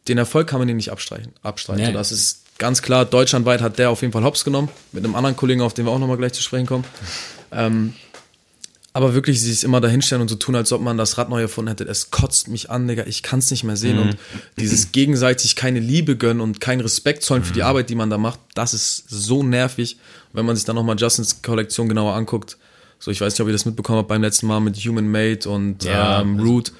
den 0.07 0.17
Erfolg 0.17 0.47
kann 0.47 0.59
man 0.59 0.69
ihm 0.69 0.77
nicht 0.77 0.91
abstreichen. 0.91 1.31
abstreiten. 1.43 1.83
Nee. 1.85 1.91
Das 1.93 2.11
ist 2.11 2.41
ganz 2.57 2.81
klar, 2.81 3.05
deutschlandweit 3.05 3.61
hat 3.61 3.79
der 3.79 3.89
auf 3.89 4.01
jeden 4.01 4.13
Fall 4.13 4.23
Hops 4.23 4.43
genommen, 4.45 4.69
mit 4.91 5.03
einem 5.03 5.15
anderen 5.15 5.35
Kollegen, 5.35 5.61
auf 5.61 5.73
den 5.73 5.85
wir 5.85 5.91
auch 5.91 5.99
nochmal 5.99 6.17
gleich 6.17 6.33
zu 6.33 6.41
sprechen 6.43 6.65
kommen. 6.67 6.83
Ähm, 7.51 7.93
aber 8.93 9.13
wirklich, 9.13 9.41
sich 9.41 9.65
immer 9.65 9.81
dahinstellen 9.81 10.21
und 10.21 10.29
so 10.29 10.35
tun, 10.35 10.55
als 10.55 10.71
ob 10.71 10.79
man 10.81 10.97
das 10.97 11.17
Rad 11.17 11.29
neu 11.29 11.41
erfunden 11.41 11.67
hätte. 11.67 11.83
Es 11.83 12.11
kotzt 12.11 12.47
mich 12.47 12.69
an, 12.69 12.87
Digga. 12.87 13.03
Ich 13.07 13.23
kann 13.23 13.39
es 13.39 13.51
nicht 13.51 13.65
mehr 13.65 13.75
sehen. 13.75 13.99
Und 13.99 14.15
dieses 14.57 14.93
gegenseitig 14.93 15.57
keine 15.57 15.79
Liebe 15.81 16.15
gönnen 16.15 16.39
und 16.39 16.61
keinen 16.61 16.79
Respekt 16.79 17.21
zollen 17.23 17.43
für 17.43 17.51
die 17.51 17.63
Arbeit, 17.63 17.89
die 17.89 17.95
man 17.95 18.09
da 18.09 18.17
macht, 18.17 18.39
das 18.53 18.73
ist 18.73 19.03
so 19.09 19.43
nervig. 19.43 19.97
Und 20.31 20.37
wenn 20.37 20.45
man 20.45 20.55
sich 20.55 20.63
dann 20.63 20.77
nochmal 20.77 20.95
Justins 20.97 21.41
Kollektion 21.41 21.89
genauer 21.89 22.13
anguckt, 22.15 22.55
so 22.97 23.11
ich 23.11 23.19
weiß 23.19 23.33
nicht, 23.33 23.41
ob 23.41 23.47
ihr 23.47 23.51
das 23.53 23.65
mitbekommen 23.65 23.99
habt 23.99 24.07
beim 24.07 24.21
letzten 24.21 24.47
Mal 24.47 24.61
mit 24.61 24.77
Human 24.77 25.09
Made 25.11 25.49
und 25.49 25.83
Ja, 25.83 26.21
ähm, 26.21 26.35
also- 26.37 26.45
Root. 26.49 26.71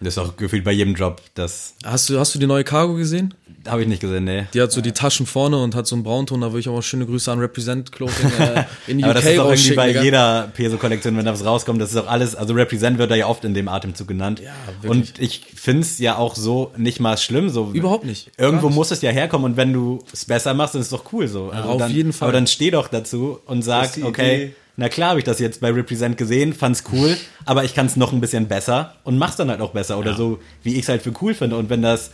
Das 0.00 0.16
ist 0.16 0.18
auch 0.18 0.36
gefühlt 0.36 0.64
bei 0.64 0.72
jedem 0.72 0.94
Job. 0.94 1.20
Das 1.34 1.74
Hast 1.84 2.08
du, 2.08 2.18
hast 2.18 2.34
du 2.34 2.38
die 2.38 2.46
neue 2.46 2.64
Cargo 2.64 2.94
gesehen? 2.94 3.34
habe 3.68 3.82
ich 3.82 3.88
nicht 3.88 4.00
gesehen, 4.00 4.24
nee. 4.24 4.46
Die 4.54 4.62
hat 4.62 4.72
so 4.72 4.80
die 4.80 4.92
Taschen 4.92 5.26
vorne 5.26 5.62
und 5.62 5.74
hat 5.74 5.86
so 5.86 5.94
einen 5.94 6.02
Braunton. 6.02 6.40
Da 6.40 6.48
würde 6.48 6.60
ich 6.60 6.68
auch 6.68 6.74
mal 6.74 6.82
schöne 6.82 7.04
Grüße 7.04 7.30
an 7.30 7.38
Represent 7.40 7.92
Clothing 7.92 8.30
äh, 8.38 8.64
in 8.86 8.98
die 8.98 9.04
Aber 9.04 9.12
UK 9.12 9.20
das 9.22 9.32
ist 9.32 9.38
auch 9.38 9.50
irgendwie 9.50 9.74
bei 9.74 9.88
Digga. 9.88 10.02
jeder 10.02 10.50
Peso-Kollektion, 10.54 11.16
wenn 11.16 11.26
da 11.26 11.32
was 11.32 11.44
rauskommt, 11.44 11.80
das 11.80 11.90
ist 11.90 11.96
auch 11.98 12.06
alles, 12.06 12.34
also 12.34 12.54
Represent 12.54 12.98
wird 12.98 13.10
da 13.10 13.16
ja 13.16 13.26
oft 13.26 13.44
in 13.44 13.52
dem 13.52 13.68
Atemzug 13.68 14.08
genannt. 14.08 14.40
Ja, 14.40 14.52
wirklich. 14.80 14.90
und 14.90 15.18
ich 15.18 15.42
find's 15.54 15.98
ja 15.98 16.16
auch 16.16 16.36
so 16.36 16.72
nicht 16.76 17.00
mal 17.00 17.18
schlimm. 17.18 17.50
So, 17.50 17.70
Überhaupt 17.72 18.06
nicht. 18.06 18.30
Irgendwo 18.38 18.68
nicht. 18.68 18.76
muss 18.76 18.90
es 18.90 19.02
ja 19.02 19.10
herkommen 19.10 19.50
und 19.52 19.56
wenn 19.58 19.72
du 19.72 19.98
es 20.12 20.24
besser 20.24 20.54
machst, 20.54 20.74
dann 20.74 20.80
ist 20.80 20.90
es 20.90 20.98
doch 20.98 21.12
cool 21.12 21.28
so. 21.28 21.50
Also 21.50 21.68
auf 21.68 21.78
dann, 21.78 21.92
jeden 21.92 22.12
Fall. 22.14 22.28
Aber 22.28 22.32
dann 22.32 22.46
steh 22.46 22.70
doch 22.70 22.88
dazu 22.88 23.40
und 23.44 23.62
sag, 23.62 23.90
okay, 24.02 24.36
Idee. 24.36 24.54
Na 24.76 24.88
klar 24.88 25.10
habe 25.10 25.18
ich 25.18 25.24
das 25.24 25.38
jetzt 25.38 25.60
bei 25.60 25.70
Represent 25.70 26.16
gesehen, 26.16 26.52
fand's 26.52 26.84
cool, 26.92 27.16
aber 27.44 27.64
ich 27.64 27.74
kann's 27.74 27.96
noch 27.96 28.12
ein 28.12 28.20
bisschen 28.20 28.48
besser 28.48 28.94
und 29.04 29.18
mach's 29.18 29.36
dann 29.36 29.50
halt 29.50 29.60
auch 29.60 29.72
besser 29.72 29.98
oder 29.98 30.14
so, 30.14 30.38
wie 30.62 30.74
ich 30.74 30.82
es 30.82 30.88
halt 30.88 31.02
für 31.02 31.12
cool 31.20 31.34
finde. 31.34 31.56
Und 31.56 31.70
wenn 31.70 31.82
das 31.82 32.10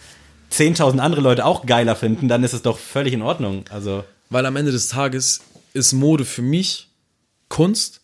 10.000 0.52 0.98
andere 0.98 1.20
Leute 1.20 1.44
auch 1.44 1.66
geiler 1.66 1.96
finden, 1.96 2.28
dann 2.28 2.44
ist 2.44 2.54
es 2.54 2.62
doch 2.62 2.78
völlig 2.78 3.12
in 3.12 3.22
Ordnung. 3.22 3.64
Also 3.70 4.04
Weil 4.30 4.46
am 4.46 4.57
Ende 4.57 4.72
des 4.72 4.88
Tages 4.88 5.40
ist 5.72 5.92
Mode 5.92 6.24
für 6.24 6.42
mich 6.42 6.88
Kunst 7.48 8.00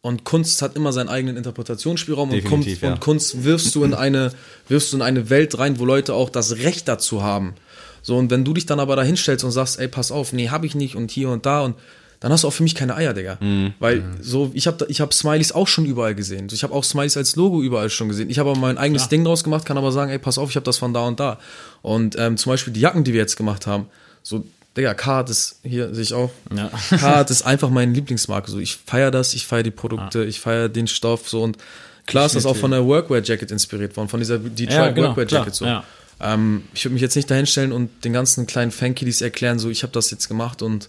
und 0.00 0.24
Kunst 0.24 0.62
hat 0.62 0.74
immer 0.74 0.92
seinen 0.92 1.08
eigenen 1.08 1.36
Interpretationsspielraum 1.36 2.30
und, 2.30 2.44
Kunst, 2.44 2.82
ja. 2.82 2.92
und 2.92 3.00
Kunst 3.00 3.44
wirfst 3.44 3.74
du 3.74 3.84
in 3.84 3.94
eine 3.94 4.32
wirfst 4.68 4.92
du 4.92 4.96
in 4.96 5.02
eine 5.02 5.30
Welt 5.30 5.58
rein, 5.58 5.78
wo 5.78 5.84
Leute 5.84 6.14
auch 6.14 6.28
das 6.28 6.56
Recht 6.58 6.88
dazu 6.88 7.22
haben. 7.22 7.54
So 8.02 8.16
und 8.16 8.30
wenn 8.30 8.44
du 8.44 8.52
dich 8.52 8.66
dann 8.66 8.80
aber 8.80 8.96
da 8.96 9.02
hinstellst 9.02 9.44
und 9.44 9.52
sagst, 9.52 9.78
ey, 9.78 9.86
pass 9.86 10.10
auf, 10.10 10.32
nee, 10.32 10.48
hab 10.48 10.64
ich 10.64 10.74
nicht 10.74 10.96
und 10.96 11.12
hier 11.12 11.28
und 11.28 11.46
da 11.46 11.60
und 11.60 11.76
dann 12.22 12.30
hast 12.32 12.44
du 12.44 12.48
auch 12.48 12.52
für 12.52 12.62
mich 12.62 12.76
keine 12.76 12.94
Eier, 12.94 13.12
Digga. 13.14 13.36
Mhm. 13.40 13.74
Weil 13.80 14.04
so, 14.20 14.52
ich 14.54 14.68
habe 14.68 14.86
ich 14.88 15.00
hab 15.00 15.12
Smileys 15.12 15.50
auch 15.50 15.66
schon 15.66 15.84
überall 15.84 16.14
gesehen. 16.14 16.48
So, 16.48 16.54
Ich 16.54 16.62
habe 16.62 16.72
auch 16.72 16.84
Smileys 16.84 17.16
als 17.16 17.34
Logo 17.34 17.62
überall 17.62 17.90
schon 17.90 18.08
gesehen. 18.08 18.30
Ich 18.30 18.38
habe 18.38 18.50
aber 18.50 18.58
mein 18.60 18.78
eigenes 18.78 19.08
Ding 19.08 19.24
draus 19.24 19.42
gemacht, 19.42 19.64
kann 19.66 19.76
aber 19.76 19.90
sagen, 19.90 20.12
ey, 20.12 20.20
pass 20.20 20.38
auf, 20.38 20.48
ich 20.48 20.54
habe 20.54 20.64
das 20.64 20.78
von 20.78 20.94
da 20.94 21.04
und 21.06 21.18
da. 21.18 21.40
Und 21.82 22.16
ähm, 22.16 22.36
zum 22.36 22.50
Beispiel 22.52 22.72
die 22.72 22.80
Jacken, 22.80 23.02
die 23.02 23.12
wir 23.12 23.20
jetzt 23.20 23.36
gemacht 23.36 23.66
haben, 23.66 23.86
so, 24.22 24.44
Digga, 24.76 24.94
K, 24.94 25.24
das 25.24 25.56
hier 25.64 25.92
sehe 25.92 26.04
ich 26.04 26.14
auch. 26.14 26.30
Ja. 26.56 26.70
K, 26.96 27.24
das 27.24 27.30
ist 27.40 27.42
einfach 27.42 27.70
meine 27.70 27.92
Lieblingsmarke. 27.92 28.50
So, 28.50 28.58
ich 28.60 28.76
feiere 28.86 29.10
das, 29.10 29.34
ich 29.34 29.46
feiere 29.46 29.64
die 29.64 29.70
Produkte, 29.72 30.24
ich 30.24 30.38
feiere 30.38 30.68
den 30.68 30.86
Stoff 30.86 31.28
so 31.28 31.42
und 31.42 31.58
klar 32.06 32.26
ist 32.26 32.36
das 32.36 32.46
auch 32.46 32.56
von 32.56 32.70
der 32.70 32.86
Workwear 32.86 33.20
Jacket 33.22 33.50
inspiriert 33.50 33.96
worden, 33.96 34.08
von 34.08 34.20
dieser 34.20 34.38
Detroit 34.38 34.70
Ja, 34.70 34.90
genau, 34.90 35.08
Workwear 35.08 35.26
klar, 35.26 35.40
Jacket 35.40 35.54
so. 35.56 35.64
ja. 35.66 35.84
Ähm, 36.20 36.62
ich 36.72 36.84
würde 36.84 36.92
mich 36.94 37.02
jetzt 37.02 37.16
nicht 37.16 37.28
dahinstellen 37.30 37.72
und 37.72 38.04
den 38.04 38.12
ganzen 38.12 38.46
kleinen 38.46 38.70
Fankiddies 38.70 39.20
erklären, 39.22 39.58
so 39.58 39.68
ich 39.70 39.82
habe 39.82 39.92
das 39.92 40.10
jetzt 40.12 40.28
gemacht 40.28 40.62
und 40.62 40.88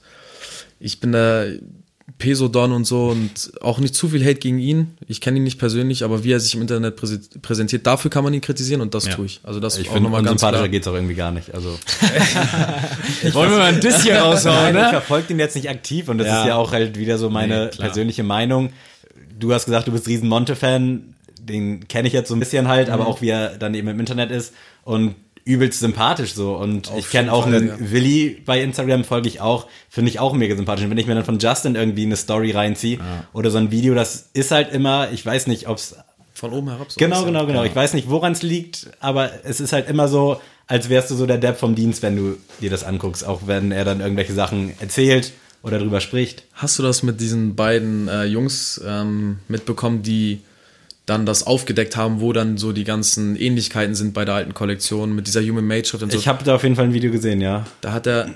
ich 0.83 0.99
bin 0.99 1.11
da 1.13 1.45
Peso-Don 2.19 2.71
und 2.73 2.85
so 2.85 3.07
und 3.07 3.53
auch 3.61 3.79
nicht 3.79 3.95
zu 3.95 4.09
viel 4.09 4.23
Hate 4.23 4.35
gegen 4.39 4.59
ihn. 4.59 4.97
Ich 5.07 5.19
kenne 5.21 5.37
ihn 5.37 5.43
nicht 5.43 5.57
persönlich, 5.57 6.03
aber 6.03 6.23
wie 6.23 6.31
er 6.33 6.39
sich 6.39 6.53
im 6.53 6.61
Internet 6.61 6.97
präse- 6.99 7.39
präsentiert, 7.41 7.87
dafür 7.87 8.11
kann 8.11 8.23
man 8.23 8.33
ihn 8.33 8.41
kritisieren 8.41 8.81
und 8.81 8.93
das 8.93 9.07
Ja. 9.07 9.13
tue 9.15 9.25
ich. 9.25 9.39
Also 9.43 9.59
das 9.59 9.77
ich 9.77 9.87
auch 9.89 9.93
finde, 9.93 10.03
nochmal 10.09 10.21
ganz 10.21 10.33
unsympathischer 10.33 10.59
klar. 10.63 10.69
geht's 10.69 10.87
auch 10.87 10.93
irgendwie 10.93 11.15
gar 11.15 11.31
nicht. 11.31 11.53
Also 11.53 11.69
Wollen 13.33 13.51
wir 13.51 13.57
mal 13.57 13.73
ein 13.73 13.79
Diss 13.79 14.03
hier 14.03 14.17
raushauen, 14.19 14.73
Nein, 14.73 14.75
ich 14.75 14.81
ne? 14.83 14.89
verfolge 14.89 15.27
den 15.27 15.39
jetzt 15.39 15.55
nicht 15.55 15.69
aktiv 15.69 16.09
und 16.09 16.17
das 16.17 16.27
Ja. 16.27 16.41
ist 16.41 16.47
ja 16.47 16.55
auch 16.55 16.71
halt 16.71 16.97
wieder 16.97 17.17
so 17.17 17.29
meine 17.29 17.65
Nee, 17.71 17.77
persönliche 17.77 18.23
Meinung. 18.23 18.71
Du 19.39 19.53
hast 19.53 19.65
gesagt, 19.65 19.87
du 19.87 19.91
bist 19.91 20.07
riesen 20.07 20.29
Monte-Fan, 20.29 21.15
den 21.41 21.87
kenne 21.87 22.07
ich 22.07 22.13
jetzt 22.13 22.29
so 22.29 22.35
ein 22.35 22.39
bisschen 22.39 22.67
halt, 22.67 22.87
Mhm. 22.87 22.93
aber 22.93 23.07
auch 23.07 23.21
wie 23.21 23.29
er 23.29 23.57
dann 23.57 23.73
eben 23.73 23.87
im 23.87 23.99
Internet 23.99 24.31
ist 24.31 24.53
und 24.83 25.15
übelst 25.45 25.79
sympathisch 25.79 26.33
so 26.33 26.55
und 26.55 26.91
ich 26.97 27.09
kenne 27.09 27.31
auch 27.33 27.45
einen 27.45 27.67
ja. 27.67 27.75
Willi 27.79 28.41
bei 28.45 28.61
Instagram 28.61 29.03
folge 29.03 29.27
ich 29.27 29.41
auch, 29.41 29.67
finde 29.89 30.09
ich 30.09 30.19
auch 30.19 30.33
mega 30.33 30.55
sympathisch 30.55 30.85
und 30.85 30.91
wenn 30.91 30.97
ich 30.97 31.07
mir 31.07 31.15
dann 31.15 31.25
von 31.25 31.39
Justin 31.39 31.75
irgendwie 31.75 32.05
eine 32.05 32.15
Story 32.15 32.51
reinziehe 32.51 32.99
oder 33.33 33.51
so 33.51 33.57
ein 33.57 33.71
Video, 33.71 33.93
das 33.93 34.29
ist 34.33 34.51
halt 34.51 34.71
immer, 34.71 35.11
ich 35.11 35.25
weiß 35.25 35.47
nicht, 35.47 35.67
ob's 35.67 35.95
Von 36.33 36.53
oben 36.53 36.69
herab. 36.69 36.91
So 36.91 36.97
Genau, 36.97 37.21
ja. 37.21 37.25
genau, 37.25 37.45
genau. 37.45 37.63
Ich 37.63 37.75
weiß 37.75 37.93
nicht, 37.93 38.09
woran 38.09 38.31
es 38.31 38.41
liegt, 38.41 38.89
aber 38.99 39.31
es 39.43 39.59
ist 39.59 39.73
halt 39.73 39.89
immer 39.89 40.07
so, 40.07 40.39
als 40.67 40.89
wärst 40.89 41.11
du 41.11 41.15
so 41.15 41.25
der 41.25 41.37
Depp 41.37 41.57
vom 41.57 41.75
Dienst, 41.75 42.01
wenn 42.01 42.15
du 42.15 42.37
dir 42.61 42.69
das 42.69 42.83
anguckst, 42.83 43.25
auch 43.25 43.41
wenn 43.45 43.71
er 43.71 43.85
dann 43.85 43.99
irgendwelche 43.99 44.33
Sachen 44.33 44.73
erzählt 44.79 45.33
oder 45.61 45.79
drüber 45.79 46.01
spricht. 46.01 46.43
Hast 46.53 46.79
du 46.79 46.83
das 46.83 47.03
mit 47.03 47.19
diesen 47.19 47.55
beiden 47.55 48.07
äh, 48.07 48.25
Jungs 48.25 48.81
ähm, 48.85 49.39
mitbekommen, 49.47 50.03
die 50.03 50.41
dann 51.05 51.25
das 51.25 51.43
aufgedeckt 51.45 51.97
haben, 51.97 52.21
wo 52.21 52.31
dann 52.31 52.57
so 52.57 52.71
die 52.71 52.85
ganzen 52.85 53.35
Ähnlichkeiten 53.35 53.93
sind 53.93 54.13
bei 54.13 54.23
der 54.23 54.35
alten 54.35 54.53
Kollektion 54.53 55.13
mit 55.13 55.27
dieser 55.27 55.41
Human 55.41 55.65
Made 55.65 55.83
Schrift 55.85 56.01
und 56.03 56.11
so? 56.13 56.17
Ich 56.17 56.27
habe 56.29 56.43
da 56.45 56.55
auf 56.55 56.63
jeden 56.63 56.75
Fall 56.77 56.85
ein 56.85 56.93
Video 56.93 57.11
gesehen, 57.11 57.41
ja. 57.41 57.65
da 57.81 57.91
hat 57.91 58.07
er, 58.07 58.29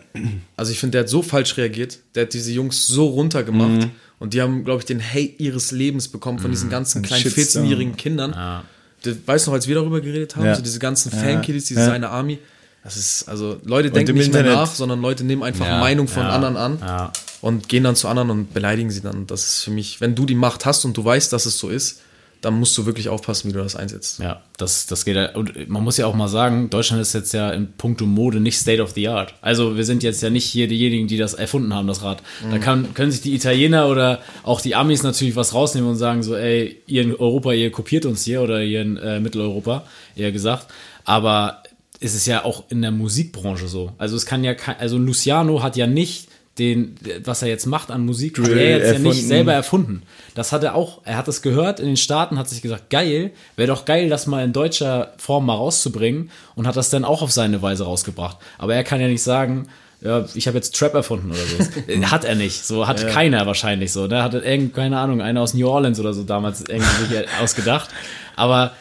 also 0.57 0.72
ich 0.74 0.80
finde, 0.80 0.91
der 0.93 1.01
hat 1.01 1.09
so 1.09 1.22
falsch 1.22 1.55
reagiert, 1.57 1.99
der 2.15 2.24
hat 2.24 2.34
diese 2.34 2.51
Jungs 2.51 2.86
so 2.88 3.05
runtergemacht 3.07 3.70
Mhm. 3.86 3.91
und 4.20 4.34
die 4.34 4.41
haben, 4.41 4.65
glaube 4.65 4.82
ich, 4.82 4.86
den 4.86 5.01
Hate 5.01 5.36
ihres 5.38 5.72
Lebens 5.72 6.09
bekommen 6.09 6.39
von 6.39 6.51
diesen 6.51 6.70
ganzen 6.70 7.03
kleinen 7.03 7.22
Shitstorm. 7.24 7.63
14-jährigen 7.65 7.95
Kindern. 7.95 8.63
Du 9.03 9.15
weißt 9.26 9.47
noch, 9.47 9.53
als 9.53 9.68
wir 9.70 9.76
darüber 9.76 10.01
geredet 10.01 10.36
haben, 10.36 10.45
Ja. 10.45 10.55
so 10.55 10.61
diese 10.61 10.80
ganzen 10.80 11.11
Ja. 11.13 11.20
Fankiddies, 11.20 11.65
diese 11.65 11.80
Ja. 11.82 11.86
seine 11.86 12.09
Army. 12.09 12.39
Das 12.84 12.97
ist, 12.97 13.28
also 13.30 13.59
Leute 13.63 13.91
denken 13.91 14.13
nicht 14.15 14.32
mehr 14.34 14.41
Internet- 14.41 14.57
nach, 14.59 14.74
sondern 14.74 15.01
Leute 15.01 15.24
nehmen 15.24 15.43
einfach 15.43 15.65
Ja, 15.65 15.80
Meinung 15.80 16.07
von 16.07 16.24
ja, 16.24 16.30
anderen 16.30 16.57
an 16.57 16.80
ja. 16.82 17.11
und 17.41 17.68
gehen 17.70 17.84
dann 17.84 17.95
zu 17.95 18.07
anderen 18.07 18.30
und 18.30 18.53
beleidigen 18.53 18.91
sie 18.91 19.01
dann. 19.01 19.28
Das 19.28 19.45
ist 19.45 19.63
für 19.63 19.72
mich, 19.72 19.99
wenn 20.01 20.15
du 20.15 20.26
die 20.26 20.36
Macht 20.36 20.65
hast 20.65 20.84
und 20.86 20.95
du 20.97 21.03
weißt, 21.05 21.32
dass 21.34 21.45
es 21.45 21.57
so 21.59 21.70
ist, 21.70 21.99
dann 22.42 22.60
musst 22.60 22.78
du 22.78 22.86
wirklich 22.86 23.10
aufpassen, 23.10 23.50
wie 23.50 23.54
du 23.54 23.60
das 23.60 23.76
einsetzt. 23.76 24.20
Ja, 24.20 24.42
das, 24.58 24.86
das 24.86 25.06
geht 25.06 25.16
ja. 25.16 25.36
Und 25.36 25.70
man 25.70 25.84
muss 25.84 25.98
ja 25.98 26.06
auch 26.06 26.16
mal 26.16 26.28
sagen, 26.28 26.70
Deutschland 26.70 27.02
ist 27.02 27.14
jetzt 27.14 27.34
ja 27.34 27.50
in 27.52 27.74
puncto 27.74 28.06
Mode 28.06 28.40
nicht 28.40 28.58
State 28.58 28.82
of 28.82 28.92
the 28.92 29.08
Art. 29.08 29.34
Also 29.42 29.78
wir 29.78 29.86
sind 29.86 30.04
jetzt 30.04 30.22
ja 30.22 30.30
nicht 30.30 30.46
hier 30.46 30.68
diejenigen, 30.68 31.08
die 31.08 31.18
das 31.18 31.34
erfunden 31.34 31.74
haben, 31.74 31.88
das 31.88 32.04
Rad. 32.04 32.22
Da 32.52 32.60
kann, 32.60 32.94
können 32.94 33.12
sich 33.12 33.22
die 33.22 33.34
Italiener 33.34 33.88
oder 33.88 34.22
auch 34.44 34.62
die 34.62 34.76
Amis 34.76 35.04
natürlich 35.04 35.36
was 35.36 35.54
rausnehmen 35.54 35.90
und 35.90 35.98
sagen 35.98 36.24
so, 36.24 36.36
ey, 36.36 36.82
ihr 36.88 37.02
in 37.02 37.16
Europa, 37.16 37.52
ihr 37.54 37.72
kopiert 37.72 38.06
uns 38.06 38.24
hier 38.24 38.42
oder 38.42 38.62
ihr 38.62 38.82
in 38.82 38.98
äh, 38.98 39.20
Mitteleuropa, 39.20 39.84
eher 40.16 40.32
gesagt. 40.32 40.68
Aber 41.06 41.64
es 42.00 42.14
ist 42.14 42.28
ja 42.28 42.46
auch 42.46 42.66
in 42.70 42.82
der 42.82 42.92
Musikbranche 42.92 43.68
so. 43.68 43.94
Also 43.98 44.16
es 44.16 44.26
kann 44.26 44.44
ja 44.44 44.54
kein, 44.54 44.78
also 44.78 44.98
Luciano 44.98 45.64
hat 45.64 45.76
ja 45.76 45.88
nicht 45.88 46.30
den, 46.60 46.95
was 47.24 47.41
er 47.41 47.47
jetzt 47.47 47.66
macht 47.66 47.91
an 47.91 48.05
Musik, 48.05 48.38
hat 48.38 48.47
Drill 48.47 48.58
er 48.58 48.78
jetzt 48.78 48.86
ja 48.86 48.99
nicht 48.99 49.05
erfunden. 49.05 49.28
selber 49.28 49.53
erfunden. 49.53 50.01
Das 50.36 50.51
hat 50.51 50.64
er 50.64 50.76
auch, 50.76 51.01
er 51.05 51.18
hat 51.18 51.28
es 51.28 51.41
gehört 51.41 51.80
in 51.80 51.88
den 51.88 51.97
Staaten, 51.97 52.38
hat 52.38 52.49
sich 52.49 52.62
gesagt, 52.62 52.89
geil, 52.89 53.32
wäre 53.55 53.68
doch 53.68 53.86
geil, 53.86 54.10
das 54.10 54.28
mal 54.28 54.43
in 54.43 54.53
deutscher 54.53 55.14
Form 55.18 55.45
mal 55.45 55.55
rauszubringen 55.55 56.32
und 56.55 56.68
hat 56.68 56.76
das 56.76 56.89
dann 56.89 57.05
auch 57.05 57.22
auf 57.22 57.32
seine 57.32 57.62
Weise 57.62 57.86
rausgebracht. 57.86 58.38
Aber 58.58 58.76
er 58.76 58.84
kann 58.84 59.01
ja 59.01 59.08
nicht 59.08 59.24
sagen, 59.24 59.68
ja, 60.01 60.26
ich 60.36 60.47
habe 60.47 60.58
jetzt 60.58 60.76
Trap 60.76 60.93
erfunden 60.93 61.32
oder 61.32 61.39
so. 61.39 62.01
Hat 62.12 62.24
er 62.24 62.36
nicht. 62.36 62.64
So 62.64 62.88
hat 62.88 63.08
keiner 63.08 63.47
wahrscheinlich 63.47 63.91
so. 63.91 64.08
Da 64.08 64.22
hatte 64.22 64.38
irgend, 64.38 64.76
keine 64.76 64.99
Ahnung, 64.99 65.22
einer 65.22 65.41
aus 65.41 65.55
New 65.55 65.68
Orleans 65.68 65.99
oder 65.99 66.14
so 66.14 66.24
damals 66.24 66.62
irgendwie 66.68 67.05
sich 67.16 67.28
ausgedacht. 67.41 67.89
Aber 68.36 68.74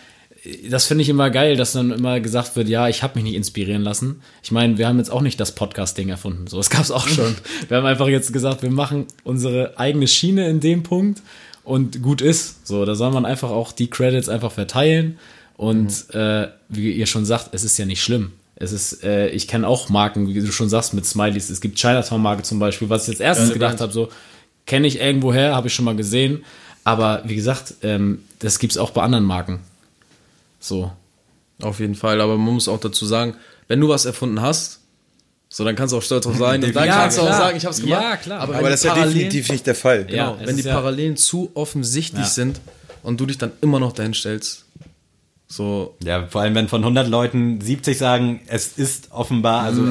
das 0.68 0.86
finde 0.86 1.02
ich 1.02 1.08
immer 1.08 1.30
geil, 1.30 1.56
dass 1.56 1.72
dann 1.72 1.90
immer 1.90 2.20
gesagt 2.20 2.56
wird, 2.56 2.68
ja, 2.68 2.88
ich 2.88 3.02
habe 3.02 3.14
mich 3.16 3.24
nicht 3.24 3.34
inspirieren 3.34 3.82
lassen. 3.82 4.20
Ich 4.42 4.50
meine, 4.50 4.78
wir 4.78 4.88
haben 4.88 4.98
jetzt 4.98 5.10
auch 5.10 5.20
nicht 5.20 5.38
das 5.40 5.54
Podcast-Ding 5.54 6.08
erfunden. 6.08 6.46
So, 6.46 6.56
das 6.56 6.70
gab 6.70 6.82
es 6.82 6.90
auch 6.90 7.08
schon. 7.08 7.34
Wir 7.68 7.76
haben 7.76 7.86
einfach 7.86 8.08
jetzt 8.08 8.32
gesagt, 8.32 8.62
wir 8.62 8.70
machen 8.70 9.06
unsere 9.24 9.78
eigene 9.78 10.06
Schiene 10.06 10.48
in 10.48 10.60
dem 10.60 10.82
Punkt 10.82 11.22
und 11.64 12.02
gut 12.02 12.20
ist. 12.20 12.66
So, 12.66 12.84
da 12.84 12.94
soll 12.94 13.10
man 13.12 13.24
einfach 13.24 13.50
auch 13.50 13.72
die 13.72 13.88
Credits 13.88 14.28
einfach 14.28 14.52
verteilen. 14.52 15.18
Und 15.56 16.12
äh, 16.14 16.48
wie 16.68 16.92
ihr 16.92 17.06
schon 17.06 17.24
sagt, 17.24 17.48
es 17.52 17.64
ist 17.64 17.78
ja 17.78 17.86
nicht 17.86 18.02
schlimm. 18.02 18.32
Es 18.56 18.72
ist, 18.72 19.04
äh, 19.04 19.28
ich 19.28 19.48
kenne 19.48 19.66
auch 19.66 19.88
Marken, 19.88 20.28
wie 20.28 20.34
du 20.34 20.52
schon 20.52 20.68
sagst, 20.68 20.94
mit 20.94 21.04
Smileys. 21.06 21.50
Es 21.50 21.60
gibt 21.60 21.78
Chinatown-Marke 21.78 22.42
zum 22.42 22.58
Beispiel, 22.58 22.88
was 22.88 23.02
ich 23.02 23.08
jetzt 23.14 23.20
erstens 23.20 23.52
gedacht 23.52 23.80
habe, 23.80 23.92
so 23.92 24.08
kenne 24.64 24.86
ich 24.86 25.00
irgendwo 25.00 25.32
her, 25.32 25.54
habe 25.54 25.68
ich 25.68 25.74
schon 25.74 25.84
mal 25.84 25.96
gesehen. 25.96 26.44
Aber 26.84 27.22
wie 27.24 27.34
gesagt, 27.34 27.74
ähm, 27.82 28.22
das 28.38 28.58
gibt's 28.58 28.78
auch 28.78 28.90
bei 28.90 29.02
anderen 29.02 29.24
Marken. 29.24 29.60
So. 30.66 30.90
Auf 31.62 31.80
jeden 31.80 31.94
Fall, 31.94 32.20
aber 32.20 32.36
man 32.36 32.54
muss 32.54 32.68
auch 32.68 32.80
dazu 32.80 33.06
sagen, 33.06 33.34
wenn 33.68 33.80
du 33.80 33.88
was 33.88 34.04
erfunden 34.04 34.40
hast, 34.40 34.80
So, 35.48 35.64
dann 35.64 35.76
kannst 35.76 35.92
du 35.92 35.98
auch 35.98 36.02
stolz 36.02 36.24
drauf 36.24 36.36
sein. 36.36 36.62
Und 36.64 36.74
dann 36.74 36.86
Ja, 36.86 36.96
kannst 37.02 37.18
du 37.18 37.22
auch 37.22 37.28
sagen, 37.32 37.56
ich 37.56 37.64
hab's 37.64 37.80
gemacht. 37.80 38.02
Ja, 38.02 38.16
klar. 38.16 38.40
Aber, 38.40 38.56
Aber 38.56 38.68
das 38.68 38.80
ist 38.80 38.84
ja 38.84 38.94
definitiv 39.04 39.48
nicht 39.48 39.66
der 39.66 39.76
Fall. 39.76 40.06
Ja. 40.10 40.30
Genau, 40.32 40.42
es 40.42 40.48
wenn 40.48 40.56
die 40.56 40.62
ja- 40.64 40.74
Parallelen 40.74 41.16
zu 41.16 41.50
offensichtlich 41.54 42.24
Ja. 42.24 42.28
sind 42.30 42.60
und 43.04 43.20
du 43.20 43.26
dich 43.26 43.38
dann 43.38 43.52
immer 43.62 43.78
noch 43.78 43.92
dahin 43.92 44.12
stellst. 44.12 44.64
So, 45.48 45.94
Ja, 46.02 46.26
vor 46.26 46.40
allem, 46.40 46.54
wenn 46.56 46.66
von 46.68 46.82
100 46.82 47.06
Leuten 47.08 47.60
70 47.60 47.96
sagen, 47.96 48.40
es 48.48 48.76
ist 48.76 49.12
offenbar, 49.12 49.62
also 49.62 49.82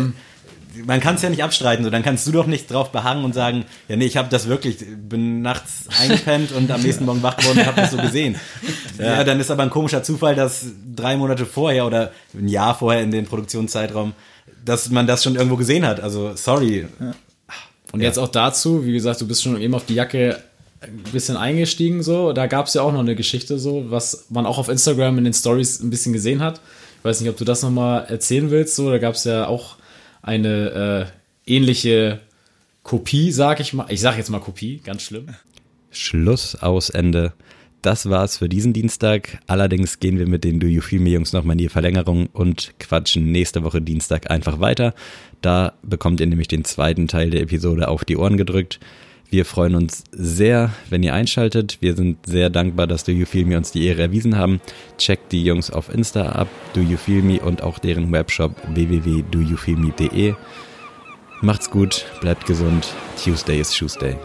man 0.85 0.99
kann 0.99 1.15
es 1.15 1.21
ja 1.21 1.29
nicht 1.29 1.43
abstreiten, 1.43 1.83
so 1.83 1.89
dann 1.89 2.03
kannst 2.03 2.27
du 2.27 2.31
doch 2.31 2.47
nicht 2.47 2.71
drauf 2.71 2.91
behangen 2.91 3.23
und 3.23 3.33
sagen, 3.33 3.65
ja 3.87 3.95
nee, 3.95 4.05
ich 4.05 4.17
habe 4.17 4.29
das 4.29 4.47
wirklich, 4.47 4.77
bin 4.97 5.41
nachts 5.41 5.87
eingepennt 6.01 6.51
und 6.51 6.69
am 6.71 6.81
nächsten 6.81 7.05
Morgen 7.05 7.23
wach 7.23 7.37
geworden 7.37 7.59
und 7.59 7.65
habe 7.65 7.81
das 7.81 7.91
so 7.91 7.97
gesehen. 7.97 8.35
Ja. 8.97 9.25
dann 9.25 9.41
ist 9.41 9.51
aber 9.51 9.63
ein 9.63 9.69
komischer 9.69 10.03
Zufall, 10.03 10.35
dass 10.35 10.67
drei 10.95 11.17
Monate 11.17 11.45
vorher 11.45 11.85
oder 11.85 12.11
ein 12.33 12.47
Jahr 12.47 12.77
vorher 12.77 13.01
in 13.01 13.11
dem 13.11 13.25
Produktionszeitraum, 13.25 14.13
dass 14.63 14.89
man 14.89 15.05
das 15.05 15.21
schon 15.21 15.35
irgendwo 15.35 15.57
gesehen 15.57 15.85
hat. 15.85 15.99
Also 15.99 16.33
sorry. 16.35 16.87
Und 17.91 17.99
jetzt 17.99 18.17
auch 18.17 18.29
dazu, 18.29 18.85
wie 18.85 18.93
gesagt, 18.93 19.19
du 19.19 19.27
bist 19.27 19.43
schon 19.43 19.59
eben 19.59 19.75
auf 19.75 19.85
die 19.85 19.95
Jacke 19.95 20.41
ein 20.81 21.03
bisschen 21.11 21.35
eingestiegen, 21.35 22.03
so. 22.03 22.31
Da 22.31 22.47
gab 22.47 22.67
es 22.67 22.73
ja 22.73 22.83
auch 22.83 22.93
noch 22.93 23.01
eine 23.01 23.15
Geschichte, 23.15 23.59
so, 23.59 23.91
was 23.91 24.27
man 24.29 24.45
auch 24.45 24.57
auf 24.57 24.69
Instagram 24.69 25.17
in 25.17 25.25
den 25.25 25.33
Stories 25.33 25.81
ein 25.81 25.89
bisschen 25.89 26.13
gesehen 26.13 26.41
hat. 26.41 26.61
Ich 26.99 27.05
weiß 27.05 27.19
nicht, 27.19 27.29
ob 27.29 27.37
du 27.37 27.43
das 27.45 27.63
nochmal 27.63 28.05
erzählen 28.07 28.49
willst, 28.49 28.75
so. 28.75 28.89
Da 28.89 28.97
gab 28.97 29.15
es 29.15 29.25
ja 29.25 29.47
auch 29.47 29.75
eine 30.25 31.11
äh, 31.47 31.53
ähnliche 31.55 32.19
Kopie, 32.83 33.31
sag 33.31 33.59
ich 33.59 33.73
mal. 33.73 33.85
Ich 33.89 34.01
sag 34.01 34.17
jetzt 34.17 34.29
mal 34.29 34.39
Kopie, 34.39 34.81
ganz 34.83 35.03
schlimm. 35.03 35.27
Schluss 35.91 36.55
aus 36.55 36.89
Ende. 36.89 37.33
Das 37.81 38.09
war's 38.09 38.37
für 38.37 38.49
diesen 38.49 38.73
Dienstag. 38.73 39.37
Allerdings 39.45 39.99
gehen 39.99 40.17
wir 40.17 40.27
mit 40.27 40.43
den 40.43 40.59
Do 40.59 40.65
You 40.65 40.81
Feel 40.81 40.99
Me 40.99 41.09
Jungs 41.09 41.33
nochmal 41.33 41.53
in 41.53 41.59
die 41.59 41.69
Verlängerung 41.69 42.27
und 42.33 42.73
quatschen 42.79 43.31
nächste 43.31 43.63
Woche 43.63 43.81
Dienstag 43.81 44.31
einfach 44.31 44.59
weiter. 44.59 44.95
Da 45.41 45.73
bekommt 45.83 46.19
ihr 46.19 46.25
nämlich 46.25 46.47
den 46.47 46.65
zweiten 46.65 47.07
Teil 47.07 47.29
der 47.29 47.41
Episode 47.41 47.87
auf 47.87 48.03
die 48.03 48.17
Ohren 48.17 48.37
gedrückt. 48.37 48.79
Wir 49.29 49.45
freuen 49.45 49.75
uns 49.75 50.03
sehr, 50.11 50.71
wenn 50.89 51.03
ihr 51.03 51.13
einschaltet. 51.13 51.77
Wir 51.81 51.95
sind 51.95 52.25
sehr 52.25 52.49
dankbar, 52.49 52.87
dass 52.87 53.03
Do 53.03 53.11
You 53.11 53.25
Feel 53.25 53.45
Me 53.45 53.57
uns 53.57 53.71
die 53.71 53.85
Ehre 53.85 54.03
erwiesen 54.03 54.37
haben. 54.37 54.61
Checkt 54.97 55.31
die 55.31 55.43
Jungs 55.43 55.71
auf 55.71 55.93
Insta 55.93 56.29
ab, 56.29 56.47
Do 56.73 56.81
You 56.81 56.97
Feel 56.97 57.21
Me 57.21 57.39
und 57.39 57.61
auch 57.61 57.79
deren 57.79 58.11
Webshop 58.11 58.55
www.doyoufeelme.de. 58.73 60.35
Macht's 61.41 61.69
gut, 61.69 62.05
bleibt 62.21 62.45
gesund. 62.45 62.87
Tuesday 63.21 63.59
is 63.59 63.71
Tuesday. 63.71 64.15